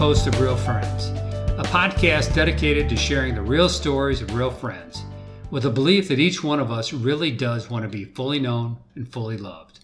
host 0.00 0.26
of 0.26 0.40
Real 0.40 0.56
Friends, 0.56 1.08
a 1.58 1.62
podcast 1.62 2.34
dedicated 2.34 2.88
to 2.88 2.96
sharing 2.96 3.34
the 3.34 3.42
real 3.42 3.68
stories 3.68 4.22
of 4.22 4.34
real 4.34 4.50
friends, 4.50 5.04
with 5.50 5.66
a 5.66 5.70
belief 5.70 6.08
that 6.08 6.18
each 6.18 6.42
one 6.42 6.58
of 6.58 6.72
us 6.72 6.94
really 6.94 7.30
does 7.30 7.68
want 7.68 7.82
to 7.82 7.88
be 7.90 8.06
fully 8.06 8.38
known 8.38 8.78
and 8.94 9.12
fully 9.12 9.36
loved. 9.36 9.80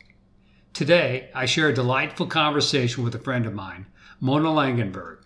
Today, 0.72 1.28
I 1.34 1.44
share 1.44 1.68
a 1.68 1.74
delightful 1.74 2.28
conversation 2.28 3.04
with 3.04 3.14
a 3.14 3.18
friend 3.18 3.44
of 3.44 3.52
mine, 3.52 3.88
Mona 4.18 4.48
Langenberg. 4.48 5.18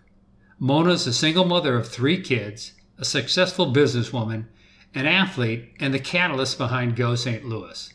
Mona 0.59 0.91
is 0.91 1.07
a 1.07 1.13
single 1.13 1.45
mother 1.45 1.77
of 1.77 1.87
three 1.87 2.21
kids, 2.21 2.73
a 2.97 3.05
successful 3.05 3.71
businesswoman, 3.73 4.47
an 4.93 5.05
athlete, 5.05 5.71
and 5.79 5.93
the 5.93 5.99
catalyst 5.99 6.57
behind 6.57 6.97
Go 6.97 7.15
St. 7.15 7.45
Louis. 7.45 7.93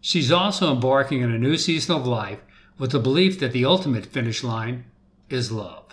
She's 0.00 0.32
also 0.32 0.72
embarking 0.72 1.22
on 1.22 1.30
a 1.30 1.38
new 1.38 1.56
season 1.56 1.94
of 1.94 2.08
life 2.08 2.40
with 2.76 2.90
the 2.90 2.98
belief 2.98 3.38
that 3.38 3.52
the 3.52 3.64
ultimate 3.64 4.06
finish 4.06 4.42
line 4.42 4.86
is 5.30 5.52
love. 5.52 5.83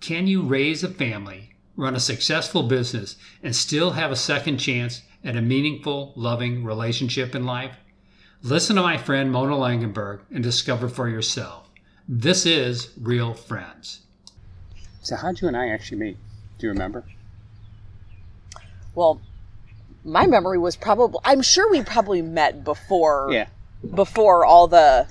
Can 0.00 0.26
you 0.26 0.42
raise 0.42 0.84
a 0.84 0.88
family, 0.88 1.54
run 1.76 1.94
a 1.96 2.00
successful 2.00 2.62
business, 2.62 3.16
and 3.42 3.54
still 3.54 3.92
have 3.92 4.10
a 4.10 4.16
second 4.16 4.58
chance 4.58 5.02
at 5.24 5.36
a 5.36 5.42
meaningful, 5.42 6.12
loving 6.16 6.64
relationship 6.64 7.34
in 7.34 7.44
life? 7.44 7.76
Listen 8.42 8.76
to 8.76 8.82
my 8.82 8.96
friend 8.98 9.32
Mona 9.32 9.56
Langenberg 9.56 10.20
and 10.32 10.42
discover 10.42 10.88
for 10.88 11.08
yourself. 11.08 11.68
This 12.08 12.46
is 12.46 12.90
Real 13.00 13.34
Friends. 13.34 14.00
So, 15.02 15.16
how'd 15.16 15.40
you 15.40 15.48
and 15.48 15.56
I 15.56 15.68
actually 15.68 15.98
meet? 15.98 16.16
Do 16.58 16.66
you 16.66 16.72
remember? 16.72 17.04
Well, 18.94 19.20
my 20.04 20.26
memory 20.26 20.58
was 20.58 20.76
probably 20.76 21.18
I'm 21.24 21.42
sure 21.42 21.70
we 21.70 21.82
probably 21.82 22.22
met 22.22 22.62
before 22.64 23.28
Yeah. 23.32 23.46
before 23.94 24.44
all 24.44 24.68
the 24.68 25.08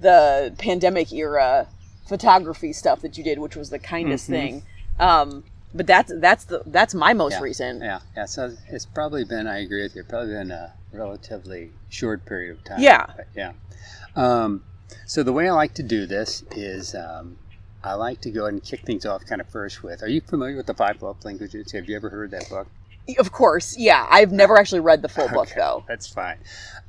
the 0.00 0.54
pandemic 0.58 1.12
era 1.12 1.66
photography 2.08 2.72
stuff 2.72 3.00
that 3.02 3.16
you 3.18 3.24
did, 3.24 3.38
which 3.38 3.54
was 3.56 3.70
the 3.70 3.78
kindest 3.78 4.26
Mhm. 4.28 4.32
thing. 4.32 4.62
Um, 4.98 5.44
but 5.74 5.86
that's 5.86 6.10
that's 6.16 6.44
the 6.44 6.62
that's 6.66 6.94
my 6.94 7.12
most 7.12 7.34
Yeah. 7.34 7.40
recent. 7.42 7.82
Yeah, 7.82 8.00
yeah. 8.16 8.24
So 8.24 8.56
it's 8.68 8.86
probably 8.86 9.24
been. 9.24 9.46
I 9.46 9.58
agree 9.58 9.82
with 9.82 9.94
you. 9.94 10.02
Probably 10.04 10.32
been 10.32 10.50
a 10.50 10.72
relatively 10.92 11.70
short 11.90 12.24
period 12.24 12.56
of 12.56 12.64
time. 12.64 12.80
Yeah. 12.80 13.04
But 13.16 13.26
yeah. 13.36 13.52
Um, 14.16 14.64
so 15.06 15.22
the 15.22 15.32
way 15.32 15.48
I 15.48 15.52
like 15.52 15.74
to 15.74 15.82
do 15.82 16.06
this 16.06 16.42
is, 16.52 16.94
um, 16.94 17.36
I 17.84 17.94
like 17.94 18.20
to 18.22 18.30
go 18.30 18.42
ahead 18.44 18.54
and 18.54 18.64
kick 18.64 18.80
things 18.86 19.04
off 19.06 19.24
kind 19.26 19.40
of 19.40 19.48
first 19.48 19.82
with. 19.82 20.02
Are 20.02 20.08
you 20.08 20.20
familiar 20.22 20.56
with 20.56 20.66
the 20.66 20.74
five 20.74 21.02
love 21.02 21.22
languages? 21.24 21.72
Have 21.72 21.88
you 21.88 21.94
ever 21.96 22.08
heard 22.10 22.30
that 22.32 22.48
book? 22.48 22.66
Of 23.18 23.32
course, 23.32 23.76
yeah. 23.78 24.06
I've 24.10 24.32
never 24.32 24.58
actually 24.58 24.80
read 24.80 25.00
the 25.02 25.08
full 25.08 25.28
book 25.28 25.48
though. 25.56 25.84
That's 25.88 26.06
fine. 26.06 26.38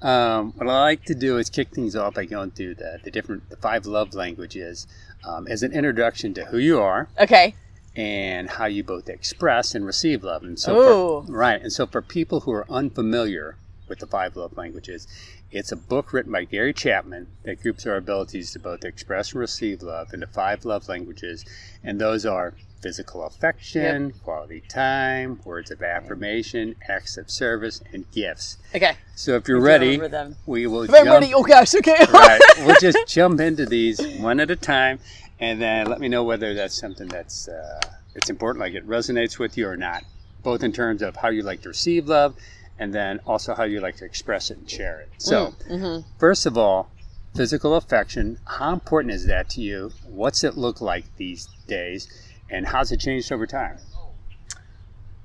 Um, 0.02 0.54
what 0.58 0.68
I 0.70 0.82
like 0.82 1.04
to 1.06 1.16
do 1.16 1.38
is 1.38 1.50
kick 1.50 1.70
things 1.70 1.96
off 1.96 2.14
by 2.16 2.26
going 2.26 2.52
through 2.52 2.76
the, 2.76 3.00
the 3.04 3.12
different 3.12 3.50
the 3.50 3.56
five 3.58 3.86
love 3.86 4.14
languages 4.14 4.88
um, 5.24 5.48
as 5.48 5.64
an 5.64 5.72
introduction 5.74 6.34
to 6.36 6.46
who 6.46 6.58
you 6.58 6.80
are 6.82 7.10
Okay. 7.20 7.56
and 7.96 8.50
how 8.50 8.66
you 8.66 8.84
both 8.84 9.10
express 9.10 9.76
and 9.76 9.86
receive 9.86 10.24
love. 10.24 10.44
And 10.44 10.60
so, 10.60 11.24
for, 11.26 11.32
right. 11.32 11.62
And 11.62 11.72
so, 11.74 11.86
for 11.86 12.02
people 12.02 12.42
who 12.42 12.52
are 12.52 12.66
unfamiliar 12.72 13.58
with 13.88 14.00
the 14.00 14.08
five 14.08 14.36
love 14.36 14.56
languages, 14.58 15.08
it's 15.52 15.72
a 15.72 15.76
book 15.76 16.14
written 16.14 16.32
by 16.32 16.44
Gary 16.44 16.74
Chapman 16.74 17.28
that 17.44 17.62
groups 17.62 17.86
our 17.88 17.96
abilities 17.96 18.52
to 18.54 18.60
both 18.60 18.86
express 18.86 19.32
and 19.32 19.40
receive 19.40 19.82
love 19.82 20.14
into 20.14 20.28
five 20.28 20.64
love 20.64 20.88
languages, 20.88 21.44
and 21.84 22.00
those 22.00 22.26
are 22.26 22.54
physical 22.82 23.24
affection, 23.24 24.12
quality 24.24 24.62
time, 24.62 25.40
words 25.44 25.72
of 25.72 25.82
affirmation, 25.82 26.76
acts 26.88 27.18
of 27.18 27.30
service, 27.30 27.82
and 27.94 28.10
gifts. 28.12 28.58
Okay. 28.74 28.96
So, 29.16 29.36
if 29.36 29.48
you're 29.48 29.62
ready, 29.62 30.00
we 30.46 30.68
will 30.68 30.84
If 30.84 30.90
I'm 30.94 31.06
jump 31.06 31.22
ready, 31.22 31.34
oh 31.34 31.44
gosh, 31.44 31.76
okay. 31.76 31.98
right. 32.14 32.42
We'll 32.60 32.80
just 32.80 33.08
jump 33.08 33.40
into 33.40 33.66
these 33.66 34.00
one 34.20 34.40
at 34.40 34.50
a 34.52 34.56
time, 34.56 35.00
and 35.40 35.62
then 35.62 35.88
let 35.88 36.00
me 36.00 36.08
know 36.08 36.24
whether 36.24 36.54
that's 36.54 36.78
something 36.78 37.08
that's 37.08 37.48
uh, 37.48 37.82
it's 38.16 38.30
important, 38.30 38.62
like 38.62 38.74
it 38.74 38.88
resonates 38.88 39.38
with 39.40 39.58
you 39.58 39.68
or 39.68 39.78
not. 39.78 40.04
Both 40.42 40.64
in 40.64 40.72
terms 40.72 41.02
of 41.02 41.18
how 41.18 41.30
you 41.30 41.42
like 41.42 41.62
to 41.64 41.70
receive 41.70 42.08
love, 42.08 42.36
and 42.78 42.94
then 42.94 43.20
also 43.26 43.54
how 43.54 43.66
you 43.66 43.82
like 43.82 43.98
to 43.98 44.06
express 44.06 44.50
it 44.52 44.58
and 44.58 44.70
share 44.70 45.02
it. 45.02 45.10
So, 45.18 45.54
Mhm. 45.70 46.06
first 46.18 46.46
of 46.46 46.58
all, 46.58 46.90
physical 47.36 47.76
affection. 47.76 48.40
How 48.46 48.74
important 48.74 49.14
is 49.14 49.26
that 49.26 49.50
to 49.52 49.62
you? 49.62 49.92
What's 50.08 50.44
it 50.44 50.58
look 50.58 50.80
like 50.82 51.06
these 51.18 51.48
days, 51.68 52.08
and 52.50 52.68
how's 52.68 52.92
it 52.92 53.00
changed 53.00 53.32
over 53.32 53.46
time? 53.48 53.78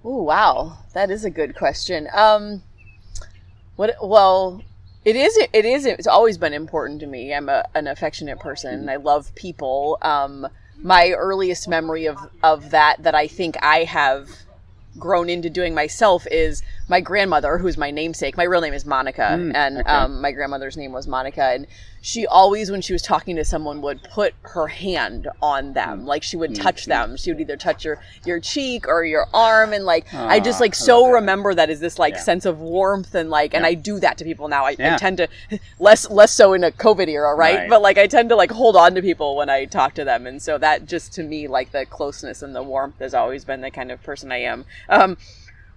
Oh 0.05 0.23
wow, 0.23 0.79
that 0.93 1.11
is 1.11 1.25
a 1.25 1.31
good 1.31 1.55
question. 1.57 2.09
Um, 2.12 2.62
what? 3.77 3.97
Well, 4.03 4.62
it 5.05 5.17
is. 5.17 5.37
It 5.53 5.65
is. 5.65 5.87
It's 5.87 6.07
always 6.07 6.37
been 6.39 6.53
important 6.53 7.01
to 7.01 7.07
me. 7.07 7.33
I'm 7.34 7.49
a, 7.49 7.65
an 7.75 7.87
affectionate 7.87 8.39
person. 8.39 8.89
I 8.89 8.97
love 8.97 9.34
people. 9.34 9.99
Um, 10.03 10.47
my 10.79 11.11
earliest 11.17 11.69
memory 11.69 12.07
of 12.07 12.19
of 12.43 12.71
that 12.71 13.03
that 13.03 13.15
I 13.15 13.27
think 13.27 13.57
I 13.63 13.84
have 13.84 14.29
grown 14.99 15.29
into 15.29 15.51
doing 15.51 15.75
myself 15.75 16.25
is 16.31 16.63
my 16.89 17.01
grandmother, 17.01 17.59
who's 17.59 17.77
my 17.77 17.91
namesake. 17.91 18.37
My 18.37 18.45
real 18.45 18.61
name 18.61 18.75
is 18.75 18.84
Monica, 18.84 19.23
Mm, 19.23 19.53
and 19.55 19.79
okay. 19.79 19.89
um, 19.91 20.21
my 20.21 20.31
grandmother's 20.31 20.77
name 20.77 20.93
was 20.93 21.09
Monica, 21.09 21.43
and 21.43 21.67
she 22.06 22.26
always, 22.26 22.70
when 22.70 22.82
she 22.82 22.92
was 22.92 23.00
talking 23.00 23.34
to 23.37 23.44
someone, 23.47 23.81
would 23.81 24.03
put 24.03 24.34
her 24.42 24.66
hand 24.66 25.26
on 25.41 25.72
them, 25.72 26.03
Mm. 26.03 26.06
like 26.06 26.22
she 26.22 26.37
would 26.37 26.54
touch 26.54 26.84
them. 26.84 27.16
She 27.16 27.32
would 27.32 27.41
either 27.41 27.56
touch 27.56 27.82
your 27.82 27.98
your 28.26 28.41
cheek 28.41 28.87
or 28.87 29.04
your 29.06 29.26
arm, 29.32 29.72
and 29.72 29.87
like 29.87 30.12
I 30.12 30.38
just 30.38 30.60
like 30.60 30.75
I 30.75 30.76
so 30.76 31.04
that. 31.04 31.12
remember 31.15 31.54
that 31.54 31.70
is 31.70 31.81
this 31.81 31.98
like 31.98 32.15
Yeah. 32.15 32.20
sense 32.20 32.44
of 32.44 32.60
warmth 32.60 33.15
and 33.15 33.31
like, 33.31 33.54
and 33.54 33.65
I 33.65 33.72
do 33.72 33.98
that 34.00 34.19
to 34.19 34.25
people 34.25 34.48
now. 34.48 34.66
I, 34.66 34.72
I 34.78 34.97
tend 34.98 35.16
to 35.16 35.28
less 35.78 36.10
less 36.10 36.31
so 36.32 36.53
in 36.53 36.62
a 36.62 36.70
COVID 36.70 37.09
era, 37.09 37.34
right? 37.34 37.60
Right. 37.60 37.70
But 37.70 37.81
like 37.81 37.97
I 37.97 38.06
tend 38.06 38.28
to 38.28 38.36
like 38.36 38.50
hold 38.50 38.76
on 38.76 38.94
to 38.97 39.00
people 39.00 39.34
when 39.36 39.48
I 39.48 39.65
talk 39.65 39.94
to 39.94 40.04
them, 40.04 40.26
and 40.26 40.42
so 40.42 40.59
that 40.59 40.84
just 40.84 41.15
to 41.15 41.22
me 41.22 41.48
like 41.48 41.72
the 41.72 41.86
closeness 41.86 42.42
and 42.42 42.54
the 42.54 42.62
warmth 42.62 42.98
has 42.98 43.15
always 43.15 43.47
been 43.47 43.62
the 43.62 43.71
kind 43.71 43.91
of 43.91 44.03
person 44.03 44.31
I 44.31 44.42
am. 44.42 44.66
Um, 44.91 45.16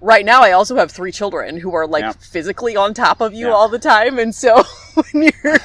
right 0.02 0.26
now 0.26 0.42
I 0.42 0.52
also 0.52 0.76
have 0.76 0.92
three 0.92 1.12
children 1.12 1.58
who 1.58 1.74
are 1.74 1.88
like 1.88 2.02
Yeah. 2.04 2.12
physically 2.14 2.76
on 2.76 2.94
top 2.94 3.22
of 3.22 3.34
you 3.34 3.48
Yeah. 3.48 3.54
all 3.54 3.70
the 3.70 3.80
time 3.80 4.20
and 4.20 4.34
so 4.34 4.64
when 5.12 5.30
you're 5.44 5.58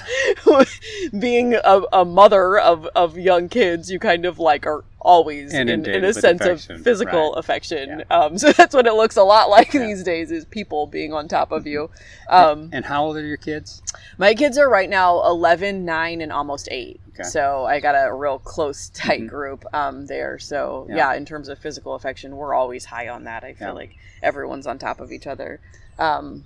being 1.18 1.54
a, 1.54 1.82
a 1.92 2.04
mother 2.04 2.58
of, 2.58 2.86
of 2.94 3.18
young 3.18 3.48
kids 3.48 3.90
you 3.90 3.98
kind 3.98 4.24
of 4.24 4.38
like 4.38 4.66
are 4.66 4.84
always 5.04 5.52
in, 5.52 5.68
in 5.68 6.04
a 6.04 6.12
sense 6.12 6.40
affection, 6.40 6.76
of 6.76 6.82
physical 6.82 7.30
right. 7.32 7.38
affection 7.38 8.04
um, 8.10 8.38
so 8.42 8.52
that's 8.52 8.74
what 8.74 8.86
it 8.86 8.94
looks 8.94 9.16
a 9.16 9.22
lot 9.22 9.50
like 9.50 9.74
Yeah. 9.74 9.86
these 9.86 10.02
days 10.02 10.30
is 10.30 10.44
people 10.44 10.86
being 10.86 11.12
on 11.12 11.28
top 11.28 11.52
of 11.52 11.66
you 11.66 11.90
um, 12.28 12.70
And 12.72 12.84
how 12.84 13.04
old 13.06 13.16
are 13.16 13.26
your 13.26 13.36
kids? 13.36 13.82
my 14.18 14.34
kids 14.34 14.56
are 14.58 14.68
right 14.68 14.88
now 14.88 15.22
11 15.26 15.84
9 15.84 16.20
and 16.20 16.32
almost 16.32 16.68
8 16.70 17.00
Okay. 17.14 17.24
so 17.24 17.64
i 17.66 17.78
got 17.80 17.92
a 17.94 18.12
real 18.14 18.38
close 18.38 18.88
tight 18.94 19.20
Mhm. 19.22 19.28
group 19.28 19.64
um, 19.74 20.06
there 20.06 20.38
so 20.38 20.86
Yeah. 20.88 20.96
yeah. 20.96 21.14
in 21.14 21.26
terms 21.26 21.48
of 21.48 21.58
physical 21.58 21.94
affection 21.94 22.36
we're 22.36 22.54
always 22.54 22.84
high 22.86 23.08
on 23.08 23.24
that 23.24 23.44
i 23.44 23.52
feel 23.52 23.68
Yeah. 23.68 23.72
like 23.74 23.96
everyone's 24.22 24.66
on 24.66 24.78
top 24.78 25.00
of 25.00 25.10
each 25.12 25.26
other 25.26 25.60
um, 25.98 26.44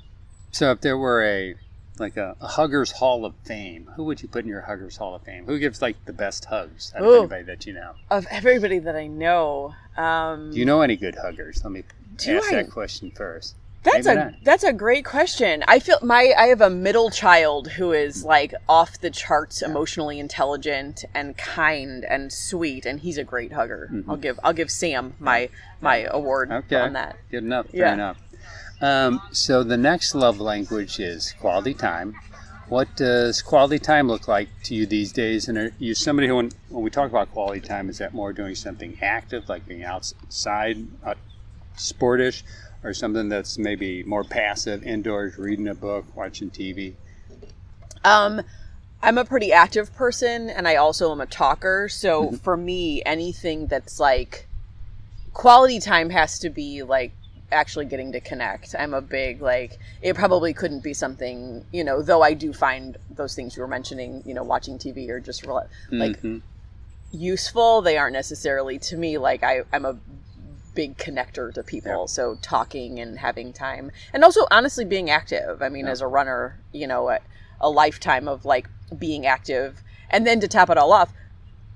So 0.50 0.70
if 0.72 0.80
there 0.80 0.96
were 0.98 1.22
a 1.22 1.54
like 2.00 2.16
a, 2.16 2.36
a 2.40 2.46
huggers 2.46 2.92
hall 2.92 3.24
of 3.24 3.34
fame, 3.44 3.90
who 3.96 4.04
would 4.04 4.22
you 4.22 4.28
put 4.28 4.44
in 4.44 4.48
your 4.50 4.62
huggers 4.62 4.96
hall 4.96 5.14
of 5.14 5.22
fame? 5.22 5.44
Who 5.46 5.58
gives 5.58 5.80
like 5.82 5.96
the 6.04 6.12
best 6.12 6.44
hugs 6.46 6.92
out 6.94 7.02
of 7.02 7.08
Ooh. 7.08 7.18
anybody 7.20 7.42
that 7.44 7.66
you 7.66 7.72
know? 7.74 7.92
of 8.10 8.26
everybody 8.30 8.78
that 8.80 8.96
i 8.96 9.06
know 9.06 9.74
um, 9.96 10.50
Do 10.52 10.58
you 10.58 10.64
know 10.66 10.82
any 10.82 10.96
good 10.96 11.16
huggers? 11.16 11.62
Let 11.64 11.72
me 11.72 11.82
ask 12.18 12.28
I- 12.52 12.56
that 12.56 12.70
question 12.70 13.10
first. 13.10 13.54
That's 13.82 14.04
Maybe 14.08 14.18
a 14.18 14.24
not. 14.24 14.34
that's 14.42 14.64
a 14.64 14.72
great 14.72 15.04
question. 15.04 15.62
I 15.68 15.78
feel 15.78 15.98
my 16.02 16.34
I 16.36 16.46
have 16.46 16.60
a 16.60 16.68
middle 16.68 17.08
child 17.08 17.68
who 17.68 17.92
is 17.92 18.24
like 18.24 18.52
off 18.68 18.98
the 19.00 19.10
charts, 19.10 19.62
emotionally 19.62 20.18
intelligent 20.18 21.04
and 21.14 21.36
kind 21.36 22.04
and 22.04 22.32
sweet, 22.32 22.84
and 22.84 22.98
he's 22.98 23.16
a 23.16 23.22
great 23.22 23.52
hugger. 23.52 23.88
Mhm. 23.92 24.04
I'll 24.08 24.16
give 24.16 24.40
I'll 24.42 24.52
give 24.54 24.72
Sam 24.72 25.14
my 25.20 25.48
my 25.80 25.98
award 26.10 26.50
Okay. 26.50 26.74
on 26.80 26.94
that. 26.94 27.14
Good 27.30 27.44
enough. 27.44 27.66
Fair 27.68 27.80
Yeah. 27.82 27.92
enough. 27.94 28.18
Um, 28.80 29.20
so 29.32 29.62
the 29.62 29.76
next 29.76 30.14
love 30.14 30.40
language 30.40 31.00
is 31.00 31.34
quality 31.40 31.74
time. 31.74 32.14
What 32.68 32.94
does 32.96 33.42
quality 33.42 33.78
time 33.78 34.08
look 34.08 34.26
like 34.28 34.48
to 34.64 34.74
you 34.74 34.86
these 34.86 35.12
days? 35.12 35.48
And 35.48 35.56
are 35.56 35.72
you 35.78 35.94
somebody 35.94 36.28
who, 36.28 36.36
when, 36.36 36.50
when 36.68 36.82
we 36.82 36.90
talk 36.90 37.08
about 37.08 37.30
quality 37.32 37.60
time, 37.60 37.88
is 37.88 37.98
that 37.98 38.12
more 38.12 38.32
doing 38.32 38.54
something 38.54 38.98
active, 39.00 39.48
like 39.48 39.66
being 39.66 39.84
outside, 39.84 40.78
uh, 41.04 41.14
sportish, 41.76 42.42
or 42.82 42.92
something 42.92 43.28
that's 43.28 43.56
maybe 43.56 44.02
more 44.02 44.24
passive, 44.24 44.82
indoors, 44.82 45.38
reading 45.38 45.68
a 45.68 45.74
book, 45.74 46.04
watching 46.16 46.50
TV? 46.50 46.94
Um, 48.04 48.42
I'm 49.02 49.18
a 49.18 49.24
pretty 49.24 49.52
active 49.52 49.94
person, 49.94 50.50
and 50.50 50.66
I 50.66 50.76
also 50.76 51.12
am 51.12 51.20
a 51.20 51.26
talker. 51.26 51.88
So 51.88 52.32
Mm-hmm. 52.32 52.36
for 52.42 52.56
me, 52.56 53.02
anything 53.04 53.66
that's 53.66 54.00
like 54.00 54.48
quality 55.32 55.78
time 55.80 56.10
has 56.10 56.38
to 56.40 56.50
be 56.50 56.82
like 56.82 57.12
actually 57.52 57.86
getting 57.86 58.12
to 58.12 58.20
connect. 58.20 58.74
I'm 58.78 58.92
a 58.94 59.00
big 59.00 59.40
like 59.40 59.78
it 60.02 60.16
probably 60.16 60.52
couldn't 60.52 60.82
be 60.82 60.94
something 60.94 61.64
you 61.72 61.84
know. 61.84 62.02
Though 62.02 62.22
I 62.22 62.34
do 62.34 62.52
find 62.52 62.96
those 63.10 63.34
things 63.34 63.56
you 63.56 63.62
were 63.62 63.68
mentioning, 63.68 64.22
you 64.26 64.34
know, 64.34 64.42
watching 64.42 64.78
TV 64.78 65.08
or 65.10 65.20
just 65.20 65.46
like 65.46 65.68
Mhm. 65.90 66.42
useful. 67.12 67.82
They 67.82 67.96
aren't 67.96 68.12
necessarily 68.14 68.78
to 68.80 68.96
me 68.96 69.18
like 69.18 69.42
I 69.42 69.62
I'm 69.72 69.84
a 69.84 69.96
big 70.74 70.98
connector 70.98 71.52
to 71.54 71.62
people. 71.62 72.00
Yeah. 72.02 72.06
So 72.06 72.36
talking 72.42 73.00
and 73.00 73.18
having 73.18 73.52
time, 73.52 73.90
and 74.12 74.22
also 74.24 74.46
honestly 74.50 74.84
being 74.84 75.08
active. 75.08 75.62
I 75.62 75.68
mean, 75.70 75.86
Yeah. 75.86 75.92
as 75.92 76.00
a 76.02 76.06
runner, 76.06 76.58
you 76.72 76.86
know, 76.86 77.08
a, 77.08 77.20
a 77.60 77.70
lifetime 77.70 78.28
of 78.28 78.44
like 78.44 78.68
being 78.98 79.24
active, 79.24 79.82
and 80.10 80.26
then 80.26 80.38
to 80.40 80.48
top 80.48 80.68
it 80.68 80.76
all 80.76 80.92
off, 80.92 81.12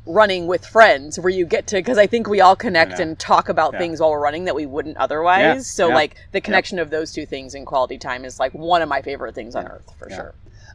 running 0.07 0.47
with 0.47 0.65
friends 0.67 1.19
where 1.21 1.31
you 1.31 1.45
get 1.47 1.67
to 1.69 1.77
because 1.77 1.99
I 1.99 2.07
think 2.07 2.29
we 2.29 2.41
all 2.41 2.57
connect 2.57 2.99
and 2.99 3.19
talk 3.19 3.49
about 3.49 3.75
Yeah. 3.75 3.79
things 3.81 4.01
while 4.01 4.11
we're 4.11 4.21
running 4.21 4.45
that 4.47 4.55
we 4.55 4.67
wouldn't 4.67 4.97
otherwise. 4.97 5.41
Yeah, 5.41 5.59
So 5.61 5.89
yeah, 5.89 5.95
like 5.95 6.17
the 6.33 6.41
connection 6.41 6.79
of 6.79 6.91
those 6.91 7.13
two 7.13 7.27
things 7.27 7.55
in 7.55 7.65
quality 7.65 7.99
time 7.99 8.25
is 8.25 8.41
like 8.41 8.53
one 8.53 8.83
of 8.83 8.89
my 8.89 9.03
favorite 9.03 9.35
things 9.35 9.55
on 9.55 9.67
earth 9.67 9.93
for 9.99 10.09
sure. 10.11 10.35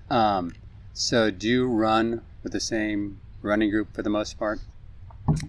Um, 0.10 0.54
so 0.94 1.32
do 1.32 1.48
you 1.50 1.68
run 1.68 2.22
with 2.44 2.54
the 2.54 2.60
same 2.60 3.20
running 3.42 3.72
group 3.72 3.94
for 3.94 4.02
the 4.04 4.10
most 4.10 4.38
part? 4.38 4.60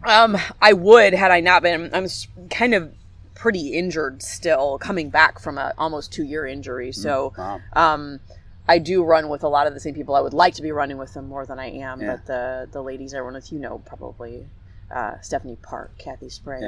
Um, 0.04 0.36
I 0.60 0.72
would 0.72 1.12
had 1.12 1.30
I 1.30 1.40
not 1.40 1.62
been. 1.62 1.90
I'm 1.92 2.06
kind 2.50 2.74
of 2.74 2.92
pretty 3.34 3.74
injured 3.74 4.22
still, 4.22 4.78
coming 4.78 5.10
back 5.10 5.38
from 5.38 5.58
a 5.58 5.74
almost 5.76 6.10
two 6.12 6.24
year 6.24 6.46
injury. 6.46 6.90
So, 6.92 7.34
Wow. 7.36 7.60
um, 7.74 8.20
I 8.68 8.78
do 8.78 9.04
run 9.04 9.28
with 9.28 9.42
a 9.44 9.48
lot 9.48 9.66
of 9.66 9.74
the 9.74 9.80
same 9.80 9.94
people. 9.94 10.14
I 10.14 10.20
would 10.20 10.34
like 10.34 10.54
to 10.54 10.62
be 10.62 10.72
running 10.72 10.98
with 10.98 11.14
them 11.14 11.28
more 11.28 11.46
than 11.46 11.58
I 11.58 11.70
am, 11.70 12.00
Yeah. 12.00 12.12
but 12.16 12.26
the 12.26 12.68
the 12.72 12.82
ladies 12.82 13.14
I 13.14 13.20
run 13.20 13.34
with, 13.34 13.52
you 13.52 13.58
know, 13.58 13.78
probably 13.86 14.46
uh, 14.90 15.20
Stephanie 15.20 15.58
Park, 15.62 15.92
Kathy 15.98 16.28
Spray, 16.28 16.60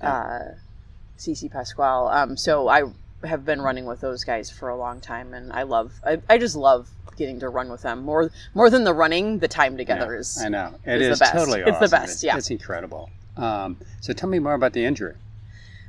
Yeah. 0.00 0.08
uh, 0.08 0.54
Cece 1.18 1.50
Pasquale. 1.50 2.10
Um, 2.12 2.36
so 2.36 2.68
I 2.68 2.82
have 3.24 3.44
been 3.44 3.60
running 3.62 3.84
with 3.86 4.00
those 4.00 4.24
guys 4.24 4.50
for 4.50 4.68
a 4.68 4.76
long 4.76 5.00
time, 5.00 5.32
and 5.34 5.52
I 5.52 5.62
love. 5.62 5.92
I, 6.04 6.20
I 6.28 6.38
just 6.38 6.56
love 6.56 6.90
getting 7.16 7.38
to 7.40 7.48
run 7.48 7.70
with 7.70 7.82
them 7.82 8.02
more 8.02 8.30
more 8.54 8.68
than 8.70 8.84
the 8.84 8.94
running. 8.94 9.38
The 9.38 9.48
time 9.48 9.76
together 9.76 10.12
Yeah, 10.14 10.20
is 10.20 10.38
I 10.42 10.48
know. 10.48 10.74
It 10.84 11.00
is 11.02 11.06
the 11.08 11.12
is 11.12 11.18
best. 11.20 11.32
totally 11.32 11.60
It's 11.60 11.78
the 11.78 11.84
awesome. 11.84 11.90
best, 11.90 12.22
yeah. 12.22 12.36
It's 12.36 12.50
incredible. 12.50 13.10
Um, 13.36 13.76
so 14.00 14.12
tell 14.12 14.28
me 14.28 14.38
more 14.38 14.54
about 14.54 14.72
the 14.74 14.84
injury. 14.84 15.14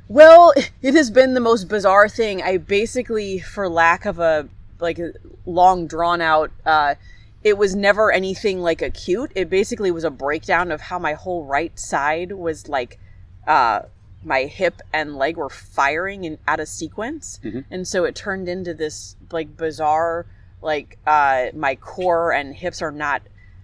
Well, 0.08 0.52
it 0.82 0.94
has 0.94 1.10
been 1.10 1.34
the 1.34 1.40
most 1.40 1.68
bizarre 1.68 2.08
thing. 2.08 2.42
I 2.42 2.56
basically, 2.58 3.38
for 3.40 3.68
lack 3.68 4.04
of 4.06 4.18
a 4.18 4.48
like 4.80 4.98
long 5.46 5.86
drawn 5.86 6.20
out, 6.20 6.50
uh, 6.66 6.94
it 7.42 7.58
was 7.58 7.74
never 7.74 8.10
anything 8.10 8.60
like 8.60 8.80
acute. 8.82 9.30
It 9.34 9.50
basically 9.50 9.90
was 9.90 10.04
a 10.04 10.10
breakdown 10.10 10.72
of 10.72 10.80
how 10.80 10.98
my 10.98 11.12
whole 11.14 11.44
right 11.44 11.78
side 11.78 12.32
was 12.32 12.68
like, 12.68 12.98
uh, 13.46 13.82
my 14.24 14.44
hip 14.44 14.80
and 14.92 15.16
leg 15.16 15.36
were 15.36 15.50
firing 15.50 16.24
in 16.24 16.38
out 16.48 16.58
of 16.58 16.68
sequence, 16.68 17.38
Mhm. 17.44 17.64
and 17.70 17.86
so 17.86 18.04
it 18.04 18.14
turned 18.14 18.48
into 18.48 18.72
this 18.72 19.16
like 19.30 19.54
bizarre, 19.56 20.24
like 20.62 20.96
uh, 21.06 21.48
my 21.54 21.74
core 21.74 22.32
and 22.32 22.54
hips 22.54 22.80
are 22.80 22.90
not 22.90 23.20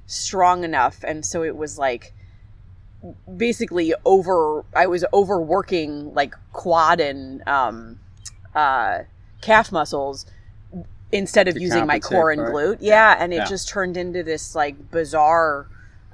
strong 0.07 0.63
enough, 0.65 1.03
and 1.03 1.25
so 1.25 1.43
it 1.43 1.57
was 1.57 1.79
like 1.79 2.13
basically 3.37 3.95
over 4.05 4.65
I 4.77 4.87
was 4.87 5.05
overworking 5.13 6.13
like 6.13 6.35
quad 6.53 7.01
and 7.01 7.43
um 7.49 7.99
uh 8.55 9.05
calf 9.41 9.73
muscles 9.73 10.27
instead 11.13 11.49
of 11.49 11.57
using 11.59 11.87
my 11.87 11.99
core 12.01 12.31
and 12.31 12.41
glute. 12.43 12.79
Yeah, 12.81 13.17
and 13.19 13.33
it 13.33 13.37
Yeah. 13.37 13.45
just 13.45 13.69
turned 13.69 13.97
into 13.97 14.23
this 14.23 14.55
like 14.55 14.91
bizarre 14.91 15.67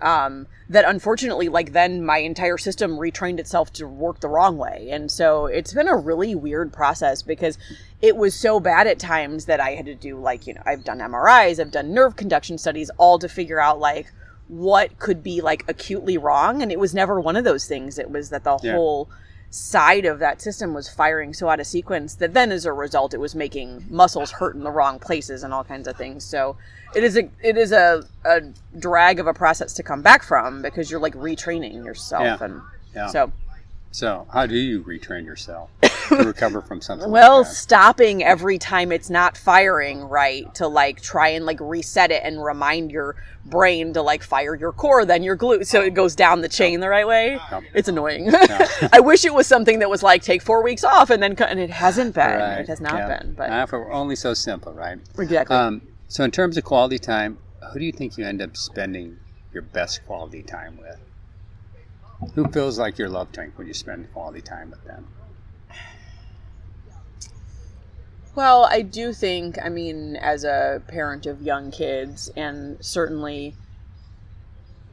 um 0.02 0.46
that 0.68 0.84
unfortunately 0.86 1.48
like 1.48 1.72
then 1.72 2.04
my 2.04 2.18
entire 2.18 2.58
system 2.58 2.98
retrained 2.98 3.38
itself 3.38 3.72
to 3.72 3.86
work 3.88 4.20
the 4.20 4.28
wrong 4.28 4.58
way. 4.58 4.88
And 4.90 5.10
so 5.10 5.46
it's 5.46 5.72
been 5.72 5.88
a 5.88 5.96
really 5.96 6.34
weird 6.34 6.70
process 6.72 7.22
because 7.22 7.56
it 8.02 8.14
was 8.16 8.34
so 8.34 8.60
bad 8.60 8.86
at 8.86 8.98
times 8.98 9.46
that 9.46 9.58
I 9.58 9.70
had 9.70 9.86
to 9.86 9.94
do 9.94 10.18
like, 10.18 10.46
you 10.46 10.52
know, 10.52 10.60
I've 10.66 10.84
done 10.84 10.98
MRIs, 10.98 11.58
I've 11.58 11.70
done 11.70 11.94
nerve 11.94 12.14
conduction 12.16 12.58
studies 12.58 12.90
all 12.98 13.18
to 13.18 13.28
figure 13.28 13.58
out 13.58 13.80
like 13.80 14.12
what 14.48 14.98
could 14.98 15.22
be 15.22 15.40
like 15.40 15.64
acutely 15.66 16.18
wrong 16.18 16.62
and 16.62 16.70
it 16.70 16.78
was 16.78 16.94
never 16.94 17.18
one 17.20 17.34
of 17.36 17.44
those 17.44 17.66
things 17.66 17.98
it 17.98 18.10
was 18.10 18.28
that 18.30 18.44
the 18.44 18.58
Yeah. 18.62 18.72
whole 18.74 19.08
side 19.50 20.04
of 20.04 20.18
that 20.18 20.42
system 20.42 20.74
was 20.74 20.88
firing 20.88 21.32
so 21.32 21.48
out 21.48 21.60
of 21.60 21.66
sequence 21.66 22.14
that 22.16 22.34
then 22.34 22.52
as 22.52 22.66
a 22.66 22.72
result 22.72 23.14
it 23.14 23.20
was 23.20 23.34
making 23.34 23.84
muscles 23.88 24.30
hurt 24.32 24.54
in 24.54 24.62
the 24.64 24.70
wrong 24.70 24.98
places 24.98 25.42
and 25.42 25.54
all 25.54 25.64
kinds 25.64 25.88
of 25.88 25.96
things 25.96 26.24
so 26.24 26.56
it 26.94 27.02
is 27.04 27.16
a 27.16 27.28
it 27.42 27.56
is 27.56 27.72
a, 27.72 28.04
a 28.24 28.40
drag 28.78 29.18
of 29.18 29.26
a 29.26 29.32
process 29.32 29.72
to 29.72 29.82
come 29.82 30.02
back 30.02 30.22
from 30.22 30.60
because 30.62 30.90
you're 30.90 31.00
like 31.00 31.14
retraining 31.14 31.84
yourself 31.84 32.22
Yeah. 32.24 32.44
and 32.44 32.60
Yeah. 32.94 33.06
so 33.08 33.32
So 33.92 34.26
how 34.32 34.46
do 34.46 34.56
you 34.56 34.82
retrain 34.84 35.24
yourself 35.24 35.70
to 36.08 36.16
recover 36.24 36.60
from 36.62 36.80
something? 36.80 37.10
well 37.10 37.38
like 37.38 37.46
stopping 37.46 38.22
every 38.22 38.58
time 38.58 38.92
it's 38.92 39.10
not 39.10 39.36
firing 39.36 40.02
right 40.02 40.52
to 40.54 40.66
like 40.68 41.00
try 41.00 41.28
and 41.28 41.44
like 41.46 41.58
reset 41.60 42.10
it 42.10 42.22
and 42.24 42.42
remind 42.42 42.90
your 42.90 43.16
brain 43.44 43.92
to 43.92 44.02
like 44.02 44.22
fire 44.22 44.54
your 44.56 44.72
core 44.72 45.04
then 45.04 45.22
your 45.22 45.36
glute 45.36 45.66
so 45.66 45.80
it 45.80 45.94
goes 45.94 46.14
down 46.16 46.40
the 46.40 46.48
chain 46.48 46.80
the 46.80 46.88
right 46.88 47.06
way 47.06 47.38
it's 47.74 47.88
annoying 47.88 48.28
i 48.92 48.98
wish 49.00 49.24
it 49.24 49.32
was 49.34 49.46
something 49.46 49.78
that 49.78 49.88
was 49.90 50.02
like 50.02 50.22
take 50.22 50.42
four 50.42 50.62
weeks 50.62 50.82
off 50.84 51.10
and 51.10 51.22
then 51.22 51.36
cut 51.36 51.48
and 51.50 51.60
it 51.60 51.70
hasn't 51.70 52.14
been 52.14 52.26
Right. 52.38 52.58
it 52.60 52.68
has 52.68 52.80
not 52.80 52.94
Yeah. 52.94 53.18
been 53.18 53.34
but 53.34 53.50
it 53.50 53.74
only 53.92 54.16
so 54.16 54.34
simple, 54.34 54.72
right? 54.72 54.98
exactly 55.18 55.56
Um, 55.56 55.82
so 56.08 56.24
in 56.24 56.30
terms 56.30 56.56
of 56.56 56.64
quality 56.64 56.98
time, 56.98 57.38
who 57.72 57.78
do 57.80 57.84
you 57.84 57.92
think 57.92 58.16
you 58.16 58.24
end 58.24 58.40
up 58.40 58.56
spending 58.56 59.16
your 59.52 59.62
best 59.62 60.06
quality 60.06 60.42
time 60.42 60.78
with? 60.78 61.00
Who 62.34 62.46
feels 62.48 62.78
like 62.78 62.96
your 62.98 63.08
love 63.08 63.32
tank 63.32 63.54
when 63.58 63.66
you 63.66 63.74
spend 63.74 64.12
quality 64.12 64.40
time 64.40 64.70
with 64.70 64.84
them? 64.84 65.06
Well, 68.36 68.68
I 68.70 68.82
do 68.82 69.12
think, 69.14 69.58
I 69.62 69.70
mean, 69.70 70.14
as 70.16 70.44
a 70.44 70.82
parent 70.88 71.24
of 71.26 71.40
young 71.40 71.70
kids, 71.70 72.30
and 72.36 72.76
certainly 72.84 73.54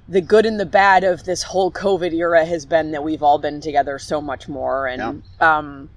the 0.08 0.22
good 0.22 0.46
and 0.46 0.58
the 0.60 0.66
bad 0.66 1.04
of 1.04 1.26
this 1.26 1.44
whole 1.44 1.70
COVID 1.72 2.14
era 2.14 2.46
has 2.46 2.66
been 2.66 2.92
that 2.92 3.04
we've 3.04 3.22
all 3.22 3.38
been 3.40 3.60
together 3.60 4.00
so 4.00 4.22
much 4.22 4.48
more. 4.48 4.88
And 4.88 5.24
um, 5.42 5.90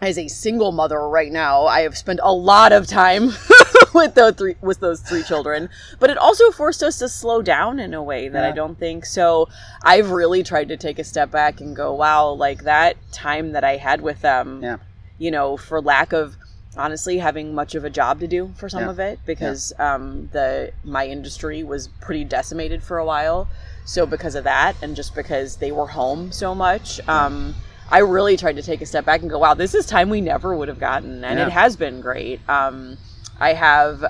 as 0.00 0.18
a 0.18 0.28
single 0.28 0.72
mother 0.72 1.06
right 1.08 1.30
now, 1.30 1.66
I 1.66 1.80
have 1.82 1.96
spent 1.96 2.20
a 2.22 2.32
lot 2.32 2.72
of 2.72 2.86
time 2.86 3.32
with 3.94 4.14
those 4.14 4.34
three 4.34 4.56
with 4.62 4.80
those 4.80 5.00
three 5.00 5.22
children. 5.22 5.68
But 5.98 6.08
it 6.10 6.16
also 6.18 6.50
forced 6.50 6.82
us 6.82 6.98
to 7.00 7.08
slow 7.08 7.42
down 7.42 7.80
in 7.80 7.92
a 7.94 8.02
way 8.02 8.28
that 8.28 8.44
I 8.44 8.52
don't 8.52 8.78
think. 8.78 9.04
So 9.04 9.48
I've 9.82 10.10
really 10.10 10.42
tried 10.42 10.68
to 10.68 10.76
take 10.78 10.98
a 10.98 11.04
step 11.04 11.30
back 11.30 11.60
and 11.60 11.76
go, 11.76 11.92
wow, 11.94 12.30
like 12.30 12.64
that 12.64 12.96
time 13.12 13.52
that 13.52 13.64
I 13.64 13.76
had 13.76 14.00
with 14.00 14.20
them 14.22 14.62
Yeah. 14.62 14.76
you 15.18 15.30
know, 15.30 15.56
for 15.58 15.80
lack 15.82 16.12
of 16.12 16.36
honestly 16.78 17.18
having 17.18 17.54
much 17.54 17.74
of 17.74 17.84
a 17.84 17.90
job 17.90 18.20
to 18.20 18.26
do 18.26 18.52
for 18.56 18.68
some 18.68 18.84
Yeah. 18.84 18.90
of 18.90 18.98
it 19.00 19.18
because 19.26 19.72
um, 19.78 20.28
the 20.32 20.72
my 20.84 21.06
industry 21.06 21.62
was 21.62 21.88
pretty 22.00 22.24
decimated 22.24 22.82
for 22.82 22.98
a 22.98 23.04
while. 23.04 23.48
So 23.84 24.06
because 24.06 24.34
of 24.34 24.44
that, 24.44 24.76
and 24.82 24.94
just 24.94 25.14
because 25.14 25.56
they 25.56 25.72
were 25.72 25.86
home 25.86 26.30
so 26.30 26.54
much, 26.54 27.00
um, 27.08 27.54
I 27.90 27.98
really 28.00 28.36
tried 28.36 28.56
to 28.56 28.62
take 28.62 28.82
a 28.82 28.86
step 28.86 29.04
back 29.06 29.22
and 29.22 29.30
go, 29.30 29.38
"Wow, 29.38 29.54
this 29.54 29.74
is 29.74 29.86
time 29.86 30.10
we 30.10 30.20
never 30.20 30.54
would 30.54 30.68
have 30.68 30.78
gotten," 30.78 31.24
and 31.24 31.38
Yeah. 31.38 31.46
it 31.46 31.52
has 31.52 31.74
been 31.76 32.00
great. 32.00 32.40
Um, 32.48 32.98
I 33.40 33.54
have. 33.54 34.04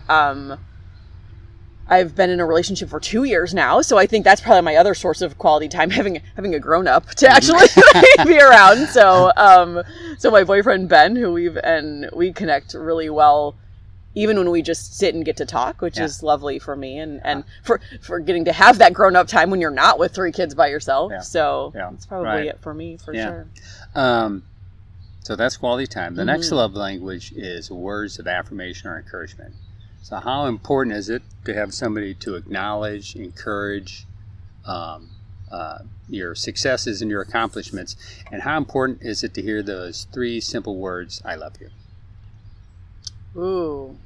I've 1.91 2.15
been 2.15 2.31
in 2.31 2.41
a 2.41 2.45
relationship 2.47 2.89
for 2.91 3.01
two 3.01 3.25
years 3.25 3.55
now, 3.55 3.81
so 3.81 3.97
I 3.97 4.07
think 4.07 4.25
that's 4.25 4.41
probably 4.41 4.63
my 4.63 4.77
other 4.77 4.95
source 4.95 5.23
of 5.23 5.39
quality 5.39 5.69
time 5.69 5.91
having 5.99 6.21
having 6.37 6.55
a 6.55 6.59
grown 6.61 6.87
up 6.87 7.07
to 7.17 7.29
actually 7.29 7.67
be 8.27 8.39
around. 8.39 8.89
So, 8.89 9.33
um, 9.37 9.83
so 10.19 10.31
my 10.31 10.45
boyfriend 10.45 10.89
Ben, 10.89 11.17
who 11.17 11.33
we've 11.33 11.57
and 11.57 12.09
we 12.15 12.33
connect 12.33 12.75
really 12.75 13.09
well, 13.11 13.55
even 14.15 14.37
when 14.37 14.51
we 14.51 14.61
just 14.63 14.97
sit 14.99 15.15
and 15.15 15.25
get 15.25 15.37
to 15.39 15.47
talk, 15.47 15.81
which 15.81 15.97
Yeah. 15.99 16.05
is 16.05 16.23
lovely 16.23 16.59
for 16.59 16.77
me, 16.77 16.99
and 16.99 17.21
and 17.25 17.45
for 17.63 17.81
for 18.03 18.19
getting 18.21 18.45
to 18.47 18.53
have 18.53 18.79
that 18.79 18.93
grown 18.93 19.17
up 19.17 19.27
time 19.29 19.51
when 19.51 19.61
you're 19.61 19.71
not 19.71 19.99
with 19.99 20.13
three 20.15 20.33
kids 20.33 20.55
by 20.55 20.69
yourself. 20.69 21.11
Yeah. 21.13 21.21
So 21.21 21.73
Yeah. 21.75 21.89
that's 21.91 22.07
probably 22.07 22.29
Right. 22.29 22.47
it 22.47 22.59
for 22.61 22.75
me 22.75 22.99
for 22.99 23.15
Yeah. 23.15 23.27
sure. 23.29 23.47
Um, 23.95 24.43
so 25.23 25.37
that's 25.37 25.57
quality 25.57 25.87
time. 25.87 26.15
The 26.17 26.25
next 26.25 26.49
Mhm. 26.51 26.53
love 26.57 26.75
language 26.75 27.33
is 27.37 27.71
words 27.71 28.19
of 28.19 28.27
affirmation 28.27 28.89
or 28.91 28.99
encouragement. 28.99 29.55
So 30.03 30.17
how 30.17 30.47
important 30.47 30.97
is 30.97 31.09
it 31.09 31.23
to 31.45 31.55
have 31.55 31.75
somebody 31.75 32.15
to 32.15 32.35
acknowledge, 32.35 33.15
encourage 33.17 34.07
um, 34.65 35.11
uh, 35.51 35.81
your 36.09 36.35
successes 36.35 37.03
and 37.03 37.11
your 37.11 37.21
accomplishments? 37.21 37.97
And 38.33 38.43
how 38.43 38.57
important 38.57 39.03
is 39.03 39.23
it 39.23 39.35
to 39.35 39.43
hear 39.43 39.63
those 39.63 40.07
three 40.13 40.41
simple 40.41 40.77
words, 40.77 41.21
I 41.25 41.35
love 41.35 41.57
you? 41.61 41.71
Ooh, 43.41 43.97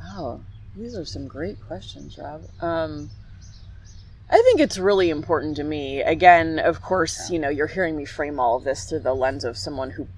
wow, 0.00 0.40
these 0.76 0.96
are 0.96 1.04
some 1.04 1.26
great 1.26 1.60
questions, 1.66 2.18
Rob. 2.18 2.42
Um, 2.60 3.10
I 4.30 4.42
think 4.42 4.60
it's 4.60 4.78
really 4.78 5.10
important 5.10 5.56
to 5.56 5.64
me. 5.64 6.02
Again, 6.02 6.58
of 6.58 6.82
course, 6.82 7.30
you 7.30 7.38
know, 7.38 7.48
you're 7.48 7.66
hearing 7.66 7.96
me 7.96 8.04
frame 8.04 8.40
all 8.40 8.56
of 8.56 8.64
this 8.64 8.88
through 8.88 9.00
the 9.00 9.14
lens 9.14 9.44
of 9.44 9.56
someone 9.56 9.90
who 9.90 10.08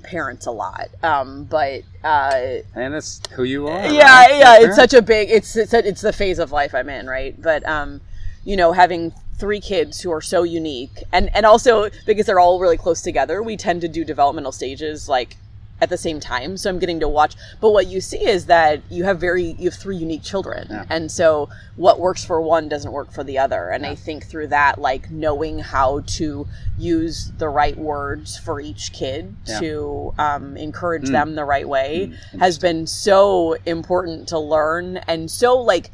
parents 0.00 0.46
a 0.46 0.50
lot. 0.50 0.88
Um, 1.02 1.44
but 1.44 1.82
uh, 2.04 2.56
And 2.74 2.94
that's 2.94 3.20
who 3.32 3.44
you 3.44 3.68
are. 3.68 3.86
yeah, 3.86 4.26
right? 4.26 4.38
yeah, 4.38 4.58
Your 4.58 4.68
it's 4.68 4.76
such 4.76 4.94
a 4.94 5.02
big. 5.02 5.30
It's 5.30 5.56
it's 5.56 5.72
it's 5.74 6.00
the 6.00 6.12
phase 6.12 6.38
of 6.38 6.52
life 6.52 6.74
I'm 6.74 6.88
in, 6.88 7.06
right? 7.06 7.40
But 7.40 7.66
um, 7.68 8.00
you 8.44 8.56
know, 8.56 8.72
having 8.72 9.12
three 9.38 9.60
kids 9.60 10.00
who 10.00 10.10
are 10.12 10.22
so 10.22 10.42
unique, 10.42 11.02
and 11.12 11.34
and 11.34 11.44
also 11.46 11.90
because 12.06 12.26
they're 12.26 12.40
all 12.40 12.60
really 12.60 12.76
close 12.78 13.02
together, 13.02 13.42
we 13.42 13.56
tend 13.56 13.80
to 13.82 13.88
do 13.88 14.04
developmental 14.04 14.52
stages 14.52 15.08
like 15.08 15.36
at 15.80 15.90
the 15.90 15.96
same 15.98 16.18
time. 16.20 16.56
So 16.56 16.70
I'm 16.70 16.78
getting 16.78 17.00
to 17.00 17.08
watch. 17.08 17.34
But 17.60 17.72
what 17.72 17.86
you 17.86 18.00
see 18.00 18.26
is 18.26 18.46
that 18.46 18.80
you 18.90 19.04
have 19.04 19.20
very 19.20 19.54
you 19.58 19.68
have 19.70 19.78
three 19.78 19.96
unique 19.96 20.22
children, 20.22 20.66
Yeah. 20.70 20.84
and 20.88 21.10
so 21.12 21.48
what 21.76 22.00
works 22.00 22.24
for 22.24 22.40
one 22.40 22.68
doesn't 22.68 22.92
work 22.92 23.12
for 23.12 23.22
the 23.22 23.38
other. 23.38 23.68
And 23.68 23.84
I 23.84 23.94
think 23.94 24.24
through 24.26 24.46
that, 24.48 24.80
like 24.80 25.10
knowing 25.10 25.58
how 25.58 26.00
to 26.18 26.46
use 26.78 27.30
the 27.36 27.48
right 27.50 27.76
words 27.76 28.38
for 28.38 28.60
each 28.60 28.92
kid 28.92 29.34
Yeah. 29.46 29.60
to 29.60 30.14
um, 30.18 30.56
encourage 30.56 31.08
Mm. 31.08 31.12
them 31.12 31.34
the 31.34 31.44
right 31.44 31.68
way 31.68 32.10
Mm, 32.32 32.38
has 32.40 32.58
been 32.58 32.86
so 32.86 33.56
important 33.66 34.28
to 34.28 34.38
learn 34.38 34.96
and 35.06 35.30
so 35.30 35.58
like 35.58 35.90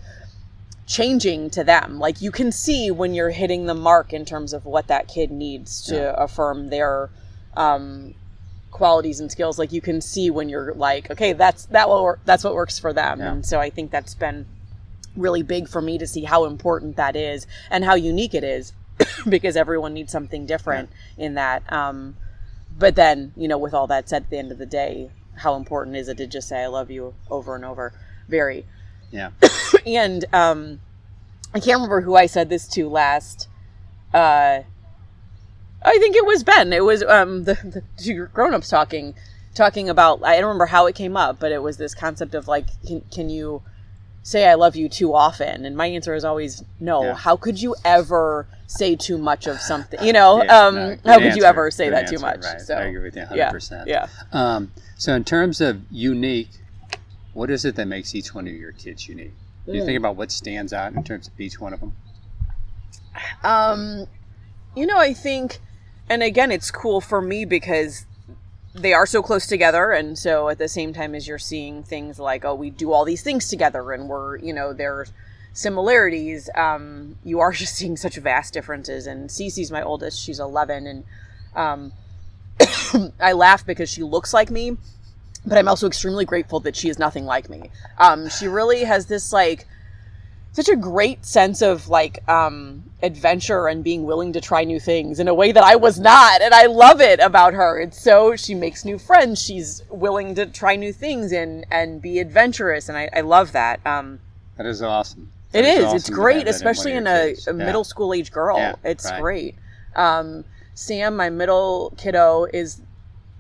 changing 0.87 1.51
to 1.51 1.65
them. 1.65 1.99
Like 1.99 2.21
you 2.21 2.31
can 2.31 2.53
see 2.53 2.91
when 2.91 3.15
you're 3.15 3.31
hitting 3.31 3.67
the 3.67 3.75
mark 3.75 4.13
in 4.13 4.25
terms 4.25 4.53
of 4.53 4.65
what 4.67 4.89
that 4.89 5.09
kid 5.09 5.31
needs 5.31 5.81
to 5.87 5.95
Yeah. 5.97 6.15
affirm 6.17 6.69
their 6.71 7.11
um, 7.57 8.15
qualities 8.73 9.21
and 9.21 9.31
skills. 9.31 9.59
Like 9.59 9.71
you 9.71 9.81
can 9.81 10.01
see 10.01 10.31
when 10.31 10.49
you're 10.49 10.75
like, 10.75 11.11
okay, 11.11 11.33
that's 11.33 11.67
that 11.67 11.89
will 11.89 12.03
work, 12.03 12.21
that's 12.25 12.43
what 12.43 12.55
works 12.55 12.79
for 12.79 12.93
them. 12.93 13.21
Yeah. 13.21 13.33
And 13.33 13.47
so 13.47 13.61
I 13.61 13.71
think 13.71 13.93
that's 13.93 14.15
been 14.15 14.47
really 15.17 15.43
big 15.43 15.69
for 15.69 15.81
me 15.81 15.99
to 15.99 16.07
see 16.07 16.25
how 16.25 16.47
important 16.47 16.97
that 16.97 17.15
is 17.15 17.47
and 17.71 17.85
how 17.85 17.95
unique 17.95 18.35
it 18.35 18.43
is 18.43 18.73
because 19.29 19.57
everyone 19.57 19.95
needs 19.95 20.11
something 20.11 20.47
different 20.47 20.91
in 21.17 21.35
that. 21.35 21.71
Um, 21.73 22.17
but 22.79 22.97
then, 22.97 23.33
you 23.37 23.47
know, 23.47 23.59
with 23.59 23.75
all 23.75 23.87
that 23.89 24.09
said, 24.09 24.23
at 24.23 24.31
the 24.31 24.39
end 24.39 24.51
of 24.51 24.59
the 24.59 24.67
day, 24.67 25.11
how 25.37 25.55
important 25.55 25.97
is 25.97 26.09
it 26.09 26.17
to 26.17 26.27
just 26.27 26.49
say 26.49 26.63
I 26.63 26.67
love 26.67 26.91
you 26.91 27.15
over 27.31 27.55
and 27.55 27.65
over? 27.65 27.93
Very. 28.29 28.67
Yeah. 29.11 29.31
And 29.85 30.27
um, 30.33 30.81
I 31.53 31.59
can't 31.59 31.77
remember 31.77 32.03
who 32.03 32.15
I 32.15 32.27
said 32.27 32.49
this 32.49 32.69
to 32.69 32.89
last. 32.89 33.49
Uh, 34.15 34.61
I 35.85 35.99
think 35.99 36.17
it 36.17 36.25
was 36.27 36.45
Ben. 36.45 36.73
It 36.73 36.85
was 36.85 37.03
um, 37.03 37.45
the, 37.45 37.55
the 37.55 37.83
two 38.03 38.27
grown-ups 38.27 38.69
talking, 38.69 39.15
talking 39.55 39.89
about. 39.89 40.25
I 40.25 40.35
don't 40.37 40.45
remember 40.49 40.67
how 40.67 40.87
it 40.87 40.95
came 40.95 41.17
up, 41.17 41.39
but 41.41 41.53
it 41.53 41.63
was 41.63 41.77
this 41.77 41.95
concept 41.95 42.35
of 42.35 42.49
like, 42.49 42.67
can, 42.87 43.01
can 43.13 43.29
you 43.31 43.63
say 44.23 44.49
I 44.49 44.55
love 44.55 44.77
you 44.77 44.89
too 44.89 45.15
often? 45.15 45.65
And 45.65 45.77
my 45.77 45.87
answer 45.87 46.15
is 46.15 46.25
always 46.25 46.63
no. 46.79 47.03
Yeah. 47.03 47.15
How 47.15 47.37
could 47.37 47.61
you 47.61 47.75
ever 47.85 48.47
say 48.67 48.95
too 48.97 49.19
much 49.19 49.47
of 49.47 49.61
something? 49.61 50.03
You 50.03 50.13
know, 50.13 50.43
Yeah, 50.45 50.67
um, 50.67 50.75
no, 50.77 50.97
how 51.05 51.19
could 51.19 51.35
you 51.37 51.45
ever 51.45 51.71
say 51.71 51.91
that 51.91 52.09
too 52.09 52.19
much? 52.19 52.45
Right. 52.45 52.61
So 52.61 52.75
I 52.75 52.83
agree 52.85 53.03
with 53.03 53.17
you 53.17 53.23
100%. 53.23 53.87
yeah, 53.87 54.07
yeah. 54.07 54.09
Um, 54.33 54.71
so, 54.97 55.15
in 55.15 55.25
terms 55.25 55.61
of 55.61 55.81
unique, 55.91 56.51
what 57.33 57.51
is 57.51 57.65
it 57.65 57.75
that 57.75 57.87
makes 57.89 58.15
each 58.15 58.33
one 58.35 58.47
of 58.47 58.53
your 58.55 58.73
kids 58.73 59.09
unique? 59.09 59.35
Do 59.67 59.73
you 59.73 59.83
Mm. 59.83 59.87
think 59.87 59.99
about 59.99 60.17
what 60.17 60.31
stands 60.31 60.73
out 60.73 60.93
in 60.93 61.03
terms 61.03 61.27
of 61.29 61.41
each 61.41 61.61
one 61.61 61.73
of 61.73 61.81
them? 61.81 61.93
Um, 63.43 64.07
you 64.77 64.87
know, 64.87 64.99
I 64.99 65.13
think, 65.13 65.59
and 66.09 66.23
again, 66.23 66.51
it's 66.51 66.71
cool 66.71 67.01
for 67.01 67.21
me 67.21 67.45
because 67.45 68.07
they 68.75 68.93
are 68.93 69.07
so 69.07 69.23
close 69.23 69.47
together, 69.47 69.93
and 69.93 70.19
so 70.19 70.49
at 70.49 70.59
the 70.59 70.69
same 70.69 70.93
time 70.93 71.15
as 71.15 71.29
you're 71.29 71.39
seeing 71.39 71.83
things 71.83 72.19
like, 72.19 72.45
oh, 72.45 72.55
we 72.55 72.71
do 72.71 72.93
all 72.93 73.05
these 73.05 73.23
things 73.23 73.49
together, 73.49 73.93
and 73.93 74.09
we're, 74.09 74.39
you 74.39 74.53
know, 74.53 74.73
there's 74.73 75.13
similarities. 75.53 76.49
Um, 76.55 77.17
you 77.25 77.41
are 77.41 77.53
just 77.53 77.75
seeing 77.75 77.97
such 77.97 78.17
vast 78.17 78.55
differences. 78.55 79.07
And 79.07 79.31
Cece's 79.31 79.71
my 79.71 79.83
oldest; 79.83 80.21
she's 80.21 80.41
11, 80.41 80.87
and 80.87 81.05
um, 81.55 81.93
I 83.21 83.33
laugh 83.33 83.65
because 83.67 83.91
she 83.91 84.03
looks 84.03 84.33
like 84.33 84.51
me, 84.51 84.77
but 85.45 85.59
I'm 85.59 85.69
also 85.69 85.87
extremely 85.87 86.25
grateful 86.25 86.61
that 86.61 86.77
she 86.77 86.89
is 86.89 86.99
nothing 86.99 87.27
like 87.27 87.51
me. 87.51 87.71
Um, 87.99 88.29
she 88.29 88.49
really 88.49 88.85
has 88.85 89.07
this 89.07 89.33
like 89.33 89.67
such 90.53 90.69
a 90.69 90.77
great 90.77 91.25
sense 91.25 91.63
of 91.63 91.89
like 91.89 92.27
um 92.29 92.85
adventure 93.03 93.67
and 93.67 93.83
being 93.83 94.05
willing 94.05 94.33
to 94.33 94.41
try 94.41 94.65
new 94.65 94.79
things 94.79 95.19
in 95.19 95.27
a 95.29 95.35
way 95.35 95.51
that 95.53 95.65
I 95.65 95.77
was 95.77 95.99
not 95.99 96.41
and 96.41 96.55
I 96.55 96.67
love 96.67 97.01
it 97.01 97.19
about 97.21 97.53
her. 97.55 97.81
It's 97.81 98.01
so 98.01 98.37
she 98.37 98.55
makes 98.55 98.85
new 98.85 98.99
friends, 98.99 99.43
she's 99.43 99.83
willing 99.91 100.35
to 100.37 100.47
try 100.47 100.77
new 100.77 100.93
things 100.93 101.33
and 101.33 101.67
and 101.71 102.01
be 102.01 102.19
adventurous 102.21 102.89
and 102.89 102.97
I, 102.97 103.09
I 103.13 103.21
love 103.23 103.53
that. 103.53 103.81
Um 103.85 104.21
That 104.57 104.67
is 104.67 104.83
awesome. 104.83 105.33
It 105.53 105.65
is. 105.65 105.75
That 105.75 105.79
is. 105.81 105.85
awesome 105.87 105.97
It's 105.97 106.11
great, 106.11 106.49
especially 106.49 106.93
in 106.93 107.07
a, 107.07 107.33
a 107.33 107.35
Yeah. 107.47 107.53
middle 107.53 107.85
school 107.85 108.15
age 108.15 108.31
girl. 108.33 108.57
Yeah, 108.57 108.75
it's 108.85 109.05
right. 109.11 109.21
great. 109.21 109.55
Um, 109.97 110.45
Sam, 110.75 111.17
my 111.17 111.29
middle 111.29 111.93
kiddo, 111.99 112.47
is 112.53 112.81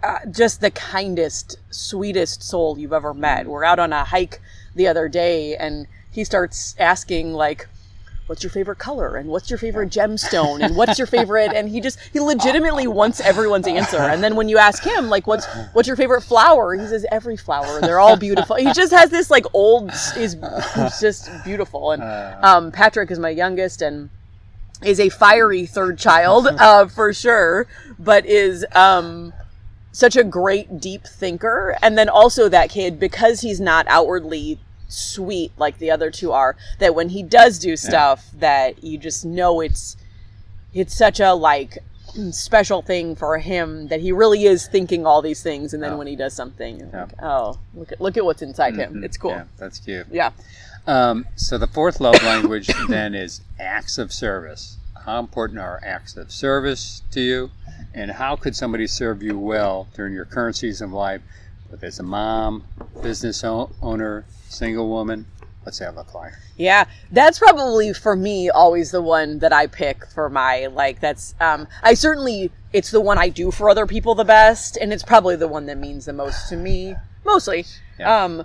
uh, 0.03 0.19
just 0.31 0.61
the 0.61 0.71
kindest, 0.71 1.57
sweetest 1.71 2.43
soul 2.43 2.77
you've 2.79 2.93
ever 2.93 3.15
met. 3.15 3.47
We're 3.47 3.65
out 3.65 3.79
on 3.79 3.93
a 3.95 4.05
hike 4.05 4.43
the 4.75 4.87
other 4.89 5.09
day, 5.09 5.57
and 5.57 5.87
he 6.11 6.25
starts 6.25 6.75
asking 6.79 7.33
like. 7.33 7.69
What's 8.33 8.43
your 8.43 8.51
favorite 8.51 8.79
color? 8.79 9.17
And 9.17 9.29
what's 9.29 9.51
your 9.51 9.59
favorite 9.59 9.91
gemstone? 9.91 10.63
And 10.63 10.75
what's 10.75 10.97
your 10.99 11.07
favorite? 11.19 11.53
And 11.55 11.69
he 11.69 11.83
just 11.83 11.99
he 12.15 12.19
legitimately 12.19 12.87
wants 12.87 13.21
everyone's 13.21 13.67
answer. 13.67 13.99
And 13.99 14.25
then 14.25 14.37
when 14.37 14.49
you 14.49 14.57
ask 14.57 14.83
him 14.83 15.11
like 15.11 15.27
what's 15.27 15.45
what's 15.75 15.87
your 15.87 15.99
favorite 15.99 16.23
flower? 16.23 16.75
He 16.75 16.87
says 16.87 17.05
every 17.13 17.37
flower. 17.37 17.83
They're 17.83 18.01
all 18.01 18.17
beautiful. 18.17 18.57
He 18.57 18.73
just 18.73 18.91
has 18.91 19.11
this 19.11 19.31
like 19.31 19.45
old 19.53 19.91
is 20.17 20.35
he's 20.75 20.99
just 20.99 21.29
beautiful. 21.45 21.91
And 21.93 22.03
Uh, 22.03 22.39
um, 22.43 22.73
Patrick 22.73 23.11
is 23.11 23.19
my 23.19 23.29
youngest 23.29 23.83
and 23.83 24.09
is 24.83 24.99
a 24.99 25.11
fiery 25.11 25.67
third 25.67 25.99
child 25.99 26.47
uh, 26.59 26.87
for 26.87 27.13
sure, 27.13 27.67
but 27.99 28.25
is 28.25 28.65
um, 28.75 29.35
such 29.93 30.17
a 30.17 30.25
great 30.25 30.81
deep 30.81 31.05
thinker. 31.05 31.77
And 31.83 31.99
then 31.99 32.09
also 32.09 32.49
that 32.49 32.71
kid 32.71 32.99
because 32.99 33.43
he's 33.43 33.61
not 33.61 33.85
outwardly 33.91 34.59
sweet 34.93 35.53
like 35.59 35.79
the 35.79 35.91
other 35.91 36.11
two 36.11 36.33
are. 36.33 36.57
That 36.79 36.95
when 36.95 37.09
he 37.11 37.23
does 37.23 37.59
do 37.59 37.77
stuff, 37.77 38.31
that 38.39 38.83
you 38.85 38.99
just 38.99 39.25
know 39.25 39.61
it's 39.61 39.97
it's 40.75 40.97
such 40.97 41.21
a 41.21 41.33
like 41.35 41.79
special 42.31 42.83
thing 42.83 43.17
for 43.17 43.39
him 43.39 43.89
that 43.89 44.01
he 44.01 44.13
really 44.13 44.45
is 44.45 44.67
thinking 44.69 45.07
all 45.07 45.23
these 45.23 45.43
things 45.43 45.73
and 45.73 45.83
then 45.83 45.93
Yeah. 45.93 45.97
when 45.97 46.07
he 46.07 46.15
does 46.17 46.35
something 46.35 46.79
Yeah. 46.79 47.01
like, 47.05 47.23
oh 47.23 47.59
look 47.75 47.93
at 47.93 48.01
look 48.03 48.17
at 48.19 48.25
what's 48.25 48.43
inside 48.43 48.77
him 48.77 48.95
mhm, 48.97 49.05
it's 49.05 49.17
cool 49.17 49.31
Yeah, 49.31 49.45
that's 49.57 49.79
cute. 49.79 50.07
yeah 50.11 50.31
Um, 50.87 51.27
so 51.37 51.57
the 51.59 51.67
fourth 51.69 52.01
love 52.01 52.23
language 52.23 52.69
then 52.89 53.15
is 53.15 53.41
acts 53.61 53.97
of 53.99 54.13
service. 54.13 54.77
How 55.07 55.21
important 55.21 55.59
are 55.61 55.81
acts 55.85 56.17
of 56.17 56.31
service 56.33 57.03
to 57.13 57.21
you, 57.21 57.51
and 57.95 58.11
how 58.11 58.35
could 58.37 58.55
somebody 58.57 58.87
serve 58.89 59.23
you 59.23 59.39
well 59.39 59.87
during 59.95 60.13
your 60.13 60.25
current 60.25 60.57
season 60.57 60.89
of 60.89 60.93
life, 60.93 61.23
whether 61.69 61.87
it's 61.87 61.99
a 62.01 62.03
mom, 62.03 62.65
business 63.03 63.43
o- 63.45 63.71
owner, 63.81 64.25
single 64.53 64.89
woman? 64.89 65.27
What's 65.63 65.79
that 65.79 65.95
look 65.95 66.15
like? 66.15 66.33
Yeah, 66.57 66.87
that's 67.13 67.39
probably 67.39 67.93
for 67.93 68.17
me 68.17 68.51
always 68.51 68.91
the 68.91 69.03
one 69.03 69.39
that 69.39 69.53
I 69.53 69.67
pick 69.69 70.07
for 70.07 70.29
my 70.29 70.67
like 70.67 71.01
that's 71.01 71.35
um 71.41 71.69
I 71.83 71.95
certainly 71.95 72.51
it's 72.73 72.91
the 72.91 73.01
one 73.01 73.19
I 73.19 73.29
do 73.29 73.51
for 73.51 73.71
other 73.71 73.87
people 73.87 74.15
the 74.15 74.25
best 74.25 74.77
and 74.77 74.93
it's 74.93 75.05
probably 75.05 75.37
the 75.37 75.49
one 75.49 75.67
that 75.67 75.79
means 75.79 76.07
the 76.07 76.13
most 76.13 76.49
to 76.49 76.57
me 76.57 76.97
mostly. 77.25 77.65
Yeah. 77.99 78.25
Um 78.25 78.45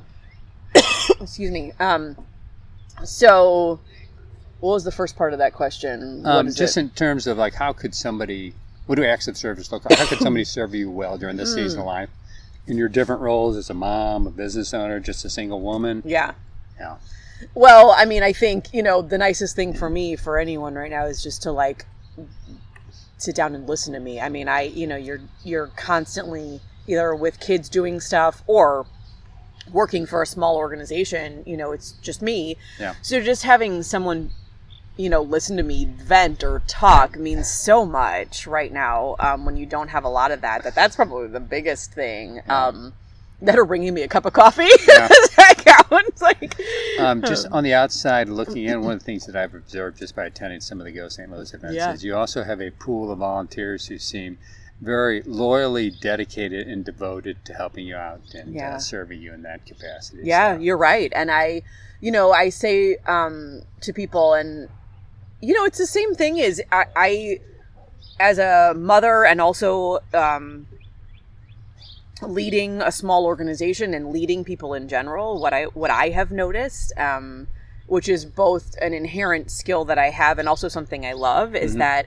excuse 1.20 1.52
me. 1.52 1.74
Um 1.80 2.16
so 3.04 3.80
what 4.60 4.74
was 4.74 4.84
the 4.84 4.92
first 4.92 5.16
part 5.16 5.34
of 5.34 5.40
that 5.40 5.54
question? 5.54 6.26
Um, 6.26 6.52
just 6.52 6.78
it? 6.78 6.82
in 6.82 6.90
terms 6.92 7.28
of 7.28 7.38
like, 7.38 7.54
how 7.54 7.74
could 7.74 7.94
somebody? 7.94 8.54
What 8.88 8.96
do 8.96 9.06
acts 9.06 9.28
of 9.28 9.38
service 9.38 9.72
look 9.72 9.88
like? 9.90 10.00
How 10.00 10.06
could 10.06 10.20
somebody 10.20 10.44
serve 10.46 10.74
you 10.74 10.90
well 10.90 11.18
during 11.18 11.36
this 11.38 11.54
season 11.54 11.82
of 11.82 11.86
life? 11.86 12.10
In 12.68 12.78
your 12.78 12.90
different 12.90 13.22
roles 13.22 13.56
as 13.56 13.70
a 13.70 13.74
mom, 13.74 14.28
a 14.28 14.30
business 14.30 14.74
owner, 14.74 15.00
just 15.00 15.24
a 15.26 15.30
single 15.30 15.62
woman. 15.62 16.04
yeah. 16.06 16.34
Yeah. 16.80 16.98
Well, 17.56 17.92
I 17.92 18.06
mean, 18.06 18.24
I 18.24 18.34
think, 18.34 18.74
you 18.74 18.84
know, 18.84 19.02
the 19.02 19.18
nicest 19.18 19.56
thing 19.56 19.74
for 19.74 19.90
me, 19.90 20.16
for 20.16 20.38
anyone 20.38 20.76
right 20.76 20.92
now, 20.92 21.06
is 21.06 21.24
just 21.24 21.42
to 21.44 21.52
like 21.52 21.86
sit 23.18 23.36
down 23.36 23.56
and 23.56 23.68
listen 23.68 23.94
to 23.94 24.00
me. 24.00 24.20
I 24.20 24.30
mean, 24.30 24.48
I, 24.48 24.62
you 24.62 24.86
know, 24.86 24.96
you're, 24.96 25.22
you're 25.44 25.68
constantly 25.76 26.62
either 26.88 27.16
with 27.16 27.40
kids 27.40 27.70
doing 27.70 28.00
stuff 28.00 28.44
or 28.48 28.86
working 29.72 30.06
for 30.06 30.22
a 30.22 30.26
small 30.26 30.56
organization, 30.56 31.44
you 31.46 31.58
know, 31.58 31.72
it's 31.72 31.92
just 31.94 32.22
me. 32.22 32.58
Yeah. 32.80 32.96
So 33.02 33.22
just 33.22 33.44
having 33.44 33.84
someone, 33.84 34.32
you 34.98 35.10
know, 35.10 35.22
listen 35.22 35.58
to 35.58 35.64
me 35.64 35.86
vent 35.86 36.44
or 36.44 36.62
talk 36.68 37.18
means 37.18 37.50
so 37.50 37.86
much 37.86 38.48
right 38.48 38.72
now 38.74 39.16
um, 39.20 39.46
when 39.46 39.56
you 39.58 39.66
don't 39.66 39.90
have 39.90 40.04
a 40.04 40.10
lot 40.10 40.32
of 40.32 40.42
that, 40.42 40.64
that 40.64 40.76
that's 40.76 40.96
probably 40.96 41.28
the 41.28 41.40
biggest 41.40 41.94
thing. 41.94 42.42
Um, 42.50 42.94
that 43.40 43.60
are 43.60 43.66
bringing 43.66 43.94
me 43.94 44.02
a 44.02 44.08
cup 44.08 44.26
of 44.26 44.34
coffee. 44.34 44.64
Yeah. 44.88 45.08
Does 45.08 45.30
that 45.36 45.64
count? 45.90 46.20
Like, 46.22 46.60
Um, 47.00 47.22
just 47.22 47.46
on 47.52 47.64
the 47.64 47.74
outside 47.76 48.30
looking 48.30 48.66
in, 48.66 48.82
one 48.82 48.94
of 48.94 49.00
the 49.00 49.06
things 49.06 49.28
that 49.28 49.36
I've 49.36 49.54
observed 49.54 50.00
just 50.00 50.16
by 50.16 50.26
attending 50.26 50.60
some 50.60 50.80
of 50.80 50.86
the 50.86 50.92
Go 50.92 51.08
St. 51.08 51.32
Louis 51.32 51.54
events 51.54 51.76
Yeah. 51.76 51.94
is 51.94 52.04
you 52.04 52.16
also 52.16 52.44
have 52.44 52.60
a 52.60 52.72
pool 52.72 53.12
of 53.12 53.20
volunteers 53.20 53.86
who 53.86 54.00
seem 54.00 54.40
very 54.82 55.22
loyally 55.24 55.92
dedicated 55.92 56.68
and 56.68 56.84
devoted 56.84 57.46
to 57.46 57.54
helping 57.54 57.86
you 57.86 57.96
out 57.96 58.22
and 58.34 58.56
Yeah. 58.56 58.76
uh, 58.76 58.80
serving 58.80 59.22
you 59.22 59.34
in 59.34 59.44
that 59.44 59.66
capacity. 59.68 60.22
Yeah, 60.24 60.56
So, 60.56 60.62
you're 60.62 60.78
right. 60.78 61.12
And 61.16 61.30
I, 61.30 61.62
you 62.02 62.12
know, 62.12 62.32
I 62.32 62.50
say 62.50 62.98
um, 63.06 63.62
to 63.82 63.94
people, 63.94 64.34
and 64.34 64.68
you 65.42 65.54
know, 65.54 65.66
it's 65.66 65.78
the 65.78 65.88
same 65.88 66.16
thing. 66.16 66.38
Is 66.38 66.62
I, 66.72 66.86
I 66.96 67.40
as 68.20 68.38
a 68.40 68.74
mother, 68.76 69.26
and 69.26 69.40
also 69.40 70.00
um, 70.14 70.68
leading 72.22 72.82
a 72.82 72.92
small 72.92 73.26
organization 73.26 73.94
and 73.94 74.12
leading 74.12 74.44
people 74.44 74.74
in 74.74 74.88
general. 74.88 75.40
What 75.40 75.54
I 75.54 75.66
what 75.66 75.92
I 75.92 76.10
have 76.10 76.32
noticed, 76.32 76.94
um, 76.98 77.48
which 77.88 78.10
is 78.10 78.26
both 78.26 78.76
an 78.82 78.94
inherent 78.94 79.52
skill 79.52 79.86
that 79.86 79.98
I 79.98 80.10
have 80.10 80.40
and 80.40 80.50
also 80.50 80.68
something 80.68 81.06
I 81.06 81.14
love, 81.14 81.56
is 81.56 81.76
Mhm. 81.76 81.80
that 81.80 82.06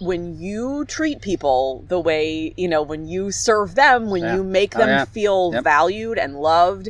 when 0.00 0.38
you 0.40 0.84
treat 0.86 1.20
people 1.20 1.84
the 1.88 2.00
way 2.00 2.52
you 2.56 2.66
know 2.66 2.82
when 2.82 3.06
you 3.06 3.30
serve 3.30 3.74
them 3.76 4.10
when 4.10 4.22
Yeah. 4.22 4.34
you 4.34 4.42
make 4.42 4.74
Oh, 4.74 4.80
them 4.80 4.88
yeah. 4.88 5.04
feel 5.04 5.52
Yep. 5.52 5.62
valued 5.64 6.18
and 6.18 6.40
loved 6.40 6.88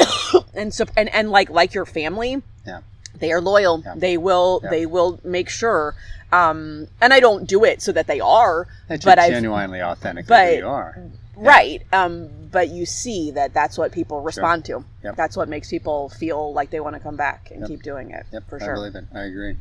and 0.54 0.74
so 0.74 0.86
and 0.96 1.08
and 1.14 1.30
like 1.30 1.50
like 1.50 1.72
your 1.72 1.84
family 1.86 2.42
Yeah. 2.66 2.80
They 3.18 3.32
are 3.32 3.40
loyal. 3.40 3.82
Yeah. 3.84 3.94
They 3.96 4.16
will 4.16 4.60
Yeah. 4.64 4.70
they 4.70 4.86
will 4.86 5.20
make 5.24 5.48
sure. 5.48 5.94
Um, 6.32 6.88
and 7.00 7.12
I 7.14 7.20
don't 7.20 7.46
do 7.46 7.64
it 7.64 7.80
so 7.82 7.92
that 7.92 8.06
they 8.08 8.20
are, 8.20 8.66
That 8.88 9.04
but 9.04 9.18
I 9.18 9.30
genuinely 9.30 9.80
authentic 9.80 10.26
but- 10.26 10.56
you 10.56 10.66
are. 10.66 10.98
right. 11.36 11.82
Um, 11.92 12.28
but 12.50 12.68
you 12.70 12.84
see 12.86 13.30
that 13.32 13.52
that's 13.54 13.76
what 13.78 13.92
people 13.92 14.20
respond 14.22 14.64
to. 14.66 14.84
Yep. 15.04 15.16
That's 15.16 15.36
what 15.36 15.48
makes 15.48 15.68
people 15.70 16.08
feel 16.08 16.52
like 16.52 16.70
they 16.70 16.80
want 16.80 16.94
to 16.96 17.00
come 17.00 17.16
back 17.16 17.50
and 17.50 17.60
Yep. 17.60 17.68
keep 17.68 17.82
doing 17.82 18.10
it. 18.10 18.24
Yep, 18.32 18.48
for 18.48 18.60
I 18.60 18.64
sure. 18.64 18.74
believe 18.74 18.94
it. 18.96 19.04
I 19.14 19.22
agree. 19.22 19.56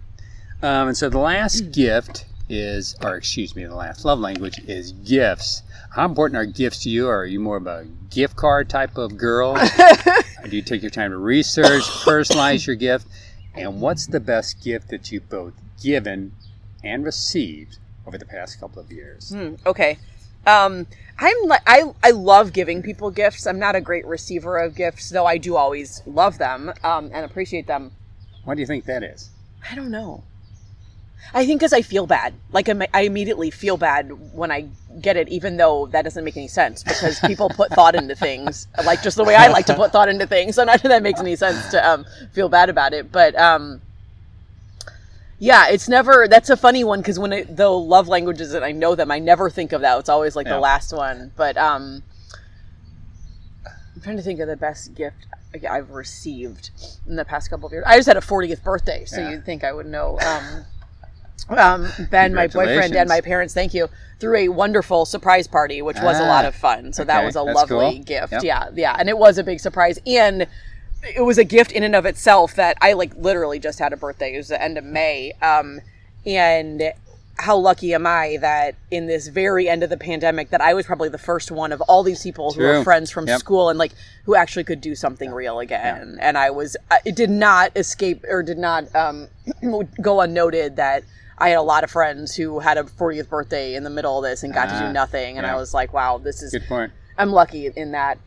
Um, 0.63 0.87
and 0.89 0.97
so 0.97 1.09
the 1.09 1.19
last 1.19 1.71
gift 1.71 2.25
is, 2.49 2.95
or 3.03 3.15
excuse 3.15 3.55
me, 3.55 3.65
the 3.65 3.75
last 3.75 4.05
love 4.05 4.19
language 4.19 4.59
is 4.67 4.91
gifts. 4.91 5.61
How 5.91 6.05
important 6.05 6.37
are 6.37 6.45
gifts 6.45 6.79
to 6.83 6.89
you? 6.89 7.07
Are 7.09 7.25
you 7.25 7.39
more 7.39 7.57
of 7.57 7.67
a 7.67 7.85
gift 8.09 8.35
card 8.37 8.69
type 8.69 8.97
of 8.97 9.17
girl? 9.17 9.57
or 9.57 10.47
do 10.49 10.55
you 10.55 10.61
take 10.61 10.81
your 10.81 10.91
time 10.91 11.11
to 11.11 11.17
research, 11.17 11.83
personalize 12.05 12.65
your 12.65 12.75
gift? 12.75 13.07
And 13.57 13.79
what's 13.81 14.07
the 14.07 14.19
best 14.19 14.63
gift 14.63 14.89
that 14.89 15.11
you've 15.11 15.29
both 15.29 15.53
given 15.81 16.33
and 16.83 17.05
received 17.05 17.77
over 18.05 18.17
the 18.17 18.25
past 18.25 18.59
couple 18.59 18.81
of 18.81 18.91
years? 18.91 19.29
Hmm, 19.29 19.55
okay. 19.65 19.97
Um, 20.45 20.87
I'm 21.17 21.37
like 21.45 21.61
I 21.65 21.93
I 22.03 22.11
love 22.11 22.53
giving 22.53 22.83
people 22.83 23.09
gifts. 23.09 23.47
I'm 23.47 23.57
not 23.57 23.75
a 23.75 23.81
great 23.81 24.05
receiver 24.05 24.57
of 24.57 24.75
gifts, 24.75 25.09
though 25.09 25.25
I 25.25 25.37
do 25.37 25.55
always 25.55 26.01
love 26.05 26.37
them 26.37 26.73
um, 26.83 27.09
and 27.13 27.25
appreciate 27.25 27.67
them. 27.67 27.91
What 28.43 28.55
do 28.55 28.61
you 28.61 28.67
think 28.67 28.85
that 28.85 29.03
is? 29.03 29.29
I 29.69 29.75
don't 29.75 29.89
know. 29.89 30.23
I 31.33 31.45
think 31.45 31.59
because 31.59 31.73
I 31.73 31.81
feel 31.81 32.05
bad. 32.07 32.33
Like 32.51 32.69
I'm- 32.69 32.83
I 32.93 33.01
immediately 33.01 33.49
feel 33.51 33.77
bad 33.77 34.11
when 34.33 34.51
I 34.51 34.67
get 35.01 35.17
it, 35.17 35.27
even 35.29 35.57
though 35.57 35.87
that 35.87 36.03
doesn't 36.03 36.23
make 36.23 36.37
any 36.37 36.47
sense 36.47 36.83
because 36.83 37.19
people 37.21 37.49
put 37.49 37.71
thought 37.71 37.95
into 37.95 38.15
things, 38.27 38.67
like 38.85 39.01
just 39.01 39.17
the 39.17 39.23
way 39.23 39.35
I 39.35 39.47
like 39.47 39.65
to 39.65 39.73
put 39.73 39.91
thought 39.91 40.07
into 40.07 40.27
things. 40.27 40.55
So 40.55 40.63
not 40.63 40.81
that 40.83 40.89
that 40.89 41.03
makes 41.03 41.19
any 41.19 41.35
sense 41.35 41.69
to 41.71 41.85
um, 41.89 42.05
feel 42.31 42.47
bad 42.47 42.69
about 42.69 42.93
it. 42.93 43.11
But 43.11 43.35
um, 43.37 43.81
yeah, 45.39 45.67
it's 45.67 45.89
never. 45.89 46.27
That's 46.29 46.49
a 46.49 46.55
funny 46.57 46.83
one 46.83 47.01
because 47.01 47.19
when 47.19 47.33
it, 47.33 47.57
the 47.57 47.69
love 47.69 48.07
languages 48.07 48.53
and 48.53 48.63
I 48.63 48.71
know 48.71 48.95
them, 48.95 49.11
I 49.11 49.19
never 49.19 49.49
think 49.49 49.73
of 49.73 49.81
that. 49.81 49.99
It's 49.99 50.09
always 50.09 50.35
like 50.35 50.45
Yeah. 50.47 50.53
the 50.53 50.59
last 50.59 50.93
one. 50.93 51.31
But 51.35 51.57
um, 51.57 52.03
I'm 53.95 54.01
trying 54.01 54.17
to 54.17 54.23
think 54.23 54.39
of 54.39 54.47
the 54.47 54.55
best 54.57 54.93
gift 54.95 55.25
I've 55.69 55.89
received 55.91 56.69
in 57.07 57.15
the 57.15 57.25
past 57.25 57.49
couple 57.49 57.67
of 57.67 57.73
years. 57.73 57.83
I 57.87 57.95
just 57.97 58.07
had 58.07 58.17
a 58.17 58.21
40th 58.21 58.63
birthday, 58.63 59.05
so 59.05 59.19
Yeah. 59.21 59.31
you'd 59.31 59.45
think 59.45 59.63
I 59.63 59.71
would 59.73 59.85
know. 59.87 60.17
Um, 61.49 61.87
Ben, 62.09 62.33
my 62.33 62.47
boyfriend, 62.47 62.95
and 62.95 63.07
my 63.07 63.21
parents, 63.21 63.53
thank 63.53 63.73
you, 63.73 63.87
threw 64.19 64.35
a 64.37 64.49
wonderful 64.49 65.05
surprise 65.05 65.47
party, 65.47 65.81
which 65.81 65.99
was 66.01 66.19
a 66.19 66.23
lot 66.23 66.45
Ah, 66.45 66.47
of 66.47 66.55
fun. 66.55 66.91
So 66.93 67.03
that 67.03 67.23
was 67.23 67.35
a 67.35 67.43
lovely 67.43 67.95
cool. 67.97 68.03
gift. 68.03 68.31
Yep. 68.33 68.43
Yeah, 68.43 68.69
yeah, 68.73 68.95
and 68.97 69.09
it 69.09 69.17
was 69.17 69.37
a 69.37 69.43
big 69.43 69.59
surprise, 69.59 69.99
and 70.07 70.47
it 71.15 71.21
was 71.21 71.37
a 71.37 71.43
gift 71.43 71.71
in 71.71 71.83
and 71.83 71.95
of 71.95 72.05
itself 72.05 72.55
that 72.55 72.77
I 72.81 72.93
like 72.93 73.13
literally 73.15 73.59
just 73.59 73.77
had 73.77 73.93
a 73.93 73.97
birthday. 73.97 74.33
It 74.33 74.37
was 74.37 74.47
the 74.47 74.59
end 74.61 74.77
of 74.79 74.83
May, 74.83 75.33
um, 75.41 75.81
and 76.25 76.93
how 77.37 77.57
lucky 77.57 77.93
am 77.93 78.07
I 78.07 78.37
that 78.39 78.75
in 78.89 79.05
this 79.07 79.27
very 79.27 79.67
end 79.67 79.83
of 79.83 79.89
the 79.89 79.97
pandemic 79.97 80.49
that 80.51 80.61
I 80.61 80.73
was 80.73 80.85
probably 80.85 81.09
the 81.09 81.17
first 81.17 81.51
one 81.51 81.73
of 81.73 81.81
all 81.81 82.01
these 82.01 82.23
people 82.23 82.53
who 82.53 82.61
True. 82.61 82.77
were 82.79 82.83
friends 82.83 83.11
from 83.11 83.27
Yep. 83.27 83.39
school 83.41 83.69
and 83.69 83.77
like 83.77 83.91
who 84.23 84.35
actually 84.35 84.63
could 84.63 84.79
do 84.79 84.95
something 84.95 85.29
real 85.31 85.59
again. 85.59 86.17
And 86.21 86.37
I 86.37 86.49
was 86.49 86.77
it 87.03 87.13
did 87.17 87.29
not 87.29 87.71
escape 87.75 88.23
or 88.29 88.41
did 88.41 88.57
not 88.57 88.85
um, 88.95 89.27
go 90.01 90.21
unnoted 90.21 90.77
that 90.77 91.03
I 91.37 91.49
had 91.49 91.57
a 91.57 91.61
lot 91.61 91.83
of 91.83 91.91
friends 91.91 92.35
who 92.35 92.59
had 92.59 92.77
a 92.77 92.83
40th 92.83 93.29
birthday 93.29 93.75
in 93.75 93.83
the 93.83 93.89
middle 93.89 94.17
of 94.17 94.23
this 94.29 94.43
and 94.43 94.53
got 94.53 94.67
to 94.69 94.75
Ah, 94.75 94.87
do 94.87 94.93
nothing. 94.93 95.37
And 95.37 95.45
yeah. 95.45 95.53
I 95.53 95.57
was 95.57 95.73
like, 95.73 95.93
wow, 95.93 96.17
this 96.17 96.41
is 96.41 96.51
Good 96.51 96.67
point. 96.67 96.91
I'm 97.17 97.31
lucky 97.31 97.67
in 97.75 97.91
that. 97.91 98.17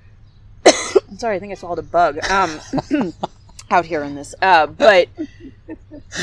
Sorry, 1.19 1.37
I 1.37 1.39
think 1.39 1.53
I 1.53 1.55
swallowed 1.55 1.79
a 1.79 1.83
bug. 1.83 2.19
Um, 2.31 2.61
out 3.71 3.85
here 3.85 4.03
in 4.03 4.15
this, 4.15 4.35
uh, 4.41 4.67
but 4.67 5.09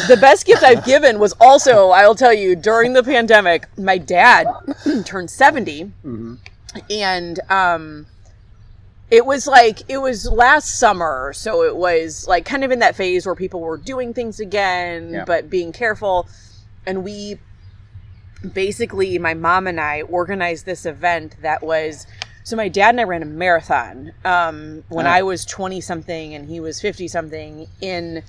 the 0.08 0.18
best 0.20 0.46
gift 0.48 0.63
I've 0.63 0.84
given 0.84 1.20
was 1.20 1.34
also, 1.39 1.89
I'll 1.89 2.15
tell 2.15 2.34
you, 2.34 2.56
during 2.56 2.94
the 2.94 3.04
pandemic, 3.04 3.68
my 3.77 3.98
dad 4.00 4.48
turned 5.06 5.30
70 5.30 5.91
Mhm. 6.04 6.38
and 6.89 7.39
um, 7.52 8.08
it 9.12 9.26
was 9.28 9.45
like 9.45 9.82
it 9.89 10.00
was 10.00 10.26
last 10.28 10.80
summer, 10.80 11.34
so 11.36 11.62
it 11.63 11.76
was 11.76 12.28
like 12.28 12.45
kind 12.45 12.63
of 12.63 12.71
in 12.71 12.80
that 12.80 12.95
phase 12.95 13.26
where 13.28 13.36
people 13.36 13.60
were 13.62 13.78
doing 13.78 14.13
things 14.13 14.39
again, 14.39 15.12
Yeah. 15.13 15.26
but 15.26 15.48
being 15.50 15.71
careful, 15.71 16.28
and 16.86 17.04
we 17.04 17.39
basically 18.54 19.17
my 19.17 19.34
mom 19.34 19.67
and 19.67 19.80
I 19.80 20.02
organized 20.02 20.65
this 20.65 20.86
event 20.86 21.36
that 21.41 21.63
was 21.63 22.06
so 22.43 22.56
my 22.56 22.67
dad 22.67 22.89
and 22.89 23.02
I 23.02 23.04
ran 23.06 23.24
a 23.24 23.26
marathon 23.26 24.12
um, 24.24 24.84
when 24.89 25.08
Ah. 25.08 25.13
I 25.15 25.21
was 25.24 25.45
20 25.45 25.82
something 25.82 26.36
and 26.36 26.48
he 26.48 26.60
was 26.60 26.80
50 26.80 27.08
something 27.08 27.67
in 27.82 28.21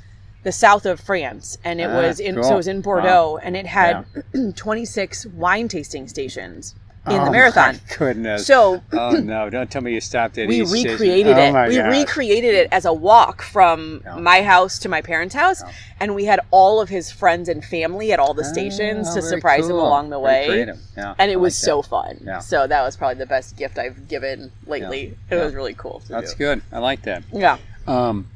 the 0.43 0.53
south 0.53 0.87
of 0.87 1.01
France. 1.01 1.59
And 1.65 1.81
it 1.81 1.91
Ah, 1.91 1.97
was 2.01 2.19
in 2.21 2.43
so 2.43 2.53
it 2.53 2.57
was 2.57 2.69
in 2.69 2.81
Bordeaux 2.81 3.39
and 3.43 3.57
it 3.57 3.67
had 3.67 4.07
26 4.57 5.27
wine 5.27 5.69
tasting 5.69 6.09
stations 6.09 6.75
in 7.07 7.13
Oh, 7.21 7.25
the 7.27 7.31
marathon. 7.31 7.75
my 7.75 7.97
goodness. 7.97 8.47
So 8.47 8.83
oh 8.93 9.11
no! 9.23 9.49
Don't 9.49 9.71
tell 9.71 9.83
me 9.83 9.95
you 9.95 10.01
stopped 10.01 10.37
at 10.39 10.49
we 10.49 10.65
station. 10.67 10.91
recreated 10.91 11.37
Oh, 11.39 11.41
it. 11.63 11.69
We 11.69 11.77
gosh. 11.77 11.91
recreated 11.93 12.55
it 12.55 12.69
as 12.73 12.85
a 12.85 12.93
walk 12.93 13.43
from 13.43 14.03
Yeah. 14.05 14.17
my 14.17 14.43
house 14.43 14.79
to 14.81 14.89
my 14.89 15.03
parents' 15.03 15.35
house, 15.35 15.63
Yeah. 15.63 15.73
and 16.01 16.15
we 16.15 16.25
had 16.25 16.41
all 16.51 16.81
of 16.81 16.89
his 16.89 17.11
friends 17.11 17.49
and 17.49 17.65
family 17.65 18.13
at 18.13 18.19
all 18.19 18.35
the 18.35 18.45
stations 18.45 19.09
Oh, 19.11 19.15
to 19.17 19.23
surprise 19.23 19.67
him 19.69 19.77
along 19.77 20.11
the 20.11 20.19
way. 20.19 20.67
Yeah, 20.97 21.15
And 21.19 21.31
it 21.31 21.39
was 21.41 21.57
so 21.57 21.83
fun. 21.83 22.21
Yeah. 22.25 22.41
So 22.41 22.67
that 22.67 22.83
was 22.83 22.97
probably 22.97 23.19
the 23.19 23.27
best 23.27 23.57
gift 23.57 23.79
I've 23.79 24.09
given 24.09 24.51
lately. 24.67 25.17
It 25.31 25.37
Yeah. 25.37 25.45
was 25.45 25.55
really 25.55 25.75
cool. 25.75 26.03
That's 26.09 26.33
do. 26.33 26.39
good. 26.39 26.63
I 26.73 26.79
like 26.81 27.03
that. 27.03 27.23
Yeah. 27.33 27.59
Um, 27.87 28.27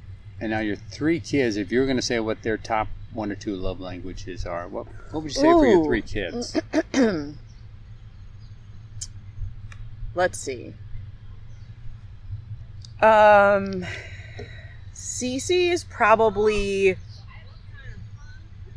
and 0.40 0.50
now 0.52 0.60
your 0.60 0.76
three 0.76 1.18
kids. 1.20 1.56
If 1.56 1.70
you 1.72 1.80
were 1.80 1.86
going 1.86 1.96
to 1.96 2.02
say 2.02 2.20
what 2.20 2.42
their 2.42 2.56
top 2.56 2.88
one 3.12 3.32
or 3.32 3.34
two 3.34 3.56
love 3.56 3.80
languages 3.80 4.46
are, 4.46 4.68
what 4.68 4.86
what 5.10 5.24
would 5.24 5.34
you 5.34 5.40
say 5.40 5.50
for 5.50 5.66
your 5.66 5.84
three 5.84 6.02
kids? 6.02 6.56
Let's 10.14 10.38
see. 10.38 10.74
Um, 13.00 13.86
Cece 14.94 15.72
is 15.72 15.84
probably 15.84 16.96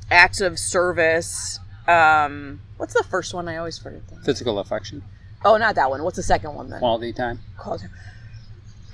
acts 0.09 0.39
of 0.41 0.57
service. 0.59 1.59
Um, 1.87 2.61
what's 2.77 2.93
the 2.93 3.03
first 3.03 3.33
one? 3.33 3.47
I 3.49 3.57
always 3.57 3.77
forget. 3.77 4.07
That. 4.09 4.23
Physical 4.23 4.59
affection, 4.59 5.03
Oh, 5.45 5.57
not 5.57 5.75
that 5.75 5.89
one. 5.89 6.03
What's 6.03 6.15
the 6.15 6.23
second 6.23 6.53
one 6.53 6.69
then? 6.69 6.79
quality 6.79 7.11
time. 7.11 7.39
Quality. 7.57 7.85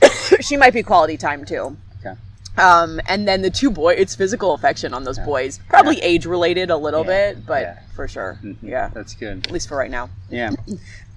she 0.41 0.57
might 0.57 0.73
be 0.73 0.81
quality 0.81 1.15
time 1.17 1.45
too. 1.45 1.77
Okay. 1.99 2.15
Um, 2.57 2.99
and 3.07 3.27
then 3.27 3.43
the 3.43 3.51
two 3.51 3.69
boy, 3.69 3.93
it's 3.93 4.15
physical 4.15 4.55
affection 4.55 4.93
on 4.95 5.03
those 5.03 5.19
Yeah. 5.19 5.25
boys. 5.25 5.59
Probably 5.69 6.01
age 6.01 6.25
related 6.25 6.71
a 6.71 6.77
little 6.77 7.01
Yeah. 7.01 7.33
bit, 7.33 7.45
but 7.45 7.61
Yeah. 7.61 7.79
For 7.99 8.07
sure. 8.07 8.39
Mhm. 8.41 8.55
Yeah. 8.61 8.89
That's 8.93 9.13
good. 9.13 9.45
At 9.45 9.51
least 9.51 9.67
for 9.67 9.75
right 9.75 9.91
now. 9.91 10.09
Yeah. 10.29 10.51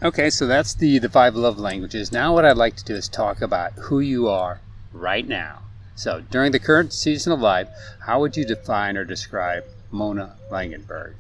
Okay, 0.02 0.30
so 0.30 0.48
that's 0.48 0.74
the 0.74 0.98
the 0.98 1.08
five 1.08 1.36
love 1.36 1.56
languages. 1.56 2.10
Now, 2.10 2.34
what 2.34 2.44
I'd 2.44 2.56
like 2.56 2.74
to 2.74 2.84
do 2.84 2.96
is 2.96 3.06
talk 3.08 3.40
about 3.40 3.74
who 3.74 4.00
you 4.00 4.28
are 4.28 4.58
right 4.92 5.28
now. 5.28 5.60
So, 5.94 6.22
during 6.28 6.50
the 6.50 6.58
current 6.58 6.92
season 6.92 7.32
of 7.32 7.38
life, 7.38 7.68
how 8.00 8.18
would 8.18 8.36
you 8.36 8.44
define 8.44 8.96
or 8.96 9.04
describe 9.04 9.62
Mona 9.92 10.32
Langenberg? 10.50 11.14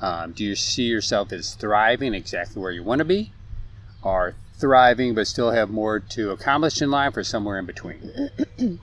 Um, 0.00 0.32
do 0.32 0.42
you 0.42 0.56
see 0.56 0.84
yourself 0.84 1.30
as 1.30 1.52
thriving 1.52 2.14
exactly 2.14 2.62
where 2.62 2.72
you 2.72 2.82
want 2.82 3.00
to 3.00 3.04
be, 3.04 3.32
or 4.02 4.32
thriving 4.54 5.14
but 5.14 5.26
still 5.26 5.50
have 5.50 5.68
more 5.68 6.00
to 6.00 6.30
accomplish 6.30 6.80
in 6.80 6.90
life, 6.90 7.18
or 7.18 7.22
somewhere 7.22 7.58
in 7.58 7.66
between? 7.66 8.30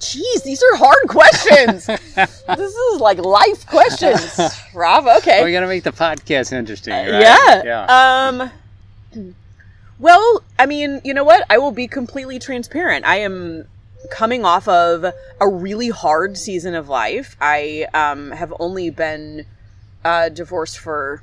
Jeez, 0.00 0.42
these 0.44 0.62
are 0.62 0.76
hard 0.76 1.08
questions. 1.08 1.86
this 2.56 2.74
is 2.74 3.00
like 3.00 3.18
life 3.18 3.66
questions, 3.66 4.38
Rob. 4.74 5.06
Okay. 5.18 5.44
we 5.44 5.52
got 5.52 5.60
to 5.60 5.66
make 5.66 5.84
the 5.84 5.92
podcast 5.92 6.52
interesting, 6.52 6.94
right? 6.94 7.20
Yeah. 7.20 7.62
Yeah. 7.64 8.50
Um. 9.14 9.30
Well, 9.98 10.42
I 10.58 10.64
mean, 10.64 11.02
you 11.04 11.12
know 11.12 11.24
what? 11.24 11.44
I 11.50 11.58
will 11.58 11.72
be 11.72 11.86
completely 11.86 12.38
transparent. 12.38 13.04
I 13.04 13.16
am 13.16 13.66
coming 14.10 14.46
off 14.46 14.66
of 14.66 15.04
a 15.38 15.48
really 15.48 15.90
hard 15.90 16.38
season 16.38 16.74
of 16.74 16.88
life. 16.88 17.36
I 17.38 17.86
um, 17.92 18.30
have 18.30 18.54
only 18.58 18.88
been 18.88 19.44
uh, 20.02 20.30
divorced 20.30 20.78
for 20.78 21.22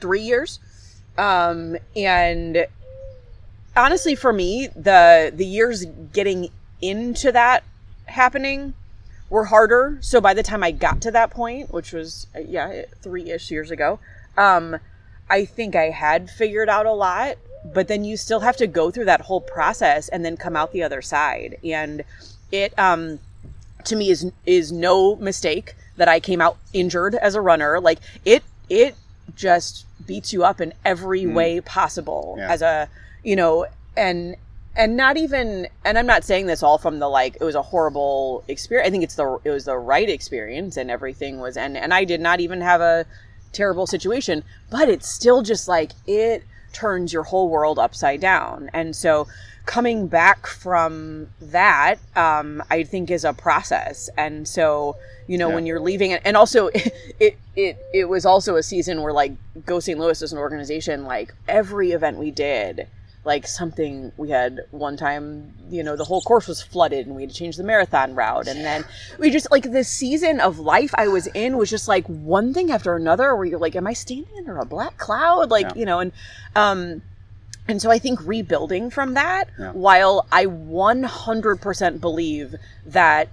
three 0.00 0.22
years, 0.22 0.60
um, 1.18 1.76
and 1.94 2.66
honestly, 3.76 4.14
for 4.14 4.32
me, 4.32 4.68
the 4.74 5.30
the 5.34 5.44
years 5.44 5.84
getting 6.14 6.48
into 6.80 7.32
that 7.32 7.64
happening 8.06 8.74
were 9.28 9.46
harder. 9.46 9.98
So 10.00 10.20
by 10.20 10.34
the 10.34 10.42
time 10.42 10.62
I 10.62 10.70
got 10.72 11.00
to 11.02 11.10
that 11.12 11.30
point, 11.30 11.72
which 11.72 11.92
was 11.92 12.26
uh, 12.34 12.40
yeah, 12.40 12.82
three 13.00 13.30
ish 13.30 13.50
years 13.50 13.70
ago, 13.70 14.00
um, 14.36 14.78
I 15.28 15.44
think 15.44 15.76
I 15.76 15.90
had 15.90 16.30
figured 16.30 16.68
out 16.68 16.86
a 16.86 16.92
lot. 16.92 17.36
But 17.62 17.88
then 17.88 18.04
you 18.04 18.16
still 18.16 18.40
have 18.40 18.56
to 18.56 18.66
go 18.66 18.90
through 18.90 19.04
that 19.04 19.20
whole 19.20 19.42
process 19.42 20.08
and 20.08 20.24
then 20.24 20.38
come 20.38 20.56
out 20.56 20.72
the 20.72 20.82
other 20.82 21.02
side. 21.02 21.58
And 21.62 22.04
it, 22.50 22.76
um, 22.78 23.18
to 23.84 23.96
me, 23.96 24.08
is 24.10 24.32
is 24.46 24.72
no 24.72 25.16
mistake 25.16 25.74
that 25.98 26.08
I 26.08 26.20
came 26.20 26.40
out 26.40 26.56
injured 26.72 27.14
as 27.16 27.34
a 27.34 27.40
runner. 27.42 27.78
Like 27.78 27.98
it, 28.24 28.42
it 28.70 28.94
just 29.36 29.84
beats 30.06 30.32
you 30.32 30.42
up 30.42 30.58
in 30.60 30.72
every 30.86 31.26
way 31.26 31.60
possible 31.60 32.36
Yeah. 32.38 32.50
as 32.50 32.62
a, 32.62 32.88
you 33.22 33.36
know, 33.36 33.66
and 33.94 34.36
and 34.80 34.96
not 34.96 35.16
even 35.16 35.68
and 35.84 35.98
i'm 35.98 36.06
not 36.06 36.24
saying 36.24 36.46
this 36.46 36.62
all 36.62 36.78
from 36.78 36.98
the 36.98 37.08
like 37.08 37.36
it 37.40 37.44
was 37.44 37.54
a 37.54 37.62
horrible 37.62 38.42
experience. 38.48 38.86
I 38.88 38.90
think 38.90 39.04
it's 39.04 39.14
the 39.14 39.38
it 39.44 39.50
was 39.50 39.66
the 39.66 39.76
right 39.76 40.08
experience 40.08 40.76
and 40.76 40.90
everything 40.90 41.38
was 41.38 41.56
and 41.56 41.76
and 41.76 41.92
i 41.92 42.04
did 42.04 42.20
not 42.20 42.40
even 42.40 42.60
have 42.62 42.80
a 42.80 43.04
terrible 43.52 43.86
situation 43.86 44.42
but 44.70 44.88
it's 44.88 45.08
still 45.08 45.42
just 45.42 45.68
like 45.68 45.92
it 46.06 46.44
turns 46.72 47.12
your 47.12 47.24
whole 47.24 47.48
world 47.48 47.80
upside 47.80 48.20
down. 48.20 48.70
And 48.72 48.94
so 48.94 49.26
coming 49.66 50.06
back 50.06 50.46
from 50.46 51.28
that 51.40 51.96
um, 52.16 52.62
i 52.70 52.82
think 52.84 53.10
is 53.10 53.24
a 53.24 53.32
process. 53.32 54.08
And 54.16 54.46
so 54.48 54.96
you 55.26 55.36
know 55.36 55.48
Yeah. 55.48 55.54
when 55.56 55.66
you're 55.66 55.80
leaving 55.80 56.12
and, 56.12 56.22
and 56.24 56.36
also 56.36 56.68
it, 57.20 57.36
it 57.56 57.76
it 57.92 58.08
was 58.08 58.24
also 58.24 58.56
a 58.56 58.62
season 58.62 59.02
where 59.02 59.12
like 59.12 59.32
go 59.66 59.78
st 59.80 59.98
louis 59.98 60.22
as 60.22 60.32
an 60.32 60.38
organization 60.38 61.04
like 61.04 61.34
every 61.48 61.92
event 61.92 62.16
we 62.18 62.30
did 62.30 62.86
like 63.24 63.46
something 63.46 64.12
we 64.16 64.30
had 64.30 64.60
one 64.70 64.96
time 64.96 65.52
you 65.68 65.82
know 65.82 65.94
the 65.94 66.04
whole 66.04 66.22
course 66.22 66.48
was 66.48 66.62
flooded 66.62 67.06
and 67.06 67.14
we 67.14 67.22
had 67.22 67.30
to 67.30 67.36
change 67.36 67.56
the 67.56 67.62
marathon 67.62 68.14
route 68.14 68.48
and 68.48 68.64
then 68.64 68.82
we 69.18 69.30
just 69.30 69.50
like 69.50 69.70
the 69.72 69.84
season 69.84 70.40
of 70.40 70.58
life 70.58 70.90
i 70.94 71.06
was 71.06 71.26
in 71.28 71.58
was 71.58 71.68
just 71.68 71.86
like 71.86 72.06
one 72.06 72.54
thing 72.54 72.70
after 72.70 72.96
another 72.96 73.36
where 73.36 73.44
you're 73.44 73.58
like 73.58 73.76
am 73.76 73.86
i 73.86 73.92
standing 73.92 74.32
under 74.38 74.56
a 74.58 74.64
black 74.64 74.96
cloud 74.96 75.50
like 75.50 75.66
Yeah. 75.66 75.72
you 75.80 75.84
know 75.84 76.00
and 76.00 76.12
um 76.56 77.02
and 77.68 77.82
so 77.82 77.90
i 77.90 77.98
think 77.98 78.18
rebuilding 78.24 78.88
from 78.88 79.12
that 79.14 79.48
Yeah. 79.58 79.72
while 79.72 80.26
i 80.32 80.46
100% 80.46 82.00
believe 82.00 82.54
that 82.86 83.28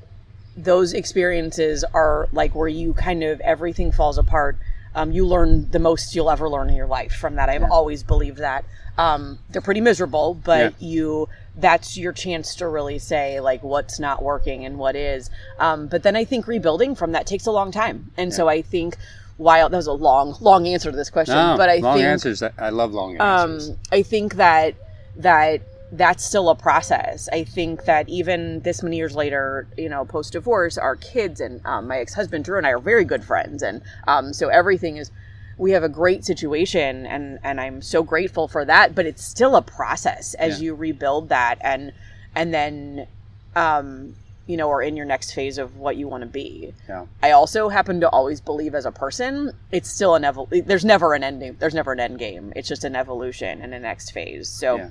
those 0.56 0.92
experiences 0.94 1.84
are 1.94 2.28
like 2.34 2.56
where 2.56 2.68
you 2.68 2.94
kind 2.94 3.24
of 3.24 3.40
everything 3.42 3.92
falls 3.92 4.18
apart 4.18 4.58
um, 4.98 5.12
you 5.12 5.26
learn 5.26 5.70
the 5.72 5.80
most 5.80 6.14
you'll 6.16 6.30
ever 6.32 6.50
learn 6.50 6.70
in 6.70 6.76
your 6.76 6.88
life 6.88 7.14
from 7.14 7.36
that 7.36 7.48
i've 7.50 7.62
Yeah. 7.62 7.68
always 7.72 8.04
believed 8.04 8.40
that 8.40 8.66
um, 8.98 9.38
they're 9.52 9.62
pretty 9.62 9.82
miserable 9.82 10.34
but 10.34 10.74
Yeah. 10.80 10.88
you 10.90 11.30
that's 11.56 11.98
your 11.98 12.12
chance 12.14 12.56
to 12.56 12.68
really 12.68 13.00
say 13.00 13.40
like 13.40 13.62
what's 13.64 14.00
not 14.00 14.24
working 14.24 14.66
and 14.66 14.78
what 14.80 14.96
is 14.96 15.30
um, 15.60 15.88
but 15.88 16.04
then 16.04 16.16
i 16.16 16.24
think 16.26 16.48
rebuilding 16.48 16.96
from 16.96 17.12
that 17.14 17.26
takes 17.28 17.46
a 17.46 17.52
long 17.52 17.72
time 17.72 18.12
and 18.18 18.34
so 18.34 18.48
i 18.50 18.62
think 18.62 18.98
while 19.38 19.70
that 19.70 19.78
was 19.78 19.86
a 19.88 19.94
long 19.94 20.36
long 20.42 20.68
answer 20.68 20.90
to 20.90 20.98
this 20.98 21.12
question 21.12 21.36
No, 21.36 21.56
but 21.58 21.70
i 21.70 21.76
long 21.78 21.98
think 21.98 22.08
answers. 22.08 22.42
I- 22.42 22.52
I 22.58 22.70
love 22.70 22.92
long 22.94 23.22
um, 23.22 23.52
answers. 23.54 23.76
I 23.92 24.02
think 24.02 24.36
that 24.36 24.74
that 25.18 25.62
that's 25.92 26.24
still 26.26 26.50
a 26.50 26.56
process. 26.56 27.30
I 27.32 27.44
think 27.44 27.86
that 27.86 28.10
even 28.10 28.60
this 28.62 28.84
many 28.84 28.98
years 28.98 29.16
later, 29.16 29.68
you 29.78 29.88
know, 29.90 30.04
post 30.06 30.34
divorce, 30.34 30.78
our 30.78 30.96
kids 30.96 31.40
and 31.40 31.62
um, 31.66 31.88
my 31.88 32.00
ex 32.00 32.14
husband 32.14 32.44
Drew 32.46 32.58
and 32.58 32.68
I 32.68 32.72
are 32.72 32.80
very 32.80 33.06
good 33.06 33.24
friends, 33.24 33.64
and 33.64 33.82
um, 34.08 34.34
so 34.34 34.50
everything 34.50 34.98
is. 34.98 35.12
We 35.60 35.72
have 35.72 35.82
a 35.84 35.90
great 35.90 36.24
situation, 36.24 37.08
and 37.08 37.40
and 37.44 37.60
I'm 37.60 37.82
so 37.82 38.04
grateful 38.04 38.48
for 38.48 38.64
that. 38.66 38.94
But 38.94 39.06
it's 39.08 39.24
still 39.24 39.56
a 39.56 39.62
process 39.62 40.36
as 40.36 40.60
Yeah. 40.62 40.66
you 40.66 40.76
rebuild 40.76 41.30
that, 41.30 41.58
and 41.62 41.94
and 42.36 42.54
then, 42.54 43.08
um, 43.56 44.16
you 44.46 44.56
know, 44.56 44.68
or 44.70 44.84
in 44.84 44.96
your 44.96 45.06
next 45.08 45.32
phase 45.32 45.58
of 45.58 45.78
what 45.78 45.98
you 45.98 46.08
want 46.08 46.22
to 46.22 46.28
be. 46.30 46.74
yeah. 46.88 47.06
I 47.24 47.32
also 47.32 47.70
happen 47.70 48.00
to 48.02 48.10
always 48.10 48.40
believe 48.40 48.76
as 48.76 48.86
a 48.86 48.92
person, 48.92 49.52
it's 49.72 49.90
still 49.90 50.14
an 50.14 50.22
evol. 50.24 50.48
There's 50.66 50.86
never 50.86 51.16
an 51.16 51.24
ending. 51.24 51.56
There's 51.60 51.74
never 51.74 51.92
an 51.94 52.00
end 52.00 52.20
game. 52.20 52.54
It's 52.56 52.68
just 52.68 52.84
an 52.84 52.96
evolution 52.96 53.62
and 53.62 53.74
a 53.74 53.80
next 53.80 54.12
phase. 54.12 54.48
So 54.50 54.76
Yeah. 54.78 54.90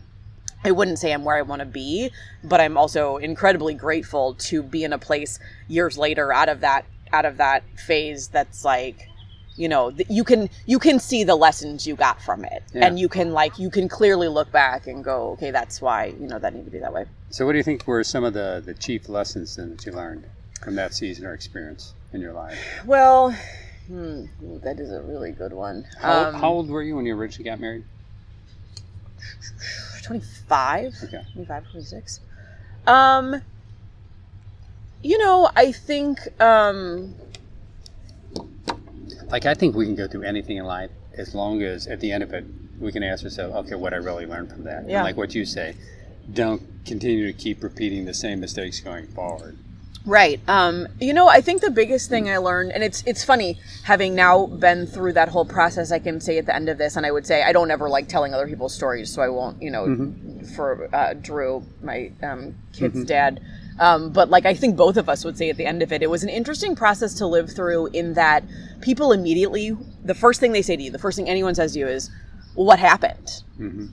I 0.67 0.73
wouldn't 0.73 0.99
say 0.99 1.13
I'm 1.13 1.25
where 1.25 1.37
I 1.37 1.43
want 1.43 1.61
to 1.61 1.67
be, 1.67 2.11
but 2.43 2.61
I'm 2.61 2.77
also 2.77 3.19
incredibly 3.19 3.73
grateful 3.73 4.35
to 4.35 4.63
be 4.65 4.83
in 4.83 4.93
a 4.93 4.99
place 4.99 5.39
years 5.69 5.97
later 5.97 6.33
out 6.33 6.49
of 6.49 6.61
that 6.61 6.85
out 7.13 7.25
of 7.25 7.37
that 7.37 7.63
phase 7.79 8.27
that's 8.29 8.65
like 8.65 9.09
you 9.55 9.69
know 9.69 9.93
you 10.09 10.25
can 10.25 10.51
you 10.67 10.81
can 10.81 10.99
see 10.99 11.23
the 11.23 11.37
lessons 11.37 11.87
you 11.87 11.95
got 11.95 12.21
from 12.21 12.45
it 12.45 12.65
Yeah. 12.75 12.85
and 12.89 12.99
you 12.99 13.09
can 13.09 13.33
like 13.33 13.61
you 13.61 13.71
can 13.71 13.89
clearly 13.89 14.27
look 14.27 14.51
back 14.51 14.89
and 14.89 15.05
go 15.05 15.31
okay 15.35 15.53
that's 15.53 15.81
why 15.81 16.07
you 16.21 16.27
know 16.27 16.41
that 16.41 16.53
need 16.53 16.65
to 16.65 16.71
be 16.71 16.81
that 16.81 16.93
way 16.93 17.05
So, 17.31 17.47
what 17.47 17.53
do 17.53 17.59
you 17.59 17.65
think 17.65 17.87
were 17.87 18.03
some 18.03 18.25
of 18.25 18.35
the, 18.35 18.61
the 18.67 18.75
chief 18.75 19.09
lessons 19.09 19.55
then 19.55 19.71
that 19.71 19.87
you 19.87 19.93
learned 19.93 20.25
from 20.61 20.75
that 20.75 20.95
season 20.95 21.25
or 21.25 21.33
experience 21.33 21.95
in 22.13 22.21
your 22.21 22.33
life? 22.33 22.59
well 22.85 23.31
hmm, 23.87 24.25
that 24.65 24.81
is 24.81 24.91
a 24.91 25.01
really 25.03 25.31
good 25.31 25.53
one 25.53 25.87
How, 26.03 26.25
Um, 26.27 26.35
how 26.35 26.49
old 26.49 26.69
were 26.69 26.83
you 26.83 26.97
when 26.97 27.07
you 27.07 27.15
originally 27.17 27.49
got 27.49 27.61
married? 27.61 27.85
25 30.05 30.95
Okay. 31.05 31.23
25 31.33 31.71
26 31.71 32.21
um 32.87 33.43
you 35.03 35.19
know 35.19 35.51
i 35.57 35.73
think 35.73 36.19
um 36.41 37.15
Like, 39.29 39.45
I 39.45 39.55
think 39.55 39.75
we 39.75 39.85
can 39.87 39.97
go 39.97 40.07
through 40.07 40.23
anything 40.23 40.57
in 40.57 40.65
life 40.65 40.91
as 41.17 41.35
long 41.35 41.63
as 41.63 41.87
at 41.87 42.01
the 42.01 42.13
end 42.13 42.23
of 42.23 42.33
it, 42.33 42.45
we 42.79 42.93
can 42.93 43.03
ask 43.03 43.25
ourselves, 43.25 43.55
okay, 43.55 43.75
what 43.75 43.93
I 43.93 43.97
really 43.97 44.27
learned 44.27 44.51
from 44.51 44.65
that. 44.65 44.89
Yeah. 44.89 44.99
And 44.99 45.05
like 45.05 45.17
what 45.17 45.35
you 45.35 45.45
say, 45.45 45.75
don't 46.33 46.63
continue 46.85 47.27
to 47.27 47.33
keep 47.33 47.63
repeating 47.63 48.05
the 48.05 48.15
same 48.15 48.41
mistakes 48.41 48.81
going 48.81 49.07
forward. 49.09 49.57
Right. 50.07 50.41
Um, 50.49 50.87
you 51.01 51.13
know, 51.13 51.27
I 51.27 51.41
think 51.41 51.63
the 51.63 51.71
biggest 51.71 52.09
thing 52.09 52.31
I 52.31 52.37
learned, 52.37 52.71
and 52.71 52.85
it's 52.85 53.03
it's 53.07 53.25
funny 53.25 53.59
having 53.83 54.15
now 54.15 54.47
been 54.47 54.87
through 54.87 55.15
that 55.15 55.29
whole 55.29 55.45
process. 55.45 55.91
I 55.91 55.99
can 55.99 56.21
say 56.21 56.39
at 56.39 56.47
the 56.47 56.55
end 56.55 56.69
of 56.69 56.79
this, 56.79 56.95
and 56.95 57.05
I 57.05 57.11
would 57.11 57.27
say 57.27 57.43
I 57.43 57.53
don't 57.53 57.73
ever 57.73 57.89
like 57.89 58.09
telling 58.09 58.33
other 58.33 58.47
people's 58.47 58.73
stories, 58.73 59.13
so 59.13 59.21
I 59.21 59.29
won't. 59.29 59.61
You 59.61 59.73
know, 59.73 60.15
for 60.55 60.89
uh, 60.95 61.15
Drew, 61.15 61.65
my 61.83 62.13
um, 62.23 62.55
kid's 62.73 63.05
dad. 63.05 63.41
Um, 63.81 64.11
but 64.11 64.31
like 64.31 64.47
I 64.47 64.55
think 64.55 64.77
both 64.77 64.97
of 64.97 65.09
us 65.09 65.25
would 65.25 65.37
say 65.37 65.51
at 65.51 65.57
the 65.57 65.67
end 65.67 65.83
of 65.83 65.91
it, 65.91 66.03
it 66.03 66.09
was 66.09 66.23
an 66.23 66.29
interesting 66.29 66.77
process 66.77 67.13
to 67.15 67.27
live 67.27 67.51
through. 67.51 67.89
In 67.89 68.15
that 68.15 68.45
people 68.81 69.11
immediately, 69.11 69.77
the 70.05 70.15
first 70.15 70.39
thing 70.39 70.53
they 70.53 70.63
say 70.63 70.77
to 70.77 70.83
you, 70.85 70.91
the 70.93 71.01
first 71.01 71.17
thing 71.17 71.29
anyone 71.29 71.57
says 71.57 71.73
to 71.73 71.81
you 71.81 71.89
is, 71.89 72.11
"What 72.57 72.79
happened?" 72.79 73.43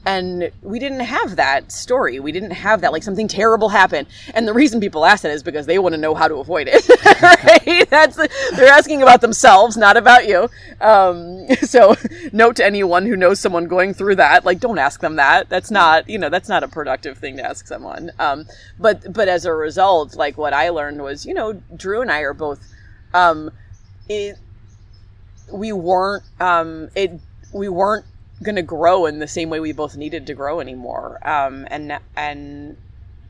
And 0.05 0.51
we 0.61 0.77
didn't 0.79 1.01
have 1.01 1.37
that 1.37 1.71
story. 1.71 2.19
We 2.19 2.33
didn't 2.33 2.51
have 2.51 2.81
that. 2.81 2.91
Like 2.91 3.03
something 3.03 3.29
terrible 3.29 3.69
happened. 3.69 4.07
And 4.33 4.45
the 4.45 4.53
reason 4.53 4.81
people 4.81 5.05
ask 5.05 5.23
that 5.23 5.31
is 5.31 5.41
because 5.43 5.67
they 5.67 5.79
want 5.79 5.93
to 5.93 6.01
know 6.01 6.15
how 6.15 6.27
to 6.27 6.35
avoid 6.35 6.67
it. 6.69 6.85
right? 7.21 7.89
That's 7.89 8.17
they're 8.17 8.73
asking 8.73 9.01
about 9.01 9.21
themselves, 9.21 9.77
not 9.77 9.95
about 9.95 10.27
you. 10.27 10.49
Um, 10.81 11.47
so 11.61 11.95
note 12.33 12.57
to 12.57 12.65
anyone 12.65 13.05
who 13.05 13.15
knows 13.15 13.39
someone 13.39 13.67
going 13.67 13.93
through 13.93 14.15
that, 14.17 14.43
like 14.43 14.59
don't 14.59 14.79
ask 14.79 14.99
them 14.99 15.15
that. 15.15 15.49
That's 15.49 15.71
not, 15.71 16.09
you 16.09 16.17
know, 16.17 16.29
that's 16.29 16.49
not 16.49 16.63
a 16.63 16.67
productive 16.67 17.17
thing 17.17 17.37
to 17.37 17.43
ask 17.43 17.67
someone. 17.67 18.11
Um, 18.19 18.45
but 18.79 19.13
but 19.13 19.29
as 19.29 19.45
a 19.45 19.53
result, 19.53 20.15
like 20.15 20.37
what 20.37 20.53
I 20.53 20.69
learned 20.69 21.01
was, 21.01 21.25
you 21.25 21.33
know, 21.33 21.53
Drew 21.75 22.01
and 22.01 22.11
I 22.11 22.19
are 22.19 22.33
both 22.33 22.59
um, 23.13 23.51
it, 24.09 24.37
we 25.51 25.71
weren't 25.71 26.23
um, 26.39 26.89
it 26.95 27.11
we 27.53 27.69
weren't 27.69 28.05
going 28.43 28.55
to 28.55 28.61
grow 28.61 29.05
in 29.05 29.19
the 29.19 29.27
same 29.27 29.49
way 29.49 29.59
we 29.59 29.71
both 29.71 29.95
needed 29.97 30.27
to 30.27 30.33
grow 30.33 30.59
anymore. 30.59 31.19
Um, 31.27 31.67
and 31.71 31.97
and 32.15 32.77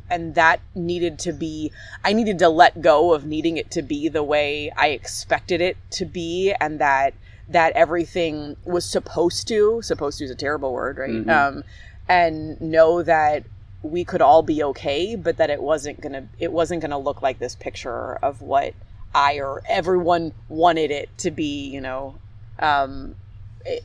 and 0.10 0.36
that 0.36 0.60
needed 0.76 1.18
to 1.18 1.32
be 1.32 1.72
i 2.04 2.12
needed 2.12 2.38
to 2.38 2.50
let 2.50 2.82
go 2.82 3.14
of 3.14 3.26
needing 3.26 3.56
it 3.58 3.72
to 3.72 3.82
be 3.82 4.10
the 4.10 4.22
way 4.22 4.70
i 4.76 4.88
expected 4.90 5.62
it 5.62 5.78
to 5.90 6.06
be 6.06 6.54
and 6.60 6.78
that 6.80 7.14
that 7.48 7.72
everything 7.74 8.56
was 8.66 8.86
supposed 8.86 9.48
to 9.48 9.82
supposed 9.82 10.18
to 10.20 10.26
is 10.26 10.30
a 10.32 10.36
terrible 10.36 10.74
word 10.74 10.98
right? 10.98 11.26
Mhm. 11.26 11.30
um, 11.30 11.64
and 12.10 12.60
know 12.60 13.02
that 13.02 13.44
we 13.82 14.04
could 14.04 14.22
all 14.22 14.44
be 14.44 14.62
okay 14.62 15.16
but 15.16 15.38
that 15.38 15.50
it 15.50 15.62
wasn't 15.64 16.00
gonna 16.02 16.28
it 16.38 16.52
wasn't 16.52 16.82
gonna 16.82 17.00
look 17.00 17.22
like 17.22 17.40
this 17.40 17.56
picture 17.56 18.16
of 18.16 18.42
what 18.42 18.74
i 19.16 19.36
or 19.36 19.64
everyone 19.70 20.34
wanted 20.50 20.92
it 20.92 21.10
to 21.18 21.32
be 21.32 21.66
you 21.68 21.80
know? 21.82 22.16
Um, 22.60 23.16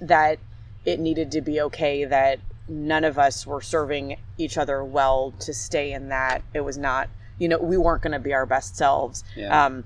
that 0.00 0.38
it 0.84 0.98
needed 1.00 1.30
to 1.32 1.40
be 1.40 1.60
okay 1.60 2.04
that 2.04 2.40
none 2.68 3.04
of 3.04 3.18
us 3.18 3.46
were 3.46 3.60
serving 3.60 4.16
each 4.36 4.58
other 4.58 4.84
well 4.84 5.32
to 5.40 5.54
stay 5.54 5.92
in 5.92 6.08
that. 6.08 6.42
It 6.54 6.60
was 6.60 6.78
not 6.78 7.08
you 7.38 7.48
know 7.48 7.58
we 7.58 7.76
weren't 7.76 8.02
going 8.02 8.12
to 8.12 8.18
be 8.18 8.34
our 8.34 8.46
best 8.46 8.76
selves. 8.76 9.24
Yeah. 9.36 9.66
um, 9.66 9.84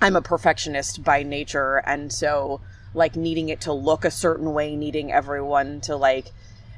i'm 0.00 0.16
a 0.16 0.22
perfectionist 0.22 1.04
by 1.04 1.22
nature 1.22 1.76
and 1.86 2.12
so 2.12 2.60
like 2.92 3.14
needing 3.16 3.48
it 3.48 3.60
to 3.62 3.72
look 3.72 4.04
a 4.04 4.10
certain 4.10 4.52
way 4.52 4.74
needing 4.76 5.12
everyone 5.12 5.80
to 5.80 5.96
like 5.96 6.32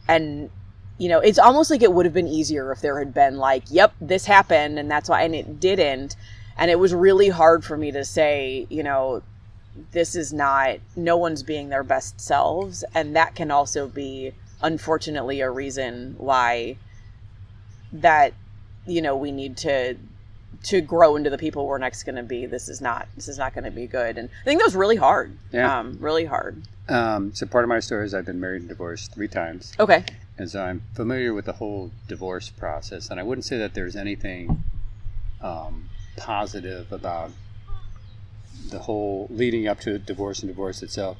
and 0.06 0.50
you 0.98 1.08
know 1.08 1.18
it's 1.20 1.38
almost 1.38 1.70
like 1.70 1.82
it 1.82 1.92
would 1.92 2.04
have 2.04 2.12
been 2.12 2.28
easier 2.28 2.70
if 2.70 2.80
there 2.80 2.98
had 2.98 3.12
been 3.14 3.38
like 3.38 3.64
yep 3.70 3.92
this 4.00 4.26
happened 4.26 4.78
and 4.78 4.90
that's 4.90 5.08
why 5.08 5.22
and 5.22 5.34
it 5.34 5.58
didn't. 5.60 6.16
And 6.56 6.70
it 6.70 6.78
was 6.78 6.94
really 6.94 7.30
hard 7.30 7.64
for 7.64 7.76
me 7.76 7.90
to 7.90 8.04
say 8.04 8.66
you 8.70 8.84
know 8.84 9.22
this 9.92 10.14
is 10.14 10.32
not 10.32 10.76
no 10.96 11.16
one's 11.16 11.42
being 11.42 11.68
their 11.68 11.82
best 11.82 12.20
selves 12.20 12.84
and 12.94 13.14
that 13.16 13.34
can 13.34 13.50
also 13.50 13.88
be 13.88 14.32
unfortunately 14.62 15.40
a 15.40 15.50
reason 15.50 16.14
why 16.18 16.76
that 17.92 18.32
you 18.86 19.00
know 19.02 19.16
we 19.16 19.30
need 19.32 19.56
to 19.56 19.96
to 20.62 20.80
grow 20.80 21.16
into 21.16 21.28
the 21.28 21.38
people 21.38 21.66
we're 21.66 21.78
next 21.78 22.04
going 22.04 22.14
to 22.14 22.22
be 22.22 22.46
this 22.46 22.68
is 22.68 22.80
not 22.80 23.08
this 23.16 23.28
is 23.28 23.36
not 23.38 23.52
going 23.52 23.64
to 23.64 23.70
be 23.70 23.86
good 23.86 24.16
and 24.16 24.28
i 24.42 24.44
think 24.44 24.60
that 24.60 24.64
was 24.64 24.76
really 24.76 24.96
hard 24.96 25.36
Yeah. 25.52 25.78
um 25.80 25.96
really 26.00 26.24
hard 26.24 26.62
Um, 26.88 27.34
so, 27.34 27.46
part 27.46 27.64
of 27.64 27.68
my 27.68 27.80
story 27.80 28.04
is 28.04 28.12
I've 28.14 28.26
been 28.26 28.40
married 28.40 28.60
and 28.60 28.68
divorced 28.68 29.14
three 29.14 29.28
times. 29.28 29.72
okay 29.80 30.04
And 30.38 30.50
so 30.50 30.62
I'm 30.62 30.82
familiar 30.94 31.32
with 31.32 31.46
the 31.46 31.52
whole 31.54 31.90
divorce 32.08 32.50
process. 32.50 33.08
And 33.10 33.18
I 33.18 33.22
wouldn't 33.22 33.44
say 33.46 33.56
that 33.56 33.72
there's 33.74 33.96
anything 33.96 34.62
um, 35.40 35.88
positive 36.18 36.92
about 36.92 37.30
the 38.70 38.80
whole 38.80 39.26
leading 39.30 39.66
up 39.68 39.80
to 39.80 39.98
divorce 39.98 40.40
and 40.40 40.48
divorce 40.48 40.82
itself. 40.82 41.16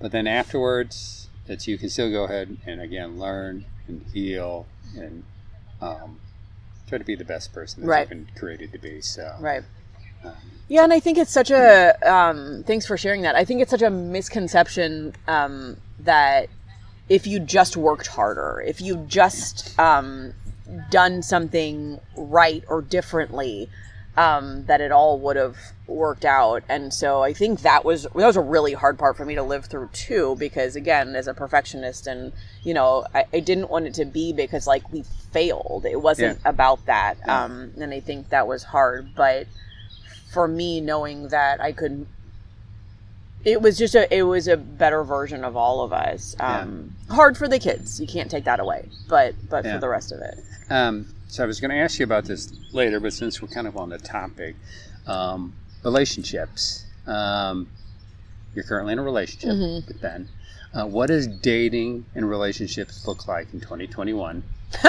But 0.00 0.12
then 0.12 0.26
afterwards, 0.26 1.28
it's 1.46 1.66
you 1.68 1.78
can 1.78 1.90
still 1.90 2.10
go 2.10 2.24
ahead 2.24 2.56
and 2.66 2.80
again 2.80 3.18
learn 3.18 3.64
and 3.86 4.04
heal 4.12 4.66
and 4.96 5.24
um, 5.80 6.20
try 6.86 6.98
to 6.98 7.04
be 7.04 7.14
the 7.14 7.24
best 7.24 7.52
person 7.52 7.82
that 7.82 7.88
Right. 7.88 8.00
you've 8.00 8.08
been 8.08 8.28
created 8.36 8.72
to 8.72 8.78
be. 8.78 9.00
So 9.00 9.34
Right. 9.40 9.62
um, 10.24 10.32
Yeah, 10.68 10.84
and 10.84 10.92
I 10.92 11.00
think 11.00 11.18
it's 11.18 11.30
such 11.32 11.50
a. 11.50 11.94
Um, 12.10 12.64
thanks 12.66 12.86
for 12.86 12.96
sharing 12.96 13.22
that. 13.22 13.34
I 13.36 13.44
think 13.44 13.60
it's 13.60 13.70
such 13.70 13.82
a 13.82 13.90
misconception 13.90 15.14
um, 15.28 15.76
that 16.00 16.48
if 17.08 17.26
you 17.26 17.38
just 17.38 17.76
worked 17.76 18.06
harder, 18.06 18.62
if 18.66 18.80
you 18.80 18.96
just 19.06 19.78
um, 19.78 20.32
done 20.90 21.20
something 21.22 22.00
right 22.16 22.64
or 22.68 22.80
differently, 22.80 23.68
um, 24.16 24.64
that 24.66 24.80
it 24.80 24.92
all 24.92 25.18
would 25.20 25.36
have 25.36 25.56
worked 25.86 26.24
out. 26.24 26.62
And 26.68 26.94
so 26.94 27.22
I 27.22 27.32
think 27.32 27.60
that 27.62 27.84
was 27.84 28.04
that 28.04 28.14
was 28.14 28.36
a 28.36 28.40
really 28.40 28.72
hard 28.72 28.98
part 28.98 29.16
for 29.16 29.24
me 29.24 29.34
to 29.34 29.42
live 29.42 29.66
through 29.66 29.90
too, 29.92 30.36
because 30.38 30.76
again, 30.76 31.14
as 31.16 31.26
a 31.26 31.34
perfectionist, 31.34 32.06
and 32.06 32.32
you 32.62 32.74
know, 32.74 33.06
I, 33.14 33.24
I 33.32 33.40
didn't 33.40 33.70
want 33.70 33.86
it 33.86 33.94
to 33.94 34.04
be 34.04 34.32
because 34.32 34.66
like 34.66 34.90
we 34.92 35.02
failed. 35.32 35.84
It 35.84 36.00
wasn't 36.00 36.38
about 36.44 36.86
that, 36.86 37.16
Yeah. 37.26 37.44
um, 37.44 37.72
and 37.80 37.92
I 37.92 38.00
think 38.00 38.28
that 38.30 38.46
was 38.46 38.62
hard. 38.64 39.08
But 39.16 39.46
for 40.32 40.46
me, 40.48 40.80
knowing 40.80 41.28
that 41.28 41.60
I 41.60 41.72
could. 41.72 42.06
It 43.44 43.60
was 43.60 43.76
just 43.76 43.94
a. 43.94 44.12
It 44.16 44.22
was 44.22 44.48
a 44.48 44.56
better 44.56 45.04
version 45.04 45.44
of 45.44 45.54
all 45.54 45.82
of 45.82 45.92
us. 45.92 46.34
Um, 46.40 46.94
Hard 47.10 47.36
for 47.36 47.46
the 47.46 47.58
kids. 47.58 48.00
You 48.00 48.06
can't 48.06 48.30
take 48.30 48.44
that 48.44 48.58
away. 48.58 48.88
But 49.06 49.34
but 49.50 49.66
Yeah. 49.66 49.74
for 49.74 49.80
the 49.80 49.88
rest 49.88 50.12
of 50.12 50.20
it, 50.22 50.38
Um, 50.70 51.14
so 51.34 51.42
I 51.42 51.46
was 51.46 51.58
going 51.60 51.72
to 51.72 51.76
ask 51.76 51.98
you 51.98 52.04
about 52.04 52.24
this 52.26 52.52
later, 52.72 53.00
but 53.00 53.12
since 53.12 53.42
we're 53.42 53.48
kind 53.48 53.66
of 53.66 53.76
on 53.76 53.88
the 53.88 53.98
topic, 53.98 54.54
um, 55.06 55.52
relationships. 55.82 56.84
Um, 57.06 57.68
you're 58.54 58.64
currently 58.64 58.92
in 58.92 58.98
a 59.00 59.02
relationship 59.02 59.50
Mhm. 59.50 59.86
with 59.88 60.00
Ben. 60.00 60.28
Uh, 60.72 60.86
what 60.86 61.06
does 61.08 61.26
dating 61.26 62.04
and 62.14 62.28
relationships 62.28 63.04
look 63.06 63.26
like 63.26 63.52
in 63.52 63.60
2021? 63.60 64.42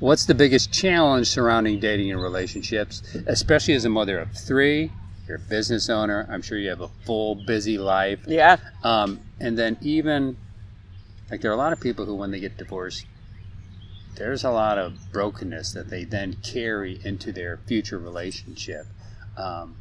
What's 0.00 0.24
the 0.24 0.34
biggest 0.34 0.72
challenge 0.72 1.26
surrounding 1.28 1.80
dating 1.80 2.10
and 2.12 2.20
relationships, 2.22 3.02
especially 3.26 3.74
as 3.74 3.84
a 3.84 3.88
mother 3.90 4.18
of 4.18 4.32
three? 4.32 4.90
You're 5.26 5.36
a 5.36 5.40
business 5.40 5.88
owner. 5.90 6.26
I'm 6.30 6.40
sure 6.42 6.56
you 6.58 6.70
have 6.70 6.80
a 6.80 6.88
full, 7.04 7.34
busy 7.34 7.76
life. 7.78 8.20
yeah. 8.26 8.56
Um, 8.82 9.20
and 9.38 9.56
then 9.58 9.76
even 9.82 10.36
like 11.30 11.42
there 11.42 11.50
are 11.50 11.54
a 11.54 11.58
lot 11.58 11.72
of 11.74 11.80
people 11.80 12.06
who, 12.06 12.14
when 12.14 12.30
they 12.30 12.40
get 12.40 12.56
divorced, 12.56 13.04
there's 14.18 14.44
a 14.44 14.50
lot 14.50 14.78
of 14.78 15.12
brokenness 15.12 15.72
that 15.72 15.88
they 15.88 16.04
then 16.04 16.34
carry 16.42 17.00
into 17.04 17.32
their 17.32 17.58
future 17.66 17.98
relationship. 17.98 18.86
Um, 19.36 19.76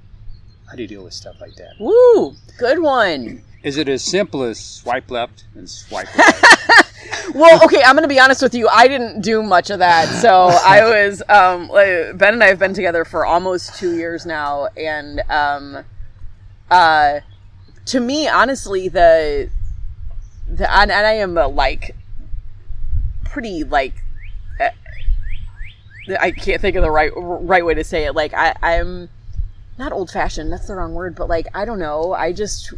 how 0.69 0.75
do 0.75 0.83
you 0.83 0.87
deal 0.87 1.03
with 1.03 1.13
stuff 1.13 1.41
like 1.41 1.55
that? 1.55 1.73
Woo! 1.79 2.35
Good 2.57 2.79
one. 2.79 3.41
Is 3.63 3.77
it 3.77 3.89
as 3.89 4.03
simple 4.03 4.43
as 4.43 4.63
swipe 4.63 5.09
left 5.09 5.45
and 5.55 5.69
swipe 5.69 6.15
right? 6.15 6.43
Well, 7.33 7.63
okay, 7.65 7.81
I'm 7.83 7.95
gonna 7.95 8.07
be 8.07 8.19
honest 8.19 8.41
with 8.41 8.55
you. 8.55 8.67
I 8.69 8.87
didn't 8.87 9.21
do 9.21 9.43
much 9.43 9.69
of 9.69 9.79
that. 9.79 10.07
So 10.21 10.47
I 10.65 10.83
was 10.83 11.21
um, 11.29 11.67
like, 11.67 12.17
Ben 12.17 12.33
and 12.33 12.43
I 12.43 12.47
have 12.47 12.59
been 12.59 12.73
together 12.73 13.05
for 13.05 13.25
almost 13.25 13.75
two 13.75 13.95
years 13.95 14.25
now, 14.25 14.67
and 14.77 15.21
um, 15.29 15.83
uh, 16.71 17.19
to 17.85 17.99
me, 17.99 18.27
honestly, 18.27 18.87
the 18.87 19.49
the 20.49 20.71
and, 20.71 20.89
and 20.89 21.05
I 21.05 21.13
am 21.13 21.37
uh, 21.37 21.49
like 21.49 21.95
pretty 23.25 23.63
like 23.63 23.93
I 26.09 26.31
can't 26.31 26.61
think 26.61 26.75
of 26.75 26.83
the 26.83 26.91
right 26.91 27.11
right 27.15 27.65
way 27.65 27.73
to 27.73 27.83
say 27.83 28.05
it. 28.05 28.15
Like 28.15 28.33
I, 28.33 28.55
I'm 28.61 29.09
not 29.77 29.91
old 29.91 30.09
fashioned. 30.09 30.51
That's 30.51 30.67
the 30.67 30.75
wrong 30.75 30.93
word, 30.93 31.15
but 31.15 31.29
like 31.29 31.47
I 31.53 31.65
don't 31.65 31.79
know. 31.79 32.13
I 32.13 32.33
just 32.33 32.73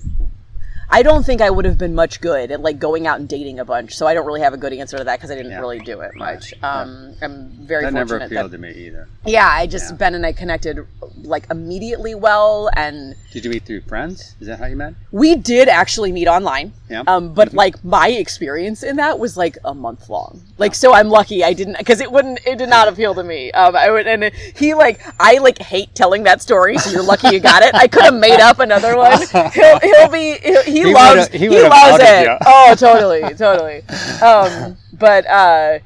I 0.92 1.04
don't 1.04 1.24
think 1.24 1.42
I 1.42 1.50
would 1.50 1.66
have 1.66 1.78
been 1.78 1.94
much 1.94 2.20
good 2.20 2.52
at 2.52 2.62
like 2.62 2.80
going 2.80 3.06
out 3.06 3.20
and 3.20 3.30
dating 3.30 3.60
a 3.60 3.66
bunch. 3.66 3.96
So 3.96 4.08
I 4.08 4.14
don't 4.14 4.26
really 4.26 4.42
have 4.42 4.54
a 4.54 4.58
good 4.58 4.74
answer 4.74 4.98
to 4.98 5.04
that 5.04 5.18
because 5.20 5.30
I 5.32 5.36
didn't 5.36 5.52
Yeah. 5.52 5.60
really 5.60 5.80
do 5.80 6.02
it 6.02 6.16
much. 6.16 6.54
Yeah. 6.62 6.68
Um, 6.82 7.16
I'm 7.22 7.50
very 7.62 7.84
that 7.84 7.94
never 7.94 8.18
appealed 8.18 8.52
that 8.52 8.58
to 8.58 8.62
me 8.62 8.72
either. 8.72 9.08
yeah, 9.26 9.48
I 9.48 9.68
just 9.68 9.92
Yeah. 9.92 9.98
Ben 9.98 10.16
and 10.16 10.26
I 10.26 10.34
connected 10.34 10.80
like 11.22 11.46
immediately 11.52 12.16
well, 12.16 12.70
and 12.76 13.16
Did 13.32 13.46
you 13.46 13.52
meet 13.52 13.66
through 13.66 13.82
friends? 13.82 14.36
Is 14.40 14.48
that 14.48 14.58
how 14.60 14.66
you 14.66 14.76
met? 14.76 14.96
we 15.12 15.36
did 15.36 15.68
actually 15.68 16.12
meet 16.12 16.28
online. 16.28 16.74
Yeah. 16.90 17.04
Um, 17.06 17.34
but 17.36 17.54
like 17.54 17.84
my 17.84 18.10
experience 18.10 18.82
in 18.82 18.96
that 18.96 19.20
was 19.20 19.38
like 19.38 19.58
a 19.64 19.76
month 19.76 20.10
long. 20.10 20.42
Like, 20.58 20.74
so 20.74 20.94
I'm 20.94 21.10
lucky 21.10 21.44
I 21.44 21.54
didn't 21.54 21.78
because 21.78 22.02
it 22.02 22.12
wouldn't, 22.12 22.40
it 22.48 22.58
did 22.58 22.70
not 22.70 22.88
appeal 22.88 23.14
to 23.14 23.24
me. 23.24 23.52
Um, 23.52 23.76
I 23.76 23.92
would, 23.92 24.08
and 24.08 24.32
he 24.56 24.74
like, 24.74 25.00
I 25.20 25.38
like 25.38 25.60
hate 25.60 25.94
telling 25.94 26.24
that 26.24 26.42
story. 26.42 26.78
So 26.80 26.90
you're 26.90 27.04
lucky 27.04 27.28
you 27.30 27.40
got 27.40 27.62
it. 27.62 27.76
I 27.76 27.88
could 27.88 28.04
have 28.04 28.16
made 28.16 28.40
up 28.40 28.60
another 28.60 28.98
one. 28.98 29.20
He'll, 29.54 29.80
he'll 29.80 30.10
be, 30.10 30.38
he, 30.66 30.79
he, 30.84 30.88
He 30.90 30.94
loves, 30.94 31.20
would've- 31.22 31.34
he 31.34 31.40
he, 31.48 31.62
loves 31.68 32.04
it. 32.04 32.24
you. 32.28 32.38
Oh, 32.46 32.76
totally, 32.78 33.22
totally. 33.36 33.84
Um, 34.22 34.78
but 34.94 35.26
uh, 35.28 35.80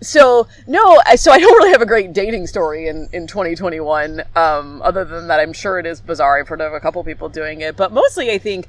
so 0.00 0.48
no, 0.66 1.00
I, 1.06 1.16
so 1.16 1.30
I 1.32 1.38
don't 1.38 1.52
really 1.58 1.70
have 1.70 1.82
a 1.82 1.86
great 1.86 2.12
dating 2.12 2.46
story 2.46 2.88
in 2.88 3.08
in 3.12 3.26
2021. 3.26 4.22
Um, 4.34 4.82
other 4.82 5.04
than 5.04 5.28
that, 5.28 5.38
I'm 5.40 5.52
sure 5.52 5.78
it 5.78 5.86
is 5.86 6.00
bizarre. 6.00 6.38
I've 6.40 6.48
heard 6.48 6.60
of 6.60 6.72
a 6.72 6.80
couple 6.80 7.02
people 7.04 7.28
doing 7.28 7.60
it, 7.60 7.76
but 7.76 7.92
mostly 7.92 8.30
I 8.30 8.38
think 8.38 8.66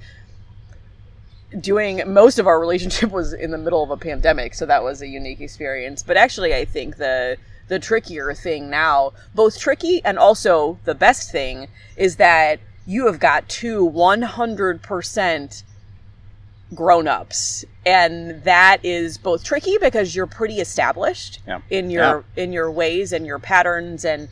doing 1.60 2.02
most 2.12 2.40
of 2.40 2.48
our 2.48 2.60
relationship 2.60 3.12
was 3.12 3.34
in 3.34 3.52
the 3.52 3.58
middle 3.58 3.84
of 3.84 3.92
a 3.92 3.98
pandemic, 3.98 4.54
so 4.54 4.66
that 4.66 4.84
was 4.84 5.02
a 5.02 5.08
unique 5.08 5.42
experience. 5.42 6.04
But 6.04 6.18
actually, 6.18 6.54
I 6.54 6.66
think 6.66 6.98
the 6.98 7.38
the 7.70 7.80
trickier 7.80 8.34
thing 8.34 8.70
now, 8.70 9.14
both 9.34 9.58
tricky 9.58 10.04
and 10.04 10.20
also 10.20 10.78
the 10.84 10.94
best 10.96 11.32
thing, 11.32 11.68
is 11.96 12.18
that 12.18 12.60
you 12.86 13.06
have 13.08 13.20
got 13.20 13.48
two 13.50 13.90
100% 13.90 15.64
grown 16.74 17.08
ups 17.08 17.64
and 17.86 18.44
that 18.44 18.78
is 18.84 19.18
both 19.20 19.44
tricky 19.44 19.78
because 19.80 20.16
you're 20.16 20.26
pretty 20.26 20.60
established 20.60 21.40
Yeah. 21.48 21.60
in 21.70 21.92
your 21.92 22.24
in 22.36 22.52
your 22.52 22.72
ways 22.72 23.14
and 23.14 23.28
your 23.28 23.38
patterns 23.38 24.04
and 24.04 24.28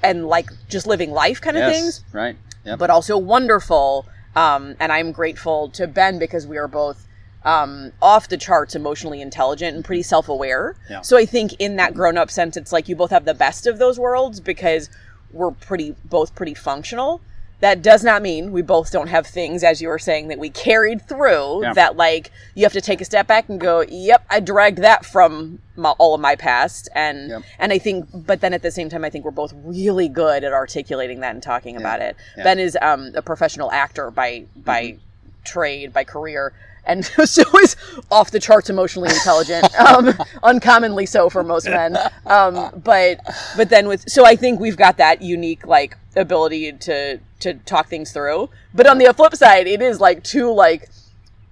and 0.00 0.28
like 0.28 0.48
just 0.68 0.86
living 0.86 1.10
life 1.10 1.40
kind 1.40 1.56
of 1.56 1.62
yes. 1.62 1.74
things 1.74 2.04
Right. 2.12 2.36
Yep. 2.64 2.78
but 2.78 2.90
also 2.90 3.18
wonderful. 3.18 4.06
Um, 4.36 4.76
and 4.78 4.92
I'm 4.92 5.10
grateful 5.12 5.68
to 5.70 5.86
Ben 5.88 6.18
because 6.20 6.46
we 6.46 6.56
are 6.56 6.68
both 6.68 7.06
um, 7.44 7.90
off 8.00 8.28
the 8.28 8.36
charts 8.36 8.76
emotionally 8.76 9.20
intelligent 9.20 9.74
and 9.74 9.84
pretty 9.84 10.02
self 10.02 10.28
aware. 10.28 10.76
Yeah. 10.88 11.00
So 11.00 11.16
I 11.18 11.26
think 11.26 11.54
in 11.58 11.74
that 11.76 11.92
grown 11.94 12.16
up 12.16 12.30
sense, 12.30 12.56
it's 12.56 12.72
like 12.72 12.88
you 12.88 12.94
both 12.94 13.10
have 13.10 13.24
the 13.24 13.34
best 13.34 13.66
of 13.66 13.78
those 13.78 13.98
worlds 13.98 14.38
because 14.38 14.88
we're 15.32 15.50
pretty 15.50 15.96
both 16.04 16.34
pretty 16.36 16.54
functional. 16.54 17.20
That 17.62 17.80
does 17.80 18.02
not 18.02 18.22
mean 18.22 18.50
we 18.50 18.60
both 18.60 18.90
don't 18.90 19.06
have 19.06 19.24
things, 19.24 19.62
as 19.62 19.80
you 19.80 19.86
were 19.86 20.00
saying, 20.00 20.26
that 20.28 20.38
we 20.40 20.50
carried 20.50 21.06
through. 21.08 21.62
Yeah. 21.62 21.72
That 21.72 21.96
like 21.96 22.32
you 22.56 22.64
have 22.64 22.72
to 22.72 22.80
take 22.80 23.00
a 23.00 23.04
step 23.04 23.28
back 23.28 23.48
and 23.48 23.60
go, 23.60 23.82
"Yep, 23.88 24.26
I 24.28 24.40
dragged 24.40 24.78
that 24.78 25.06
from 25.06 25.60
my, 25.76 25.90
all 25.90 26.12
of 26.12 26.20
my 26.20 26.34
past." 26.34 26.88
And 26.92 27.44
and 27.60 27.72
I 27.72 27.78
think, 27.78 28.08
but 28.12 28.40
then 28.40 28.52
at 28.52 28.62
the 28.62 28.72
same 28.72 28.88
time, 28.88 29.04
I 29.04 29.10
think 29.10 29.24
we're 29.24 29.30
both 29.30 29.54
really 29.54 30.08
good 30.08 30.42
at 30.42 30.52
articulating 30.52 31.20
that 31.20 31.34
and 31.34 31.42
talking 31.42 31.76
about 31.76 32.02
it. 32.02 32.16
Yeah. 32.36 32.42
Ben 32.42 32.58
is 32.58 32.76
um, 32.82 33.12
a 33.14 33.22
professional 33.22 33.70
actor 33.70 34.10
by 34.10 34.46
by 34.56 34.96
trade, 35.44 35.92
by 35.92 36.02
career, 36.02 36.52
and 36.84 37.04
so 37.24 37.42
is 37.60 37.76
off 38.10 38.30
the 38.30 38.40
charts 38.40 38.70
emotionally 38.70 39.08
intelligent, 39.10 39.72
um, 39.80 40.14
uncommonly 40.42 41.06
so 41.06 41.28
for 41.30 41.42
most 41.42 41.66
men. 41.66 41.96
Um, 42.26 42.70
but 42.84 43.20
but 43.56 43.68
then 43.68 43.88
with 43.88 44.08
so 44.10 44.24
I 44.26 44.36
think 44.36 44.60
we've 44.60 44.76
got 44.76 44.96
that 44.98 45.22
unique 45.22 45.66
like 45.66 45.96
ability 46.16 46.72
to 46.72 47.18
to 47.40 47.54
talk 47.54 47.88
things 47.88 48.12
through. 48.12 48.50
But 48.74 48.86
on 48.86 48.98
the 48.98 49.12
flip 49.14 49.34
side, 49.36 49.66
it 49.66 49.80
is 49.82 50.00
like 50.00 50.22
two 50.24 50.52
like 50.52 50.88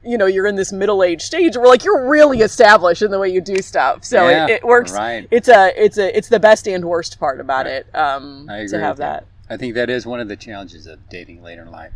you 0.03 0.17
know 0.17 0.25
you're 0.27 0.47
in 0.47 0.57
this 0.57 0.73
middle 0.73 1.03
age 1.05 1.21
stage 1.23 1.57
where 1.57 1.67
like 1.67 1.85
you're 1.85 2.09
really 2.09 2.41
established 2.41 3.03
in 3.03 3.11
the 3.11 3.19
way 3.19 3.29
you 3.29 3.39
do 3.43 3.61
stuff 3.61 4.03
so 4.03 4.31
Yeah, 4.31 4.47
it, 4.47 4.51
it 4.51 4.65
works 4.65 4.93
right. 4.93 5.29
it's 5.31 5.47
a 5.47 5.75
it's 5.77 5.99
a 5.99 6.17
it's 6.17 6.29
the 6.31 6.41
best 6.41 6.67
and 6.67 6.83
worst 6.87 7.21
part 7.21 7.39
about 7.39 7.67
Right. 7.67 7.75
it 7.85 7.95
um 7.95 8.47
I 8.49 8.57
agree 8.61 8.69
to 8.71 8.81
have 8.81 8.97
you. 8.97 9.01
that 9.01 9.27
I 9.51 9.59
think 9.59 9.75
that 9.75 9.91
is 9.91 10.07
one 10.07 10.19
of 10.19 10.29
the 10.29 10.37
challenges 10.37 10.87
of 10.87 11.07
dating 11.11 11.43
later 11.43 11.61
in 11.61 11.71
life. 11.71 11.93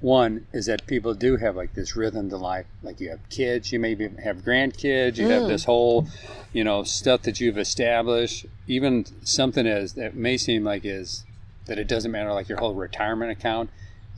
One 0.00 0.46
is 0.52 0.66
that 0.66 0.86
people 0.86 1.14
do 1.14 1.36
have 1.36 1.56
like 1.56 1.74
this 1.74 1.96
rhythm 1.96 2.28
to 2.30 2.36
life. 2.36 2.66
Like 2.82 3.00
you 3.00 3.08
have 3.10 3.20
kids, 3.30 3.72
you 3.72 3.78
maybe 3.80 4.08
have 4.22 4.38
grandkids, 4.44 5.16
you 5.16 5.26
Mm. 5.26 5.30
have 5.30 5.48
this 5.48 5.64
whole, 5.64 6.06
you 6.52 6.62
know, 6.64 6.82
stuff 6.82 7.22
that 7.22 7.40
you've 7.40 7.56
established. 7.58 8.44
Even 8.66 9.06
something 9.22 9.66
as 9.66 9.94
that 9.94 10.14
may 10.14 10.36
seem 10.36 10.62
like 10.64 10.84
is 10.84 11.24
that 11.66 11.78
it 11.78 11.88
doesn't 11.88 12.10
matter, 12.12 12.32
like 12.32 12.48
your 12.48 12.58
whole 12.58 12.74
retirement 12.74 13.30
account. 13.30 13.70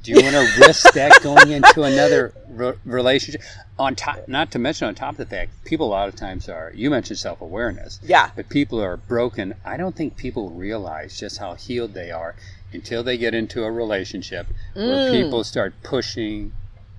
Do 0.03 0.13
you 0.13 0.23
want 0.23 0.35
to 0.35 0.61
risk 0.67 0.93
that 0.95 1.21
going 1.23 1.51
into 1.53 1.83
another 1.83 2.33
re- 2.49 2.75
relationship? 2.85 3.43
On 3.79 3.95
top, 3.95 4.27
not 4.29 4.51
to 4.53 4.59
mention 4.59 4.89
on 4.89 4.95
top 4.95 5.13
of 5.13 5.17
the 5.19 5.27
fact, 5.27 5.65
people 5.65 5.87
a 5.87 5.91
lot 5.91 6.09
of 6.09 6.17
times 6.17 6.49
are. 6.49 6.73
You 6.75 6.91
mentioned 6.91 7.19
self 7.19 7.41
awareness 7.41 8.01
yeah 8.03 8.31
but 8.35 8.49
people 8.49 8.81
are 8.83 8.97
broken. 8.97 9.55
I 9.65 9.77
don't 9.77 9.95
think 9.95 10.17
people 10.17 10.51
realize 10.51 11.19
just 11.19 11.39
how 11.39 11.55
healed 11.55 11.93
they 11.95 12.11
are 12.11 12.35
until 12.77 13.03
they 13.03 13.17
get 13.17 13.35
into 13.35 13.65
a 13.65 13.71
relationship 13.71 14.47
where 14.75 14.99
Mm. 14.99 15.11
people 15.11 15.43
start 15.45 15.75
pushing, 15.83 16.53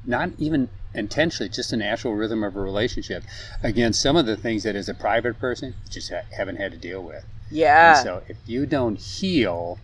not 0.05 0.31
even 0.37 0.69
intentionally, 0.93 1.49
just 1.49 1.71
a 1.73 1.77
natural 1.77 2.13
rhythm 2.15 2.43
of 2.43 2.55
a 2.55 2.59
relationship 2.59 3.23
against 3.63 4.01
some 4.01 4.15
of 4.17 4.25
the 4.25 4.35
things 4.35 4.63
that 4.63 4.75
as 4.75 4.89
a 4.89 4.93
private 4.93 5.39
person 5.39 5.75
you 5.85 5.91
just 5.91 6.09
ha- 6.11 6.27
haven't 6.39 6.57
had 6.57 6.71
to 6.71 6.77
deal 6.77 7.01
with. 7.01 7.23
yeah 7.49 7.99
And 7.99 8.03
so 8.05 8.23
if 8.27 8.37
you 8.45 8.65
don't 8.65 8.99
heal, 8.99 9.79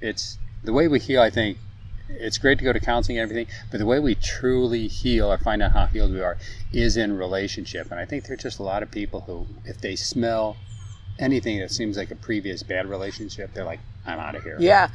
it's 0.00 0.38
the 0.62 0.72
way 0.72 0.86
we 0.88 0.98
heal, 1.00 1.22
I 1.22 1.30
think. 1.30 1.58
It's 2.08 2.38
great 2.38 2.58
to 2.58 2.64
go 2.64 2.72
to 2.72 2.78
counseling 2.78 3.18
and 3.18 3.24
everything, 3.28 3.52
but 3.70 3.78
the 3.78 3.86
way 3.86 3.98
we 3.98 4.14
truly 4.14 4.86
heal 4.86 5.32
or 5.32 5.38
find 5.38 5.60
out 5.60 5.72
how 5.72 5.86
healed 5.86 6.12
we 6.12 6.20
are 6.20 6.36
is 6.72 6.96
in 6.96 7.16
relationship. 7.16 7.90
And 7.90 7.98
I 7.98 8.04
think 8.04 8.26
there's 8.26 8.42
just 8.42 8.60
a 8.60 8.62
lot 8.62 8.82
of 8.84 8.90
people 8.92 9.22
who, 9.22 9.46
if 9.64 9.80
they 9.80 9.96
smell 9.96 10.56
anything 11.18 11.58
that 11.58 11.72
seems 11.72 11.96
like 11.96 12.12
a 12.12 12.14
previous 12.16 12.62
bad 12.62 12.86
relationship, 12.86 13.54
they're 13.54 13.64
like, 13.64 13.80
I'm 14.06 14.18
out 14.18 14.34
of 14.34 14.42
here. 14.42 14.56
Yeah. 14.60 14.88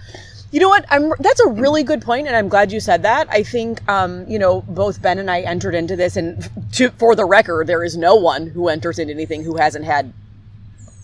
You 0.52 0.60
know 0.60 0.68
what? 0.70 0.86
I'm 0.90 1.14
that's 1.20 1.40
a 1.40 1.48
really 1.48 1.84
good 1.84 2.02
point 2.02 2.28
and 2.28 2.36
I'm 2.36 2.50
glad 2.50 2.72
you 2.72 2.80
said 2.82 3.04
that. 3.04 3.28
I 3.30 3.42
think 3.44 3.88
um, 3.90 4.28
you 4.28 4.38
know, 4.38 4.62
both 4.68 5.02
Ben 5.02 5.18
and 5.18 5.32
I 5.32 5.42
entered 5.42 5.76
into 5.76 5.96
this 5.96 6.18
and 6.18 6.50
to, 6.74 6.90
for 6.92 7.16
the 7.16 7.26
record, 7.26 7.68
there 7.68 7.84
is 7.84 7.96
no 7.96 8.16
one 8.16 8.48
who 8.48 8.68
enters 8.68 9.00
into 9.00 9.14
anything 9.14 9.44
who 9.44 9.56
hasn't 9.58 9.86
had 9.86 10.12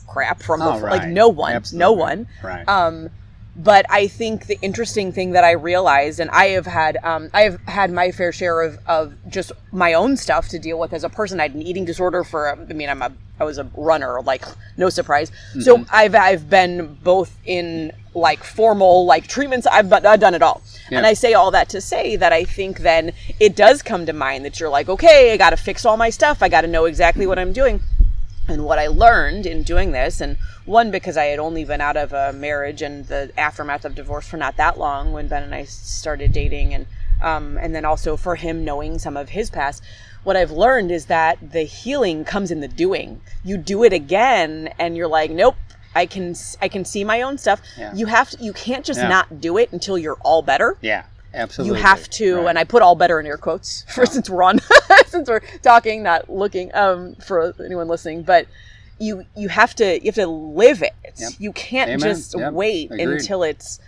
crap 0.07 0.41
from 0.41 0.61
Oh, 0.61 0.73
before. 0.73 0.89
right. 0.89 0.99
like 1.03 1.09
no 1.09 1.29
one, 1.29 1.63
no 1.73 1.91
one. 1.93 2.27
Right. 2.43 2.67
Um, 2.67 3.09
but 3.55 3.85
I 3.89 4.07
think 4.07 4.45
the 4.47 4.59
interesting 4.61 5.11
thing 5.11 5.31
that 5.31 5.43
I 5.43 5.51
realized, 5.51 6.19
and 6.19 6.29
I 6.29 6.49
have 6.49 6.67
had, 6.67 6.97
um, 7.03 7.29
I 7.33 7.41
have 7.41 7.59
had 7.61 7.91
my 7.91 8.11
fair 8.11 8.31
share 8.31 8.61
of, 8.61 8.77
of 8.85 9.15
just 9.29 9.51
my 9.71 9.93
own 9.93 10.15
stuff 10.15 10.47
to 10.49 10.59
deal 10.59 10.77
with 10.77 10.93
as 10.93 11.03
a 11.03 11.09
person. 11.09 11.39
I 11.39 11.43
had 11.43 11.55
an 11.55 11.63
eating 11.63 11.83
disorder 11.83 12.23
for, 12.23 12.49
I 12.49 12.55
mean, 12.73 12.87
I'm 12.89 13.01
a, 13.01 13.11
I 13.39 13.43
was 13.43 13.57
a 13.57 13.69
runner, 13.75 14.21
like 14.21 14.43
no 14.77 14.89
surprise. 14.89 15.31
So 15.59 15.85
I've, 15.91 16.15
I've 16.15 16.49
been 16.49 16.97
both 17.03 17.37
in 17.45 17.91
like 18.13 18.43
formal 18.43 19.05
like 19.05 19.27
treatments. 19.27 19.67
I've, 19.67 19.91
I've 19.91 20.19
done 20.19 20.33
it 20.33 20.41
all. 20.41 20.61
Yeah. 20.89 20.97
And 20.97 21.07
I 21.07 21.13
say 21.13 21.33
all 21.33 21.51
that 21.51 21.69
to 21.69 21.81
say 21.81 22.15
that 22.15 22.33
I 22.33 22.43
think 22.43 22.79
then 22.79 23.11
it 23.39 23.55
does 23.55 23.81
come 23.81 24.05
to 24.05 24.13
mind 24.13 24.45
that 24.45 24.59
you're 24.59 24.69
like, 24.69 24.89
okay, 24.89 25.33
I 25.33 25.37
got 25.37 25.51
to 25.51 25.57
fix 25.57 25.85
all 25.85 25.97
my 25.97 26.09
stuff. 26.09 26.41
I 26.41 26.49
got 26.49 26.61
to 26.61 26.67
know 26.67 26.85
exactly 26.85 27.27
what 27.27 27.37
I'm 27.37 27.53
doing. 27.53 27.81
And 28.49 28.63
what 28.63 28.79
I 28.79 28.87
learned 28.87 29.45
in 29.45 29.63
doing 29.63 29.91
this, 29.91 30.21
and 30.21 30.37
one 30.63 30.89
because 30.89 31.17
I 31.17 31.25
had 31.25 31.37
only 31.37 31.65
been 31.65 31.81
out 31.81 31.97
of 31.97 32.13
a 32.13 32.31
marriage 32.31 32.81
and 32.81 33.05
the 33.05 33.29
aftermath 33.37 33.83
of 33.83 33.93
divorce 33.93 34.25
for 34.25 34.37
not 34.37 34.55
that 34.55 34.79
long 34.79 35.11
when 35.11 35.27
Ben 35.27 35.43
and 35.43 35.53
I 35.53 35.65
started 35.65 36.31
dating, 36.31 36.73
and 36.73 36.85
um, 37.21 37.57
and 37.57 37.75
then 37.75 37.83
also 37.83 38.15
for 38.15 38.35
him 38.35 38.63
knowing 38.63 38.99
some 38.99 39.17
of 39.17 39.29
his 39.29 39.49
past. 39.49 39.83
What 40.27 40.35
I've 40.35 40.51
learned 40.51 40.91
is 40.91 41.05
that 41.05 41.37
the 41.53 41.61
healing 41.61 42.25
comes 42.25 42.51
in 42.51 42.59
the 42.59 42.67
doing. 42.67 43.21
You 43.45 43.55
do 43.55 43.85
it 43.85 43.93
again, 43.93 44.73
and 44.77 44.97
you're 44.97 45.07
like, 45.07 45.31
nope. 45.31 45.55
I 45.95 46.05
can 46.05 46.35
I 46.61 46.67
can 46.67 46.83
see 46.83 47.05
my 47.05 47.21
own 47.21 47.37
stuff. 47.37 47.61
Yeah. 47.77 47.93
You 47.95 48.07
have 48.07 48.31
to. 48.31 48.43
You 48.43 48.51
can't 48.51 48.83
just 48.83 48.99
Yeah. 48.99 49.07
not 49.07 49.39
do 49.39 49.57
it 49.57 49.71
until 49.71 49.97
you're 49.97 50.17
all 50.25 50.41
better 50.41 50.75
yeah. 50.81 51.03
Absolutely. 51.33 51.77
you 51.77 51.81
have 51.81 52.09
to 52.09 52.35
Right. 52.35 52.49
and 52.49 52.59
i 52.59 52.65
put 52.65 52.81
all 52.81 52.93
better 52.95 53.19
in 53.21 53.25
air 53.25 53.37
quotes 53.37 53.83
for 53.87 54.05
since 54.05 54.29
we're 54.29 54.43
on 54.43 54.59
since 55.07 55.27
we're 55.29 55.41
talking 55.63 56.03
not 56.03 56.29
looking 56.29 56.75
um 56.75 57.15
for 57.15 57.53
anyone 57.65 57.87
listening 57.87 58.21
but 58.23 58.47
you 58.99 59.23
you 59.35 59.47
have 59.47 59.73
to 59.75 59.95
you 59.99 60.05
have 60.07 60.15
to 60.15 60.27
live 60.27 60.81
it 60.83 60.93
Yep. 61.17 61.31
you 61.39 61.51
can't 61.53 61.89
Amen. 61.89 61.99
just 61.99 62.37
Yep. 62.37 62.53
wait 62.53 62.91
Agreed. 62.91 63.07
until 63.07 63.41
it's 63.43 63.79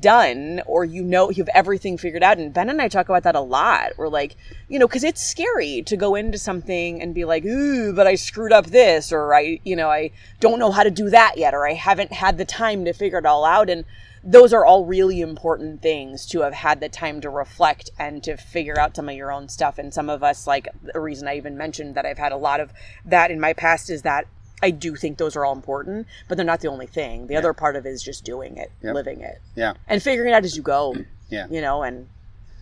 done 0.00 0.62
or 0.66 0.84
you 0.84 1.02
know 1.02 1.30
you 1.30 1.42
have 1.42 1.50
everything 1.54 1.96
figured 1.96 2.22
out. 2.22 2.38
And 2.38 2.52
ben 2.52 2.70
and 2.70 2.80
i 2.80 2.88
talk 2.88 3.08
about 3.08 3.22
that 3.24 3.34
a 3.34 3.40
lot. 3.40 3.92
We're 3.96 4.08
like 4.08 4.36
you 4.68 4.78
know 4.78 4.86
because 4.86 5.04
it's 5.04 5.22
scary 5.22 5.82
to 5.82 5.96
go 5.96 6.14
into 6.14 6.38
something 6.38 7.00
and 7.00 7.14
be 7.14 7.24
like 7.24 7.44
ooh 7.44 7.92
but 7.92 8.06
i 8.06 8.14
screwed 8.14 8.52
up 8.52 8.66
this 8.66 9.12
or 9.12 9.34
i 9.34 9.60
you 9.64 9.76
know 9.76 9.88
i 9.88 10.10
don't 10.40 10.58
know 10.58 10.70
how 10.70 10.82
to 10.82 10.90
do 10.90 11.10
that 11.10 11.36
yet 11.36 11.54
or 11.54 11.66
i 11.66 11.74
haven't 11.74 12.12
had 12.12 12.38
the 12.38 12.44
time 12.44 12.84
to 12.84 12.92
figure 12.92 13.18
it 13.18 13.26
all 13.26 13.44
out. 13.44 13.70
And 13.70 13.84
those 14.26 14.54
are 14.54 14.64
all 14.64 14.86
really 14.86 15.20
important 15.20 15.82
things 15.82 16.24
to 16.24 16.40
have 16.40 16.54
had 16.54 16.80
the 16.80 16.88
time 16.88 17.20
to 17.20 17.28
reflect 17.28 17.90
and 17.98 18.22
to 18.24 18.38
figure 18.38 18.80
out 18.80 18.96
some 18.96 19.08
of 19.08 19.14
your 19.14 19.30
own 19.30 19.50
stuff. 19.50 19.78
And 19.78 19.92
some 19.92 20.08
of 20.08 20.22
us 20.22 20.46
like 20.46 20.68
the 20.82 21.00
reason 21.00 21.28
i 21.28 21.36
even 21.36 21.56
mentioned 21.56 21.94
that 21.94 22.06
i've 22.06 22.18
had 22.18 22.32
a 22.32 22.36
lot 22.36 22.60
of 22.60 22.72
that 23.04 23.30
in 23.30 23.40
my 23.40 23.52
past 23.52 23.90
is 23.90 24.02
that 24.02 24.26
I 24.64 24.70
do 24.70 24.96
think 24.96 25.18
those 25.18 25.36
are 25.36 25.44
all 25.44 25.52
important, 25.54 26.06
but 26.26 26.36
they're 26.36 26.46
not 26.46 26.60
the 26.62 26.68
only 26.68 26.86
thing. 26.86 27.26
The 27.26 27.36
other 27.36 27.52
part 27.52 27.76
of 27.76 27.84
it 27.84 27.90
is 27.90 28.02
just 28.02 28.24
doing 28.24 28.56
it, 28.56 28.72
Yep. 28.82 28.94
living 28.94 29.20
it, 29.20 29.42
Yeah. 29.54 29.74
and 29.86 30.02
figuring 30.02 30.32
it 30.32 30.34
out 30.34 30.44
as 30.44 30.56
you 30.56 30.62
go. 30.62 30.94
Yeah. 31.30 31.46
You 31.50 31.60
know, 31.62 31.82
and 31.82 32.08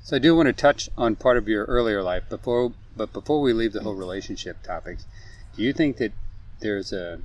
So 0.03 0.17
I 0.17 0.19
do 0.19 0.35
want 0.37 0.47
to 0.47 0.53
touch 0.53 0.89
on 0.97 1.15
part 1.17 1.37
of 1.37 1.47
your 1.49 1.65
earlier 1.67 2.03
life 2.03 2.23
before, 2.29 2.73
but 2.97 3.13
before 3.13 3.41
we 3.41 3.53
leave 3.53 3.73
the 3.73 3.83
whole 3.83 3.95
relationship 3.95 4.63
topics, 4.63 5.05
do 5.57 5.63
you 5.63 5.73
think 5.73 5.97
that 5.99 6.13
there's 6.61 6.93
a 6.93 7.21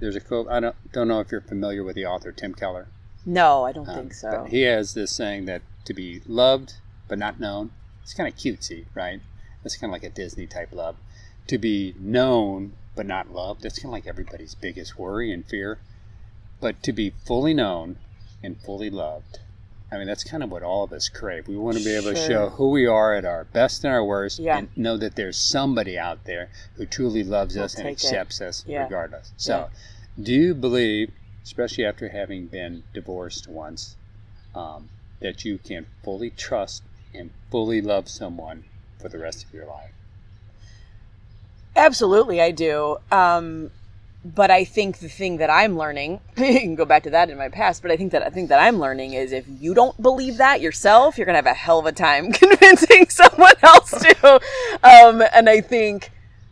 there's 0.00 0.16
a 0.16 0.20
quote? 0.20 0.46
I 0.48 0.60
don't 0.60 0.76
don't 0.92 1.08
know 1.08 1.20
if 1.20 1.30
you're 1.32 1.40
familiar 1.40 1.82
with 1.84 1.94
the 1.96 2.06
author 2.06 2.32
Tim 2.32 2.54
Keller. 2.54 2.86
no, 3.24 3.64
I 3.64 3.72
don't 3.72 3.88
Um, 3.88 3.94
think 3.96 4.14
so. 4.14 4.30
But 4.30 4.50
he 4.50 4.62
has 4.62 4.94
this 4.94 5.10
saying 5.12 5.46
that 5.46 5.62
to 5.86 5.94
be 5.94 6.20
loved 6.26 6.74
but 7.08 7.18
not 7.18 7.40
known, 7.40 7.70
it's 8.02 8.12
kind 8.14 8.28
of 8.28 8.38
cutesy, 8.38 8.84
right? 8.94 9.20
It's 9.64 9.76
kind 9.76 9.90
of 9.90 9.92
like 9.92 10.04
a 10.04 10.14
Disney 10.14 10.46
type 10.46 10.72
love. 10.72 10.96
To 11.46 11.56
be 11.58 11.94
known 11.98 12.72
but 13.00 13.06
not 13.06 13.32
loved, 13.32 13.62
that's 13.62 13.78
kind 13.78 13.86
of 13.86 13.92
like 13.92 14.06
everybody's 14.06 14.54
biggest 14.54 14.98
worry 14.98 15.32
and 15.32 15.46
fear. 15.46 15.78
But 16.60 16.82
to 16.82 16.92
be 16.92 17.08
fully 17.08 17.54
known 17.54 17.96
and 18.42 18.60
fully 18.60 18.90
loved, 18.90 19.38
I 19.90 19.96
mean, 19.96 20.06
that's 20.06 20.22
kind 20.22 20.42
of 20.42 20.50
what 20.50 20.62
all 20.62 20.84
of 20.84 20.92
us 20.92 21.08
crave. 21.08 21.48
We 21.48 21.56
want 21.56 21.78
to 21.78 21.82
be 21.82 21.94
able 21.96 22.12
to 22.12 22.14
show 22.14 22.50
who 22.50 22.68
we 22.68 22.84
are 22.84 23.14
at 23.14 23.24
our 23.24 23.44
best 23.44 23.84
and 23.84 23.92
our 23.94 24.04
worst 24.04 24.38
Yeah. 24.38 24.58
and 24.58 24.68
know 24.76 24.98
that 24.98 25.16
there's 25.16 25.38
somebody 25.38 25.98
out 25.98 26.24
there 26.24 26.50
who 26.74 26.84
truly 26.84 27.24
loves 27.24 27.56
Will 27.56 27.62
us 27.64 27.74
and 27.76 27.84
take 27.84 27.92
it. 27.92 28.04
accepts 28.04 28.42
us 28.42 28.64
Yeah. 28.66 28.82
regardless. 28.82 29.32
So, 29.38 29.70
do 30.22 30.34
you 30.34 30.54
believe, 30.54 31.10
especially 31.42 31.86
after 31.86 32.10
having 32.10 32.48
been 32.48 32.84
divorced 32.92 33.48
once, 33.48 33.96
um, 34.54 34.90
that 35.22 35.46
you 35.46 35.56
can 35.56 35.86
fully 36.04 36.28
trust 36.28 36.82
and 37.14 37.30
fully 37.50 37.80
love 37.80 38.10
someone 38.10 38.64
for 38.98 39.08
the 39.08 39.18
rest 39.18 39.46
of 39.46 39.54
your 39.54 39.64
life? 39.64 39.94
Absolutely, 41.76 42.40
I 42.40 42.50
do. 42.50 42.98
Um, 43.10 43.70
but 44.24 44.50
I 44.50 44.64
think 44.64 44.98
the 44.98 45.08
thing 45.08 45.38
that 45.38 45.48
I'm 45.48 45.78
learning, 45.78 46.20
you 46.36 46.60
can 46.60 46.74
go 46.74 46.84
back 46.84 47.04
to 47.04 47.10
that 47.10 47.30
in 47.30 47.38
my 47.38 47.48
past, 47.48 47.82
but 47.82 47.90
I 47.90 47.96
think 47.96 48.12
that 48.12 48.22
I 48.22 48.30
think 48.30 48.48
that 48.50 48.60
I'm 48.60 48.78
learning 48.78 49.14
is 49.14 49.32
if 49.32 49.46
you 49.48 49.74
don't 49.74 50.00
believe 50.00 50.36
that 50.36 50.60
yourself, 50.60 51.16
you're 51.16 51.24
gonna 51.26 51.38
have 51.38 51.46
a 51.46 51.54
hell 51.54 51.78
of 51.78 51.86
a 51.86 51.92
time 51.92 52.32
convincing 52.32 53.06
someone 53.08 53.54
else 53.62 53.90
to. 53.90 54.40
Um, 54.82 55.22
and 55.32 55.48
I 55.48 55.60
think, 55.60 56.10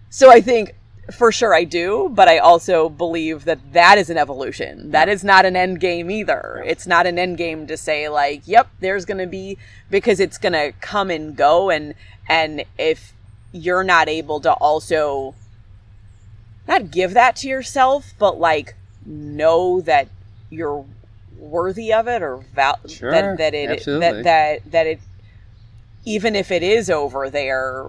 so 0.08 0.30
I 0.30 0.40
think 0.40 0.74
for 1.12 1.32
sure 1.32 1.54
I 1.54 1.64
do, 1.64 2.10
but 2.12 2.28
I 2.28 2.38
also 2.38 2.88
believe 2.88 3.44
that 3.44 3.72
that 3.72 3.98
is 3.98 4.10
an 4.10 4.18
evolution. 4.18 4.90
That 4.90 5.08
is 5.08 5.24
not 5.24 5.44
an 5.46 5.56
end 5.56 5.80
game 5.80 6.10
either. 6.10 6.62
It's 6.66 6.86
not 6.86 7.06
an 7.06 7.18
end 7.18 7.38
game 7.38 7.66
to 7.66 7.76
say 7.76 8.08
like, 8.08 8.42
yep, 8.46 8.68
there's 8.80 9.04
gonna 9.04 9.26
be 9.26 9.58
because 9.90 10.20
it's 10.20 10.38
gonna 10.38 10.72
come 10.72 11.10
and 11.10 11.36
go, 11.36 11.70
and 11.70 11.94
and 12.28 12.64
if 12.78 13.12
you're 13.58 13.84
not 13.84 14.08
able 14.08 14.40
to 14.40 14.52
also 14.52 15.34
not 16.66 16.90
give 16.90 17.14
that 17.14 17.36
to 17.36 17.48
yourself, 17.48 18.12
but 18.18 18.38
like 18.38 18.74
know 19.06 19.80
that 19.82 20.08
you're 20.50 20.84
worthy 21.38 21.92
of 21.92 22.08
it 22.08 22.20
or 22.22 22.38
val- 22.54 22.78
Sure, 22.88 23.10
that 23.10 23.38
that 23.38 23.54
it 23.54 23.70
absolutely. 23.70 24.22
that 24.22 24.24
that 24.24 24.70
that 24.72 24.86
it 24.86 25.00
even 26.04 26.34
if 26.34 26.50
it 26.50 26.62
is 26.62 26.90
over 26.90 27.30
there 27.30 27.86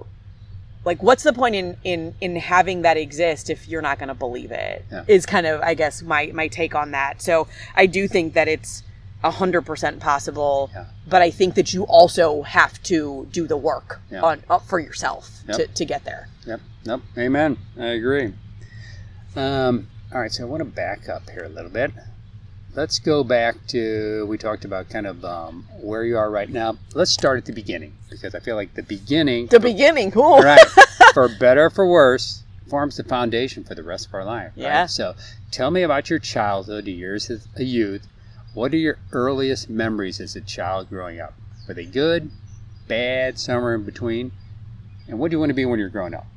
like 0.85 1.01
what's 1.03 1.23
the 1.23 1.33
point 1.33 1.55
in 1.55 1.75
in 1.83 2.13
in 2.21 2.35
having 2.35 2.83
that 2.83 2.95
exist 2.97 3.49
if 3.49 3.67
you're 3.67 3.81
not 3.81 3.97
going 3.99 4.07
to 4.07 4.13
believe 4.13 4.51
it? 4.51 4.85
Is 5.07 5.25
Yeah. 5.25 5.31
kind 5.31 5.47
of 5.47 5.61
i 5.61 5.73
guess 5.73 6.01
my 6.01 6.31
my 6.33 6.47
take 6.47 6.75
on 6.75 6.91
that 6.91 7.21
so 7.21 7.47
i 7.75 7.85
do 7.85 8.07
think 8.07 8.33
that 8.33 8.47
it's 8.47 8.83
a 9.23 9.31
hundred 9.31 9.63
percent 9.63 9.99
possible 9.99 10.69
Yeah. 10.73 10.85
but 11.07 11.21
i 11.21 11.29
think 11.31 11.55
that 11.55 11.73
you 11.73 11.83
also 11.83 12.41
have 12.43 12.81
to 12.83 13.27
do 13.31 13.47
the 13.47 13.57
work 13.57 13.99
Yeah. 14.11 14.21
on 14.21 14.43
for 14.65 14.79
yourself 14.79 15.41
Yep. 15.47 15.57
to, 15.57 15.67
to 15.67 15.85
get 15.85 16.03
there 16.05 16.27
Yep. 16.45 16.61
Nope. 16.85 17.01
Amen. 17.17 17.57
I 17.77 17.87
agree. 17.87 18.33
Um, 19.35 19.87
all 20.13 20.21
right. 20.21 20.31
So 20.31 20.43
I 20.43 20.47
want 20.47 20.61
to 20.61 20.65
back 20.65 21.09
up 21.09 21.29
here 21.29 21.43
a 21.43 21.49
little 21.49 21.69
bit. 21.69 21.91
Let's 22.75 22.99
go 22.99 23.23
back 23.23 23.55
to 23.67 24.25
we 24.27 24.37
talked 24.37 24.63
about 24.65 24.89
kind 24.89 25.05
of 25.05 25.23
um, 25.25 25.67
where 25.81 26.03
you 26.03 26.17
are 26.17 26.31
right 26.31 26.49
now. 26.49 26.77
Let's 26.95 27.11
start 27.11 27.37
at 27.37 27.45
the 27.45 27.51
beginning 27.51 27.93
because 28.09 28.33
I 28.33 28.39
feel 28.39 28.55
like 28.55 28.73
the 28.75 28.83
beginning, 28.83 29.47
the 29.47 29.59
beginning 29.59 30.11
cool 30.11 30.39
right, 30.39 30.65
for 31.13 31.27
better 31.39 31.65
or 31.65 31.69
for 31.69 31.85
worse, 31.87 32.43
forms 32.69 32.97
the 32.97 33.03
foundation 33.03 33.63
for 33.63 33.75
the 33.75 33.83
rest 33.83 34.07
of 34.07 34.13
our 34.13 34.23
life. 34.23 34.53
right? 34.55 34.63
Yeah. 34.63 34.85
So 34.85 35.15
tell 35.51 35.69
me 35.71 35.81
about 35.83 36.09
your 36.09 36.19
childhood, 36.19 36.87
years 36.87 37.29
as 37.29 37.47
a 37.57 37.63
youth. 37.63 38.07
What 38.59 38.73
are 38.73 38.77
your 38.77 38.97
earliest 39.13 39.69
memories 39.69 40.19
as 40.19 40.35
a 40.35 40.41
child 40.41 40.89
growing 40.89 41.21
up? 41.21 41.33
Were 41.65 41.73
they 41.73 41.85
good, 41.85 42.29
bad, 42.89 43.39
somewhere 43.39 43.73
in 43.73 43.83
between? 43.83 44.33
And 45.07 45.17
what 45.17 45.31
do 45.31 45.35
you 45.35 45.39
want 45.39 45.51
to 45.51 45.53
be 45.53 45.63
when 45.63 45.79
you're 45.79 45.87
growing 45.87 46.13
up? 46.13 46.27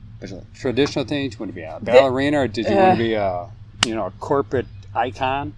Traditional 0.54 1.04
things. 1.04 1.34
You 1.34 1.40
want 1.40 1.50
to 1.50 1.56
be 1.56 1.64
a 1.64 1.80
ballerina, 1.82 2.42
or 2.42 2.46
did 2.46 2.66
you 2.66 2.76
want 2.76 2.90
uh, 2.90 2.92
to 2.92 2.96
be 2.96 3.14
a, 3.14 3.50
you 3.84 3.96
know, 3.96 4.06
a 4.06 4.12
corporate 4.20 4.68
icon? 4.94 5.52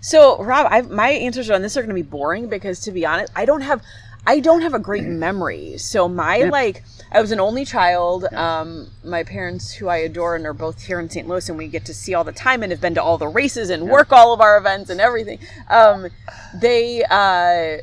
So, 0.00 0.42
Rob, 0.42 0.66
I, 0.68 0.80
my 0.80 1.10
answers 1.10 1.48
on 1.48 1.62
this 1.62 1.76
are 1.76 1.80
going 1.80 1.94
to 1.94 1.94
be 1.94 2.02
boring 2.02 2.48
because, 2.48 2.80
to 2.80 2.90
be 2.90 3.06
honest, 3.06 3.32
I 3.36 3.44
don't 3.44 3.60
have, 3.60 3.80
I 4.26 4.40
don't 4.40 4.62
have 4.62 4.74
a 4.74 4.78
great 4.78 5.04
memory. 5.06 5.78
So 5.78 6.08
my 6.08 6.38
like, 6.38 6.84
I 7.12 7.20
was 7.20 7.32
an 7.32 7.40
only 7.40 7.64
child. 7.64 8.24
Um, 8.32 8.88
my 9.04 9.24
parents, 9.24 9.72
who 9.72 9.88
I 9.88 9.98
adore, 9.98 10.36
and 10.36 10.46
are 10.46 10.52
both 10.54 10.82
here 10.82 11.00
in 11.00 11.10
St. 11.10 11.26
Louis, 11.26 11.48
and 11.48 11.58
we 11.58 11.68
get 11.68 11.84
to 11.86 11.94
see 11.94 12.14
all 12.14 12.24
the 12.24 12.32
time, 12.32 12.62
and 12.62 12.70
have 12.70 12.80
been 12.80 12.94
to 12.94 13.02
all 13.02 13.18
the 13.18 13.28
races 13.28 13.70
and 13.70 13.88
work 13.88 14.12
all 14.12 14.32
of 14.32 14.40
our 14.40 14.56
events 14.56 14.90
and 14.90 15.00
everything. 15.00 15.38
Um, 15.68 16.08
they, 16.54 17.04
uh, 17.04 17.82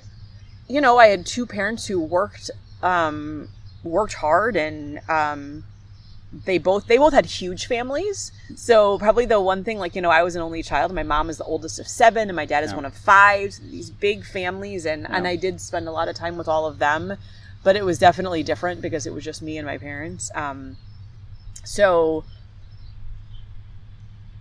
you 0.68 0.82
know, 0.82 0.98
I 0.98 1.08
had 1.08 1.26
two 1.26 1.46
parents 1.46 1.88
who 1.88 2.00
worked, 2.00 2.52
um, 2.82 3.50
worked 3.84 4.14
hard, 4.14 4.56
and 4.56 5.00
um, 5.10 5.64
they 6.32 6.58
both 6.58 6.88
they 6.88 6.98
both 6.98 7.14
had 7.14 7.26
huge 7.26 7.68
families. 7.68 8.32
So 8.56 8.98
probably 9.00 9.26
the 9.26 9.40
one 9.40 9.64
thing, 9.64 9.80
like 9.80 9.96
you 9.96 10.02
know, 10.02 10.10
I 10.10 10.24
was 10.24 10.36
an 10.36 10.42
only 10.42 10.62
child. 10.62 10.94
My 10.94 11.04
mom 11.04 11.30
is 11.30 11.38
the 11.38 11.46
oldest 11.46 11.80
of 11.80 11.88
seven, 11.88 12.30
and 12.30 12.36
my 12.36 12.46
dad 12.46 12.64
is 12.64 12.72
Yeah. 12.72 12.76
one 12.78 12.86
of 12.86 12.94
five. 12.94 13.54
So 13.54 13.64
these 13.64 13.90
big 13.90 14.26
families, 14.26 14.86
and 14.86 15.08
and 15.10 15.28
I 15.28 15.36
did 15.36 15.62
spend 15.62 15.88
a 15.88 15.92
lot 15.92 16.10
of 16.10 16.16
time 16.16 16.38
with 16.38 16.48
all 16.48 16.66
of 16.66 16.80
them, 16.80 17.18
but 17.64 17.76
it 17.76 17.86
was 17.86 17.98
definitely 17.98 18.44
different 18.44 18.82
because 18.82 19.06
it 19.06 19.14
was 19.14 19.24
just 19.24 19.42
me 19.42 19.58
and 19.58 19.66
my 19.66 19.78
parents. 19.78 20.30
Um, 20.36 20.78
so 21.64 22.24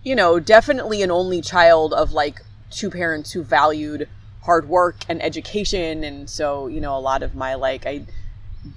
you 0.03 0.15
know, 0.15 0.39
definitely 0.39 1.01
an 1.01 1.11
only 1.11 1.41
child 1.41 1.93
of 1.93 2.11
like 2.13 2.41
two 2.69 2.89
parents 2.89 3.33
who 3.33 3.43
valued 3.43 4.07
hard 4.43 4.69
work 4.69 5.03
and 5.09 5.21
education. 5.21 6.03
And 6.03 6.29
so, 6.29 6.67
you 6.67 6.79
know, 6.79 6.95
a 6.97 6.99
lot 6.99 7.23
of 7.23 7.35
my 7.35 7.55
like, 7.55 7.85
I 7.85 8.05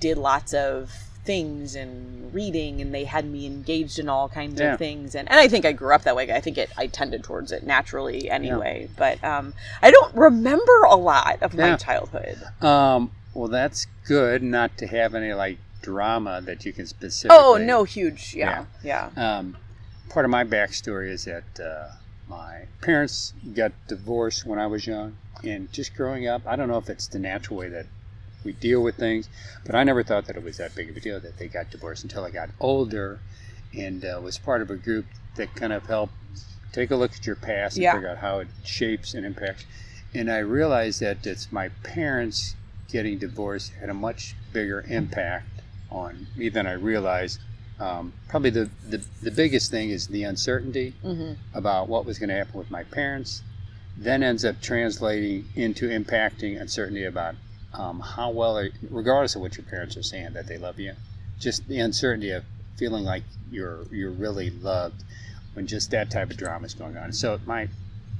did 0.00 0.18
lots 0.18 0.52
of 0.52 0.92
things 1.30 1.76
and 1.76 2.34
reading 2.34 2.80
and 2.80 2.92
they 2.92 3.04
had 3.04 3.24
me 3.24 3.46
engaged 3.46 3.98
in 4.00 4.08
all 4.08 4.28
kinds 4.28 4.60
Yeah. 4.60 4.72
of 4.72 4.78
things. 4.78 5.14
And, 5.14 5.30
and 5.30 5.38
i 5.38 5.46
think 5.46 5.64
i 5.64 5.72
grew 5.80 5.94
up 5.94 6.02
that 6.02 6.16
way. 6.16 6.24
I 6.32 6.40
think 6.40 6.56
it 6.58 6.70
i 6.76 6.86
tended 6.88 7.22
towards 7.22 7.52
it 7.52 7.62
naturally 7.64 8.28
anyway. 8.38 8.88
But 8.96 9.22
um 9.22 9.54
i 9.80 9.88
don't 9.92 10.12
remember 10.14 10.76
a 10.88 10.96
lot 10.96 11.36
of 11.42 11.54
my 11.54 11.76
childhood. 11.76 12.38
Um, 12.60 13.12
well, 13.32 13.46
that's 13.48 13.86
good 14.06 14.42
not 14.42 14.76
to 14.78 14.86
have 14.98 15.14
any 15.14 15.32
like 15.44 15.58
drama 15.82 16.40
that 16.48 16.64
you 16.66 16.72
can 16.72 16.86
specifically. 16.86 17.36
oh 17.40 17.56
no 17.74 17.84
huge. 17.84 18.34
Yeah. 18.34 18.64
Yeah, 18.82 19.10
Um, 19.16 19.56
part 20.08 20.24
of 20.26 20.30
my 20.38 20.44
backstory 20.44 21.08
is 21.16 21.22
that 21.26 21.48
uh, 21.72 21.88
my 22.28 22.52
parents 22.80 23.32
got 23.54 23.70
divorced 23.88 24.44
when 24.44 24.58
I 24.58 24.66
was 24.66 24.82
young, 24.86 25.16
and 25.44 25.70
just 25.72 25.94
growing 25.94 26.26
up, 26.26 26.42
I 26.44 26.56
don't 26.56 26.68
know 26.72 26.78
if 26.84 26.90
it's 26.90 27.06
the 27.06 27.18
natural 27.20 27.56
way 27.60 27.68
that 27.76 27.86
we 28.44 28.52
deal 28.52 28.82
with 28.82 28.96
things, 28.96 29.28
but 29.64 29.74
I 29.74 29.84
never 29.84 30.02
thought 30.02 30.26
that 30.26 30.36
it 30.36 30.42
was 30.42 30.58
that 30.58 30.74
big 30.74 30.90
of 30.90 30.96
a 30.96 31.00
deal 31.00 31.20
that 31.20 31.38
they 31.38 31.48
got 31.48 31.70
divorced 31.70 32.02
until 32.04 32.24
I 32.24 32.30
got 32.30 32.50
older, 32.60 33.20
and 33.74 34.04
uh, 34.04 34.20
was 34.22 34.38
part 34.38 34.62
of 34.62 34.70
a 34.70 34.76
group 34.76 35.06
that 35.36 35.54
kind 35.54 35.72
of 35.72 35.86
helped 35.86 36.14
take 36.72 36.90
a 36.90 36.96
look 36.96 37.12
at 37.14 37.26
your 37.26 37.36
past 37.36 37.76
and 37.76 37.82
Yeah. 37.84 37.94
figure 37.94 38.08
out 38.08 38.18
how 38.18 38.40
it 38.40 38.48
shapes 38.64 39.14
and 39.14 39.26
impacts. 39.26 39.64
And 40.14 40.30
I 40.30 40.38
realized 40.38 41.00
that 41.00 41.26
it's 41.26 41.52
my 41.52 41.68
parents 41.82 42.56
getting 42.88 43.18
divorced 43.18 43.72
had 43.80 43.88
a 43.88 43.94
much 43.94 44.34
bigger 44.52 44.84
impact 44.88 45.62
on 45.90 46.26
me 46.36 46.48
than 46.48 46.66
I 46.66 46.72
realized. 46.72 47.38
Um, 47.78 48.12
probably 48.28 48.50
the, 48.50 48.70
the, 48.86 49.04
the 49.22 49.30
biggest 49.30 49.70
thing 49.70 49.90
is 49.90 50.08
the 50.08 50.24
uncertainty 50.24 50.94
hmm 51.02 51.34
about 51.52 51.88
what 51.88 52.06
was 52.06 52.16
going 52.18 52.28
to 52.28 52.34
happen 52.36 52.56
with 52.56 52.70
my 52.70 52.84
parents, 52.84 53.42
then 53.96 54.22
ends 54.22 54.44
up 54.44 54.60
translating 54.60 55.48
into 55.56 55.88
impacting 55.88 56.60
uncertainty 56.60 57.04
about 57.04 57.34
um, 57.74 58.00
how 58.00 58.30
well, 58.30 58.58
are, 58.58 58.70
regardless 58.90 59.34
of 59.34 59.42
what 59.42 59.56
your 59.56 59.64
parents 59.64 59.96
are 59.96 60.02
saying, 60.02 60.32
that 60.32 60.46
they 60.46 60.58
love 60.58 60.78
you. 60.78 60.94
Just 61.38 61.66
the 61.68 61.78
uncertainty 61.78 62.30
of 62.30 62.44
feeling 62.76 63.04
like 63.04 63.22
you're 63.50 63.84
you're 63.90 64.10
really 64.10 64.50
loved 64.50 65.02
when 65.54 65.66
just 65.66 65.90
that 65.90 66.10
type 66.10 66.30
of 66.30 66.36
drama 66.36 66.66
is 66.66 66.74
going 66.74 66.96
on. 66.96 67.12
So 67.12 67.40
my 67.46 67.68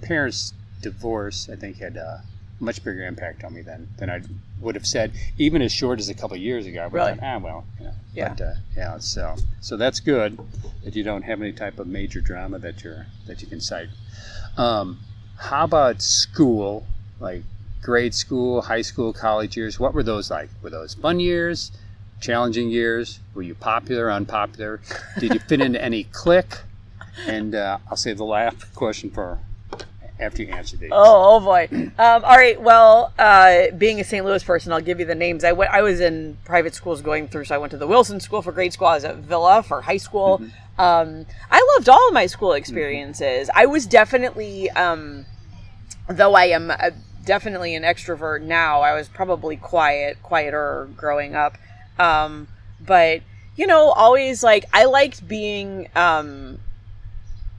parents' 0.03 0.53
divorce, 0.81 1.49
I 1.51 1.57
think, 1.57 1.79
had 1.79 1.97
a 1.97 2.23
much 2.61 2.85
bigger 2.85 3.05
impact 3.07 3.43
on 3.45 3.55
me 3.55 3.63
than 3.63 3.89
than 3.99 4.11
I 4.11 4.21
would 4.61 4.75
have 4.75 4.87
said, 4.87 5.13
even 5.39 5.63
as 5.63 5.73
short 5.73 5.99
as 5.99 6.09
a 6.09 6.15
couple 6.15 6.37
of 6.37 6.43
years 6.43 6.67
ago. 6.67 6.83
I 6.83 6.87
would 6.87 6.93
Really? 6.95 7.19
have 7.19 7.43
ah, 7.43 7.45
well, 7.45 7.65
you 7.79 7.87
know, 7.87 7.93
Yeah. 8.15 8.29
But, 8.31 8.41
uh, 8.41 8.55
yeah. 8.77 8.99
So 8.99 9.37
so 9.61 9.77
that's 9.77 10.01
good 10.01 10.39
that 10.85 10.95
you 10.95 11.03
don't 11.03 11.23
have 11.23 11.41
any 11.41 11.53
type 11.53 11.79
of 11.79 11.87
major 11.87 12.21
drama 12.21 12.59
that 12.59 12.83
you're 12.85 13.07
that 13.27 13.41
you 13.43 13.49
can 13.49 13.61
cite. 13.61 13.89
Um, 14.57 15.01
how 15.39 15.65
about 15.65 16.03
school, 16.03 16.87
like 17.19 17.43
grade 17.83 18.15
school, 18.15 18.63
high 18.63 18.83
school, 18.83 19.13
college 19.13 19.57
years? 19.57 19.81
What 19.81 19.95
were 19.95 20.03
those 20.03 20.31
like? 20.31 20.51
Were 20.63 20.71
those 20.71 20.95
fun 20.95 21.21
years, 21.21 21.73
challenging 22.21 22.71
years? 22.71 23.21
Were 23.35 23.43
you 23.43 23.55
popular, 23.55 24.11
unpopular? 24.11 24.81
Did 25.19 25.35
you 25.35 25.41
fit 25.41 25.61
into 25.61 25.83
any 25.83 26.05
clique? 26.13 26.59
And 27.27 27.55
uh, 27.55 27.79
I'll 27.91 27.97
save 27.97 28.19
the 28.19 28.25
last 28.25 28.75
question 28.75 29.11
for 29.11 29.39
after 30.21 30.43
you 30.43 30.53
answer 30.53 30.77
these. 30.77 30.91
Oh, 30.93 31.37
oh 31.37 31.41
boy. 31.41 31.69
Um, 31.73 32.25
all 32.25 32.37
right. 32.37 32.61
Well, 32.61 33.13
uh, 33.19 33.71
being 33.77 34.01
a 34.01 34.05
St. 34.05 34.25
Louis 34.25 34.45
person, 34.45 34.73
I'll 34.73 34.81
give 34.81 35.01
you 35.01 35.07
the 35.07 35.15
names. 35.15 35.45
I 35.45 35.53
went. 35.53 35.73
I 35.73 35.83
was 35.83 36.01
in 36.01 36.37
private 36.45 36.75
schools 36.75 37.01
going 37.01 37.29
through, 37.29 37.47
so 37.47 37.55
I 37.55 37.59
went 37.59 37.71
to 37.73 37.79
the 37.79 37.87
Wilson 37.87 38.21
School 38.21 38.43
for 38.43 38.53
grade 38.53 38.73
school. 38.73 38.89
I 38.89 38.95
was 38.95 39.05
at 39.05 39.17
Villa 39.17 39.63
for 39.63 39.81
high 39.81 39.97
school. 39.97 40.39
Mm-hmm. 40.39 40.81
Um, 40.81 41.27
I 41.51 41.75
loved 41.77 41.89
all 41.89 42.09
of 42.09 42.15
my 42.15 42.27
school 42.27 42.53
experiences. 42.53 43.51
I 43.55 43.67
was 43.67 43.87
definitely, 43.87 44.71
um, 44.71 45.27
though 46.09 46.35
I 46.35 46.47
am 46.47 46.71
uh 46.71 46.91
definitely 47.25 47.75
an 47.75 47.83
extrovert 47.83 48.43
now. 48.43 48.81
I 48.81 48.95
was 48.95 49.09
probably 49.09 49.57
quiet, 49.57 50.23
quieter 50.23 50.89
growing 50.97 51.35
up. 51.35 51.57
Um, 51.99 52.49
but 52.81 53.23
you 53.57 53.67
know, 53.67 53.91
always 53.91 54.43
like 54.43 54.65
I 54.73 54.85
liked 54.87 55.27
being. 55.29 55.89
Um, 55.95 56.59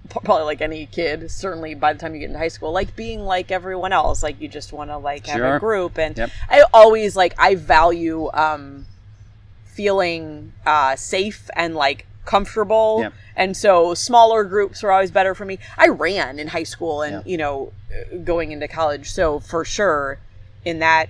probably 0.10 0.44
like 0.44 0.60
any 0.60 0.86
kid 0.88 1.32
certainly 1.32 1.74
by 1.74 1.94
the 1.94 2.00
time 2.00 2.14
you 2.14 2.20
get 2.20 2.26
into 2.26 2.38
high 2.38 2.50
school 2.50 2.74
like 2.74 2.98
being 2.98 3.22
like 3.22 3.50
everyone 3.50 3.94
else 3.94 4.22
like 4.22 4.42
you 4.42 4.48
just 4.50 4.74
want 4.74 4.90
to 4.90 4.98
like 4.98 5.26
have 5.26 5.38
Sure. 5.38 5.56
a 5.56 5.60
group 5.60 5.98
and 5.98 6.18
Yep. 6.18 6.30
i 6.50 6.66
always 6.74 7.16
like 7.16 7.34
i 7.38 7.56
value 7.56 8.30
um 8.34 8.86
feeling 9.64 10.52
uh 10.66 10.98
safe 10.98 11.50
and 11.56 11.76
like 11.76 12.06
comfortable. 12.26 13.12
And 13.36 13.56
so 13.58 13.94
smaller 13.94 14.44
groups 14.44 14.84
were 14.84 14.92
always 14.92 15.12
better 15.12 15.34
for 15.34 15.46
me. 15.46 15.58
I 15.78 15.88
ran 15.88 16.38
in 16.40 16.48
high 16.48 16.64
school 16.64 17.02
and 17.02 17.26
you 17.26 17.38
know 17.38 17.74
uh, 17.92 18.18
going 18.18 18.52
into 18.52 18.68
college. 18.68 19.10
So 19.12 19.40
for 19.40 19.66
sure 19.66 20.20
in 20.66 20.80
that 20.80 21.10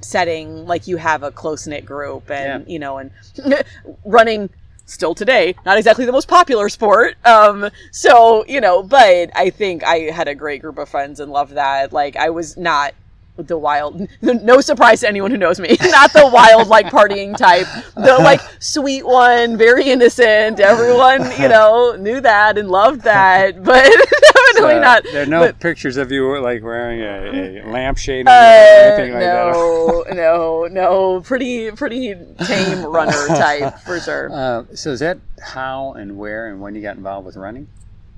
setting 0.00 0.66
like 0.66 0.86
you 0.86 0.98
have 0.98 1.22
a 1.22 1.30
close-knit 1.30 1.84
group 1.86 2.30
and 2.30 2.66
Yeah. 2.66 2.72
you 2.72 2.78
know 2.78 2.98
and 2.98 3.10
running 4.04 4.50
still 4.84 5.14
today 5.14 5.54
not 5.64 5.78
exactly 5.78 6.04
the 6.04 6.12
most 6.12 6.28
popular 6.28 6.68
sport. 6.68 7.16
Um 7.24 7.70
so 7.92 8.44
you 8.46 8.60
know 8.60 8.82
but 8.82 9.30
i 9.34 9.50
think 9.50 9.82
i 9.84 9.98
had 10.12 10.28
a 10.28 10.34
great 10.34 10.60
group 10.60 10.78
of 10.78 10.88
friends 10.88 11.18
and 11.18 11.32
loved 11.32 11.54
that. 11.54 11.92
Like 11.92 12.14
i 12.16 12.28
was 12.30 12.56
not 12.56 12.94
the 13.36 13.58
wild 13.58 14.00
no 14.22 14.60
surprise 14.60 15.00
to 15.00 15.08
anyone 15.08 15.30
who 15.30 15.36
knows 15.36 15.60
me 15.60 15.68
not 15.82 16.12
the 16.12 16.28
wild 16.32 16.68
like 16.68 16.86
partying 16.86 17.36
type 17.36 17.66
the 17.94 18.16
like 18.20 18.40
sweet 18.60 19.04
one 19.06 19.56
very 19.58 19.90
innocent 19.90 20.58
everyone 20.58 21.20
you 21.40 21.48
know 21.48 21.94
knew 22.00 22.20
that 22.20 22.56
and 22.56 22.70
loved 22.70 23.02
that 23.02 23.62
but 23.62 23.84
definitely 23.84 24.74
Uh, 24.76 24.80
not 24.80 25.04
There 25.12 25.22
are 25.22 25.26
no 25.26 25.40
but- 25.40 25.60
pictures 25.60 25.96
of 25.98 26.10
you 26.10 26.38
like 26.40 26.62
wearing 26.62 27.00
a, 27.02 27.62
a 27.66 27.70
lampshade 27.70 28.26
or 28.26 28.30
uh, 28.30 28.32
anything 28.32 29.12
like 29.12 29.22
that. 29.22 29.52
no, 29.52 30.04
no, 30.12 30.66
no. 30.70 31.20
Pretty, 31.20 31.70
pretty 31.72 32.14
tame 32.46 32.84
runner 32.86 33.26
type 33.28 33.78
for 33.80 34.00
sure. 34.00 34.30
Uh, 34.32 34.64
so 34.74 34.92
is 34.92 35.00
that 35.00 35.18
how 35.42 35.92
and 35.92 36.16
where 36.16 36.48
and 36.48 36.60
when 36.60 36.74
you 36.74 36.80
got 36.82 36.96
involved 36.96 37.26
with 37.26 37.36
running? 37.36 37.68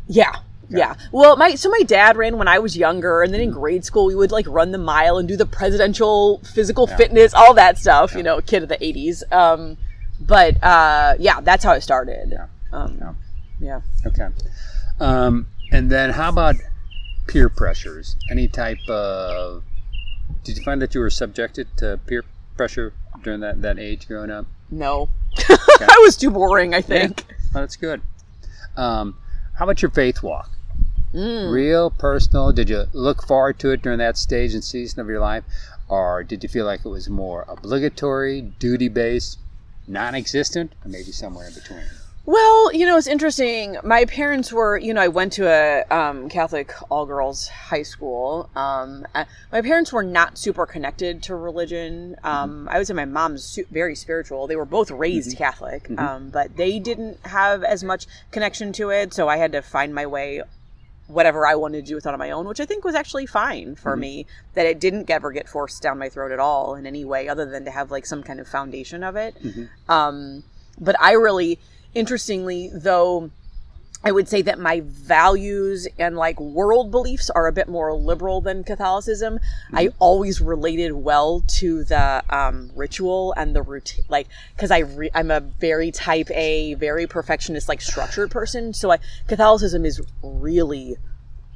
Yeah. 0.06 0.32
Yeah. 0.70 0.94
Well, 1.12 1.36
my 1.36 1.54
so 1.54 1.68
my 1.70 1.82
dad 1.82 2.16
ran 2.16 2.36
when 2.36 2.48
I 2.48 2.58
was 2.58 2.76
younger, 2.76 3.22
and 3.22 3.32
then 3.32 3.40
in 3.40 3.50
grade 3.50 3.84
school 3.84 4.06
we 4.06 4.14
would 4.14 4.30
like 4.30 4.46
run 4.48 4.70
the 4.72 4.78
mile 4.78 5.16
and 5.18 5.26
do 5.26 5.36
the 5.36 5.46
presidential 5.46 6.40
physical 6.54 6.86
fitness, 6.86 7.32
all 7.34 7.54
that 7.54 7.78
stuff. 7.78 8.14
You 8.14 8.22
know, 8.22 8.40
kid 8.40 8.62
of 8.62 8.68
the 8.68 8.76
'80s. 8.78 9.22
Um, 9.32 9.78
but 10.20 10.62
uh, 10.62 11.14
yeah, 11.18 11.40
that's 11.40 11.64
how 11.64 11.72
it 11.72 11.82
started. 11.82 12.30
Yeah. 12.32 12.46
Um, 12.72 12.98
Yeah. 13.00 13.14
yeah. 13.60 14.08
Okay. 14.08 14.28
Um, 15.00 15.46
and 15.72 15.90
then 15.90 16.10
how 16.10 16.28
about 16.28 16.56
peer 17.28 17.48
pressures? 17.48 18.16
Any 18.30 18.48
type 18.48 18.78
of 18.88 19.62
did 20.44 20.58
you 20.58 20.64
find 20.64 20.82
that 20.82 20.94
you 20.94 21.00
were 21.00 21.10
subjected 21.10 21.68
to 21.78 21.98
peer 22.06 22.24
pressure 22.56 22.92
during 23.22 23.40
that, 23.40 23.62
that 23.62 23.78
age 23.78 24.06
growing 24.08 24.30
up? 24.30 24.46
No, 24.70 25.08
I 25.48 26.00
was 26.02 26.16
too 26.16 26.30
boring. 26.30 26.74
I 26.74 26.82
think. 26.82 27.24
Oh, 27.54 27.60
that's 27.60 27.76
good. 27.76 28.02
Um, 28.76 29.16
how 29.54 29.64
about 29.64 29.80
your 29.82 29.90
faith 29.90 30.22
walk? 30.22 30.50
Mm. 31.14 31.50
Real 31.50 31.90
personal. 31.90 32.52
Did 32.52 32.68
you 32.68 32.86
look 32.92 33.26
forward 33.26 33.58
to 33.60 33.70
it 33.70 33.82
during 33.82 33.98
that 33.98 34.18
stage 34.18 34.54
and 34.54 34.62
season 34.62 35.00
of 35.00 35.08
your 35.08 35.20
life, 35.20 35.44
or 35.88 36.22
did 36.22 36.42
you 36.42 36.48
feel 36.48 36.66
like 36.66 36.84
it 36.84 36.88
was 36.88 37.08
more 37.08 37.44
obligatory, 37.48 38.42
duty 38.42 38.88
based, 38.88 39.38
non-existent, 39.86 40.72
or 40.84 40.88
maybe 40.88 41.12
somewhere 41.12 41.48
in 41.48 41.54
between? 41.54 41.84
Well, 42.26 42.74
you 42.74 42.84
know, 42.84 42.98
it's 42.98 43.06
interesting. 43.06 43.78
My 43.82 44.04
parents 44.04 44.52
were, 44.52 44.76
you 44.76 44.92
know, 44.92 45.00
I 45.00 45.08
went 45.08 45.32
to 45.34 45.48
a 45.48 45.84
um, 45.90 46.28
Catholic 46.28 46.74
all 46.90 47.06
girls 47.06 47.48
high 47.48 47.84
school. 47.84 48.50
Um, 48.54 49.06
uh, 49.14 49.24
my 49.50 49.62
parents 49.62 49.94
were 49.94 50.02
not 50.02 50.36
super 50.36 50.66
connected 50.66 51.22
to 51.22 51.34
religion. 51.34 52.16
Um, 52.22 52.68
I 52.70 52.76
would 52.76 52.86
say 52.86 52.92
my 52.92 53.06
mom's 53.06 53.44
su- 53.44 53.64
very 53.70 53.94
spiritual. 53.94 54.46
They 54.46 54.56
were 54.56 54.66
both 54.66 54.90
raised 54.90 55.38
Catholic, 55.38 55.88
um, 55.98 56.28
but 56.28 56.58
they 56.58 56.78
didn't 56.78 57.18
have 57.24 57.64
as 57.64 57.82
much 57.82 58.06
connection 58.30 58.74
to 58.74 58.90
it. 58.90 59.14
So 59.14 59.26
I 59.30 59.38
had 59.38 59.52
to 59.52 59.62
find 59.62 59.94
my 59.94 60.04
way 60.04 60.42
whatever 61.08 61.46
I 61.46 61.56
wanted 61.56 61.84
to 61.84 61.88
do 61.88 61.94
with 61.96 62.06
it 62.06 62.12
on 62.12 62.18
my 62.18 62.30
own, 62.30 62.46
which 62.46 62.60
I 62.60 62.64
think 62.66 62.84
was 62.84 62.94
actually 62.94 63.26
fine 63.26 63.74
for 63.74 63.96
me. 63.96 64.26
That 64.54 64.66
it 64.66 64.78
didn't 64.78 65.10
ever 65.10 65.32
get 65.32 65.48
forced 65.48 65.82
down 65.82 65.98
my 65.98 66.08
throat 66.08 66.30
at 66.32 66.38
all 66.38 66.74
in 66.74 66.86
any 66.86 67.04
way, 67.04 67.28
other 67.28 67.44
than 67.44 67.64
to 67.64 67.70
have 67.70 67.90
like 67.90 68.06
some 68.06 68.22
kind 68.22 68.38
of 68.38 68.46
foundation 68.46 69.02
of 69.02 69.16
it. 69.16 69.36
Um, 69.88 70.44
but 70.80 70.94
I 71.00 71.12
really, 71.12 71.58
interestingly, 71.94 72.70
though, 72.72 73.30
I 74.04 74.12
would 74.12 74.28
say 74.28 74.42
that 74.42 74.60
my 74.60 74.82
values 74.84 75.88
and 75.98 76.16
like 76.16 76.38
world 76.38 76.90
beliefs 76.90 77.30
are 77.30 77.48
a 77.48 77.52
bit 77.52 77.68
more 77.68 77.92
liberal 77.92 78.40
than 78.40 78.62
Catholicism. 78.62 79.40
I 79.72 79.90
always 79.98 80.40
related 80.40 80.92
well 80.92 81.42
to 81.58 81.82
the 81.82 82.22
um, 82.30 82.70
ritual 82.76 83.34
and 83.36 83.56
the 83.56 83.62
routine, 83.62 84.04
like 84.08 84.28
because 84.54 84.70
I 84.70 84.78
re- 84.78 85.10
I'm 85.14 85.32
a 85.32 85.40
very 85.40 85.90
type 85.90 86.30
A, 86.30 86.74
very 86.74 87.06
perfectionist, 87.08 87.68
like 87.68 87.80
structured 87.80 88.30
person. 88.30 88.72
So 88.72 88.92
I 88.92 88.98
Catholicism 89.26 89.84
is 89.84 90.00
really 90.22 90.96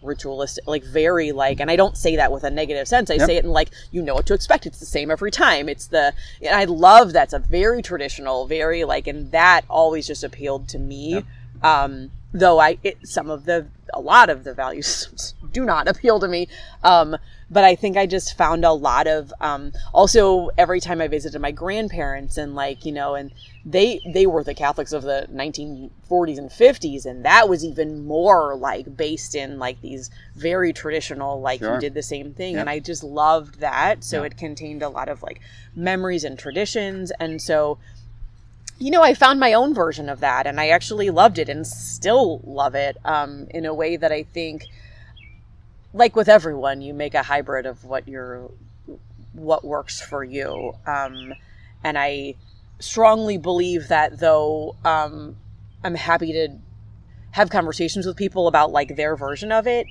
ritualistic 0.02 0.66
like 0.66 0.82
very 0.82 1.30
like 1.30 1.60
and 1.60 1.70
i 1.70 1.76
don't 1.76 1.96
say 1.96 2.16
that 2.16 2.32
with 2.32 2.42
a 2.42 2.50
negative 2.50 2.88
sense. 2.88 3.08
I 3.08 3.18
say 3.18 3.36
it 3.36 3.44
in 3.44 3.50
like 3.52 3.70
you 3.92 4.02
know 4.02 4.14
what 4.14 4.26
to 4.26 4.34
expect. 4.34 4.66
It's 4.66 4.80
the 4.80 4.84
same 4.84 5.12
every 5.12 5.30
time. 5.30 5.68
It's 5.68 5.86
the 5.86 6.12
and 6.40 6.56
i 6.56 6.64
love 6.64 7.12
that's 7.12 7.32
a 7.32 7.38
very 7.38 7.82
traditional 7.82 8.46
very 8.48 8.82
like 8.82 9.06
and 9.06 9.30
that 9.30 9.64
always 9.70 10.08
just 10.08 10.24
appealed 10.24 10.68
to 10.70 10.80
me. 10.80 11.22
Um 11.62 12.10
though 12.32 12.58
I 12.60 12.78
it, 12.82 12.98
some 13.06 13.30
of 13.30 13.44
the 13.44 13.66
a 13.94 14.00
lot 14.00 14.30
of 14.30 14.44
the 14.44 14.54
values 14.54 15.34
do 15.52 15.64
not 15.64 15.86
appeal 15.88 16.18
to 16.20 16.28
me. 16.28 16.48
Um, 16.82 17.16
but 17.50 17.64
I 17.64 17.74
think 17.74 17.98
I 17.98 18.06
just 18.06 18.38
found 18.38 18.64
a 18.64 18.72
lot 18.72 19.06
of 19.06 19.34
um, 19.38 19.72
also 19.92 20.48
every 20.56 20.80
time 20.80 21.02
I 21.02 21.08
visited 21.08 21.38
my 21.40 21.50
grandparents 21.50 22.38
and 22.38 22.54
like 22.54 22.86
you 22.86 22.92
know 22.92 23.14
and 23.14 23.30
they 23.66 24.00
they 24.14 24.24
were 24.26 24.42
the 24.42 24.54
Catholics 24.54 24.92
of 24.92 25.02
the 25.02 25.28
1940s 25.30 26.38
and 26.38 26.48
50s 26.50 27.04
and 27.04 27.24
that 27.26 27.48
was 27.50 27.62
even 27.64 28.06
more 28.06 28.56
like 28.56 28.96
based 28.96 29.34
in 29.34 29.58
like 29.58 29.80
these 29.82 30.10
very 30.34 30.72
traditional 30.72 31.40
like 31.42 31.60
Sure. 31.60 31.74
you 31.74 31.80
did 31.80 31.92
the 31.94 32.02
same 32.02 32.32
thing 32.32 32.54
Yep. 32.54 32.60
and 32.62 32.70
I 32.70 32.78
just 32.78 33.04
loved 33.04 33.60
that 33.60 34.02
so 34.02 34.22
it 34.22 34.38
contained 34.38 34.82
a 34.82 34.88
lot 34.88 35.08
of 35.10 35.22
like 35.22 35.40
memories 35.76 36.24
and 36.24 36.38
traditions 36.38 37.12
and 37.20 37.40
so 37.42 37.78
you 38.82 38.90
know, 38.90 39.02
I 39.02 39.14
found 39.14 39.38
my 39.38 39.52
own 39.52 39.74
version 39.74 40.08
of 40.08 40.18
that, 40.20 40.44
and 40.44 40.60
I 40.60 40.70
actually 40.70 41.08
loved 41.10 41.38
it, 41.38 41.48
and 41.48 41.64
still 41.64 42.40
love 42.42 42.74
it 42.74 42.96
um, 43.04 43.46
in 43.50 43.64
a 43.64 43.72
way 43.72 43.96
that 43.96 44.10
I 44.10 44.24
think, 44.24 44.64
like 45.94 46.16
with 46.16 46.28
everyone, 46.28 46.80
you 46.80 46.92
make 46.92 47.14
a 47.14 47.22
hybrid 47.22 47.64
of 47.64 47.84
what 47.84 48.08
you're, 48.08 48.50
what 49.34 49.64
works 49.64 50.00
for 50.00 50.24
you, 50.24 50.72
um, 50.84 51.32
and 51.84 51.96
I 51.96 52.34
strongly 52.80 53.38
believe 53.38 53.86
that 53.86 54.18
though 54.18 54.74
um, 54.84 55.36
I'm 55.84 55.94
happy 55.94 56.32
to 56.32 56.48
have 57.30 57.50
conversations 57.50 58.04
with 58.04 58.16
people 58.16 58.48
about 58.48 58.72
like 58.72 58.96
their 58.96 59.14
version 59.14 59.52
of 59.52 59.68
it. 59.68 59.86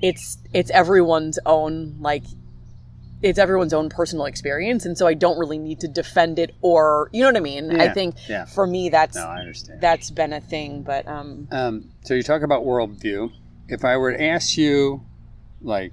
It's 0.00 0.38
it's 0.54 0.70
everyone's 0.70 1.38
own 1.44 1.96
like 2.00 2.24
it's 3.22 3.38
everyone's 3.38 3.72
own 3.72 3.88
personal 3.88 4.24
experience 4.24 4.86
and 4.86 4.96
so 4.96 5.06
I 5.06 5.14
don't 5.14 5.38
really 5.38 5.58
need 5.58 5.80
to 5.80 5.88
defend 5.88 6.38
it 6.38 6.54
or 6.62 7.10
you 7.12 7.20
know 7.22 7.28
what 7.28 7.36
I 7.36 7.40
mean? 7.40 7.80
I 7.80 7.92
think 7.92 8.16
yeah. 8.28 8.44
for 8.46 8.66
me 8.66 8.88
that's 8.88 9.16
No, 9.16 9.26
I 9.26 9.38
understand. 9.40 9.80
that's 9.80 10.10
been 10.10 10.32
a 10.32 10.40
thing, 10.40 10.82
but 10.82 11.06
um 11.06 11.48
Um, 11.50 11.90
so 12.02 12.14
you 12.14 12.22
talk 12.22 12.42
about 12.42 12.64
worldview. 12.64 13.32
If 13.68 13.84
I 13.84 13.96
were 13.96 14.12
to 14.12 14.22
ask 14.22 14.56
you, 14.56 15.02
like, 15.62 15.92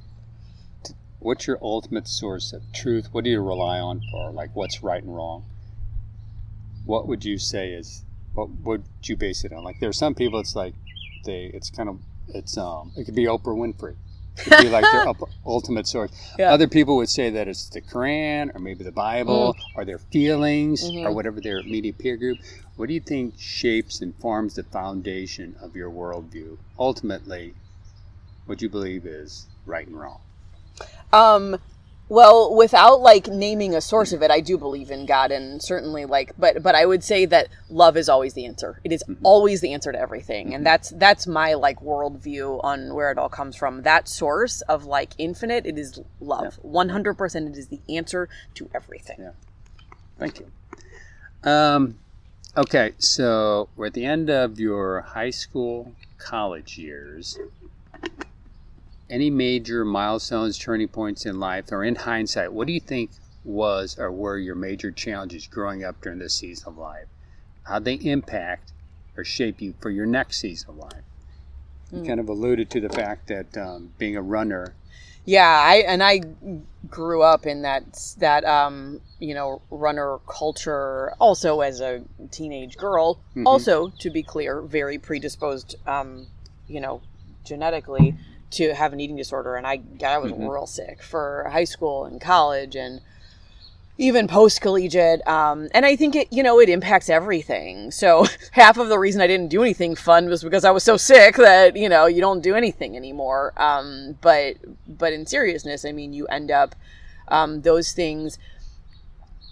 what's 1.20 1.48
your 1.48 1.60
ultimate 1.62 2.08
source 2.08 2.54
of 2.54 2.62
truth? 2.74 3.10
What 3.12 3.24
do 3.24 3.30
you 3.30 3.42
rely 3.42 3.80
on 3.80 4.02
for, 4.12 4.32
like, 4.32 4.56
what's 4.56 4.82
right 4.82 5.04
and 5.04 5.16
wrong? 5.16 5.46
What 6.86 7.08
would 7.08 7.26
you 7.26 7.38
say 7.38 7.72
is? 7.72 8.04
What 8.34 8.50
would 8.64 8.84
you 9.04 9.18
base 9.18 9.44
it 9.44 9.52
on? 9.52 9.64
Like, 9.64 9.80
there 9.80 9.90
are 9.90 9.94
some 9.94 10.16
people. 10.16 10.40
It's 10.40 10.56
like 10.56 10.74
they. 11.26 11.52
It's 11.54 11.70
kind 11.70 11.90
of. 11.90 12.00
It's 12.30 12.58
um. 12.58 12.94
It 12.96 13.06
could 13.06 13.16
be 13.16 13.26
Oprah 13.26 13.58
Winfrey. 13.58 13.96
It 14.38 14.44
could 14.44 14.64
be 14.64 14.70
like 14.70 14.84
their 14.84 15.08
up, 15.08 15.18
ultimate 15.46 15.88
source. 15.88 16.12
Yeah. 16.40 16.54
Other 16.54 16.68
people 16.68 16.96
would 16.98 17.10
say 17.10 17.30
that 17.32 17.48
it's 17.48 17.70
the 17.70 17.82
Quran 17.82 18.54
or 18.56 18.60
maybe 18.60 18.84
the 18.84 18.92
Bible 18.92 19.56
or 19.76 19.86
their 19.86 19.98
feelings 19.98 20.84
or 20.84 20.92
Mhm. 20.92 21.14
whatever 21.16 21.42
their 21.42 21.58
immediate 21.60 21.98
peer 21.98 22.16
group. 22.18 22.38
What 22.76 22.88
do 22.88 22.94
you 22.94 23.00
think 23.00 23.34
shapes 23.40 24.02
and 24.02 24.14
forms 24.16 24.54
the 24.56 24.64
foundation 24.64 25.56
of 25.60 25.76
your 25.76 25.90
worldview? 25.90 26.58
Ultimately, 26.78 27.56
what 28.46 28.62
you 28.62 28.70
believe 28.70 29.06
is 29.06 29.48
right 29.66 29.88
and 29.88 30.00
wrong. 30.00 30.20
Um, 31.12 31.58
well, 32.10 32.56
without 32.56 33.02
like 33.02 33.28
naming 33.28 33.76
a 33.76 33.82
source 33.82 34.14
of 34.14 34.22
it, 34.22 34.32
I 34.32 34.40
do 34.40 34.58
believe 34.58 34.92
in 34.92 35.06
God, 35.06 35.32
and 35.32 35.62
certainly 35.62 36.06
like, 36.06 36.32
but 36.38 36.64
but 36.64 36.76
I 36.76 36.86
would 36.86 37.04
say 37.04 37.26
that 37.26 37.50
love 37.70 37.98
is 37.98 38.08
always 38.08 38.34
the 38.34 38.46
answer. 38.46 38.80
It 38.84 38.92
is 38.92 39.04
always 39.24 39.62
the 39.62 39.74
answer 39.74 39.92
to 39.92 40.00
everything, 40.00 40.54
and 40.54 40.66
that's 40.66 40.90
that's 40.92 41.28
my 41.28 41.54
like 41.54 41.82
worldview 41.82 42.64
on 42.64 42.94
where 42.94 43.12
it 43.12 43.18
all 43.18 43.30
comes 43.30 43.56
from. 43.56 43.82
That 43.84 44.08
source 44.08 44.62
of 44.62 44.86
like 44.86 45.12
infinite, 45.18 45.66
it 45.66 45.78
is 45.78 46.00
love. 46.22 46.60
One 46.62 46.90
hundred 46.90 47.16
percent, 47.16 47.50
it 47.50 47.58
is 47.58 47.68
the 47.68 47.82
answer 47.90 48.30
to 48.56 48.70
everything. 48.74 49.18
Yeah. 49.20 49.32
Thank 50.18 50.40
you. 50.40 50.52
Um, 51.44 52.00
okay, 52.56 52.94
so 52.98 53.70
we're 53.76 53.88
at 53.88 53.94
the 53.94 54.06
end 54.06 54.30
of 54.30 54.60
your 54.60 55.02
high 55.02 55.30
school, 55.30 55.94
college 56.18 56.78
years. 56.78 57.38
Any 59.10 59.30
major 59.30 59.86
milestones, 59.86 60.58
turning 60.58 60.90
points 60.90 61.26
in 61.26 61.40
life, 61.40 61.72
or 61.72 61.84
in 61.84 61.96
hindsight, 61.96 62.52
what 62.52 62.68
do 62.68 62.74
you 62.74 62.82
think 62.82 63.12
was 63.44 63.98
or 63.98 64.12
were 64.12 64.38
your 64.38 64.56
major 64.56 64.92
challenges 64.92 65.48
growing 65.48 65.84
up 65.84 66.02
during 66.02 66.20
this 66.20 66.36
season 66.36 66.68
of 66.68 66.78
life? 66.78 67.08
How'd 67.64 67.86
they 67.86 67.96
impact 67.96 68.74
or 69.16 69.24
shape 69.24 69.62
you 69.62 69.74
for 69.80 69.90
your 69.90 70.06
next 70.06 70.40
season 70.40 70.72
of 70.72 70.78
life? 70.78 71.04
You 71.92 72.04
kind 72.04 72.20
of 72.20 72.28
alluded 72.28 72.70
to 72.72 72.82
the 72.82 72.90
fact 72.90 73.30
that 73.30 73.58
um, 73.58 73.94
being 73.98 74.18
a 74.18 74.22
runner, 74.22 74.74
Yeah, 75.24 75.48
I 75.48 75.76
and 75.88 76.04
I 76.04 76.22
grew 76.90 77.22
up 77.22 77.46
in 77.46 77.62
that 77.62 78.14
that 78.18 78.44
um 78.44 79.00
you 79.20 79.34
know 79.34 79.62
runner 79.72 80.18
culture. 80.28 81.14
Also, 81.20 81.62
as 81.62 81.80
a 81.80 82.04
teenage 82.30 82.76
girl, 82.76 83.20
also 83.46 83.88
to 84.00 84.10
be 84.10 84.22
clear, 84.22 84.62
very 84.62 84.98
predisposed, 84.98 85.76
um, 85.88 86.28
you 86.68 86.82
know, 86.82 87.02
genetically 87.46 88.16
to 88.52 88.74
have 88.74 88.94
an 88.94 89.00
eating 89.00 89.16
disorder, 89.16 89.56
and 89.56 89.68
I 89.68 89.82
I 90.06 90.18
was 90.18 90.32
real 90.32 90.68
sick 90.68 91.02
for 91.04 91.48
high 91.52 91.66
school 91.66 92.06
and 92.06 92.20
college 92.22 92.76
and 92.76 93.02
even 93.98 94.28
post 94.28 94.62
collegiate. 94.62 95.28
Um, 95.28 95.70
and 95.74 95.86
I 95.86 95.96
think 95.96 96.16
it, 96.16 96.32
you 96.32 96.44
know, 96.44 96.60
it 96.60 96.70
impacts 96.70 97.10
everything. 97.10 97.92
So 97.92 98.26
half 98.52 98.78
of 98.78 98.90
the 98.90 99.00
reason 99.00 99.22
I 99.22 99.28
didn't 99.28 99.50
do 99.50 99.64
anything 99.64 99.96
fun 99.96 100.30
was 100.30 100.44
because 100.44 100.64
I 100.64 100.72
was 100.72 100.84
so 100.84 100.98
sick 100.98 101.36
that, 101.38 101.76
you 101.76 101.90
know, 101.90 102.06
you 102.06 102.22
don't 102.22 102.42
do 102.42 102.56
anything 102.56 102.96
anymore. 102.96 103.54
Um, 103.58 104.18
but, 104.22 104.58
but 104.88 105.14
in 105.14 105.26
seriousness, 105.26 105.86
I 105.86 105.92
mean, 105.92 106.14
you 106.14 106.28
end 106.28 106.52
up, 106.52 106.76
um, 107.28 107.62
those 107.62 107.92
things, 107.92 108.38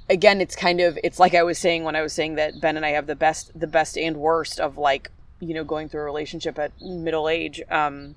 again, 0.10 0.40
it's 0.40 0.56
kind 0.56 0.80
of, 0.80 0.98
it's 1.04 1.20
like 1.20 1.34
I 1.34 1.44
was 1.44 1.58
saying 1.58 1.84
when 1.84 1.96
I 1.96 2.02
was 2.02 2.14
saying 2.14 2.36
that 2.36 2.62
Ben 2.62 2.78
and 2.78 2.86
I 2.86 2.92
have 2.92 3.08
the 3.08 3.16
best, 3.16 3.58
the 3.60 3.68
best 3.68 3.98
and 3.98 4.18
worst 4.18 4.60
of 4.60 4.78
like, 4.78 5.12
you 5.40 5.54
know, 5.54 5.64
going 5.64 5.90
through 5.90 6.02
a 6.02 6.06
relationship 6.06 6.60
at 6.60 6.72
middle 6.82 7.28
age. 7.28 7.62
Um, 7.70 8.16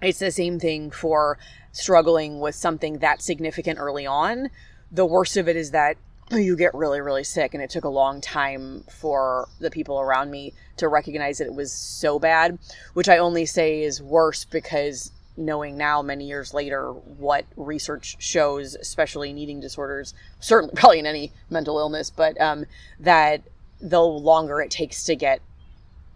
it's 0.00 0.18
the 0.18 0.30
same 0.30 0.58
thing 0.58 0.90
for 0.90 1.38
struggling 1.72 2.40
with 2.40 2.54
something 2.54 2.98
that 2.98 3.22
significant 3.22 3.78
early 3.78 4.06
on. 4.06 4.50
The 4.90 5.06
worst 5.06 5.36
of 5.36 5.48
it 5.48 5.56
is 5.56 5.72
that 5.72 5.96
you 6.30 6.56
get 6.56 6.74
really, 6.74 7.00
really 7.00 7.24
sick, 7.24 7.54
and 7.54 7.62
it 7.62 7.70
took 7.70 7.84
a 7.84 7.88
long 7.88 8.20
time 8.20 8.84
for 8.90 9.48
the 9.60 9.70
people 9.70 10.00
around 10.00 10.30
me 10.30 10.54
to 10.76 10.88
recognize 10.88 11.38
that 11.38 11.46
it 11.46 11.54
was 11.54 11.72
so 11.72 12.18
bad, 12.18 12.58
which 12.94 13.08
I 13.08 13.18
only 13.18 13.46
say 13.46 13.82
is 13.82 14.02
worse 14.02 14.44
because 14.44 15.12
knowing 15.36 15.76
now, 15.76 16.02
many 16.02 16.26
years 16.26 16.52
later, 16.52 16.90
what 16.92 17.44
research 17.56 18.16
shows, 18.18 18.74
especially 18.74 19.30
in 19.30 19.38
eating 19.38 19.60
disorders, 19.60 20.14
certainly 20.40 20.74
probably 20.76 20.98
in 20.98 21.06
any 21.06 21.32
mental 21.50 21.78
illness, 21.78 22.10
but 22.10 22.40
um, 22.40 22.66
that 22.98 23.42
the 23.80 24.00
longer 24.00 24.60
it 24.60 24.70
takes 24.70 25.04
to 25.04 25.14
get 25.14 25.40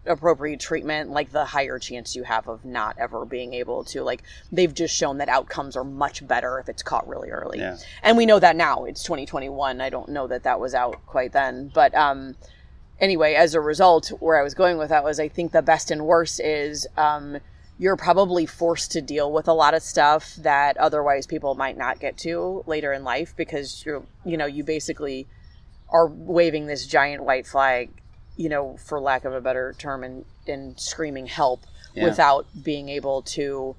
appropriate 0.05 0.59
treatment, 0.59 1.11
like 1.11 1.31
the 1.31 1.45
higher 1.45 1.77
chance 1.77 2.15
you 2.15 2.23
have 2.23 2.47
of 2.47 2.65
not 2.65 2.97
ever 2.97 3.25
being 3.25 3.53
able 3.53 3.83
to. 3.83 4.03
Like 4.03 4.23
they've 4.51 4.73
just 4.73 4.95
shown 4.95 5.19
that 5.19 5.29
outcomes 5.29 5.75
are 5.75 5.83
much 5.83 6.25
better 6.27 6.59
if 6.59 6.69
it's 6.69 6.81
caught 6.81 7.07
really 7.07 7.29
early. 7.29 7.59
Yeah. 7.59 7.77
And 8.01 8.17
we 8.17 8.25
know 8.25 8.39
that 8.39 8.55
now. 8.55 8.85
It's 8.85 9.03
2021. 9.03 9.79
I 9.79 9.89
don't 9.89 10.09
know 10.09 10.27
that 10.27 10.43
that 10.43 10.59
was 10.59 10.73
out 10.73 11.05
quite 11.05 11.33
then, 11.33 11.71
but 11.73 11.93
um 11.93 12.35
anyway, 12.99 13.33
as 13.35 13.53
a 13.53 13.61
result, 13.61 14.09
where 14.19 14.39
I 14.39 14.43
was 14.43 14.53
going 14.53 14.77
with 14.77 14.89
that 14.89 15.03
was 15.03 15.19
I 15.19 15.27
think 15.27 15.51
the 15.51 15.61
best 15.61 15.91
and 15.91 16.05
worst 16.05 16.39
is 16.39 16.87
um 16.97 17.37
you're 17.77 17.97
probably 17.97 18.45
forced 18.45 18.91
to 18.91 19.01
deal 19.01 19.31
with 19.31 19.47
a 19.47 19.53
lot 19.53 19.73
of 19.73 19.81
stuff 19.81 20.35
that 20.35 20.77
otherwise 20.77 21.25
people 21.25 21.55
might 21.55 21.77
not 21.77 21.99
get 21.99 22.15
to 22.15 22.63
later 22.67 22.93
in 22.93 23.03
life 23.03 23.35
because 23.35 23.83
you're 23.85 24.03
you 24.25 24.37
know, 24.37 24.47
you 24.47 24.63
basically 24.63 25.27
are 25.89 26.07
waving 26.07 26.67
this 26.67 26.87
giant 26.87 27.23
white 27.23 27.45
flag, 27.45 27.89
you 28.41 28.49
know, 28.49 28.75
for 28.77 28.99
lack 28.99 29.23
of 29.25 29.33
a 29.33 29.41
better 29.41 29.73
term, 29.77 30.03
and, 30.03 30.25
and 30.47 30.79
screaming 30.79 31.27
help 31.27 31.61
Yeah. 31.93 32.05
without 32.05 32.45
being 32.63 32.89
able 32.89 33.21
to 33.37 33.75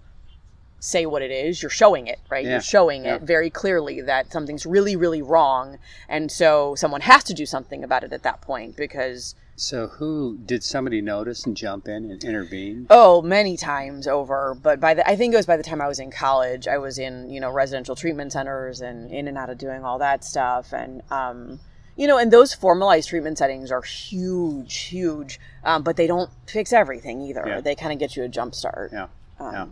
say 0.79 1.07
what 1.07 1.23
it 1.23 1.31
is. 1.31 1.63
You're 1.63 1.71
showing 1.71 2.07
it, 2.09 2.19
right? 2.29 2.45
Yeah. 2.45 2.53
You're 2.53 2.61
showing 2.61 3.05
Yeah. 3.05 3.15
it 3.17 3.23
very 3.23 3.51
clearly 3.51 4.01
that 4.01 4.33
something's 4.33 4.67
really, 4.67 4.97
really 4.97 5.23
wrong. 5.23 5.79
And 6.09 6.31
so 6.31 6.75
someone 6.75 7.03
has 7.03 7.23
to 7.25 7.35
do 7.35 7.47
something 7.47 7.85
about 7.85 8.03
it 8.05 8.13
at 8.13 8.23
that 8.25 8.41
point 8.41 8.77
because, 8.77 9.35
So, 9.55 9.87
who 9.87 10.39
did 10.45 10.65
somebody 10.65 11.01
notice 11.01 11.47
and 11.47 11.57
jump 11.57 11.87
in 11.87 12.11
and 12.11 12.25
intervene? 12.25 12.87
oh, 12.91 13.23
many 13.23 13.57
times 13.57 14.09
over. 14.09 14.57
But 14.61 14.81
by 14.81 14.95
the, 14.95 15.09
I 15.09 15.15
think 15.15 15.35
it 15.35 15.37
was 15.37 15.47
by 15.47 15.57
the 15.57 15.63
time 15.63 15.81
I 15.81 15.87
was 15.87 16.01
in 16.01 16.11
college, 16.11 16.67
I 16.67 16.79
was 16.79 16.99
in, 16.99 17.31
you 17.31 17.39
know, 17.41 17.51
residential 17.53 17.95
treatment 17.95 18.33
centers 18.33 18.81
and 18.81 19.11
in 19.13 19.29
and 19.29 19.39
out 19.39 19.51
of 19.51 19.59
doing 19.59 19.85
all 19.85 19.99
that 19.99 20.25
stuff. 20.25 20.73
And, 20.73 21.03
um, 21.13 21.61
you 21.97 22.07
know, 22.07 22.19
and 22.19 22.31
those 22.33 22.55
formalized 22.55 23.09
treatment 23.09 23.39
settings 23.39 23.71
are 23.71 23.83
huge, 23.83 24.75
huge, 24.77 25.39
um, 25.65 25.83
but 25.83 25.97
they 25.97 26.07
don't 26.07 26.31
fix 26.47 26.73
everything 26.73 27.21
either. 27.23 27.45
Yeah. 27.47 27.61
They 27.61 27.75
kind 27.75 27.93
of 27.93 27.99
get 27.99 28.17
you 28.17 28.23
a 28.25 28.29
jump 28.29 28.55
start. 28.55 28.91
Yeah, 28.93 29.09
Um, 29.39 29.53
yeah. 29.53 29.67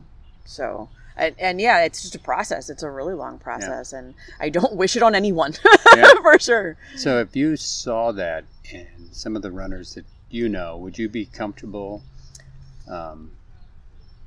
So, 0.44 0.88
and, 1.16 1.34
and 1.38 1.60
yeah, 1.60 1.84
it's 1.84 2.02
just 2.02 2.14
a 2.14 2.18
process. 2.18 2.68
It's 2.70 2.82
a 2.82 2.90
really 2.90 3.14
long 3.14 3.38
process, 3.38 3.92
and 3.92 4.14
I 4.38 4.48
don't 4.50 4.74
wish 4.76 4.96
it 4.96 5.02
on 5.02 5.14
anyone 5.14 5.54
Yeah. 5.96 6.10
for 6.22 6.38
sure. 6.38 6.76
So, 6.96 7.18
if 7.20 7.34
you 7.36 7.56
saw 7.56 8.12
that 8.12 8.44
in 8.70 9.08
some 9.12 9.36
of 9.36 9.42
the 9.42 9.50
runners 9.50 9.94
that 9.94 10.04
you 10.30 10.48
know, 10.48 10.76
would 10.76 10.96
you 10.98 11.08
be 11.08 11.26
comfortable 11.26 12.02
um, 12.88 13.32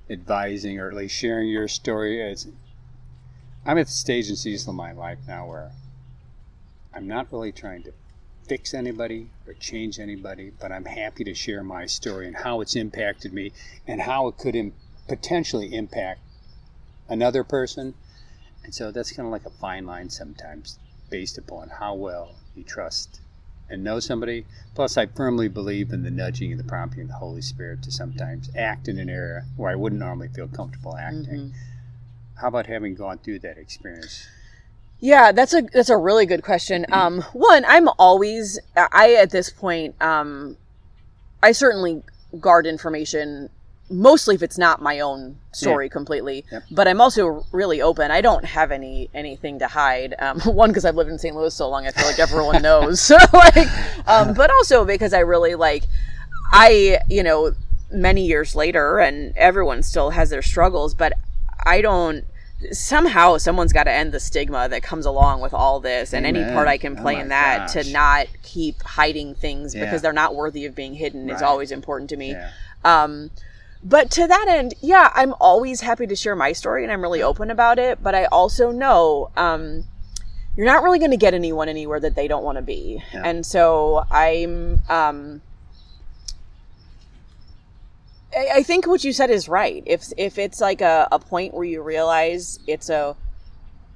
advising 0.10 0.80
or 0.80 0.90
at 0.90 0.96
least 0.96 1.16
sharing 1.16 1.48
your 1.48 1.68
story? 1.68 2.22
As 2.22 2.48
I'm 3.66 3.78
at 3.78 3.88
the 3.88 3.92
stage 3.94 4.28
and 4.28 4.38
season 4.38 4.70
of 4.72 4.76
my 4.76 4.92
life 4.92 5.20
now 5.28 5.48
where 5.48 5.72
I'm 6.94 7.08
not 7.08 7.32
really 7.32 7.52
trying 7.52 7.84
to 7.84 7.94
fix 8.48 8.74
anybody 8.74 9.30
or 9.48 9.54
change 9.54 10.00
anybody, 10.00 10.52
but 10.60 10.72
I'm 10.72 10.86
happy 10.86 11.24
to 11.24 11.34
share 11.34 11.64
my 11.64 11.86
story 11.86 12.28
and 12.28 12.36
how 12.36 12.62
it's 12.62 12.76
impacted 12.76 13.34
me 13.34 13.52
and 13.88 14.02
how 14.02 14.28
it 14.28 14.38
could 14.38 14.56
Im- 14.56 14.74
potentially 15.08 15.74
impact 15.74 16.20
another 17.10 17.44
person. 17.44 17.94
And 18.64 18.74
so 18.74 18.92
that's 18.92 19.12
kind 19.12 19.26
of 19.26 19.32
like 19.32 19.46
a 19.46 19.50
fine 19.50 19.86
line 19.86 20.10
sometimes 20.10 20.78
based 21.10 21.38
upon 21.38 21.70
how 21.70 21.94
well 21.96 22.36
you 22.56 22.64
trust 22.64 23.22
and 23.70 23.84
know 23.84 24.00
somebody. 24.00 24.46
Plus, 24.76 24.98
I 24.98 25.06
firmly 25.06 25.48
believe 25.48 25.92
in 25.92 26.04
the 26.04 26.12
nudging 26.12 26.52
and 26.52 26.60
the 26.60 26.64
prompting 26.66 27.02
of 27.04 27.08
the 27.08 27.14
Holy 27.16 27.42
Spirit 27.42 27.82
to 27.84 27.92
sometimes 27.92 28.50
act 28.56 28.88
in 28.88 29.00
an 29.00 29.10
area 29.10 29.46
where 29.56 29.72
I 29.72 29.76
wouldn't 29.76 30.00
normally 30.00 30.28
feel 30.28 30.48
comfortable 30.48 30.96
acting. 30.98 31.52
Mhm. 31.52 31.52
How 32.36 32.50
about 32.50 32.68
having 32.68 32.96
gone 32.96 33.20
through 33.20 33.40
that 33.40 33.58
experience? 33.58 34.28
Yeah, 35.04 35.34
that's 35.34 35.54
a 35.54 35.64
that's 35.64 35.90
a 35.90 35.98
really 35.98 36.26
good 36.26 36.44
question. 36.44 36.86
Um, 36.94 37.24
one, 37.34 37.66
I'm 37.68 37.90
always 38.00 38.58
I 38.74 39.16
at 39.16 39.32
this 39.32 39.50
point, 39.50 40.02
um, 40.02 40.56
I 41.44 41.52
certainly 41.52 42.04
guard 42.40 42.66
information 42.66 43.50
mostly 43.90 44.34
if 44.34 44.42
it's 44.42 44.58
not 44.58 44.82
my 44.82 45.02
own 45.02 45.38
story 45.52 45.90
completely. 45.90 46.46
Yep. 46.50 46.64
But 46.72 46.88
I'm 46.88 47.02
also 47.02 47.46
really 47.52 47.82
open. 47.82 48.12
I 48.12 48.22
don't 48.22 48.46
have 48.46 48.72
any 48.72 49.10
anything 49.14 49.60
to 49.60 49.68
hide. 49.68 50.16
Um, 50.20 50.40
one 50.46 50.70
because 50.70 50.86
I've 50.86 50.96
lived 50.96 51.10
in 51.10 51.20
St. 51.20 51.36
Louis 51.36 51.54
so 51.54 51.68
long, 51.68 51.86
I 51.86 51.92
feel 51.92 52.08
like 52.08 52.20
everyone 52.20 52.62
knows. 52.62 53.02
So 53.14 53.18
like, 53.34 54.08
um, 54.08 54.34
but 54.34 54.52
also 54.52 54.86
because 54.86 55.12
I 55.12 55.20
really 55.20 55.56
like, 55.56 55.84
I 56.54 57.00
you 57.10 57.24
know 57.24 57.52
many 57.92 58.26
years 58.26 58.56
later, 58.56 59.00
and 59.00 59.36
everyone 59.36 59.84
still 59.84 60.12
has 60.12 60.30
their 60.30 60.42
struggles, 60.42 60.94
but 60.94 61.12
I 61.66 61.82
don't 61.82 62.24
somehow 62.72 63.38
someone's 63.38 63.74
got 63.74 63.84
to 63.84 63.92
end 63.92 64.12
the 64.12 64.20
stigma 64.20 64.68
that 64.70 64.82
comes 64.84 65.06
along 65.06 65.42
with 65.42 65.54
all 65.54 65.80
this 65.80 66.14
and 66.14 66.26
any 66.26 66.44
part 66.44 66.68
i 66.68 66.78
can 66.78 66.98
Oh 66.98 67.02
play 67.02 67.16
my 67.16 67.22
in 67.22 67.28
that 67.30 67.74
gosh. 67.74 67.84
to 67.86 67.92
not 67.92 68.28
keep 68.44 68.82
hiding 68.84 69.36
things 69.36 69.74
Yeah. 69.76 69.86
because 69.86 70.02
they're 70.02 70.14
not 70.14 70.36
worthy 70.36 70.66
of 70.66 70.76
being 70.76 70.94
hidden 70.94 71.30
is 71.30 71.42
always 71.42 71.72
important 71.72 72.10
to 72.12 72.18
me 72.18 72.32
Yeah. 72.32 72.52
um 72.86 73.32
but 73.84 74.10
to 74.12 74.28
that 74.28 74.46
end 74.48 74.74
yeah 74.82 75.12
i'm 75.16 75.34
always 75.40 75.82
happy 75.82 76.08
to 76.08 76.16
share 76.16 76.36
my 76.36 76.54
story 76.54 76.84
and 76.84 76.92
i'm 76.92 77.02
really 77.02 77.22
open 77.22 77.50
about 77.52 77.80
it 77.80 78.02
but 78.02 78.16
i 78.16 78.26
also 78.26 78.72
know 78.72 79.30
um 79.36 79.84
you're 80.56 80.68
not 80.68 80.84
really 80.84 81.00
going 81.00 81.12
to 81.12 81.18
get 81.18 81.34
anyone 81.34 81.68
anywhere 81.68 82.00
that 82.00 82.16
they 82.16 82.28
don't 82.28 82.44
want 82.44 82.58
to 82.58 82.62
be 82.62 83.04
Yeah. 83.14 83.24
and 83.26 83.46
so 83.46 84.06
i'm 84.12 84.82
um 84.90 85.42
I, 88.36 88.48
I 88.56 88.64
think 88.64 88.88
what 88.88 89.04
you 89.04 89.14
said 89.14 89.30
is 89.30 89.48
right. 89.48 89.84
If 89.86 90.12
if 90.18 90.38
it's 90.38 90.62
like 90.62 90.82
a, 90.82 91.08
a 91.12 91.20
point 91.20 91.54
where 91.54 91.66
you 91.66 91.82
realize 91.82 92.60
it's 92.68 92.90
a 92.90 93.16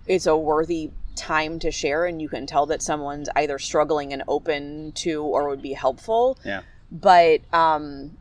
it's 0.08 0.26
a 0.26 0.38
worthy 0.38 0.92
time 1.16 1.60
to 1.60 1.72
share 1.72 2.06
and 2.06 2.22
you 2.22 2.30
can 2.30 2.46
tell 2.46 2.68
that 2.68 2.82
someone's 2.82 3.28
either 3.36 3.58
struggling 3.58 4.14
and 4.14 4.24
open 4.28 4.92
to 4.94 5.24
or 5.24 5.50
would 5.50 5.62
be 5.62 5.74
helpful. 5.74 6.38
Yeah. 6.46 6.62
But 6.92 7.42
um 7.54 8.18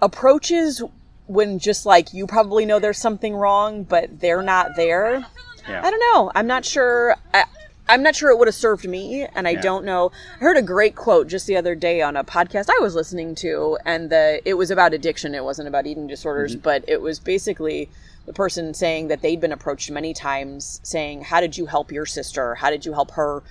approaches 0.00 0.82
when 1.26 1.58
just 1.58 1.84
like 1.84 2.12
you 2.12 2.26
probably 2.26 2.64
know 2.64 2.78
there's 2.78 2.98
something 2.98 3.34
wrong 3.34 3.82
but 3.82 4.20
they're 4.20 4.42
not 4.42 4.76
there. 4.76 5.24
Yeah. 5.68 5.82
I 5.84 5.90
don't 5.90 6.00
know. 6.14 6.32
I'm 6.34 6.46
not 6.46 6.64
sure. 6.64 7.16
I, 7.34 7.44
I'm 7.88 8.02
not 8.02 8.14
sure 8.14 8.30
it 8.30 8.38
would 8.38 8.48
have 8.48 8.54
served 8.54 8.86
me, 8.86 9.26
and 9.34 9.48
I 9.48 9.52
Yeah. 9.52 9.60
don't 9.62 9.84
know. 9.84 10.12
I 10.36 10.44
heard 10.44 10.56
a 10.58 10.62
great 10.62 10.94
quote 10.94 11.26
just 11.26 11.46
the 11.46 11.56
other 11.56 11.74
day 11.74 12.02
on 12.02 12.16
a 12.16 12.24
podcast 12.24 12.68
I 12.68 12.82
was 12.82 12.94
listening 12.94 13.34
to, 13.36 13.78
and 13.84 14.10
the 14.10 14.40
it 14.44 14.54
was 14.54 14.70
about 14.70 14.92
addiction. 14.92 15.34
It 15.34 15.44
wasn't 15.44 15.68
about 15.68 15.86
eating 15.86 16.06
disorders, 16.06 16.52
Mm-hmm. 16.52 16.62
but 16.62 16.84
it 16.86 17.00
was 17.00 17.18
basically 17.18 17.88
the 18.26 18.32
person 18.34 18.74
saying 18.74 19.08
that 19.08 19.22
they'd 19.22 19.40
been 19.40 19.52
approached 19.52 19.90
many 19.90 20.12
times, 20.12 20.80
saying, 20.82 21.22
"How 21.22 21.40
did 21.40 21.56
you 21.56 21.64
help 21.66 21.90
your 21.90 22.04
sister? 22.04 22.56
How 22.56 22.68
did 22.70 22.84
you 22.84 22.92
help 22.92 23.12
her?" 23.12 23.42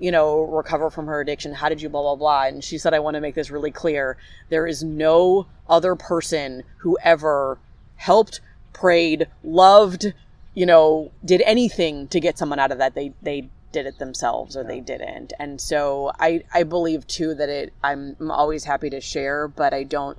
You 0.00 0.10
know, 0.10 0.40
recover 0.42 0.90
from 0.90 1.06
her 1.06 1.20
addiction. 1.20 1.54
How 1.54 1.68
did 1.68 1.80
you 1.80 1.88
blah 1.88 2.02
blah 2.02 2.16
blah? 2.16 2.42
And 2.48 2.64
she 2.64 2.78
said, 2.78 2.94
"I 2.94 2.98
want 2.98 3.14
to 3.14 3.20
make 3.20 3.36
this 3.36 3.50
really 3.52 3.70
clear. 3.70 4.16
There 4.48 4.66
is 4.66 4.82
no 4.82 5.46
other 5.68 5.94
person 5.94 6.64
who 6.78 6.98
ever 7.04 7.58
helped, 7.94 8.40
prayed, 8.72 9.28
loved, 9.44 10.12
you 10.52 10.66
know, 10.66 11.12
did 11.24 11.42
anything 11.42 12.08
to 12.08 12.18
get 12.18 12.36
someone 12.38 12.58
out 12.58 12.72
of 12.72 12.78
that. 12.78 12.96
They 12.96 13.12
they 13.22 13.48
did 13.74 13.84
it 13.86 13.98
themselves 13.98 14.56
or 14.56 14.64
they 14.64 14.80
didn't. 14.80 15.32
And 15.38 15.60
so 15.60 16.10
I 16.18 16.44
I 16.54 16.62
believe 16.62 17.06
too 17.06 17.34
that 17.34 17.48
it 17.50 17.72
I'm, 17.82 18.16
I'm 18.20 18.30
always 18.30 18.64
happy 18.64 18.88
to 18.90 19.00
share, 19.00 19.48
but 19.48 19.74
I 19.74 19.82
don't 19.82 20.16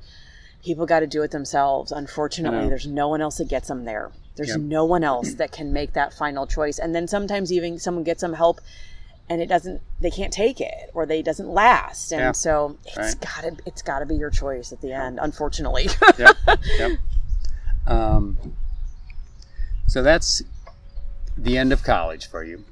people 0.64 0.86
got 0.86 1.00
to 1.00 1.08
do 1.08 1.22
it 1.24 1.32
themselves. 1.32 1.92
Unfortunately, 1.92 2.64
Yeah. 2.64 2.70
there's 2.70 2.88
no 2.88 3.08
one 3.08 3.22
else 3.22 3.38
that 3.38 3.48
gets 3.48 3.68
them 3.68 3.86
there. 3.86 4.12
There's 4.36 4.50
Yep. 4.50 4.60
no 4.60 4.84
one 4.86 5.04
else 5.04 5.34
that 5.36 5.52
can 5.52 5.72
make 5.74 5.94
that 5.94 6.14
final 6.14 6.46
choice. 6.46 6.78
And 6.80 6.94
then 6.94 7.08
sometimes 7.08 7.52
even 7.52 7.80
someone 7.80 8.04
gets 8.04 8.22
some 8.22 8.34
help 8.34 8.60
and 9.30 9.42
it 9.42 9.48
doesn't 9.48 9.82
they 10.02 10.12
can't 10.12 10.34
take 10.34 10.60
it 10.60 10.92
or 10.94 11.06
they 11.06 11.22
doesn't 11.22 11.50
last. 11.50 12.12
And 12.12 12.22
Yeah. 12.22 12.32
so 12.34 12.78
it's 12.86 12.98
Right. 12.98 13.22
got 13.22 13.42
to 13.44 13.52
it's 13.66 13.82
got 13.82 14.00
to 14.00 14.06
be 14.06 14.16
your 14.16 14.30
choice 14.32 14.72
at 14.74 14.82
the 14.82 14.92
end, 14.92 15.20
unfortunately. 15.22 15.88
yep. 16.20 16.36
Yep. 16.80 16.92
Um, 17.88 18.38
so 19.88 20.02
that's 20.04 20.44
the 21.38 21.58
end 21.58 21.72
of 21.72 21.84
college 21.84 22.28
for 22.28 22.44
you. 22.44 22.64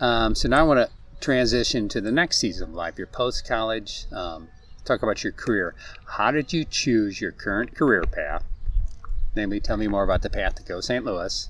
Um, 0.00 0.34
so 0.34 0.48
now 0.48 0.60
I 0.60 0.62
want 0.62 0.80
to 0.80 0.90
transition 1.20 1.88
to 1.88 2.00
the 2.00 2.12
next 2.12 2.38
season 2.38 2.70
of 2.70 2.74
life, 2.74 2.98
your 2.98 3.06
post 3.06 3.46
college. 3.46 4.06
Um, 4.12 4.48
talk 4.84 5.02
about 5.02 5.24
your 5.24 5.32
career. 5.32 5.74
How 6.06 6.30
did 6.30 6.52
you 6.52 6.64
choose 6.64 7.20
your 7.20 7.32
current 7.32 7.74
career 7.74 8.02
path? 8.02 8.44
Namely, 9.34 9.60
tell 9.60 9.76
me 9.76 9.88
more 9.88 10.04
about 10.04 10.22
the 10.22 10.30
path 10.30 10.56
to 10.56 10.62
go 10.62 10.80
St. 10.80 11.04
Louis. 11.04 11.48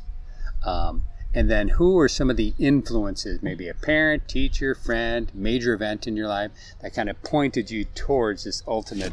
Um, 0.64 1.04
and 1.34 1.50
then, 1.50 1.68
who 1.68 1.94
were 1.94 2.08
some 2.08 2.30
of 2.30 2.36
the 2.36 2.54
influences, 2.58 3.42
maybe 3.42 3.68
a 3.68 3.74
parent, 3.74 4.28
teacher, 4.28 4.74
friend, 4.74 5.30
major 5.34 5.74
event 5.74 6.06
in 6.06 6.16
your 6.16 6.28
life 6.28 6.52
that 6.80 6.94
kind 6.94 7.10
of 7.10 7.20
pointed 7.24 7.70
you 7.70 7.84
towards 7.84 8.44
this 8.44 8.62
ultimate 8.68 9.12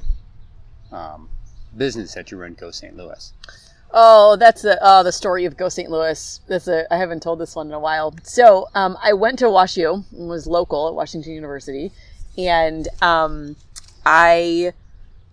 um, 0.91 1.29
business 1.75 2.13
that 2.13 2.29
you 2.29 2.37
run, 2.37 2.53
Go 2.53 2.69
St. 2.69 2.95
Louis? 2.95 3.33
Oh, 3.93 4.35
that's 4.37 4.61
the 4.61 4.81
uh, 4.83 5.03
the 5.03 5.11
story 5.11 5.45
of 5.45 5.57
Go 5.57 5.67
St. 5.69 5.89
Louis. 5.89 6.39
That's 6.47 6.67
a 6.67 6.91
I 6.93 6.97
haven't 6.97 7.21
told 7.21 7.39
this 7.39 7.55
one 7.55 7.67
in 7.67 7.73
a 7.73 7.79
while. 7.79 8.13
So 8.23 8.67
um, 8.75 8.97
I 9.03 9.13
went 9.13 9.39
to 9.39 9.45
WashU, 9.45 10.03
and 10.11 10.29
was 10.29 10.47
local 10.47 10.87
at 10.87 10.93
Washington 10.93 11.33
University, 11.33 11.91
and 12.37 12.87
um, 13.01 13.55
I 14.05 14.73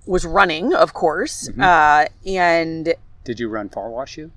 was 0.07 0.25
running, 0.25 0.75
of 0.75 0.95
course, 0.95 1.49
uh, 1.59 2.07
and 2.27 2.95
Did 3.25 3.39
you 3.39 3.49
run 3.49 3.69
for 3.69 3.89
WashU? 3.91 4.31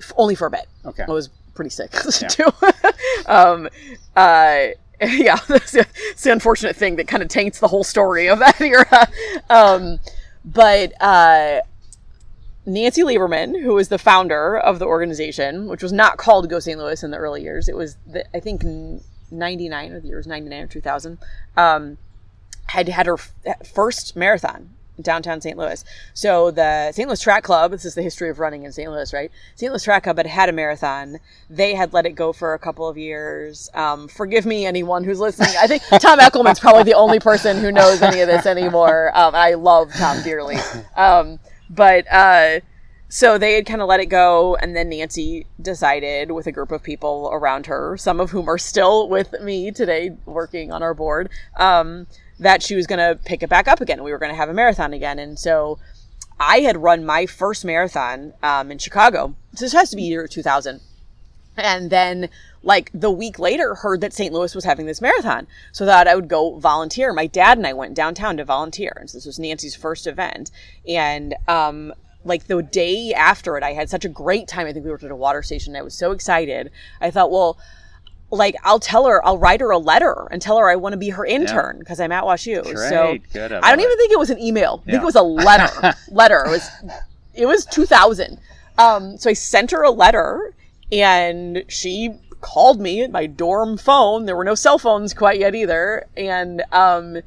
f- 0.00 0.12
only 0.16 0.34
for 0.34 0.46
a 0.46 0.50
bit. 0.50 0.66
Okay. 0.84 1.04
I 1.06 1.10
was 1.10 1.28
pretty 1.54 1.70
sick 1.70 1.92
too. 2.28 2.46
um, 3.26 3.68
uh, 4.16 4.66
yeah, 5.00 5.36
that's 5.48 5.74
it's 5.74 6.22
the 6.22 6.32
unfortunate 6.32 6.76
thing 6.76 6.96
that 6.96 7.08
kind 7.08 7.22
of 7.22 7.28
taints 7.28 7.60
the 7.60 7.68
whole 7.68 7.84
story 7.84 8.28
of 8.28 8.38
that 8.40 8.60
era. 8.60 9.08
Um, 9.48 9.98
but 10.44 10.92
uh, 11.00 11.60
Nancy 12.66 13.02
Lieberman, 13.02 13.60
who 13.62 13.74
was 13.74 13.88
the 13.88 13.98
founder 13.98 14.56
of 14.56 14.78
the 14.78 14.86
organization, 14.86 15.66
which 15.68 15.82
was 15.82 15.92
not 15.92 16.16
called 16.16 16.48
Go 16.48 16.60
St. 16.60 16.78
Louis 16.78 17.02
in 17.02 17.10
the 17.10 17.18
early 17.18 17.42
years, 17.42 17.68
it 17.68 17.76
was 17.76 17.96
the, 18.06 18.24
I 18.34 18.40
think 18.40 18.64
99 19.30 19.92
or 19.92 20.00
the 20.00 20.08
year 20.08 20.16
was 20.16 20.26
99 20.26 20.62
or 20.62 20.66
2000, 20.66 21.18
um, 21.56 21.98
had 22.66 22.88
had 22.88 23.06
her 23.06 23.18
first 23.18 24.16
marathon 24.16 24.70
in 24.96 25.02
downtown 25.02 25.40
St. 25.40 25.58
Louis. 25.58 25.84
So 26.14 26.50
the 26.50 26.92
St. 26.92 27.08
Louis 27.08 27.20
Track 27.20 27.44
Club, 27.44 27.72
this 27.72 27.84
is 27.84 27.94
the 27.94 28.02
history 28.02 28.30
of 28.30 28.38
running 28.38 28.62
in 28.62 28.72
St. 28.72 28.90
Louis, 28.90 29.12
right? 29.12 29.30
St. 29.56 29.70
Louis 29.70 29.82
Track 29.82 30.04
Club 30.04 30.16
had 30.16 30.26
had 30.26 30.48
a 30.48 30.52
marathon. 30.52 31.18
They 31.50 31.74
had 31.74 31.92
let 31.92 32.06
it 32.06 32.12
go 32.12 32.32
for 32.32 32.54
a 32.54 32.58
couple 32.58 32.88
of 32.88 32.96
years. 32.96 33.68
Um, 33.74 34.08
forgive 34.08 34.46
me, 34.46 34.64
anyone 34.64 35.04
who's 35.04 35.20
listening. 35.20 35.54
I 35.60 35.66
think 35.66 35.82
Tom 36.00 36.18
Eckelman's 36.18 36.60
probably 36.60 36.84
the 36.84 36.94
only 36.94 37.20
person 37.20 37.58
who 37.58 37.72
knows 37.72 38.00
any 38.02 38.20
of 38.20 38.28
this 38.28 38.46
anymore. 38.46 39.10
Um, 39.14 39.34
I 39.34 39.54
love 39.54 39.92
Tom 39.92 40.22
dearly. 40.22 40.56
Um, 40.96 41.38
but 41.74 42.10
uh, 42.12 42.60
so 43.08 43.38
they 43.38 43.54
had 43.54 43.66
kind 43.66 43.82
of 43.82 43.88
let 43.88 44.00
it 44.00 44.06
go, 44.06 44.56
and 44.56 44.74
then 44.74 44.88
Nancy 44.88 45.46
decided 45.60 46.30
with 46.30 46.46
a 46.46 46.52
group 46.52 46.72
of 46.72 46.82
people 46.82 47.30
around 47.32 47.66
her, 47.66 47.96
some 47.96 48.20
of 48.20 48.30
whom 48.30 48.48
are 48.48 48.58
still 48.58 49.08
with 49.08 49.32
me 49.40 49.70
today, 49.70 50.16
working 50.26 50.72
on 50.72 50.82
our 50.82 50.94
board, 50.94 51.30
um, 51.58 52.06
that 52.38 52.62
she 52.62 52.74
was 52.74 52.86
going 52.86 52.98
to 52.98 53.18
pick 53.24 53.42
it 53.42 53.48
back 53.48 53.68
up 53.68 53.80
again. 53.80 54.02
We 54.02 54.12
were 54.12 54.18
going 54.18 54.32
to 54.32 54.36
have 54.36 54.48
a 54.48 54.54
marathon 54.54 54.92
again, 54.92 55.18
and 55.18 55.38
so 55.38 55.78
I 56.40 56.60
had 56.60 56.82
run 56.82 57.04
my 57.04 57.26
first 57.26 57.64
marathon 57.64 58.32
um, 58.42 58.70
in 58.70 58.78
Chicago. 58.78 59.34
So 59.54 59.64
this 59.64 59.72
has 59.72 59.90
to 59.90 59.96
be 59.96 60.02
year 60.02 60.26
2000 60.26 60.80
and 61.56 61.90
then 61.90 62.28
like 62.64 62.90
the 62.92 63.10
week 63.10 63.38
later 63.38 63.74
heard 63.76 64.00
that 64.00 64.12
st 64.12 64.32
louis 64.32 64.54
was 64.54 64.64
having 64.64 64.86
this 64.86 65.00
marathon 65.00 65.46
so 65.72 65.84
thought 65.84 66.08
i 66.08 66.14
would 66.14 66.28
go 66.28 66.58
volunteer 66.58 67.12
my 67.12 67.26
dad 67.26 67.58
and 67.58 67.66
i 67.66 67.72
went 67.72 67.94
downtown 67.94 68.36
to 68.36 68.44
volunteer 68.44 68.96
and 68.98 69.10
so 69.10 69.16
this 69.18 69.26
was 69.26 69.38
nancy's 69.38 69.74
first 69.76 70.06
event 70.06 70.50
and 70.88 71.34
um 71.48 71.92
like 72.24 72.46
the 72.46 72.62
day 72.62 73.12
after 73.14 73.56
it 73.56 73.62
i 73.62 73.72
had 73.72 73.88
such 73.90 74.04
a 74.04 74.08
great 74.08 74.48
time 74.48 74.66
i 74.66 74.72
think 74.72 74.84
we 74.84 74.90
were 74.90 74.96
at 74.96 75.10
a 75.10 75.16
water 75.16 75.42
station 75.42 75.76
i 75.76 75.82
was 75.82 75.94
so 75.94 76.10
excited 76.10 76.70
i 77.00 77.10
thought 77.10 77.30
well 77.30 77.58
like 78.30 78.56
i'll 78.64 78.80
tell 78.80 79.06
her 79.06 79.24
i'll 79.26 79.38
write 79.38 79.60
her 79.60 79.70
a 79.70 79.78
letter 79.78 80.26
and 80.30 80.40
tell 80.40 80.56
her 80.58 80.68
i 80.68 80.74
want 80.74 80.92
to 80.94 80.96
be 80.96 81.10
her 81.10 81.24
intern 81.26 81.78
because 81.78 82.00
i'm 82.00 82.10
at 82.10 82.24
washu 82.24 82.64
so 82.64 83.06
Great. 83.08 83.32
Good. 83.32 83.52
I 83.52 83.70
don't 83.70 83.80
it. 83.80 83.84
even 83.84 83.96
think 83.98 84.12
it 84.12 84.18
was 84.18 84.30
an 84.30 84.40
email. 84.40 84.82
I 84.86 84.90
think 84.90 85.02
it 85.02 85.06
was 85.06 85.14
a 85.14 85.22
letter. 85.22 85.94
letter. 86.10 86.44
It 86.46 86.50
was 86.50 86.68
it 87.34 87.46
was 87.46 87.66
2000. 87.66 88.38
Um, 88.78 89.16
so 89.18 89.30
I 89.30 89.34
sent 89.34 89.70
her 89.70 89.82
a 89.82 89.90
letter 89.90 90.54
and 90.90 91.64
she 91.68 92.14
called 92.44 92.78
me 92.78 93.02
at 93.02 93.10
my 93.10 93.24
dorm 93.24 93.78
phone. 93.78 94.26
There 94.26 94.36
were 94.36 94.44
no 94.44 94.54
cell 94.54 94.78
phones 94.78 95.14
quite 95.14 95.40
yet 95.40 95.54
either, 95.54 96.06
and 96.14 96.62
um, 96.72 97.22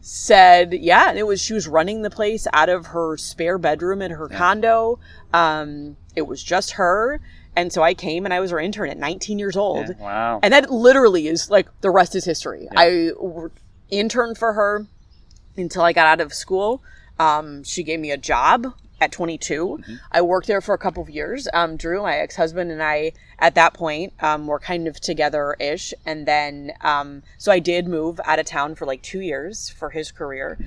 said, 0.00 0.72
yeah, 0.72 1.10
and 1.10 1.18
it 1.18 1.26
was 1.26 1.40
she 1.42 1.52
was 1.52 1.68
running 1.68 2.00
the 2.00 2.08
place 2.08 2.46
out 2.54 2.70
of 2.70 2.86
her 2.86 3.18
spare 3.18 3.58
bedroom 3.58 4.00
in 4.00 4.12
her 4.12 4.26
condo. 4.26 4.98
Um, 5.34 5.98
it 6.16 6.22
was 6.22 6.42
just 6.42 6.72
her, 6.72 7.20
and 7.54 7.72
so 7.74 7.82
I 7.82 7.92
came 7.92 8.24
and 8.24 8.32
I 8.32 8.40
was 8.40 8.52
her 8.52 8.58
intern 8.58 8.88
at 8.88 8.96
19 8.96 9.38
years 9.38 9.54
old. 9.54 9.88
Yeah, 9.88 10.02
wow. 10.02 10.40
And 10.42 10.54
that 10.54 10.70
literally 10.70 11.28
is 11.28 11.50
like 11.50 11.68
the 11.82 11.90
rest 11.90 12.14
is 12.14 12.24
history. 12.24 12.66
I 12.74 13.10
w- 13.14 13.50
interned 13.90 14.38
for 14.38 14.54
her 14.54 14.86
until 15.58 15.82
I 15.82 15.92
got 15.92 16.06
out 16.06 16.20
of 16.22 16.32
school. 16.32 16.82
Um, 17.18 17.62
she 17.64 17.82
gave 17.82 18.00
me 18.00 18.10
a 18.10 18.16
job 18.16 18.74
at 19.04 19.12
22. 19.12 19.78
I 20.10 20.22
worked 20.22 20.46
there 20.46 20.62
for 20.62 20.74
a 20.74 20.78
couple 20.78 21.02
of 21.02 21.10
years. 21.10 21.46
Um, 21.52 21.76
Drew, 21.76 22.02
my 22.02 22.16
ex 22.16 22.36
husband, 22.36 22.72
and 22.72 22.82
I 22.82 23.12
at 23.38 23.54
that 23.54 23.74
point 23.74 24.14
um, 24.20 24.46
were 24.46 24.58
kind 24.58 24.88
of 24.88 24.98
together 24.98 25.54
ish. 25.60 25.92
And 26.06 26.26
then, 26.26 26.72
um, 26.80 27.22
so 27.38 27.52
I 27.52 27.58
did 27.58 27.86
move 27.86 28.18
out 28.24 28.38
of 28.38 28.46
town 28.46 28.74
for 28.74 28.86
like 28.86 29.02
two 29.02 29.20
years 29.20 29.68
for 29.68 29.90
his 29.90 30.10
career. 30.10 30.58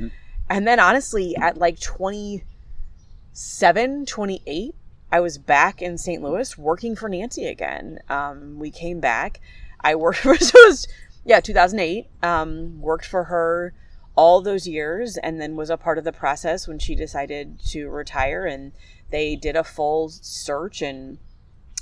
And 0.49 0.67
then, 0.67 0.79
honestly, 0.79 1.35
at 1.35 1.57
like 1.57 1.79
27, 1.79 4.05
28, 4.05 4.75
I 5.11 5.19
was 5.19 5.37
back 5.37 5.81
in 5.81 5.97
St. 5.97 6.21
Louis 6.21 6.57
working 6.57 6.95
for 6.95 7.09
Nancy 7.09 7.47
again. 7.47 7.99
Um, 8.07 8.59
we 8.59 8.71
came 8.71 8.99
back. 8.99 9.41
I 9.81 9.95
worked 9.95 10.19
for, 10.19 10.37
so 10.37 10.57
was, 10.65 10.87
yeah, 11.25 11.39
2008. 11.39 12.07
Um, 12.23 12.79
worked 12.79 13.05
for 13.05 13.25
her 13.25 13.73
all 14.17 14.41
those 14.41 14.67
years 14.67 15.15
and 15.17 15.39
then 15.39 15.55
was 15.55 15.69
a 15.69 15.77
part 15.77 15.97
of 15.97 16.03
the 16.03 16.11
process 16.11 16.67
when 16.67 16.79
she 16.79 16.95
decided 16.95 17.59
to 17.69 17.87
retire. 17.87 18.45
And 18.45 18.73
they 19.11 19.35
did 19.37 19.55
a 19.55 19.63
full 19.63 20.09
search 20.09 20.81
and 20.81 21.19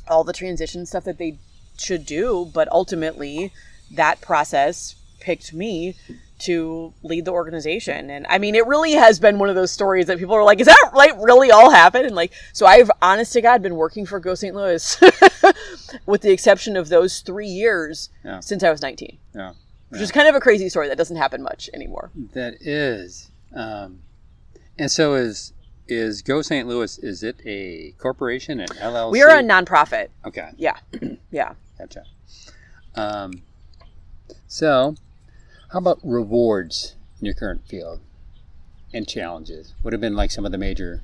all 0.07 0.23
the 0.23 0.33
transition 0.33 0.85
stuff 0.85 1.05
that 1.05 1.17
they 1.17 1.39
should 1.77 2.05
do. 2.05 2.51
But 2.53 2.67
ultimately, 2.71 3.51
that 3.91 4.21
process 4.21 4.95
picked 5.19 5.53
me 5.53 5.95
to 6.37 6.93
lead 7.01 7.23
the 7.23 7.31
organization. 7.31 8.09
And 8.09 8.27
I 8.27 8.37
mean, 8.37 8.55
it 8.55 8.67
really 8.67 8.91
has 8.91 9.19
been 9.19 9.39
one 9.39 9.47
of 9.47 9.55
those 9.55 9.71
stories 9.71 10.07
that 10.07 10.17
people 10.19 10.35
are 10.35 10.43
like, 10.43 10.59
is 10.59 10.67
that 10.67 10.91
like 10.93 11.13
really 11.23 11.49
all 11.49 11.71
happened? 11.71 12.05
And 12.05 12.15
like, 12.15 12.33
so 12.51 12.65
I've 12.65 12.91
honest 13.01 13.31
to 13.33 13.41
God 13.41 13.61
been 13.63 13.77
working 13.77 14.05
for 14.05 14.19
Go 14.19 14.35
St. 14.35 14.53
Louis 14.53 15.01
with 16.05 16.21
the 16.21 16.31
exception 16.31 16.75
of 16.75 16.89
those 16.89 17.21
three 17.21 17.47
years 17.47 18.09
Yeah. 18.25 18.41
since 18.41 18.63
I 18.63 18.69
was 18.69 18.81
19, 18.81 19.17
Yeah. 19.33 19.53
Which 19.89 20.01
is 20.01 20.11
kind 20.11 20.27
of 20.27 20.35
a 20.35 20.39
crazy 20.39 20.69
story 20.69 20.87
that 20.87 20.97
doesn't 20.97 21.17
happen 21.17 21.41
much 21.41 21.69
anymore. 21.73 22.11
That 22.33 22.55
is. 22.61 23.29
Um, 23.53 23.99
and 24.77 24.91
so 24.91 25.13
is 25.15 25.53
is 25.87 26.21
Go 26.21 26.41
St. 26.41 26.67
Louis? 26.67 26.97
Is 26.99 27.21
it 27.23 27.37
a 27.45 27.93
corporation, 27.99 28.59
an 28.59 28.67
LLC? 28.67 29.11
We 29.11 29.21
are 29.21 29.29
a 29.37 29.43
nonprofit. 29.43 30.07
okay. 30.25 30.49
Yeah. 30.57 30.77
Yeah. 31.31 31.53
Gotcha. 31.77 32.03
Um, 32.95 33.41
so, 34.47 34.95
how 35.73 35.79
about 35.79 35.99
rewards 36.03 36.95
in 37.19 37.25
your 37.25 37.35
current 37.35 37.67
field 37.67 37.99
and 38.93 39.07
challenges? 39.07 39.73
What 39.81 39.93
have 39.93 39.99
been 40.01 40.15
like 40.15 40.31
some 40.31 40.45
of 40.45 40.51
the 40.53 40.57
major? 40.57 41.01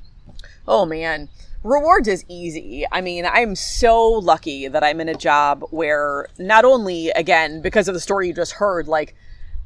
Oh 0.68 0.86
man, 0.86 1.28
rewards 1.64 2.07
is 2.07 2.26
easy. 2.28 2.86
I 2.91 3.01
mean, 3.01 3.26
I'm 3.26 3.55
so 3.55 4.03
lucky 4.07 4.68
that 4.68 4.84
I'm 4.84 4.99
in 4.99 5.09
a 5.09 5.16
job 5.16 5.64
where 5.70 6.28
not 6.38 6.66
only 6.66 7.09
again 7.12 7.62
because 7.62 7.88
of 7.88 7.93
the 7.93 7.99
story 7.99 8.28
you 8.28 8.34
just 8.34 8.53
heard, 8.53 8.88
like 8.88 9.16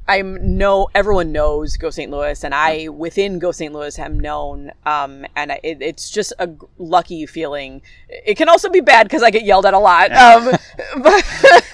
I'm 0.07 0.57
no 0.57 0.87
everyone 0.93 1.31
knows 1.31 1.77
Go 1.77 1.89
St. 1.89 2.11
Louis, 2.11 2.43
and 2.43 2.53
I 2.53 2.89
within 2.89 3.39
Go 3.39 3.51
St. 3.51 3.73
Louis 3.73 3.97
am 3.97 4.19
known, 4.19 4.71
um, 4.85 5.25
and 5.35 5.51
it, 5.63 5.81
it's 5.81 6.09
just 6.09 6.31
a 6.37 6.47
g- 6.47 6.55
lucky 6.77 7.25
feeling. 7.25 7.81
It 8.09 8.35
can 8.35 8.47
also 8.47 8.69
be 8.69 8.81
bad 8.81 9.05
because 9.07 9.23
I 9.23 9.31
get 9.31 9.43
yelled 9.45 9.65
at 9.65 9.73
a 9.73 9.79
lot, 9.79 10.11
um, 10.11 10.51
but 11.01 11.23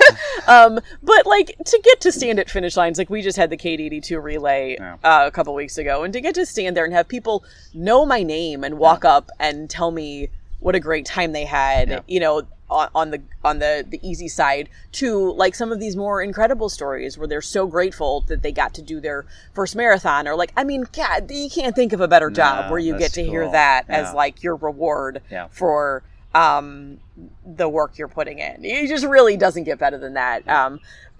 um, 0.47 0.79
but 1.03 1.25
like 1.25 1.55
to 1.65 1.81
get 1.83 1.99
to 2.01 2.11
stand 2.11 2.39
at 2.39 2.49
finish 2.49 2.77
lines, 2.77 2.97
like 2.97 3.09
we 3.09 3.21
just 3.21 3.37
had 3.37 3.49
the 3.49 3.57
KT82 3.57 4.23
relay 4.23 4.77
Yeah. 4.79 4.93
uh, 5.03 5.23
a 5.27 5.31
couple 5.31 5.53
weeks 5.53 5.77
ago, 5.77 6.03
and 6.03 6.13
to 6.13 6.21
get 6.21 6.35
to 6.35 6.45
stand 6.45 6.77
there 6.77 6.85
and 6.85 6.93
have 6.93 7.07
people 7.09 7.43
know 7.73 8.05
my 8.05 8.23
name 8.23 8.63
and 8.63 8.77
walk 8.77 9.03
up 9.03 9.29
and 9.39 9.69
tell 9.69 9.91
me 9.91 10.29
what 10.59 10.75
a 10.75 10.79
great 10.79 11.05
time 11.05 11.31
they 11.33 11.45
had, 11.45 11.89
Yeah. 11.89 11.99
you 12.07 12.19
know, 12.19 12.43
on, 12.71 12.89
on 12.95 13.11
the 13.11 13.21
on 13.43 13.59
the 13.59 13.85
the 13.87 13.99
easy 14.01 14.27
side 14.27 14.69
to 14.93 15.31
like 15.33 15.53
some 15.55 15.71
of 15.71 15.79
these 15.79 15.95
more 15.95 16.21
incredible 16.21 16.69
stories 16.69 17.17
where 17.17 17.27
they're 17.27 17.41
so 17.41 17.67
grateful 17.67 18.21
that 18.21 18.41
they 18.41 18.51
got 18.51 18.73
to 18.75 18.81
do 18.81 18.99
their 18.99 19.25
first 19.53 19.75
marathon 19.75 20.27
or 20.27 20.35
like 20.35 20.53
I 20.57 20.63
mean, 20.63 20.85
God, 20.93 21.29
you 21.29 21.49
can't 21.49 21.75
think 21.75 21.93
of 21.93 22.01
a 22.01 22.07
better 22.07 22.29
job 22.29 22.65
No, 22.65 22.71
where 22.71 22.79
you 22.79 22.97
get 22.97 23.13
to 23.13 23.23
hear 23.23 23.49
that 23.51 23.85
Yeah. 23.89 23.97
as 24.07 24.13
like 24.13 24.41
your 24.41 24.55
reward 24.55 25.21
Yeah. 25.29 25.47
for 25.51 26.03
um 26.33 26.99
the 27.45 27.67
work 27.67 27.97
you're 27.97 28.07
putting 28.07 28.39
in. 28.39 28.63
It 28.63 28.87
just 28.87 29.05
really 29.05 29.35
doesn't 29.37 29.65
get 29.65 29.77
better 29.77 29.97
than 29.97 30.13
that. 30.13 30.47
Um 30.47 30.79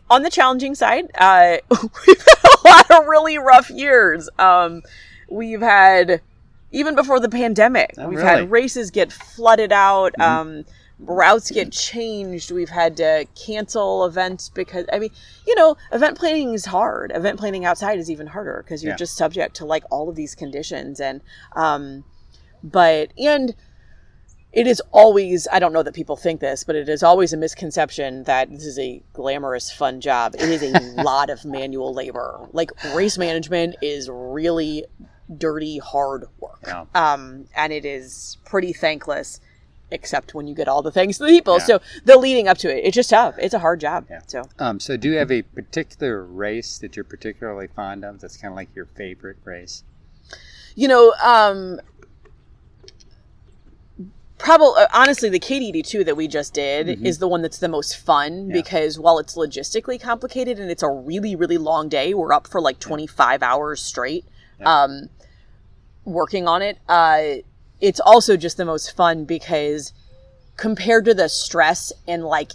on 0.09 0.23
the 0.23 0.29
challenging 0.29 0.75
side, 0.75 1.09
uh, 1.17 1.57
we've 1.71 2.19
had 2.19 2.43
a 2.43 2.67
lot 2.67 2.91
of 2.91 3.07
really 3.07 3.37
rough 3.37 3.69
years. 3.69 4.29
Um, 4.37 4.83
we've 5.29 5.61
had, 5.61 6.19
even 6.73 6.95
before 6.95 7.21
the 7.21 7.29
pandemic, 7.29 7.93
Oh, 7.97 8.09
we've 8.09 8.17
really? 8.17 8.29
Mm-hmm. 8.29 8.39
had 8.41 8.51
races 8.51 8.91
get 8.91 9.13
flooded 9.13 9.71
out, 9.71 10.19
um, 10.19 10.65
routes 11.01 11.51
get 11.51 11.71
changed. 11.71 12.51
We've 12.51 12.69
had 12.69 12.97
to 12.97 13.25
cancel 13.35 14.05
events 14.05 14.49
because, 14.49 14.85
I 14.93 14.99
mean, 14.99 15.09
you 15.47 15.55
know, 15.55 15.75
event 15.91 16.17
planning 16.17 16.53
is 16.53 16.65
hard. 16.65 17.11
Event 17.13 17.39
planning 17.39 17.65
outside 17.65 17.99
is 17.99 18.09
even 18.11 18.27
harder 18.27 18.61
because 18.63 18.83
you're 18.83 18.93
Yeah. 18.93 18.97
just 18.97 19.17
subject 19.17 19.55
to 19.57 19.65
like 19.65 19.83
all 19.91 20.09
of 20.09 20.15
these 20.15 20.35
conditions. 20.35 20.99
And, 20.99 21.21
um, 21.55 22.03
but, 22.63 23.11
and, 23.17 23.55
it 24.53 24.67
is 24.67 24.81
always 24.91 25.47
i 25.53 25.59
don't 25.59 25.71
know 25.71 25.81
that 25.81 25.93
people 25.93 26.17
think 26.17 26.41
this 26.41 26.65
but 26.65 26.75
it 26.75 26.89
is 26.89 27.03
always 27.03 27.31
a 27.31 27.37
misconception 27.37 28.23
that 28.23 28.51
this 28.51 28.65
is 28.65 28.77
a 28.77 29.01
glamorous 29.13 29.71
fun 29.71 30.01
job 30.01 30.35
it 30.35 30.41
is 30.41 30.61
a 30.61 30.71
lot 31.01 31.29
of 31.29 31.45
manual 31.45 31.93
labor 31.93 32.49
like 32.51 32.69
race 32.93 33.17
management 33.17 33.77
is 33.81 34.09
really 34.11 34.83
dirty 35.37 35.77
hard 35.77 36.25
work 36.41 36.59
Yeah. 36.67 36.83
um, 36.93 37.45
and 37.55 37.71
it 37.71 37.85
is 37.85 38.39
pretty 38.43 38.73
thankless 38.73 39.39
except 39.91 40.33
when 40.33 40.47
you 40.47 40.55
get 40.55 40.67
all 40.67 40.81
the 40.81 40.91
thanks 40.91 41.17
to 41.17 41.23
the 41.25 41.29
people 41.29 41.57
Yeah. 41.59 41.65
so 41.65 41.81
the 42.05 42.17
leading 42.17 42.47
up 42.47 42.57
to 42.59 42.75
it 42.75 42.85
it's 42.85 42.95
just 42.95 43.09
tough 43.09 43.35
it's 43.37 43.53
a 43.53 43.59
hard 43.59 43.79
job 43.79 44.05
Yeah. 44.09 44.21
so 44.27 44.43
Um, 44.59 44.79
so, 44.79 44.97
do 44.97 45.09
you 45.11 45.17
have 45.17 45.31
a 45.31 45.41
particular 45.41 46.23
race 46.23 46.77
that 46.79 46.95
you're 46.95 47.03
particularly 47.05 47.67
fond 47.67 48.03
of? 48.05 48.19
That's 48.21 48.37
kind 48.37 48.51
of 48.51 48.55
like 48.55 48.69
your 48.75 48.85
favorite 48.85 49.37
race. 49.43 49.83
you 50.75 50.87
know 50.87 51.13
um 51.23 51.79
probably 54.37 54.83
honestly 54.93 55.29
the 55.29 55.39
KT82 55.39 56.03
that 56.05 56.17
we 56.17 56.27
just 56.27 56.53
did 56.55 57.05
is 57.05 57.19
the 57.19 57.27
one 57.27 57.43
that's 57.43 57.59
the 57.59 57.67
most 57.69 57.95
fun 57.97 58.47
Yeah. 58.47 58.53
because 58.55 58.97
while 58.97 59.19
it's 59.19 59.35
logistically 59.35 60.01
complicated 60.01 60.59
and 60.59 60.71
it's 60.71 60.81
a 60.81 60.89
really 60.89 61.35
really 61.35 61.59
long 61.59 61.89
day 61.89 62.13
we're 62.15 62.33
up 62.33 62.47
for 62.47 62.59
like 62.59 62.79
25 62.79 63.43
hours 63.43 63.81
straight 63.83 64.25
um 64.65 65.09
working 66.05 66.47
on 66.47 66.63
it 66.63 66.79
uh 66.89 67.21
it's 67.81 67.99
also 67.99 68.37
just 68.37 68.57
the 68.57 68.65
most 68.65 68.95
fun 68.95 69.25
because 69.25 69.91
compared 70.55 71.05
to 71.05 71.13
the 71.13 71.27
stress 71.27 71.91
and 72.07 72.23
like 72.23 72.51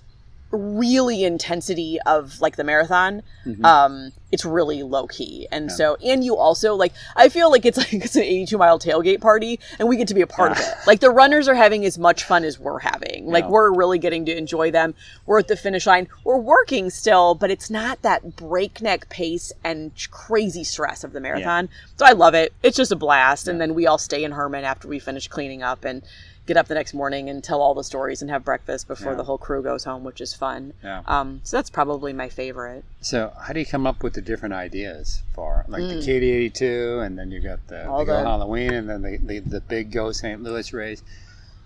really 0.57 1.25
intensity 1.25 1.99
of 2.07 2.41
like 2.41 2.57
the 2.57 2.65
marathon 2.65 3.23
um 3.65 4.11
it's 4.33 4.45
really 4.45 4.83
low 4.83 5.07
key 5.07 5.47
and 5.53 5.71
so 5.71 5.97
and 6.05 6.25
you 6.25 6.37
also 6.37 6.75
like 6.75 6.93
i 7.15 7.29
feel 7.29 7.49
like 7.51 7.65
it's 7.65 7.79
like 7.93 7.93
it's 7.93 8.17
an 8.17 8.23
82 8.23 8.59
mile 8.59 8.79
tailgate 8.79 9.21
party 9.21 9.61
and 9.79 9.89
we 9.89 9.97
get 9.97 10.09
to 10.09 10.15
be 10.15 10.21
a 10.21 10.27
part 10.27 10.53
of 10.53 10.59
it. 10.59 10.75
Like 10.87 11.01
the 11.01 11.11
runners 11.11 11.47
are 11.47 11.55
having 11.55 11.85
as 11.85 11.97
much 11.99 12.25
fun 12.25 12.43
as 12.45 12.59
we're 12.59 12.81
having. 12.81 13.27
Like 13.27 13.45
Yeah. 13.45 13.51
we're 13.51 13.73
really 13.73 13.99
getting 13.99 14.25
to 14.27 14.37
enjoy 14.37 14.71
them. 14.73 14.95
We're 15.27 15.39
at 15.39 15.49
the 15.49 15.57
finish 15.57 15.87
line. 15.87 16.09
We're 16.25 16.39
working 16.39 16.91
still 16.91 17.35
but 17.37 17.51
it's 17.51 17.71
not 17.71 18.03
that 18.03 18.35
breakneck 18.37 19.09
pace 19.09 19.53
and 19.63 19.93
crazy 20.11 20.65
stress 20.65 21.05
of 21.05 21.13
the 21.13 21.21
marathon. 21.21 21.69
So 21.97 22.05
i 22.07 22.13
love 22.13 22.35
it. 22.35 22.53
It's 22.63 22.77
just 22.77 22.91
a 22.93 22.97
blast. 22.97 23.47
And 23.49 23.61
then 23.61 23.75
we 23.75 23.87
all 23.87 23.99
stay 23.99 24.25
in 24.25 24.33
Hermann 24.33 24.65
after 24.65 24.89
we 24.89 24.99
finish 24.99 25.29
cleaning 25.29 25.63
up 25.63 25.85
and 25.85 26.03
get 26.47 26.57
up 26.57 26.69
the 26.69 26.75
next 26.75 26.95
morning 26.95 27.29
and 27.29 27.43
tell 27.43 27.61
all 27.61 27.75
the 27.75 27.83
stories 27.85 28.23
and 28.23 28.31
have 28.31 28.45
breakfast 28.45 28.87
before 28.89 29.13
Yeah. 29.13 29.17
the 29.17 29.25
whole 29.25 29.39
crew 29.39 29.63
goes 29.63 29.85
home 29.85 30.05
which 30.05 30.21
is 30.21 30.33
fun 30.35 30.73
Yeah. 30.83 31.03
um, 31.07 31.41
so 31.45 31.57
that's 31.57 31.71
probably 31.71 32.13
my 32.13 32.29
favorite 32.29 32.85
So, 33.01 33.33
how 33.41 33.53
do 33.53 33.61
you 33.61 33.67
come 33.67 33.87
up 33.87 34.03
with 34.03 34.15
the 34.15 34.21
different 34.23 34.55
ideas 34.55 35.23
for 35.35 35.65
like 35.69 35.83
the 35.83 35.97
KT82, 35.97 37.05
and 37.05 37.19
then 37.19 37.31
you 37.31 37.41
got 37.41 37.67
the, 37.69 37.75
Mm. 37.77 38.07
The 38.07 38.13
the- 38.13 38.19
Halloween, 38.25 38.73
and 38.75 38.89
then 38.89 39.03
the, 39.03 39.17
the 39.19 39.39
the 39.41 39.61
big 39.61 39.91
Go 39.93 40.13
St. 40.13 40.43
Louis 40.43 40.73
race? 40.73 41.03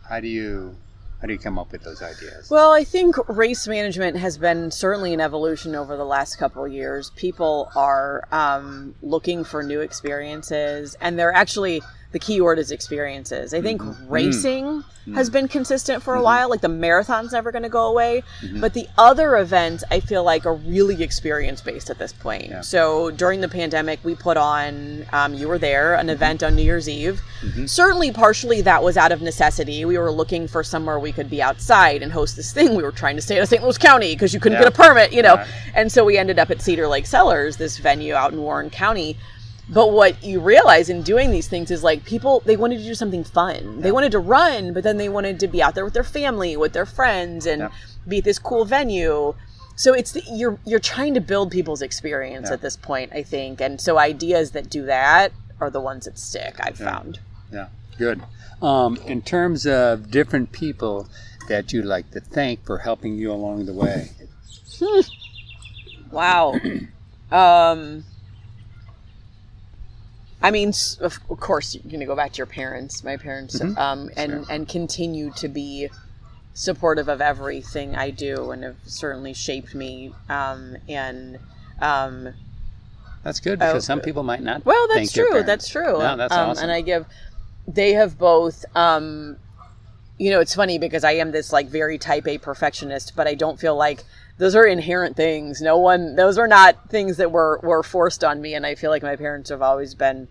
How 0.09 0.21
do 0.21 0.29
you 0.29 0.75
how 1.21 1.27
do 1.27 1.35
you 1.35 1.39
come 1.39 1.59
up 1.59 1.71
with 1.71 1.83
those 1.85 2.01
ideas? 2.01 2.49
Well, 2.51 2.73
I 2.73 2.83
think 2.83 3.15
race 3.29 3.69
management 3.69 4.17
has 4.17 4.39
been 4.39 4.71
certainly 4.71 5.13
an 5.13 5.21
evolution 5.21 5.75
over 5.77 5.95
the 5.99 6.05
last 6.07 6.37
couple 6.37 6.65
of 6.65 6.73
years. 6.73 7.11
People 7.15 7.71
are 7.77 8.27
um, 8.33 8.95
looking 9.03 9.45
for 9.45 9.63
new 9.63 9.81
experiences, 9.83 10.97
and 11.01 11.19
they're 11.19 11.33
actually 11.35 11.83
the 12.13 12.19
key 12.19 12.41
word 12.41 12.59
is 12.59 12.71
experiences. 12.73 13.55
I 13.55 13.61
think 13.63 13.81
Mm-hmm. 13.81 14.09
racing 14.13 14.85
has 15.15 15.31
been 15.31 15.49
consistent 15.49 16.03
for 16.03 16.15
a 16.15 16.17
Mm-hmm. 16.19 16.25
while. 16.25 16.51
Like 16.51 16.61
the 16.61 16.69
marathon's 16.69 17.33
never 17.33 17.51
going 17.53 17.63
to 17.63 17.69
go 17.69 17.87
away, 17.89 18.23
but 18.61 18.75
the 18.75 18.87
other 18.99 19.37
events 19.39 19.83
I 19.91 20.01
feel 20.01 20.23
like 20.25 20.45
are 20.47 20.55
really 20.55 21.03
experience 21.03 21.61
based 21.61 21.89
at 21.91 21.99
this 21.99 22.13
point. 22.13 22.47
Yeah. 22.49 22.61
So 22.61 23.11
during 23.13 23.41
the 23.41 23.49
pandemic, 23.49 24.01
we 24.05 24.15
put 24.15 24.37
on. 24.37 25.07
Um, 25.13 25.35
you 25.35 25.49
were 25.49 25.59
there, 25.59 25.95
an 25.95 26.11
event 26.11 26.43
on 26.43 26.55
New 26.57 26.63
Year's 26.63 26.89
Eve. 26.89 27.21
Mm-hmm. 27.43 27.67
Certainly, 27.67 28.13
partially 28.13 28.61
that 28.63 28.83
was 28.83 28.97
out 28.97 29.13
of 29.13 29.23
necessity. 29.23 29.85
We 29.85 29.97
were 29.99 30.11
looking 30.13 30.47
for 30.49 30.63
somewhere 30.63 30.99
we 30.99 31.13
could 31.13 31.31
be 31.31 31.41
outside 31.41 32.03
and 32.03 32.13
host 32.13 32.37
this 32.37 32.53
thing. 32.53 32.75
We 32.75 32.83
were 32.83 32.93
trying 32.93 33.17
to 33.17 33.23
stay 33.23 33.39
out 33.39 33.43
of 33.45 33.49
St. 33.49 33.63
Louis 33.63 33.79
County 33.79 34.15
because 34.15 34.35
you 34.35 34.41
couldn't 34.41 34.59
Yeah. 34.59 34.65
get 34.65 34.73
a 34.75 34.77
permit, 34.77 35.13
you 35.13 35.23
know. 35.23 35.37
Right. 35.37 35.47
And 35.75 35.91
so 35.91 36.05
we 36.05 36.19
ended 36.19 36.39
up 36.39 36.51
at 36.51 36.61
Cedar 36.61 36.87
Lake 36.89 37.07
Cellars, 37.07 37.57
this 37.57 37.79
venue 37.79 38.15
out 38.15 38.33
in 38.33 38.41
Warren 38.43 38.69
County. 38.71 39.17
But 39.73 39.93
what 39.93 40.23
you 40.25 40.41
realize 40.41 40.91
in 40.91 41.03
doing 41.03 41.31
these 41.31 41.47
things 41.47 41.71
is 41.71 41.85
like 41.85 42.05
people 42.05 42.41
they 42.45 42.57
wanted 42.57 42.79
to 42.79 42.85
do 42.85 42.95
something 42.95 43.23
fun. 43.25 43.81
They 43.81 43.93
wanted 43.93 44.13
to 44.13 44.19
run, 44.19 44.73
but 44.73 44.83
then 44.83 44.97
they 44.97 45.09
wanted 45.09 45.39
to 45.41 45.49
be 45.49 45.63
out 45.63 45.75
there 45.77 45.85
with 45.85 45.95
their 45.95 46.03
family, 46.05 46.57
with 46.57 46.73
their 46.73 46.87
friends, 46.87 47.47
and 47.47 47.63
Yeah. 47.63 47.71
be 48.09 48.19
at 48.19 48.25
this 48.25 48.39
cool 48.39 48.65
venue. 48.65 49.35
So 49.77 49.95
it's 49.95 50.13
the, 50.13 50.23
you're 50.33 50.59
you're 50.65 50.81
trying 50.81 51.15
to 51.15 51.21
build 51.21 51.51
people's 51.53 51.83
experience 51.83 52.49
Yeah. 52.49 52.55
at 52.55 52.63
this 52.63 52.77
point, 52.77 53.13
I 53.15 53.23
think. 53.23 53.61
And 53.61 53.81
so 53.81 53.97
ideas 53.99 54.51
that 54.53 54.69
do 54.69 54.85
that 54.87 55.33
are 55.61 55.71
the 55.71 55.81
ones 55.81 56.05
that 56.07 56.19
stick. 56.19 56.57
I've 56.59 56.81
Yeah. 56.81 56.91
found. 56.93 57.21
Yeah, 57.53 57.67
good. 57.97 58.21
Um, 58.61 58.97
in 59.07 59.23
terms 59.23 59.67
of 59.67 60.11
different 60.11 60.51
people 60.53 61.07
that 61.49 61.73
you'd 61.73 61.85
like 61.87 62.11
to 62.11 62.21
thank 62.21 62.65
for 62.67 62.79
helping 62.79 63.15
you 63.17 63.31
along 63.33 63.67
the 63.67 63.73
way. 63.73 64.11
Wow. 66.11 66.59
um, 67.31 68.03
I 70.43 70.51
mean, 70.51 70.73
of 71.01 71.19
of 71.29 71.39
course, 71.41 71.75
you're 71.75 71.83
going 71.91 72.01
to 72.01 72.07
go 72.07 72.17
back 72.17 72.33
to 72.33 72.39
your 72.39 72.47
parents, 72.47 73.05
my 73.05 73.17
parents, 73.17 73.59
Mhm. 73.61 73.77
um, 73.79 74.11
and 74.17 74.33
Sure. 74.33 74.55
and 74.55 74.69
continue 74.69 75.31
to 75.37 75.49
be 75.49 75.91
supportive 76.55 77.09
of 77.09 77.21
everything 77.21 77.95
I 77.95 78.11
do, 78.11 78.51
and 78.51 78.63
have 78.65 78.77
certainly 78.87 79.35
shaped 79.35 79.75
me. 79.75 80.15
Um, 80.29 80.77
and 80.89 81.39
um, 81.81 82.35
That's 83.23 83.41
good 83.41 83.63
Oh, 83.63 83.67
because 83.67 83.85
some 83.85 84.01
people 84.01 84.23
might 84.23 84.43
not. 84.43 84.65
well, 84.65 84.89
that's 84.95 85.13
true. 85.13 85.43
That's 85.43 85.69
true. 85.69 85.99
No, 85.99 86.17
that's 86.17 86.33
um, 86.33 86.51
awesome. 86.51 86.65
And 86.65 86.73
I 86.73 86.81
give. 86.81 87.05
They 87.69 87.93
have 87.93 88.19
both. 88.19 88.65
Um, 88.75 89.37
you 90.19 90.31
know, 90.31 90.41
it's 90.41 90.55
funny 90.55 90.79
because 90.79 91.03
I 91.05 91.13
am 91.13 91.31
this 91.31 91.53
like 91.53 91.69
very 91.69 91.97
type 91.99 92.27
A 92.27 92.39
perfectionist, 92.39 93.15
but 93.17 93.27
I 93.27 93.35
don't 93.35 93.59
feel 93.61 93.77
like 93.77 94.05
those 94.41 94.57
are 94.57 94.65
inherent 94.65 95.17
things. 95.17 95.61
No 95.61 95.77
one, 95.77 96.17
those 96.17 96.39
are 96.39 96.49
not 96.49 96.89
things 96.89 97.19
that 97.19 97.31
were 97.31 97.61
were 97.63 97.83
forced 97.83 98.25
on 98.25 98.41
me, 98.41 98.55
and 98.55 98.65
I 98.65 98.75
feel 98.75 98.91
like 98.91 99.03
my 99.03 99.15
parents 99.15 99.51
have 99.51 99.61
always 99.61 99.95
been 99.95 100.29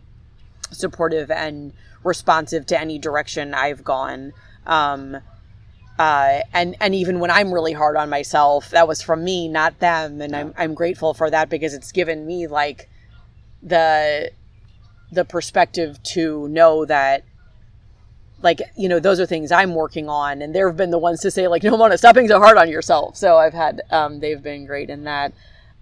supportive 0.72 1.30
and 1.30 1.74
responsive 2.04 2.66
to 2.68 2.80
any 2.80 2.98
direction 2.98 3.54
I've 3.54 3.84
gone. 3.84 4.34
Um, 4.66 5.18
uh, 6.00 6.40
and 6.54 6.76
and 6.82 6.96
even 6.96 7.20
when 7.20 7.30
I'm 7.30 7.54
really 7.54 7.74
hard 7.74 7.98
on 7.98 8.10
myself, 8.10 8.72
that 8.72 8.88
was 8.88 9.00
from 9.00 9.24
me, 9.24 9.48
not 9.48 9.78
them, 9.80 10.22
and 10.22 10.36
I'm 10.36 10.56
I'm 10.58 10.74
grateful 10.74 11.14
for 11.14 11.30
that 11.30 11.48
because 11.48 11.76
it's 11.76 11.92
given 11.92 12.26
me 12.26 12.48
like 12.48 12.90
the 13.62 14.32
the 15.12 15.24
perspective 15.24 16.02
to 16.16 16.48
know 16.48 16.84
that 16.86 17.26
like 18.42 18.62
you 18.76 18.88
know 18.88 19.00
those 19.00 19.20
are 19.20 19.26
things 19.26 19.52
i'm 19.52 19.76
working 19.76 20.08
on 20.08 20.42
and 20.42 20.56
they've 20.56 20.76
been 20.76 20.92
the 20.92 20.98
ones 20.98 21.20
to 21.22 21.32
say 21.32 21.48
like 21.48 21.64
no 21.70 21.78
mona 21.78 21.98
stop 21.98 22.16
being 22.16 22.28
so 22.28 22.40
hard 22.40 22.58
on 22.58 22.70
yourself. 22.70 23.16
So 23.16 23.38
i've 23.38 23.54
had 23.54 23.82
um, 23.92 24.20
they've 24.20 24.42
been 24.42 24.66
great 24.66 24.90
in 24.90 25.04
that. 25.04 25.34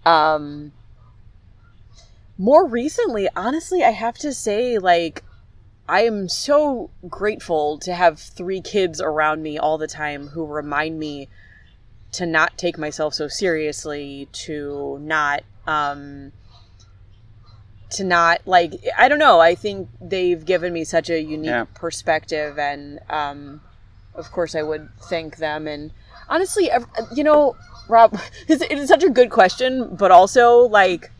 Um, 0.05 0.71
more 2.37 2.67
recently 2.67 3.27
honestly 3.35 3.83
i 3.83 3.89
have 3.89 4.15
to 4.15 4.31
say 4.31 4.77
like 4.77 5.23
i 5.89 6.01
am 6.01 6.29
so 6.29 6.91
grateful 7.09 7.79
to 7.79 7.93
have 7.93 8.19
three 8.19 8.61
kids 8.61 9.01
around 9.01 9.41
me 9.41 9.57
all 9.57 9.77
the 9.77 9.87
time 9.87 10.27
who 10.27 10.45
remind 10.45 10.99
me 10.99 11.27
to 12.11 12.25
not 12.25 12.57
take 12.57 12.77
myself 12.77 13.13
so 13.13 13.27
seriously 13.27 14.27
to 14.31 14.97
not 15.01 15.43
um, 15.65 16.31
to 17.91 18.03
not 18.03 18.41
like 18.45 18.73
I 18.97 19.07
don't 19.07 19.19
know. 19.19 19.39
I 19.39 19.55
think 19.55 19.89
they've 20.01 20.43
given 20.43 20.73
me 20.73 20.83
such 20.83 21.09
a 21.09 21.21
unique 21.21 21.49
Yeah. 21.49 21.65
perspective, 21.73 22.57
and 22.59 22.99
um, 23.09 23.61
of 24.15 24.31
course, 24.31 24.55
I 24.55 24.61
would 24.63 24.89
thank 25.09 25.37
them. 25.37 25.67
And 25.67 25.91
honestly, 26.29 26.69
you 27.13 27.23
know, 27.23 27.55
Rob, 27.87 28.17
it's, 28.47 28.61
it 28.61 28.71
is 28.77 28.87
such 28.89 29.03
a 29.03 29.09
good 29.09 29.29
question, 29.29 29.95
but 29.95 30.11
also 30.11 30.59
like 30.67 31.11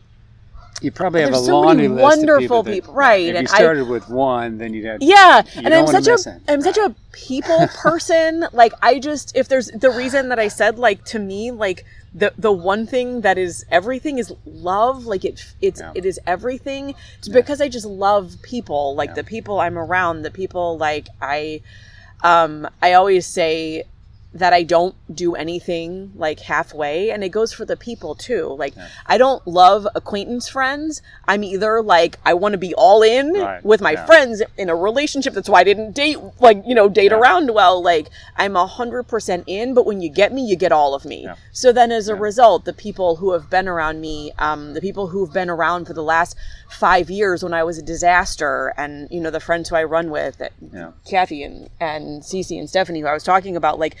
You 0.80 0.92
probably 0.92 1.22
have 1.22 1.32
a 1.32 1.36
so 1.36 1.62
many 1.64 1.88
laundry 1.88 1.88
list 1.88 2.02
wonderful 2.02 2.34
of 2.36 2.40
people, 2.40 2.62
that- 2.62 2.72
people, 2.72 2.94
right, 2.94 3.26
If 3.28 3.36
and 3.36 3.48
you 3.48 3.54
I- 3.54 3.58
started 3.58 3.88
with 3.88 4.08
one, 4.08 4.58
then 4.58 4.74
you'd 4.74 4.86
have. 4.86 5.02
yeah 5.02 5.42
You 5.54 5.62
and 5.64 5.74
i'm 5.74 5.86
such 5.88 6.06
a 6.06 6.40
i'm 6.48 6.60
such 6.62 6.78
a 6.78 6.94
people 7.12 7.66
person 7.82 8.46
like 8.52 8.72
i 8.82 8.98
just 8.98 9.36
if 9.36 9.48
there's 9.48 9.68
the 9.72 9.90
reason 9.90 10.28
that 10.28 10.38
i 10.38 10.46
said 10.48 10.78
like 10.78 11.04
to 11.06 11.18
me 11.18 11.50
like 11.50 11.84
the 12.14 12.32
the 12.38 12.52
one 12.52 12.86
thing 12.86 13.20
that 13.22 13.36
is 13.38 13.64
everything 13.70 14.18
is 14.18 14.32
love 14.46 15.04
like 15.04 15.24
it 15.24 15.44
it's 15.60 15.80
Yeah. 15.80 15.92
it 15.94 16.06
is 16.06 16.18
everything 16.26 16.94
it's 17.18 17.28
because 17.28 17.60
i 17.60 17.68
just 17.68 17.84
love 17.86 18.36
people 18.42 18.94
like 18.94 19.10
Yeah. 19.10 19.14
the 19.16 19.24
people 19.24 19.58
i'm 19.60 19.76
around 19.76 20.22
the 20.22 20.30
people 20.30 20.78
like 20.78 21.08
i 21.20 21.60
um 22.22 22.68
i 22.82 22.92
always 22.94 23.26
say 23.26 23.84
that 24.34 24.52
I 24.52 24.62
don't 24.62 24.94
do 25.12 25.34
anything 25.34 26.12
like 26.14 26.40
halfway 26.40 27.10
and 27.10 27.24
it 27.24 27.30
goes 27.30 27.50
for 27.52 27.64
the 27.64 27.76
people 27.78 28.14
too. 28.14 28.54
Like 28.58 28.74
I 29.06 29.16
don't 29.16 29.44
love 29.46 29.88
acquaintance 29.94 30.48
friends. 30.50 31.00
I'm 31.26 31.42
either 31.42 31.80
like 31.82 32.18
I 32.26 32.34
want 32.34 32.52
to 32.52 32.58
be 32.58 32.74
all 32.74 33.02
in 33.02 33.32
Right, 33.32 33.64
with 33.64 33.80
my 33.80 33.92
yeah. 33.92 34.04
friends 34.04 34.42
in 34.58 34.68
a 34.68 34.76
relationship. 34.76 35.32
That's 35.32 35.48
why 35.48 35.60
I 35.60 35.64
didn't 35.64 35.92
date 35.92 36.18
like, 36.40 36.62
you 36.66 36.74
know, 36.74 36.90
date 36.90 37.10
Yeah. 37.10 37.18
around 37.18 37.54
well. 37.54 37.82
Like 37.82 38.10
I'm 38.36 38.54
a 38.54 38.66
hundred 38.66 39.04
percent 39.04 39.44
in, 39.46 39.72
but 39.72 39.86
when 39.86 40.02
you 40.02 40.10
get 40.10 40.30
me, 40.32 40.42
you 40.44 40.56
get 40.56 40.72
all 40.72 40.94
of 40.94 41.06
me. 41.06 41.22
Yeah. 41.22 41.36
So 41.52 41.72
then 41.72 41.90
as 41.90 42.08
a 42.10 42.12
Yeah. 42.12 42.20
result, 42.20 42.66
the 42.66 42.74
people 42.74 43.16
who 43.16 43.32
have 43.32 43.48
been 43.48 43.66
around 43.66 44.02
me, 44.02 44.32
um, 44.38 44.74
the 44.74 44.82
people 44.82 45.06
who've 45.08 45.32
been 45.32 45.48
around 45.48 45.86
for 45.86 45.94
the 45.94 46.02
last 46.02 46.36
five 46.68 47.08
years 47.08 47.42
when 47.42 47.54
I 47.54 47.64
was 47.64 47.78
a 47.78 47.82
disaster 47.82 48.74
and, 48.76 49.08
you 49.10 49.20
know, 49.20 49.30
the 49.30 49.40
friends 49.40 49.70
who 49.70 49.76
I 49.76 49.84
run 49.84 50.10
with, 50.10 50.42
Yeah. 50.72 50.90
Kathy 51.08 51.42
and 51.42 51.70
and 51.80 52.22
Cece 52.22 52.58
and 52.58 52.68
Stephanie, 52.68 53.00
who 53.00 53.06
I 53.06 53.14
was 53.14 53.24
talking 53.24 53.56
about, 53.56 53.78
like 53.78 53.96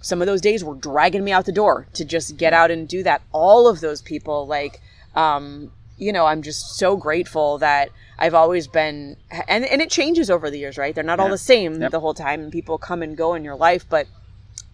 some 0.00 0.20
of 0.22 0.26
those 0.26 0.40
days 0.40 0.64
were 0.64 0.74
dragging 0.74 1.24
me 1.24 1.32
out 1.32 1.44
the 1.44 1.52
door 1.52 1.86
to 1.94 2.04
just 2.04 2.36
get 2.36 2.52
out 2.52 2.70
and 2.70 2.88
do 2.88 3.02
that. 3.02 3.22
All 3.32 3.68
of 3.68 3.80
those 3.80 4.00
people, 4.02 4.46
like, 4.46 4.80
um, 5.14 5.72
you 5.98 6.12
know, 6.12 6.26
I'm 6.26 6.42
just 6.42 6.76
so 6.78 6.96
grateful 6.96 7.58
that 7.58 7.90
I've 8.18 8.34
always 8.34 8.66
been, 8.66 9.16
and 9.48 9.64
and 9.64 9.80
it 9.82 9.90
changes 9.90 10.30
over 10.30 10.50
the 10.50 10.58
years, 10.58 10.78
right? 10.78 10.94
They're 10.94 11.04
not 11.04 11.20
all 11.20 11.28
the 11.28 11.38
same 11.38 11.80
Yep. 11.80 11.90
the 11.90 12.00
whole 12.00 12.14
time, 12.14 12.40
and 12.40 12.50
people 12.52 12.78
come 12.78 13.02
and 13.02 13.16
go 13.16 13.34
in 13.34 13.44
your 13.44 13.56
life, 13.56 13.86
but 13.88 14.06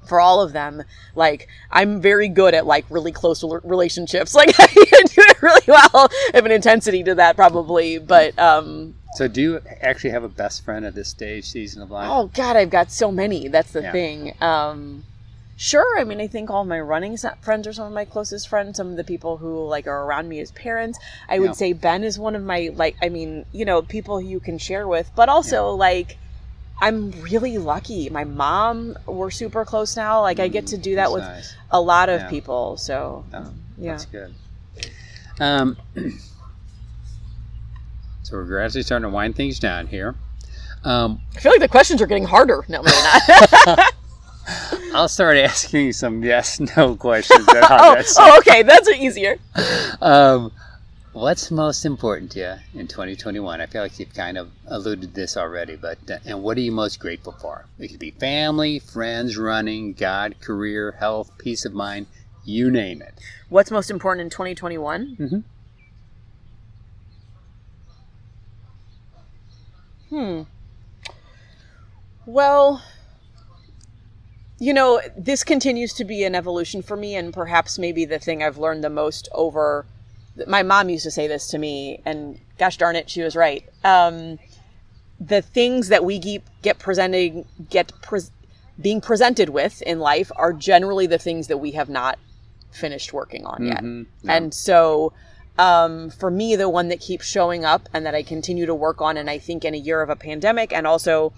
for 0.06 0.20
all 0.20 0.40
of 0.40 0.52
them 0.52 0.84
like 1.16 1.48
i'm 1.72 2.00
very 2.00 2.28
good 2.28 2.54
at 2.54 2.64
like 2.64 2.84
really 2.90 3.10
close 3.10 3.42
relationships 3.64 4.34
like 4.40 4.54
i 4.60 4.66
do 4.68 4.82
it 5.16 5.42
really 5.42 5.60
well 5.66 5.90
I 5.94 6.30
have 6.34 6.46
an 6.46 6.52
intensity 6.52 7.02
to 7.02 7.14
that 7.16 7.34
probably 7.34 7.98
but 7.98 8.38
um 8.38 8.94
So, 9.16 9.26
do 9.26 9.40
you 9.42 9.60
actually 9.80 10.10
have 10.10 10.22
a 10.22 10.28
best 10.28 10.64
friend 10.64 10.86
at 10.86 10.94
this 10.94 11.08
stage, 11.08 11.46
season 11.46 11.82
of 11.82 11.90
life? 11.90 12.08
Oh 12.08 12.30
God, 12.34 12.54
I've 12.54 12.70
got 12.70 12.92
so 12.92 13.10
many. 13.10 13.48
That's 13.48 13.72
the 13.72 13.82
Yeah. 13.82 13.90
thing. 13.92 14.34
Um, 14.40 15.04
sure. 15.56 15.98
I 15.98 16.04
mean, 16.04 16.20
I 16.20 16.26
think 16.26 16.50
all 16.50 16.64
my 16.64 16.78
running 16.80 17.16
friends 17.40 17.66
are 17.66 17.72
some 17.72 17.86
of 17.86 17.92
my 17.92 18.04
closest 18.04 18.48
friends. 18.48 18.76
Some 18.76 18.90
of 18.90 18.96
the 18.96 19.04
people 19.04 19.36
who 19.38 19.64
like 19.66 19.86
are 19.86 20.04
around 20.04 20.28
me 20.28 20.40
as 20.40 20.50
parents. 20.52 20.98
I 21.28 21.38
would 21.38 21.46
Yeah. 21.46 21.52
say 21.52 21.72
Ben 21.72 22.04
is 22.04 22.18
one 22.18 22.36
of 22.36 22.42
my 22.42 22.70
like. 22.74 22.96
I 23.02 23.08
mean, 23.08 23.44
you 23.52 23.64
know, 23.64 23.82
people 23.82 24.20
you 24.20 24.38
can 24.40 24.58
share 24.58 24.86
with, 24.86 25.10
but 25.16 25.28
also 25.28 25.70
like. 25.70 26.18
I'm 26.78 27.10
really 27.22 27.56
lucky. 27.56 28.10
My 28.10 28.24
mom, 28.24 28.98
we're 29.06 29.30
super 29.30 29.64
close 29.64 29.96
now. 29.96 30.20
Like 30.20 30.38
I 30.40 30.48
get 30.48 30.66
to 30.66 30.76
do 30.76 30.96
that 30.96 31.08
Mm, 31.08 31.14
with 31.14 31.22
nice. 31.22 31.54
a 31.70 31.80
lot 31.80 32.10
of 32.10 32.20
Yeah. 32.20 32.28
people. 32.28 32.76
So 32.76 33.24
Oh, 33.32 33.50
yeah. 33.78 33.92
That's 33.92 34.04
good. 34.04 34.34
Um, 35.40 35.78
so 38.24 38.36
we're 38.36 38.44
gradually 38.44 38.82
starting 38.82 39.04
to 39.08 39.14
wind 39.14 39.36
things 39.36 39.58
down 39.58 39.86
here. 39.86 40.16
Um, 40.84 41.20
I 41.34 41.40
feel 41.40 41.50
like 41.52 41.60
the 41.62 41.68
questions 41.68 42.02
are 42.02 42.06
getting 42.06 42.24
harder. 42.24 42.64
No, 42.68 42.82
maybe 42.82 42.96
not. 43.66 43.80
I'll 44.94 45.08
start 45.08 45.36
asking 45.36 45.86
you 45.86 45.92
some 45.92 46.22
yes/no 46.22 46.96
questions. 46.96 47.46
Oh, 47.68 47.96
oh, 48.18 48.38
okay. 48.38 48.62
That's 48.62 48.88
easier. 48.90 49.36
Um, 50.00 50.52
what's 51.12 51.50
most 51.50 51.84
important 51.84 52.32
to 52.32 52.38
you 52.74 52.80
in 52.80 52.86
2021? 52.86 53.60
I 53.60 53.66
feel 53.66 53.82
like 53.82 53.98
you've 53.98 54.14
kind 54.14 54.38
of 54.38 54.50
alluded 54.68 55.02
to 55.02 55.06
this 55.20 55.36
already, 55.36 55.76
but 55.76 55.98
uh, 56.10 56.18
and 56.24 56.42
what 56.42 56.56
are 56.56 56.60
you 56.60 56.72
most 56.72 57.00
grateful 57.00 57.32
for? 57.32 57.64
It 57.78 57.88
could 57.88 57.98
be 57.98 58.12
family, 58.12 58.78
friends, 58.78 59.36
running, 59.36 59.94
God, 59.94 60.36
career, 60.40 60.92
health, 60.92 61.32
peace 61.38 61.64
of 61.64 61.72
mind, 61.74 62.06
you 62.44 62.70
name 62.70 63.02
it. 63.02 63.14
What's 63.48 63.70
most 63.70 63.90
important 63.90 64.24
in 64.26 64.30
2021? 64.30 65.16
Mhm. 65.18 65.42
Hmm. 70.10 70.42
Well, 72.24 72.82
you 74.58 74.72
know, 74.72 75.00
this 75.16 75.44
continues 75.44 75.92
to 75.94 76.04
be 76.04 76.24
an 76.24 76.34
evolution 76.34 76.82
for 76.82 76.96
me, 76.96 77.14
and 77.14 77.32
perhaps 77.32 77.78
maybe 77.78 78.04
the 78.04 78.18
thing 78.18 78.42
I've 78.42 78.58
learned 78.58 78.82
the 78.82 78.90
most 78.90 79.28
over. 79.32 79.86
My 80.46 80.62
mom 80.62 80.88
used 80.88 81.04
to 81.04 81.10
say 81.10 81.26
this 81.26 81.48
to 81.48 81.58
me, 81.58 82.00
and 82.04 82.38
gosh 82.58 82.76
darn 82.76 82.96
it, 82.96 83.10
she 83.10 83.22
was 83.22 83.36
right. 83.36 83.64
Um, 83.84 84.38
the 85.18 85.42
things 85.42 85.88
that 85.88 86.04
we 86.04 86.18
keep 86.18 86.44
get 86.62 86.78
presenting 86.78 87.46
get 87.70 87.92
pre- 88.02 88.20
being 88.80 89.00
presented 89.00 89.48
with 89.48 89.80
in 89.82 89.98
life 89.98 90.30
are 90.36 90.52
generally 90.52 91.06
the 91.06 91.18
things 91.18 91.46
that 91.48 91.56
we 91.58 91.72
have 91.72 91.88
not 91.88 92.18
finished 92.70 93.12
working 93.14 93.46
on 93.46 93.66
yet. 93.66 93.82
Mhm. 93.82 94.06
Yeah. 94.22 94.36
And 94.36 94.52
so 94.52 95.14
um, 95.58 96.10
for 96.10 96.30
me, 96.30 96.54
the 96.56 96.68
one 96.68 96.88
that 96.88 97.00
keeps 97.00 97.26
showing 97.26 97.64
up 97.64 97.88
and 97.94 98.04
that 98.04 98.14
I 98.14 98.22
continue 98.22 98.66
to 98.66 98.74
work 98.74 99.00
on, 99.00 99.16
and 99.16 99.30
I 99.30 99.38
think 99.38 99.64
in 99.64 99.72
a 99.72 99.78
year 99.78 100.02
of 100.02 100.10
a 100.10 100.16
pandemic 100.16 100.72
and 100.72 100.86
also 100.86 101.32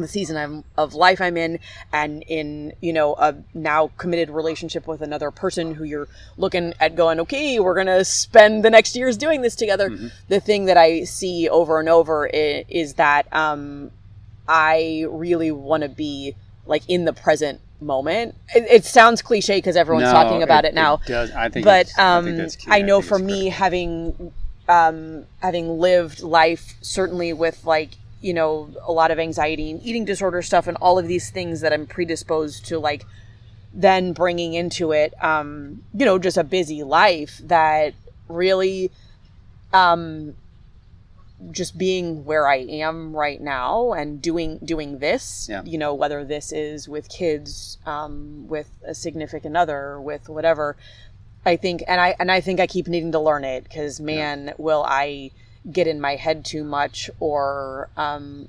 the 0.00 0.08
season 0.08 0.36
I'm, 0.36 0.64
of 0.76 0.94
life 0.94 1.20
I'm 1.20 1.36
in, 1.36 1.58
and 1.92 2.22
in 2.26 2.72
you 2.80 2.92
know 2.92 3.14
a 3.14 3.34
now 3.54 3.90
committed 3.96 4.30
relationship 4.30 4.86
with 4.86 5.00
another 5.00 5.30
person 5.30 5.74
who 5.74 5.84
you're 5.84 6.08
looking 6.36 6.74
at 6.80 6.96
going, 6.96 7.20
okay, 7.20 7.58
we're 7.60 7.74
gonna 7.74 8.04
spend 8.04 8.64
the 8.64 8.70
next 8.70 8.96
years 8.96 9.16
doing 9.16 9.42
this 9.42 9.54
together. 9.54 9.96
The 10.28 10.40
thing 10.40 10.66
that 10.66 10.76
I 10.76 11.04
see 11.04 11.48
over 11.48 11.80
and 11.80 11.88
over 11.88 12.26
is, 12.26 12.64
is 12.68 12.94
that 12.94 13.26
um, 13.32 13.90
I 14.48 15.06
really 15.08 15.50
want 15.52 15.82
to 15.82 15.88
be 15.88 16.34
like 16.66 16.82
in 16.88 17.04
the 17.04 17.12
present 17.12 17.60
moment. 17.80 18.34
It, 18.54 18.64
it 18.70 18.84
sounds 18.84 19.22
cliche 19.22 19.58
because 19.58 19.76
everyone's 19.76 20.04
No, 20.04 20.12
talking 20.12 20.42
about 20.42 20.64
it, 20.64 20.74
now 20.74 20.98
does. 21.06 21.30
I 21.32 21.48
think 21.48 21.64
but 21.64 21.86
it's- 21.86 21.98
I 21.98 22.16
um, 22.16 22.24
think 22.24 22.36
that's. 22.36 22.56
I, 22.68 22.82
know 22.82 23.00
think 23.00 23.08
for 23.08 23.18
me 23.18 23.48
having 23.48 24.32
um, 24.68 25.24
having 25.40 25.78
lived 25.78 26.22
life 26.22 26.74
certainly 26.80 27.32
with 27.32 27.64
like 27.64 27.90
you 28.20 28.34
know 28.34 28.70
a 28.86 28.92
lot 28.92 29.10
of 29.10 29.18
anxiety 29.18 29.70
and 29.70 29.82
eating 29.82 30.04
disorder 30.04 30.42
stuff 30.42 30.66
and 30.66 30.76
all 30.78 30.98
of 30.98 31.06
these 31.08 31.30
things 31.30 31.60
that 31.62 31.72
I'm 31.72 31.86
predisposed 31.86 32.66
to 32.66 32.78
like 32.78 33.04
then 33.72 34.12
bringing 34.12 34.54
into 34.54 34.92
it 34.92 35.14
um, 35.22 35.82
you 35.94 36.04
know 36.04 36.18
just 36.18 36.36
a 36.36 36.44
busy 36.44 36.82
life 36.82 37.40
that 37.44 37.94
really 38.28 38.90
um, 39.72 40.34
just 41.50 41.78
being 41.78 42.24
where 42.24 42.46
I 42.46 42.56
am 42.56 43.14
right 43.16 43.40
now 43.40 43.92
and 43.92 44.20
doing 44.20 44.58
doing 44.58 44.98
this, 44.98 45.48
Yeah. 45.50 45.62
you 45.64 45.78
know, 45.78 45.94
whether 45.94 46.24
this 46.24 46.52
is 46.52 46.88
with 46.88 47.08
kids, 47.08 47.78
um, 47.86 48.46
with 48.48 48.68
a 48.84 48.94
significant 48.94 49.56
other, 49.56 50.00
with 50.00 50.28
whatever, 50.28 50.76
I 51.46 51.56
think, 51.56 51.82
and 51.88 52.00
I 52.00 52.14
and 52.18 52.30
I 52.30 52.40
think 52.40 52.60
I 52.60 52.66
keep 52.66 52.88
needing 52.88 53.12
to 53.12 53.20
learn 53.20 53.44
it 53.44 53.64
because 53.64 54.00
man, 54.00 54.52
will 54.58 54.84
I 54.86 55.30
get 55.70 55.86
in 55.86 56.00
my 56.00 56.16
head 56.16 56.44
too 56.44 56.64
much 56.64 57.10
or 57.20 57.88
um, 57.96 58.48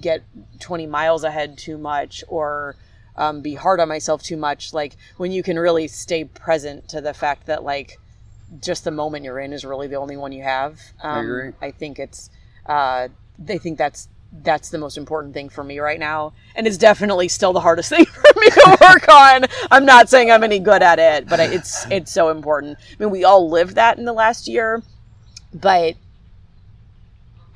get 0.00 0.22
twenty 0.60 0.86
miles 0.86 1.24
ahead 1.24 1.58
too 1.58 1.78
much 1.78 2.24
or 2.28 2.76
um, 3.16 3.40
be 3.40 3.54
hard 3.54 3.80
on 3.80 3.88
myself 3.88 4.22
too 4.22 4.36
much. 4.36 4.72
Like 4.72 4.96
when 5.16 5.32
you 5.32 5.42
can 5.42 5.58
really 5.58 5.88
stay 5.88 6.24
present 6.24 6.88
to 6.88 7.00
the 7.00 7.12
fact 7.12 7.46
that 7.46 7.64
like 7.64 7.98
just 8.60 8.84
the 8.84 8.90
moment 8.90 9.24
you're 9.24 9.38
in 9.38 9.52
is 9.52 9.64
really 9.64 9.88
the 9.88 9.96
only 9.96 10.16
one 10.16 10.32
you 10.32 10.42
have. 10.42 10.80
Um, 11.02 11.24
agree. 11.24 11.52
I 11.60 11.70
think 11.70 11.98
it's. 11.98 12.30
Uh, 12.66 13.08
they 13.38 13.58
think 13.58 13.78
that's 13.78 14.08
that's 14.30 14.68
the 14.70 14.78
most 14.78 14.98
important 14.98 15.32
thing 15.32 15.48
for 15.48 15.64
me 15.64 15.78
right 15.78 15.98
now, 15.98 16.32
and 16.54 16.66
it's 16.66 16.76
definitely 16.76 17.28
still 17.28 17.52
the 17.52 17.60
hardest 17.60 17.88
thing 17.94 18.04
for 18.04 18.40
me 18.40 18.50
to 18.50 18.78
work 18.80 19.08
on. 19.08 19.44
I'm 19.70 19.84
not 19.84 20.08
saying 20.08 20.30
I'm 20.30 20.44
any 20.44 20.58
good 20.58 20.82
at 20.82 20.98
it, 20.98 21.28
but 21.28 21.40
it's 21.40 21.86
it's 21.90 22.12
so 22.12 22.28
important. 22.28 22.78
I 22.78 23.02
mean, 23.02 23.10
we 23.10 23.24
all 23.24 23.50
lived 23.50 23.74
that 23.74 23.98
in 23.98 24.04
the 24.04 24.12
last 24.12 24.48
year, 24.48 24.82
but 25.52 25.94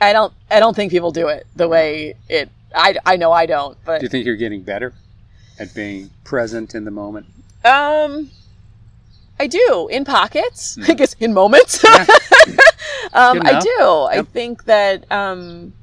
I 0.00 0.12
don't 0.12 0.32
I 0.50 0.60
don't 0.60 0.74
think 0.74 0.90
people 0.90 1.12
do 1.12 1.28
it 1.28 1.46
the 1.56 1.68
way 1.68 2.14
it. 2.28 2.50
I, 2.74 2.96
I 3.04 3.16
know 3.16 3.32
I 3.32 3.46
don't, 3.46 3.76
but 3.84 4.00
Do 4.00 4.06
you 4.06 4.08
think 4.08 4.24
you're 4.24 4.36
getting 4.36 4.62
better 4.62 4.94
at 5.58 5.74
being 5.74 6.10
present 6.24 6.74
in 6.74 6.84
the 6.84 6.90
moment? 6.90 7.26
Um, 7.64 8.30
I 9.38 9.46
do 9.46 9.88
in 9.90 10.04
pockets. 10.04 10.78
I 10.88 10.94
guess 10.94 11.14
in 11.20 11.34
moments. 11.34 11.84
um, 13.12 13.42
I 13.44 13.60
do. 13.60 14.06
I 14.10 14.22
think 14.32 14.64
that 14.64 15.10
um, 15.12 15.74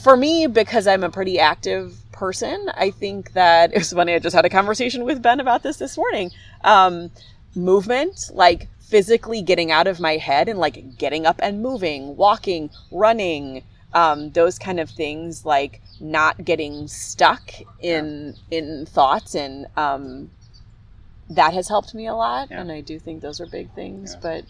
for 0.00 0.16
me, 0.16 0.46
because 0.46 0.86
I'm 0.86 1.02
a 1.02 1.10
pretty 1.10 1.38
active 1.38 1.96
person, 2.12 2.70
I 2.74 2.90
think 2.90 3.32
that 3.32 3.72
it's 3.74 3.92
funny. 3.92 4.14
I 4.14 4.18
just 4.18 4.34
had 4.34 4.44
a 4.44 4.50
conversation 4.50 5.04
with 5.04 5.22
Ben 5.22 5.40
about 5.40 5.62
this 5.62 5.76
this 5.76 5.96
morning. 5.96 6.30
Um, 6.62 7.10
movement, 7.54 8.30
like 8.32 8.68
physically 8.88 9.42
getting 9.42 9.70
out 9.70 9.86
of 9.86 10.00
my 10.00 10.16
head 10.16 10.48
and 10.48 10.58
like 10.58 10.96
getting 10.98 11.26
up 11.26 11.38
and 11.42 11.60
moving, 11.62 12.16
walking, 12.16 12.70
running, 12.90 13.62
um, 13.92 14.30
those 14.30 14.58
kind 14.58 14.80
of 14.80 14.88
things, 14.90 15.44
like 15.44 15.80
not 16.00 16.44
getting 16.44 16.86
stuck 16.88 17.52
in 17.80 18.34
in 18.50 18.86
thoughts 18.86 19.34
and 19.34 19.66
um, 19.76 20.30
that 21.28 21.52
has 21.52 21.68
helped 21.68 21.94
me 21.94 22.06
a 22.06 22.14
lot 22.14 22.48
Yeah. 22.50 22.60
and 22.60 22.70
i 22.72 22.80
do 22.80 22.98
think 22.98 23.20
those 23.20 23.40
are 23.40 23.46
big 23.46 23.70
things 23.74 24.12
Yeah. 24.14 24.20
but 24.22 24.44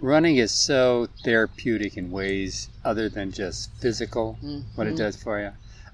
Running 0.00 0.36
is 0.36 0.52
so 0.52 1.08
therapeutic 1.24 1.96
in 1.96 2.12
ways 2.12 2.68
other 2.84 3.08
than 3.08 3.32
just 3.32 3.72
physical, 3.80 4.38
what 4.76 4.86
it 4.86 4.94
Mhm. 4.94 4.98
does 4.98 5.16
for 5.16 5.40
you. 5.40 5.50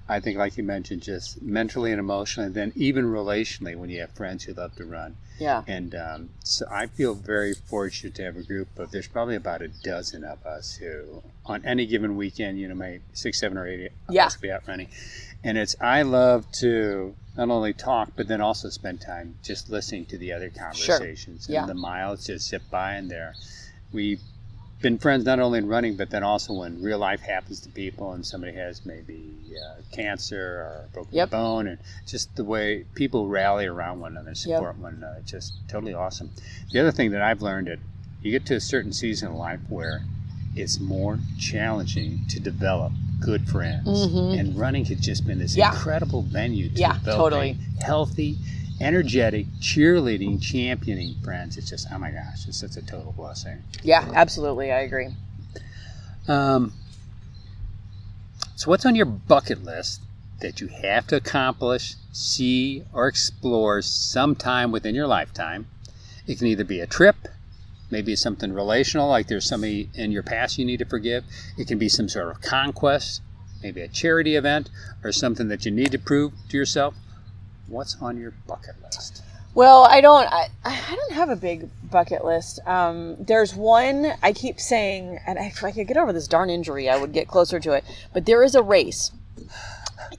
I 0.07 0.20
think, 0.20 0.36
like 0.36 0.59
you 0.59 0.64
mentioned, 0.64 1.02
just 1.02 1.40
mentally 1.40 1.90
and 1.90 1.98
emotionally, 1.98 2.50
then 2.50 2.72
even 2.76 3.07
relationally 3.07 3.74
when 3.74 3.88
you 3.88 4.00
have 4.00 4.11
friends 4.11 4.44
who 4.44 4.52
love 4.52 4.76
to 4.76 4.84
run. 4.84 5.16
yeah 5.38 5.62
And 5.66 5.94
um, 5.94 6.28
so 6.44 6.66
I 6.70 6.88
feel 6.88 7.14
very 7.14 7.55
fortunate 7.55 8.14
to 8.16 8.22
have 8.24 8.36
a 8.36 8.42
group 8.42 8.68
of, 8.78 8.90
there's 8.90 9.09
probably 9.09 9.34
about 9.36 9.62
a 9.62 9.68
dozen 9.68 10.22
of 10.24 10.44
us 10.44 10.74
who, 10.76 11.22
on 11.46 11.64
any 11.64 11.86
given 11.86 12.16
weekend, 12.16 12.59
you 12.59 12.68
know, 12.68 12.74
maybe 12.74 13.02
six, 13.14 13.40
seven, 13.40 13.57
or 13.57 13.66
eight 13.66 13.86
of 14.09 14.14
Yeah. 14.14 14.26
us 14.26 14.36
will 14.36 14.42
be 14.42 14.50
out 14.52 14.68
running. 14.68 14.88
And 15.42 15.57
it's, 15.57 15.74
I 15.80 16.02
love 16.02 16.50
to 16.61 17.14
not 17.36 17.48
only 17.48 17.72
talk, 17.72 18.12
but 18.14 18.28
then 18.28 18.40
also 18.42 18.68
spend 18.68 19.00
time 19.00 19.36
just 19.42 19.70
listening 19.70 20.05
to 20.07 20.18
the 20.18 20.32
other 20.34 20.50
conversations. 20.50 21.48
Yeah. 21.48 21.61
And 21.62 21.68
the 21.70 21.74
miles 21.74 22.26
just 22.26 22.48
zip 22.48 22.62
by 22.70 22.92
and 22.94 23.11
there. 23.11 23.34
We've 23.92 24.20
been 24.85 24.99
friends 24.99 25.24
not 25.24 25.41
only 25.41 25.59
in 25.59 25.66
running, 25.66 25.97
but 25.97 26.11
then 26.11 26.22
also 26.22 26.53
when 26.53 26.80
real 26.82 26.99
life 26.99 27.22
happens 27.22 27.59
to 27.59 27.70
people 27.70 28.12
and 28.12 28.24
somebody 28.24 28.53
has 28.53 28.85
maybe 28.85 29.35
uh, 29.57 29.80
cancer 29.93 30.39
or 30.39 30.89
broken 30.93 31.16
Yep. 31.16 31.30
bone, 31.30 31.66
and 31.68 31.78
just 32.07 32.37
the 32.37 32.45
way 32.45 32.85
people 32.95 33.26
rally 33.26 33.64
around 33.64 34.01
one 34.01 34.12
another, 34.12 34.35
support 34.35 34.78
one 34.78 34.93
another, 34.95 35.22
just 35.24 35.55
totally 35.68 35.95
awesome. 35.95 36.30
The 36.70 36.80
other 36.80 36.93
thing 36.93 37.12
that 37.12 37.22
I've 37.22 37.41
learned 37.41 37.68
that 37.68 37.78
you 38.20 38.30
get 38.30 38.45
to 38.47 38.57
a 38.57 38.61
certain 38.61 38.93
season 38.93 39.30
in 39.32 39.39
life 39.39 39.61
where 39.70 40.03
it's 40.55 40.78
more 40.78 41.18
challenging 41.39 42.20
to 42.28 42.39
develop 42.39 42.93
good 43.20 43.49
friends, 43.49 44.07
Mhm. 44.07 44.39
and 44.39 44.59
running 44.59 44.85
has 44.85 45.01
just 45.01 45.26
been 45.26 45.39
this 45.39 45.57
Yeah. 45.57 45.70
incredible 45.70 46.20
venue 46.22 46.68
to 46.68 46.78
Yeah, 46.78 46.93
develop 46.93 47.30
totally. 47.32 47.57
healthy, 47.78 48.37
energetic, 48.81 49.47
cheerleading, 49.61 50.41
championing 50.43 51.14
friends. 51.22 51.57
It's 51.57 51.70
just 51.70 51.87
oh 51.93 51.99
my 51.99 52.11
gosh, 52.11 52.47
it's 52.49 52.59
such 52.59 52.77
a 52.77 52.83
total 52.83 53.12
blessing. 53.12 53.62
yeah 53.83 54.09
absolutely 54.14 54.72
i 54.72 54.81
agree 54.81 55.09
Um, 56.29 56.72
so, 58.57 58.70
what's 58.70 58.87
on 58.87 58.95
your 58.95 59.07
bucket 59.07 59.62
list 59.64 60.01
that 60.41 60.61
you 60.61 60.68
have 60.68 61.07
to 61.09 61.16
accomplish, 61.16 61.95
see, 62.12 62.83
or 62.93 63.09
explore 63.09 63.83
sometime 63.83 64.70
within 64.72 64.95
your 64.95 65.07
lifetime? 65.07 65.66
It 66.27 66.39
can 66.39 66.47
either 66.47 66.64
be 66.64 66.81
a 66.81 66.87
trip, 66.87 67.16
maybe 67.91 68.12
it's 68.12 68.22
something 68.22 68.53
relational, 68.53 69.09
like 69.09 69.27
there's 69.27 69.47
somebody 69.49 69.91
in 69.95 70.12
your 70.12 70.22
past 70.22 70.57
you 70.59 70.64
need 70.64 70.79
to 70.79 70.85
forgive. 70.87 71.25
It 71.59 71.68
can 71.68 71.79
be 71.79 71.89
some 71.89 72.09
sort 72.09 72.29
of 72.31 72.41
conquest, 72.41 73.20
maybe 73.62 73.83
a 73.83 73.89
charity 73.89 74.35
event, 74.37 74.70
or 75.03 75.12
something 75.12 75.49
that 75.49 75.64
you 75.64 75.70
need 75.70 75.93
to 75.93 75.99
prove 75.99 76.33
to 76.49 76.57
yourself. 76.57 76.95
What's 77.75 78.01
on 78.01 78.18
your 78.18 78.33
bucket 78.47 78.75
list? 78.83 79.22
well 79.55 79.85
i 79.85 80.01
don't 80.01 80.27
i, 80.33 80.49
I 80.64 80.97
don't 80.97 81.12
have 81.12 81.29
a 81.29 81.37
big 81.37 81.68
bucket 81.89 82.25
list. 82.25 82.59
Um, 82.66 83.16
there's 83.20 83.55
one 83.55 84.12
i 84.22 84.33
keep 84.33 84.59
saying 84.59 85.20
and 85.27 85.39
if 85.39 85.62
i 85.62 85.70
could 85.70 85.87
get 85.87 85.97
over 85.97 86.12
this 86.12 86.27
darn 86.27 86.51
injury 86.51 86.89
i 86.89 86.97
would 86.97 87.12
get 87.12 87.29
closer 87.29 87.61
to 87.61 87.72
it 87.72 87.85
but 88.12 88.27
there 88.27 88.43
is 88.43 88.57
a 88.57 88.62
race 88.62 89.12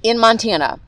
in 0.03 0.17
montana 0.17 0.79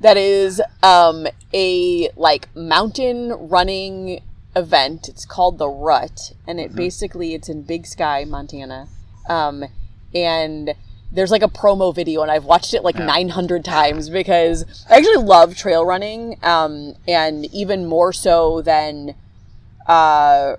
that 0.00 0.16
is 0.18 0.60
um, 0.82 1.26
a 1.52 2.10
like 2.16 2.54
mountain 2.54 3.32
running 3.32 4.20
event. 4.56 5.08
It's 5.08 5.24
called 5.24 5.58
the 5.58 5.68
rut 5.68 6.32
and 6.46 6.60
it 6.60 6.74
basically 6.74 7.34
it's 7.34 7.48
in 7.48 7.62
big 7.62 7.86
sky 7.86 8.24
montana. 8.24 8.88
Um, 9.28 9.64
and 10.14 10.74
there's 11.14 11.30
like 11.30 11.42
a 11.42 11.48
promo 11.48 11.94
video 11.94 12.22
and 12.22 12.30
i've 12.30 12.44
watched 12.44 12.74
it 12.74 12.82
like 12.82 12.96
900 12.96 13.64
times 13.64 14.10
because 14.10 14.64
i 14.90 14.96
actually 14.96 15.22
love 15.24 15.56
trail 15.56 15.84
running 15.84 16.38
um, 16.42 16.94
and 17.08 17.46
even 17.54 17.86
more 17.86 18.12
so 18.12 18.60
than 18.62 19.14
uh, 19.86 20.56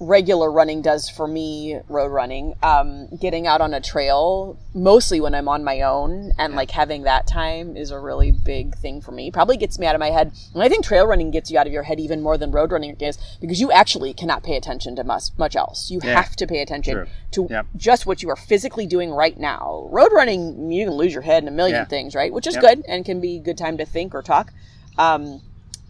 regular 0.00 0.50
running 0.50 0.80
does 0.80 1.10
for 1.10 1.28
me 1.28 1.78
road 1.88 2.08
running 2.08 2.54
um, 2.62 3.06
getting 3.20 3.46
out 3.46 3.60
on 3.60 3.74
a 3.74 3.80
trail 3.80 4.58
mostly 4.72 5.20
when 5.20 5.34
i'm 5.34 5.46
on 5.46 5.62
my 5.62 5.82
own 5.82 6.32
and 6.38 6.54
like 6.54 6.70
having 6.70 7.02
that 7.02 7.26
time 7.26 7.76
is 7.76 7.90
a 7.90 7.98
really 7.98 8.30
big 8.32 8.74
thing 8.76 9.00
for 9.02 9.12
me. 9.12 9.30
Probably 9.30 9.56
gets 9.58 9.78
me 9.78 9.86
out 9.86 9.94
of 9.94 9.98
my 10.00 10.10
head. 10.10 10.32
And 10.54 10.62
i 10.62 10.68
think 10.68 10.84
trail 10.84 11.06
running 11.06 11.30
gets 11.30 11.50
you 11.50 11.58
out 11.58 11.66
of 11.66 11.72
your 11.72 11.82
head 11.82 12.00
even 12.00 12.22
more 12.22 12.38
than 12.38 12.50
road 12.50 12.72
running 12.72 12.96
is 13.00 13.18
because 13.40 13.60
you 13.60 13.70
actually 13.70 14.14
cannot 14.14 14.42
pay 14.42 14.56
attention 14.56 14.96
to 14.96 15.04
much, 15.04 15.24
much 15.38 15.54
else. 15.54 15.90
You 15.90 16.00
Yeah. 16.02 16.16
have 16.16 16.34
to 16.36 16.46
pay 16.46 16.60
attention 16.62 16.94
True. 16.94 17.06
to 17.32 17.64
just 17.76 18.06
what 18.06 18.22
you 18.22 18.30
are 18.30 18.36
physically 18.36 18.86
doing 18.86 19.10
right 19.10 19.38
now. 19.38 19.86
Road 19.90 20.12
running 20.12 20.70
you 20.72 20.86
can 20.86 20.94
lose 20.94 21.12
your 21.12 21.22
head 21.22 21.42
in 21.42 21.48
a 21.48 21.52
million 21.52 21.84
things 21.86 22.14
right? 22.14 22.32
Which 22.32 22.46
is 22.46 22.56
good 22.56 22.82
and 22.88 23.04
can 23.04 23.20
be 23.20 23.36
a 23.36 23.40
good 23.40 23.58
time 23.58 23.76
to 23.78 23.84
think 23.84 24.14
or 24.14 24.22
talk. 24.22 24.52
Um, 24.98 25.42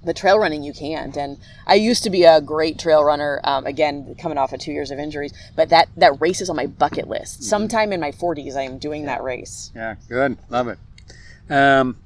but 0.05 0.17
trail 0.17 0.39
running 0.39 0.63
you 0.63 0.73
can't. 0.73 1.17
And 1.17 1.39
I 1.67 1.75
used 1.75 2.03
to 2.05 2.11
be 2.11 2.25
a 2.25 2.41
great 2.41 2.79
trail 2.79 3.05
runner. 3.05 3.41
Um, 3.45 3.67
again, 3.67 4.15
coming 4.19 4.39
off 4.39 4.53
of 4.53 4.61
two 4.61 4.73
years 4.73 4.91
of 4.91 4.99
injuries, 4.99 5.33
but 5.57 5.69
that 5.71 5.89
that 5.97 6.21
race 6.21 6.41
is 6.41 6.51
on 6.51 6.57
my 6.57 6.67
bucket 6.67 7.09
list. 7.09 7.43
Sometime 7.43 7.93
in 7.93 8.01
my 8.01 8.13
40s, 8.13 8.57
I 8.57 8.63
am 8.63 8.79
doing 8.79 9.07
that 9.07 9.23
race. 9.23 9.71
Yeah, 9.75 9.97
good. 10.09 10.39
Love 10.49 10.69
it. 10.69 10.79
Um, 11.51 11.97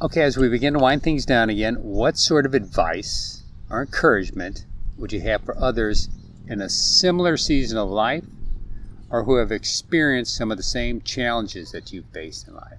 okay, 0.00 0.22
as 0.22 0.36
we 0.36 0.48
begin 0.48 0.74
to 0.74 0.78
wind 0.78 1.02
things 1.02 1.24
down 1.24 1.50
again, 1.50 1.76
what 1.76 2.18
sort 2.18 2.46
of 2.46 2.54
advice 2.54 3.42
or 3.70 3.80
encouragement 3.80 4.64
would 4.96 5.12
you 5.12 5.20
have 5.20 5.42
for 5.42 5.56
others 5.58 6.08
in 6.46 6.60
a 6.60 6.68
similar 6.68 7.36
season 7.36 7.78
of 7.78 7.88
life 7.88 8.24
or 9.10 9.24
who 9.24 9.36
have 9.36 9.50
experienced 9.50 10.36
some 10.36 10.50
of 10.50 10.56
the 10.56 10.62
same 10.62 11.00
challenges 11.00 11.72
that 11.72 11.92
you've 11.92 12.06
faced 12.12 12.48
in 12.48 12.54
life? 12.54 12.78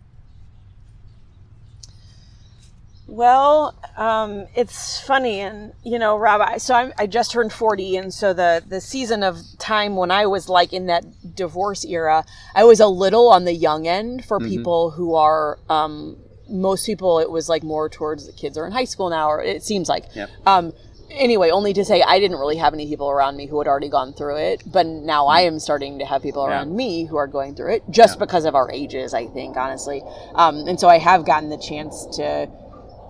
Well, 3.10 3.76
um, 3.98 4.46
it's 4.56 5.02
funny, 5.02 5.40
and 5.40 5.74
you 5.84 5.98
know, 5.98 6.18
Rob. 6.18 6.42
I, 6.42 6.58
so 6.58 6.76
I'm, 6.76 6.94
I 6.98 7.08
just 7.08 7.32
turned 7.32 7.52
forty, 7.52 7.98
and 7.98 8.14
so 8.14 8.34
the 8.34 8.64
the 8.68 8.80
season 8.80 9.24
of 9.24 9.38
time 9.58 9.96
when 9.96 10.12
I 10.12 10.28
was 10.28 10.48
like 10.48 10.74
in 10.74 10.86
that 10.88 11.36
divorce 11.36 11.84
era, 11.86 12.24
I 12.54 12.64
was 12.66 12.80
a 12.80 12.88
little 12.88 13.30
on 13.30 13.46
the 13.46 13.54
young 13.54 13.88
end 13.88 14.26
for 14.26 14.40
people 14.40 14.92
who 14.92 15.16
are. 15.16 15.60
Um, 15.70 16.18
most 16.48 16.88
people, 16.88 17.20
it 17.20 17.30
was 17.30 17.48
like 17.48 17.62
more 17.62 17.90
towards 17.90 18.26
the 18.26 18.34
kids 18.34 18.58
are 18.58 18.66
in 18.66 18.72
high 18.72 18.86
school 18.86 19.10
now, 19.10 19.30
or 19.30 19.44
it 19.44 19.64
seems 19.64 19.88
like. 19.88 20.06
Yep. 20.16 20.30
Um, 20.48 20.74
anyway, 21.12 21.50
only 21.52 21.74
to 21.74 21.86
say 21.86 22.02
I 22.02 22.20
didn't 22.20 22.38
really 22.38 22.58
have 22.58 22.74
any 22.74 22.88
people 22.88 23.10
around 23.10 23.38
me 23.38 23.46
who 23.46 23.60
had 23.60 23.68
already 23.68 23.90
gone 23.90 24.14
through 24.14 24.38
it, 24.38 24.64
but 24.66 24.86
now 24.86 25.28
I 25.28 25.42
am 25.42 25.60
starting 25.60 26.00
to 26.00 26.06
have 26.06 26.24
people 26.24 26.46
around 26.46 26.76
me 26.76 27.06
who 27.06 27.18
are 27.18 27.28
going 27.28 27.56
through 27.56 27.74
it 27.74 27.84
just 27.90 28.18
because 28.20 28.46
of 28.46 28.56
our 28.56 28.72
ages, 28.72 29.14
I 29.14 29.28
think, 29.28 29.58
honestly. 29.58 30.02
Um, 30.34 30.68
and 30.68 30.80
so 30.80 30.88
I 30.88 30.98
have 30.98 31.26
gotten 31.26 31.50
the 31.50 31.58
chance 31.58 32.08
to 32.18 32.50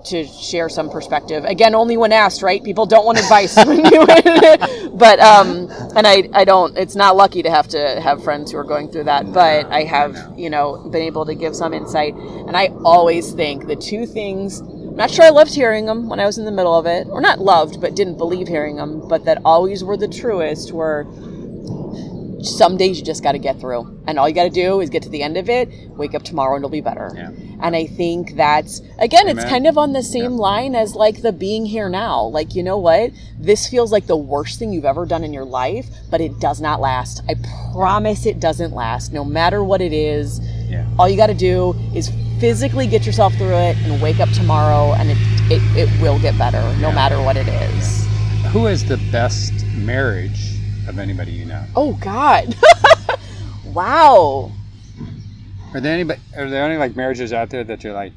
to 0.06 0.26
share 0.26 0.70
some 0.70 0.90
perspective. 0.90 1.44
Again, 1.46 1.76
only 1.76 1.98
when 1.98 2.12
asked, 2.12 2.42
right? 2.42 2.64
People 2.64 2.86
don't 2.86 3.06
want 3.06 3.20
advice 3.20 3.56
but 4.94 5.20
um 5.20 5.70
and 5.96 6.06
I 6.08 6.30
I 6.34 6.46
don't 6.46 6.78
it's 6.78 6.96
not 6.96 7.16
lucky 7.16 7.44
to 7.44 7.50
have 7.50 7.68
to 7.70 8.02
have 8.02 8.24
friends 8.24 8.52
who 8.52 8.58
are 8.58 8.64
going 8.64 8.92
through 8.92 9.06
that, 9.06 9.32
but 9.32 9.66
I 9.68 9.84
have, 9.84 10.34
you 10.38 10.50
know, 10.50 10.78
been 10.90 11.02
able 11.02 11.26
to 11.26 11.36
give 11.36 11.56
some 11.56 11.74
insight. 11.74 12.14
And 12.16 12.56
I 12.56 12.68
always 12.84 13.32
think 13.34 13.68
the 13.68 13.76
two 13.76 14.06
things 14.06 14.62
I'm 14.62 14.96
not 14.96 15.12
sure 15.12 15.24
I 15.24 15.30
loved 15.30 15.54
hearing 15.54 15.86
them 15.86 16.10
when 16.10 16.20
I 16.20 16.26
was 16.26 16.38
in 16.38 16.46
the 16.46 16.52
middle 16.52 16.76
of 16.76 16.86
it, 16.86 17.08
or 17.10 17.22
not 17.22 17.40
loved, 17.40 17.80
but 17.80 17.96
didn't 17.96 18.18
believe 18.18 18.50
hearing 18.50 18.76
them, 18.76 19.08
but 19.08 19.24
that 19.26 19.42
always 19.46 19.82
were 19.84 19.96
the 19.96 20.10
truest 20.10 20.74
were 20.74 21.06
some 22.42 22.78
days 22.78 23.00
you 23.00 23.06
just 23.06 23.24
got 23.24 23.34
to 23.34 23.40
get 23.40 23.60
through. 23.60 24.02
And 24.08 24.18
all 24.18 24.28
you 24.28 24.36
got 24.36 24.44
to 24.44 24.50
do 24.50 24.80
is 24.82 24.90
get 24.90 25.04
to 25.04 25.10
the 25.10 25.22
end 25.22 25.38
of 25.38 25.50
it, 25.50 25.70
wake 25.92 26.14
up 26.16 26.24
tomorrow, 26.24 26.56
and 26.56 26.62
it'll 26.62 26.70
be 26.70 26.82
better. 26.82 27.12
Yeah. 27.16 27.32
And 27.62 27.76
I 27.76 27.86
think 27.86 28.36
that's, 28.36 28.82
again, 29.00 29.28
it's 29.28 29.44
kind 29.44 29.68
of 29.68 29.78
on 29.78 29.94
the 29.94 30.04
same 30.04 30.34
line 30.34 30.76
as 30.76 30.96
like 30.96 31.22
the 31.22 31.32
being 31.32 31.66
here 31.66 31.90
now. 31.90 32.24
Like, 32.24 32.56
you 32.56 32.64
know 32.64 32.78
what? 32.78 33.12
This 33.38 33.68
feels 33.68 33.92
like 33.92 34.08
the 34.08 34.18
worst 34.18 34.60
thing 34.60 34.72
you've 34.72 34.86
ever 34.86 35.06
done 35.06 35.24
in 35.24 35.34
your 35.34 35.46
life, 35.46 35.88
but 36.10 36.22
it 36.22 36.40
does 36.40 36.62
not 36.62 36.80
last. 36.80 37.22
I 37.28 37.36
promise 37.74 38.26
it 38.26 38.40
doesn't 38.40 38.74
last, 38.74 39.12
no 39.12 39.26
matter 39.26 39.64
what 39.64 39.82
it 39.82 39.94
is. 39.94 40.40
Yeah. 40.70 40.88
All 40.98 41.10
you 41.10 41.18
got 41.18 41.28
to 41.28 41.34
do 41.34 41.74
is 41.94 42.12
physically 42.40 42.88
get 42.88 43.06
yourself 43.06 43.34
through 43.36 43.56
it 43.56 43.78
and 43.80 44.02
wake 44.02 44.20
up 44.20 44.30
tomorrow, 44.30 44.94
and 44.94 45.10
it, 45.12 45.18
it, 45.52 45.62
it 45.78 46.02
will 46.02 46.20
get 46.20 46.38
better, 46.38 46.62
no 46.80 46.92
matter 46.92 47.22
what 47.22 47.36
it 47.36 47.48
is. 47.48 48.06
Who 48.54 48.66
has 48.66 48.86
the 48.86 48.98
best 49.12 49.54
marriage 49.76 50.59
of 50.90 51.00
anybody 51.00 51.32
you 51.32 51.46
know? 51.46 51.64
Oh, 51.76 51.94
God. 51.94 52.56
wow. 53.66 54.52
Are 55.74 55.80
there 55.80 55.94
anybody? 55.94 56.20
Are 56.36 56.50
there 56.50 56.64
any 56.64 56.78
like 56.78 56.96
marriages 56.96 57.32
out 57.32 57.52
there 57.52 57.64
that 57.64 57.84
you're 57.84 57.94
like, 57.94 58.14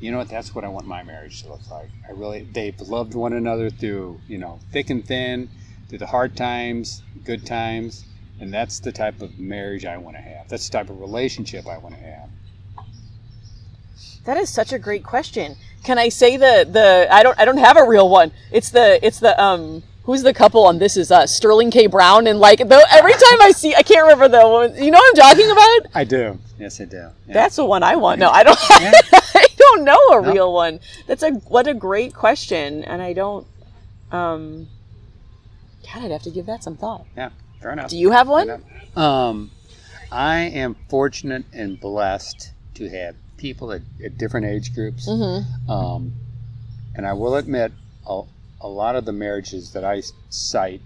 you 0.00 0.10
know 0.10 0.18
what? 0.18 0.28
That's 0.28 0.54
what 0.54 0.64
I 0.64 0.68
want 0.68 0.86
my 0.86 1.04
marriage 1.04 1.42
to 1.42 1.48
look 1.48 1.70
like. 1.70 1.88
I 2.08 2.12
really 2.12 2.42
they've 2.52 2.78
loved 2.80 3.14
one 3.14 3.32
another 3.32 3.70
through 3.70 4.20
you 4.26 4.38
know 4.38 4.58
thick 4.72 4.90
and 4.90 5.06
thin, 5.06 5.48
through 5.88 5.98
the 5.98 6.06
hard 6.06 6.36
times, 6.36 7.02
good 7.24 7.46
times, 7.46 8.04
and 8.40 8.52
that's 8.52 8.80
the 8.80 8.90
type 8.90 9.22
of 9.22 9.38
marriage 9.38 9.84
I 9.84 9.96
want 9.98 10.16
to 10.16 10.22
have. 10.22 10.48
That's 10.48 10.68
the 10.68 10.72
type 10.72 10.90
of 10.90 11.00
relationship 11.00 11.66
I 11.68 11.78
want 11.78 11.94
to 11.94 12.00
have. 12.00 12.28
That 14.24 14.36
is 14.36 14.52
such 14.52 14.72
a 14.72 14.78
great 14.78 15.04
question. 15.04 15.56
Can 15.84 15.98
I 15.98 16.08
say 16.08 16.36
the 16.36 16.68
the 16.68 17.06
I 17.08 17.22
don't 17.22 17.38
I 17.38 17.44
don't 17.44 17.58
have 17.58 17.76
a 17.76 17.84
real 17.84 18.08
one. 18.08 18.32
It's 18.50 18.70
the 18.70 19.04
it's 19.06 19.20
the 19.20 19.40
um 19.40 19.84
who's 20.06 20.22
the 20.22 20.32
couple 20.32 20.64
on 20.64 20.78
This 20.78 20.96
Is 20.96 21.10
Us? 21.12 21.34
Sterling 21.34 21.70
K. 21.70 21.86
Brown 21.86 22.26
and 22.26 22.38
like 22.40 22.60
the, 22.60 22.86
every 22.92 23.12
time 23.12 23.42
I 23.42 23.50
see 23.54 23.74
I 23.74 23.82
can't 23.82 24.02
remember 24.02 24.28
the 24.28 24.48
one. 24.48 24.74
You 24.82 24.90
know 24.90 24.98
what 24.98 25.18
I'm 25.18 25.36
talking 25.36 25.50
about? 25.50 25.78
I 25.94 26.04
do. 26.04 26.38
Yes, 26.58 26.80
I 26.80 26.86
do. 26.86 26.96
Yeah. 26.96 27.10
That's 27.34 27.56
the 27.56 27.64
one 27.64 27.82
I 27.82 27.96
want. 27.96 28.18
No, 28.20 28.30
I 28.30 28.42
don't. 28.42 28.58
Yeah. 28.70 28.92
I 29.12 29.46
don't 29.58 29.84
know 29.84 29.98
a 30.12 30.22
No. 30.22 30.32
real 30.32 30.52
one. 30.54 30.80
That's 31.06 31.22
a 31.22 31.32
what 31.32 31.66
a 31.66 31.74
great 31.74 32.14
question, 32.14 32.82
and 32.84 33.02
I 33.02 33.12
don't. 33.12 33.46
Um, 34.10 34.68
God, 35.84 36.04
I'd 36.04 36.10
have 36.12 36.22
to 36.22 36.30
give 36.30 36.46
that 36.46 36.62
some 36.64 36.76
thought. 36.76 37.04
yeah. 37.16 37.30
Fair 37.60 37.72
enough. 37.72 37.90
Do 37.90 37.98
you 37.98 38.10
have 38.12 38.28
one? 38.28 38.62
Um, 38.96 39.50
I 40.12 40.38
am 40.38 40.76
fortunate 40.88 41.44
and 41.52 41.78
blessed 41.80 42.52
to 42.74 42.88
have 42.88 43.16
people 43.36 43.72
at, 43.72 43.82
at 44.04 44.16
different 44.18 44.46
age 44.46 44.74
groups. 44.74 45.08
Mm-hmm. 45.08 45.70
Um, 45.70 46.12
and 46.94 47.06
I 47.06 47.12
will 47.14 47.34
admit, 47.36 47.72
a, 48.06 48.22
a 48.60 48.68
lot 48.68 48.96
of 48.96 49.04
the 49.04 49.12
marriages 49.12 49.72
that 49.72 49.84
I 49.84 50.02
cite 50.30 50.82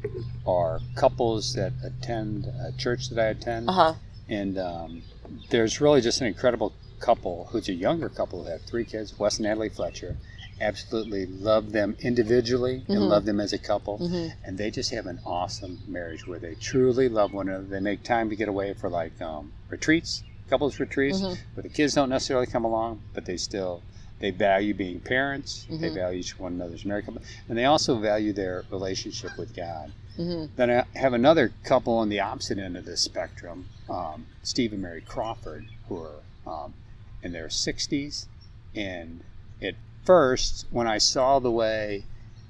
are 0.47 0.81
couples 0.95 1.53
that 1.55 1.73
attend 1.83 2.47
a 2.47 2.73
church 2.73 3.09
that 3.11 3.19
I 3.19 3.27
attend. 3.29 3.69
Uh 3.69 3.73
huh. 3.73 3.95
And 4.29 4.59
um, 4.59 5.03
there's 5.51 5.81
really 5.81 6.01
just 6.01 6.21
an 6.21 6.27
incredible 6.27 6.73
couple 7.01 7.49
who's 7.51 7.69
a 7.69 7.73
younger 7.73 8.09
couple 8.09 8.45
who 8.45 8.51
have 8.51 8.63
three 8.63 8.85
kids, 8.85 9.19
Wes 9.19 9.39
and 9.39 9.47
Natalie 9.47 9.69
Fletcher. 9.69 10.17
Absolutely 10.61 11.25
love 11.27 11.73
them 11.73 11.97
individually 12.01 12.85
and 12.89 12.99
Mhm. 12.99 13.09
love 13.09 13.25
them 13.25 13.41
as 13.41 13.53
a 13.53 13.59
couple. 13.59 13.99
hmm 13.99 14.29
And 14.45 14.59
they 14.59 14.71
just 14.71 14.91
have 14.91 15.07
an 15.07 15.19
awesome 15.25 15.81
marriage 15.87 16.27
where 16.27 16.39
they 16.39 16.55
truly 16.55 17.09
love 17.09 17.33
one 17.33 17.49
another. 17.49 17.65
They 17.67 17.81
make 17.81 18.03
time 18.05 18.29
to 18.31 18.37
get 18.37 18.49
away 18.49 18.75
for 18.75 18.91
like 18.91 19.21
um, 19.23 19.53
retreats, 19.69 20.23
couples 20.49 20.79
retreats, 20.79 21.21
Mhm. 21.23 21.39
where 21.55 21.63
the 21.63 21.69
kids 21.71 21.95
don't 21.95 22.11
necessarily 22.11 22.47
come 22.47 22.65
along, 22.65 23.01
but 23.15 23.25
they 23.25 23.37
still 23.39 23.83
they 24.21 24.31
value 24.31 24.75
being 24.75 25.01
parents. 25.01 25.67
They 25.69 25.89
Mhm. 25.91 25.95
value 25.95 26.21
each 26.21 26.39
one 26.39 26.53
another's 26.53 26.85
marriage, 26.85 27.07
and 27.49 27.59
they 27.59 27.65
also 27.65 27.99
value 27.99 28.33
their 28.33 28.65
relationship 28.71 29.37
with 29.37 29.55
God. 29.55 29.93
hmm 30.17 30.47
Then 30.57 30.71
I 30.71 30.85
have 30.99 31.15
another 31.15 31.53
couple 31.65 31.95
on 31.95 32.09
the 32.11 32.21
opposite 32.21 32.59
end 32.59 32.77
of 32.77 32.85
the 32.85 32.97
spectrum, 32.97 33.69
um, 33.89 34.27
Steve 34.43 34.73
and 34.73 34.83
Mary 34.83 35.01
Crawford, 35.01 35.67
who 35.89 35.97
are 36.03 36.21
um, 36.47 36.75
in 37.23 37.33
their 37.33 37.49
60s. 37.49 38.27
And 38.75 39.23
at 39.63 39.75
first, 40.05 40.67
when 40.71 40.87
I 40.87 40.99
saw 40.99 41.39
the 41.39 41.51
way 41.51 42.05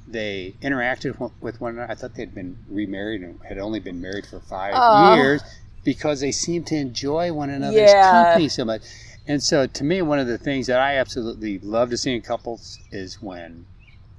they 0.06 0.54
interacted 0.62 1.30
with 1.40 1.60
one 1.60 1.74
another, 1.76 1.90
I 1.92 1.94
thought 1.94 2.14
they'd 2.14 2.34
been 2.34 2.56
remarried 2.68 3.22
and 3.22 3.38
had 3.48 3.58
only 3.58 3.78
been 3.80 4.00
married 4.00 4.26
for 4.26 4.40
five 4.40 4.74
Aw. 4.74 5.14
years 5.14 5.42
because 5.84 6.20
they 6.20 6.32
seemed 6.32 6.66
to 6.68 6.76
enjoy 6.76 7.32
one 7.32 7.50
another's 7.50 7.92
Yeah. 7.92 8.08
company 8.10 8.48
so 8.48 8.64
much. 8.64 8.82
And 9.30 9.40
so, 9.40 9.64
to 9.64 9.84
me, 9.84 10.02
one 10.02 10.18
of 10.18 10.26
the 10.26 10.38
things 10.38 10.66
that 10.66 10.80
I 10.80 10.96
absolutely 10.96 11.60
love 11.60 11.90
to 11.90 11.96
see 11.96 12.12
in 12.16 12.20
couples 12.20 12.80
is 12.90 13.22
when 13.22 13.64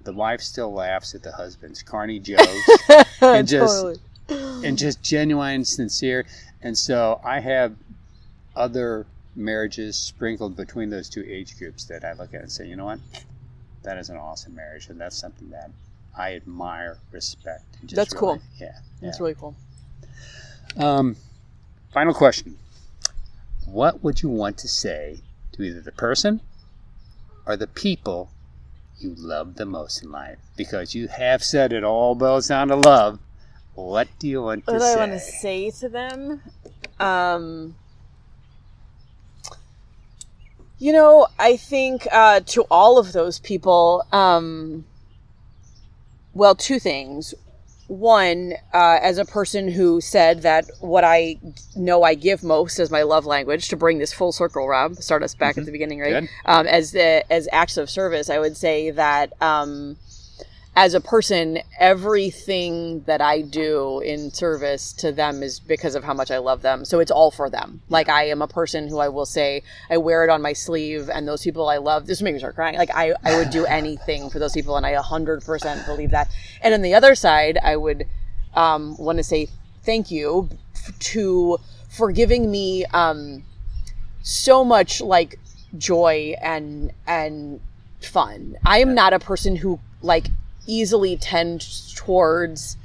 the 0.05 0.13
wife 0.13 0.39
still 0.39 0.71
laughs 0.71 1.13
at 1.13 1.21
the 1.21 1.33
husband's 1.33 1.83
carny 1.83 2.17
jokes 2.29 2.47
And 3.21 3.45
just- 3.45 3.99
and 4.29 4.77
just 4.77 5.01
genuine, 5.03 5.55
and 5.55 5.67
sincere. 5.67 6.25
And 6.61 6.77
so 6.77 7.19
I 7.25 7.41
have 7.41 7.75
other 8.55 9.05
marriages 9.35 9.97
sprinkled 9.97 10.55
between 10.55 10.89
those 10.89 11.09
two 11.09 11.25
age 11.27 11.57
groups 11.57 11.83
that 11.85 12.05
I 12.05 12.13
look 12.13 12.33
at 12.33 12.39
and 12.41 12.49
say, 12.51 12.65
you 12.67 12.77
know 12.77 12.85
what, 12.85 12.99
that 13.83 13.97
is 13.97 14.09
an 14.09 14.15
awesome 14.15 14.55
marriage, 14.55 14.87
and 14.87 15.01
that's 15.01 15.17
something 15.17 15.49
that 15.49 15.71
I 16.17 16.35
admire, 16.35 16.99
respect. 17.11 17.65
And 17.81 17.89
just 17.89 17.97
That's 17.97 18.13
really- 18.13 18.37
cool. 18.37 18.41
Yeah. 18.61 18.77
That's 19.01 19.19
really 19.19 19.35
cool. 19.35 19.55
Um, 20.77 21.17
final 21.91 22.13
question: 22.13 22.57
What 23.65 24.03
would 24.03 24.21
you 24.21 24.29
want 24.29 24.57
to 24.59 24.67
say 24.67 25.21
to 25.53 25.63
either 25.63 25.81
the 25.81 25.91
person 25.91 26.41
or 27.45 27.55
the 27.55 27.67
people 27.67 28.31
you 28.99 29.15
love 29.17 29.55
the 29.55 29.65
most 29.65 30.03
in 30.03 30.11
life? 30.11 30.37
Because 30.55 30.93
you 30.93 31.07
have 31.07 31.43
said 31.43 31.73
it 31.73 31.83
all 31.83 32.15
boils 32.15 32.47
down 32.47 32.67
to 32.69 32.75
love. 32.75 33.19
What 33.73 34.07
do 34.19 34.27
you 34.27 34.43
want 34.43 34.65
to 34.67 34.71
say? 34.71 34.77
What 34.77 34.79
do? 34.79 34.85
I 34.85 35.07
want 35.07 35.11
to 35.13 35.19
say 35.19 35.71
to 35.71 35.89
them? 35.89 36.41
Um, 36.99 37.75
you 40.77 40.91
know, 40.91 41.27
I 41.39 41.57
think 41.57 42.07
uh, 42.11 42.41
to 42.47 42.63
all 42.71 42.97
of 42.97 43.13
those 43.13 43.39
people, 43.39 44.05
um, 44.11 44.85
well, 46.33 46.55
two 46.55 46.79
things. 46.79 47.33
One, 47.91 48.53
uh, 48.73 48.99
as 49.01 49.17
a 49.17 49.25
person 49.25 49.69
who 49.69 49.99
said 49.99 50.43
that 50.43 50.63
what 50.79 51.03
I 51.03 51.35
know 51.75 52.03
I 52.03 52.13
give 52.15 52.41
most 52.41 52.79
is 52.79 52.89
my 52.89 53.01
love 53.01 53.25
language, 53.25 53.67
to 53.67 53.75
bring 53.75 53.97
this 53.97 54.13
full 54.13 54.31
circle, 54.31 54.65
Rob, 54.65 54.95
start 54.95 55.23
us 55.23 55.35
back 55.35 55.57
at 55.57 55.65
the 55.65 55.73
beginning, 55.73 55.99
right? 55.99 56.13
Um, 56.45 56.67
as 56.67 56.93
the 56.93 57.29
as 57.29 57.49
acts 57.51 57.75
of 57.75 57.89
service, 57.89 58.29
I 58.29 58.39
would 58.39 58.55
say 58.55 58.91
that 58.91 59.33
um, 59.41 59.97
as 60.75 60.93
a 60.93 61.01
person, 61.01 61.59
everything 61.79 63.01
that 63.01 63.19
I 63.19 63.41
do 63.41 63.99
in 63.99 64.31
service 64.31 64.93
to 64.93 65.11
them 65.11 65.43
is 65.43 65.59
because 65.59 65.95
of 65.95 66.03
how 66.03 66.13
much 66.13 66.31
I 66.31 66.37
love 66.37 66.61
them. 66.61 66.85
So 66.85 66.99
it's 66.99 67.11
all 67.11 67.29
for 67.29 67.49
them. 67.49 67.81
Like 67.89 68.07
I 68.07 68.27
am 68.27 68.41
a 68.41 68.47
person 68.47 68.87
who 68.87 68.99
I 68.99 69.09
will 69.09 69.25
say 69.25 69.63
I 69.89 69.97
wear 69.97 70.23
it 70.23 70.29
on 70.29 70.41
my 70.41 70.53
sleeve, 70.53 71.09
and 71.09 71.27
those 71.27 71.43
people 71.43 71.67
I 71.67 71.77
love. 71.77 72.07
This 72.07 72.21
makes 72.21 72.33
me 72.33 72.39
start 72.39 72.55
crying. 72.55 72.77
Like 72.77 72.91
I, 72.95 73.13
I 73.23 73.37
would 73.37 73.49
do 73.49 73.65
anything 73.79 74.29
for 74.29 74.39
those 74.39 74.53
people, 74.53 74.77
and 74.77 74.85
I 74.85 74.93
hundred 74.93 75.43
percent 75.43 75.85
believe 75.85 76.11
that. 76.11 76.29
And 76.61 76.73
on 76.73 76.81
the 76.81 76.93
other 76.93 77.15
side, 77.15 77.57
I 77.61 77.75
would 77.75 78.07
um, 78.53 78.95
want 78.97 79.17
to 79.17 79.23
say 79.23 79.49
thank 79.83 80.09
you 80.09 80.49
to 80.99 81.57
for 81.89 82.13
giving 82.13 82.49
me 82.49 82.85
um, 82.93 83.43
so 84.21 84.63
much 84.63 85.01
like 85.01 85.37
joy 85.77 86.33
and 86.41 86.93
and 87.05 87.59
fun. 87.99 88.55
I 88.65 88.79
am 88.79 88.95
not 88.95 89.11
a 89.11 89.19
person 89.19 89.57
who 89.57 89.77
like 90.01 90.27
easily 90.67 91.17
tend 91.17 91.65
towards 91.95 92.77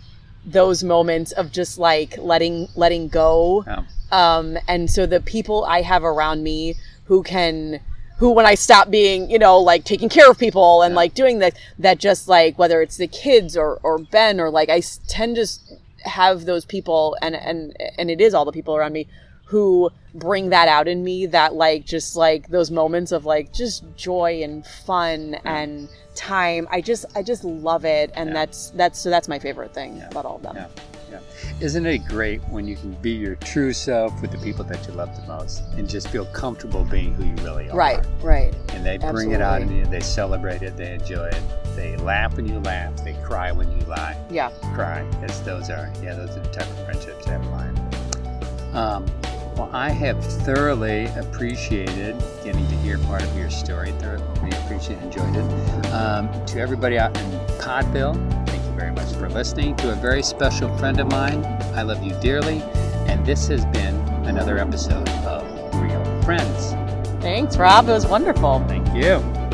those 0.44 0.84
moments 0.84 1.32
of 1.32 1.50
just 1.50 1.78
like 1.78 2.16
letting 2.18 2.68
letting 2.76 3.08
go. 3.08 3.64
Yeah. 3.66 3.82
Um, 4.12 4.56
and 4.68 4.90
so 4.90 5.06
the 5.06 5.20
people 5.20 5.64
I 5.64 5.82
have 5.82 6.04
around 6.04 6.42
me 6.42 6.76
who 7.04 7.22
can 7.22 7.80
who 8.18 8.30
when 8.30 8.46
I 8.46 8.54
stop 8.54 8.90
being, 8.90 9.30
you 9.30 9.38
know, 9.38 9.58
like 9.58 9.84
taking 9.84 10.08
care 10.08 10.30
of 10.30 10.38
people 10.38 10.82
and 10.82 10.94
like 10.94 11.14
doing 11.14 11.40
that 11.40 11.58
that 11.78 11.98
just 11.98 12.28
like 12.28 12.58
whether 12.58 12.80
it's 12.80 12.96
the 12.96 13.08
kids 13.08 13.56
or 13.56 13.80
or 13.82 13.98
Ben 13.98 14.40
or 14.40 14.50
like 14.50 14.68
I 14.68 14.80
tend 15.08 15.36
to 15.36 15.46
have 16.04 16.44
those 16.44 16.64
people 16.64 17.16
and 17.20 17.34
and 17.34 17.76
and 17.98 18.10
it 18.10 18.20
is 18.20 18.32
all 18.32 18.44
the 18.44 18.52
people 18.52 18.76
around 18.76 18.92
me 18.92 19.08
who 19.47 19.90
bring 20.14 20.51
that 20.51 20.68
out 20.68 20.89
in 20.89 21.02
me 21.05 21.27
that 21.27 21.55
like 21.55 21.85
just 21.85 22.16
like 22.16 22.48
those 22.48 22.70
moments 22.70 23.12
of 23.12 23.24
like 23.24 23.52
just 23.52 23.85
joy 23.97 24.40
and 24.43 24.64
fun 24.66 25.35
and 25.44 25.89
time 26.14 26.66
i 26.70 26.81
just 26.81 27.05
i 27.14 27.23
just 27.23 27.44
love 27.44 27.85
it 27.85 28.10
and 28.14 28.28
Yeah. 28.31 28.35
that's 28.35 28.70
that's 28.70 28.98
so 28.98 29.10
that's 29.10 29.28
my 29.28 29.39
favorite 29.39 29.73
thing 29.74 29.98
Yeah. 29.98 30.09
about 30.10 30.24
all 30.24 30.36
of 30.36 30.43
them 30.43 30.56
Yeah, 30.56 30.66
yeah. 31.10 31.20
Isn't 31.60 31.85
it 31.86 31.98
great 32.09 32.40
when 32.48 32.66
you 32.66 32.74
can 32.77 32.93
be 32.94 33.10
your 33.12 33.35
true 33.36 33.73
self 33.74 34.20
with 34.23 34.31
the 34.32 34.39
people 34.39 34.64
that 34.64 34.86
you 34.89 34.94
love 34.94 35.14
the 35.20 35.27
most 35.28 35.62
and 35.77 35.86
just 35.89 36.09
feel 36.09 36.24
comfortable 36.27 36.85
being 36.85 37.12
who 37.14 37.24
you 37.24 37.35
really 37.44 37.68
are? 37.68 37.77
right 37.77 38.05
right 38.23 38.55
And 38.70 38.85
they 38.85 38.97
bring 38.98 39.32
it 39.32 39.40
out 39.43 39.60
in 39.62 39.70
you. 39.70 39.85
They 39.86 40.01
celebrate 40.01 40.62
it. 40.62 40.77
They 40.77 40.94
enjoy 40.94 41.27
it. 41.27 41.43
They 41.77 41.97
laugh 41.98 42.36
when 42.36 42.48
you 42.48 42.59
laugh. 42.60 42.97
They 43.05 43.12
cry 43.23 43.52
when 43.52 43.70
you 43.78 43.85
lie. 43.86 44.16
yeah 44.31 44.51
Cry. 44.74 45.02
Because 45.20 45.40
those 45.43 45.68
are, 45.70 45.93
yeah, 46.02 46.14
those 46.14 46.31
are 46.36 46.40
the 46.40 46.48
type 46.51 46.68
of 46.70 46.85
friendships 46.86 47.27
that 47.27 47.40
mine. 47.44 47.77
Um, 48.74 49.06
well, 49.56 49.70
I 49.72 49.90
have 49.90 50.22
thoroughly 50.42 51.06
appreciated 51.16 52.16
getting 52.44 52.66
to 52.68 52.74
hear 52.76 52.98
part 52.98 53.22
of 53.22 53.36
your 53.36 53.50
story. 53.50 53.92
Thoroughly 53.92 54.50
appreciated, 54.64 55.02
enjoyed 55.04 55.34
it. 55.36 55.86
Um, 55.92 56.28
to 56.46 56.60
everybody 56.60 56.98
out 56.98 57.16
in 57.18 57.30
Podville, 57.58 58.14
thank 58.46 58.62
you 58.64 58.70
very 58.72 58.92
much 58.92 59.12
for 59.14 59.28
listening. 59.28 59.74
To 59.76 59.92
a 59.92 59.94
very 59.94 60.22
special 60.22 60.74
friend 60.78 61.00
of 61.00 61.10
mine, 61.10 61.44
I 61.74 61.82
love 61.82 62.02
you 62.02 62.12
dearly. 62.20 62.62
And 63.08 63.24
this 63.24 63.48
has 63.48 63.64
been 63.66 63.94
another 64.26 64.58
episode 64.58 65.08
of 65.24 65.42
Real 65.80 66.22
Friends. 66.22 66.72
thanks 67.22 67.56
rob 67.56 67.88
it 67.88 67.92
was 67.92 68.06
wonderful 68.06 68.62
Thank 68.68 68.86
you. 68.94 69.45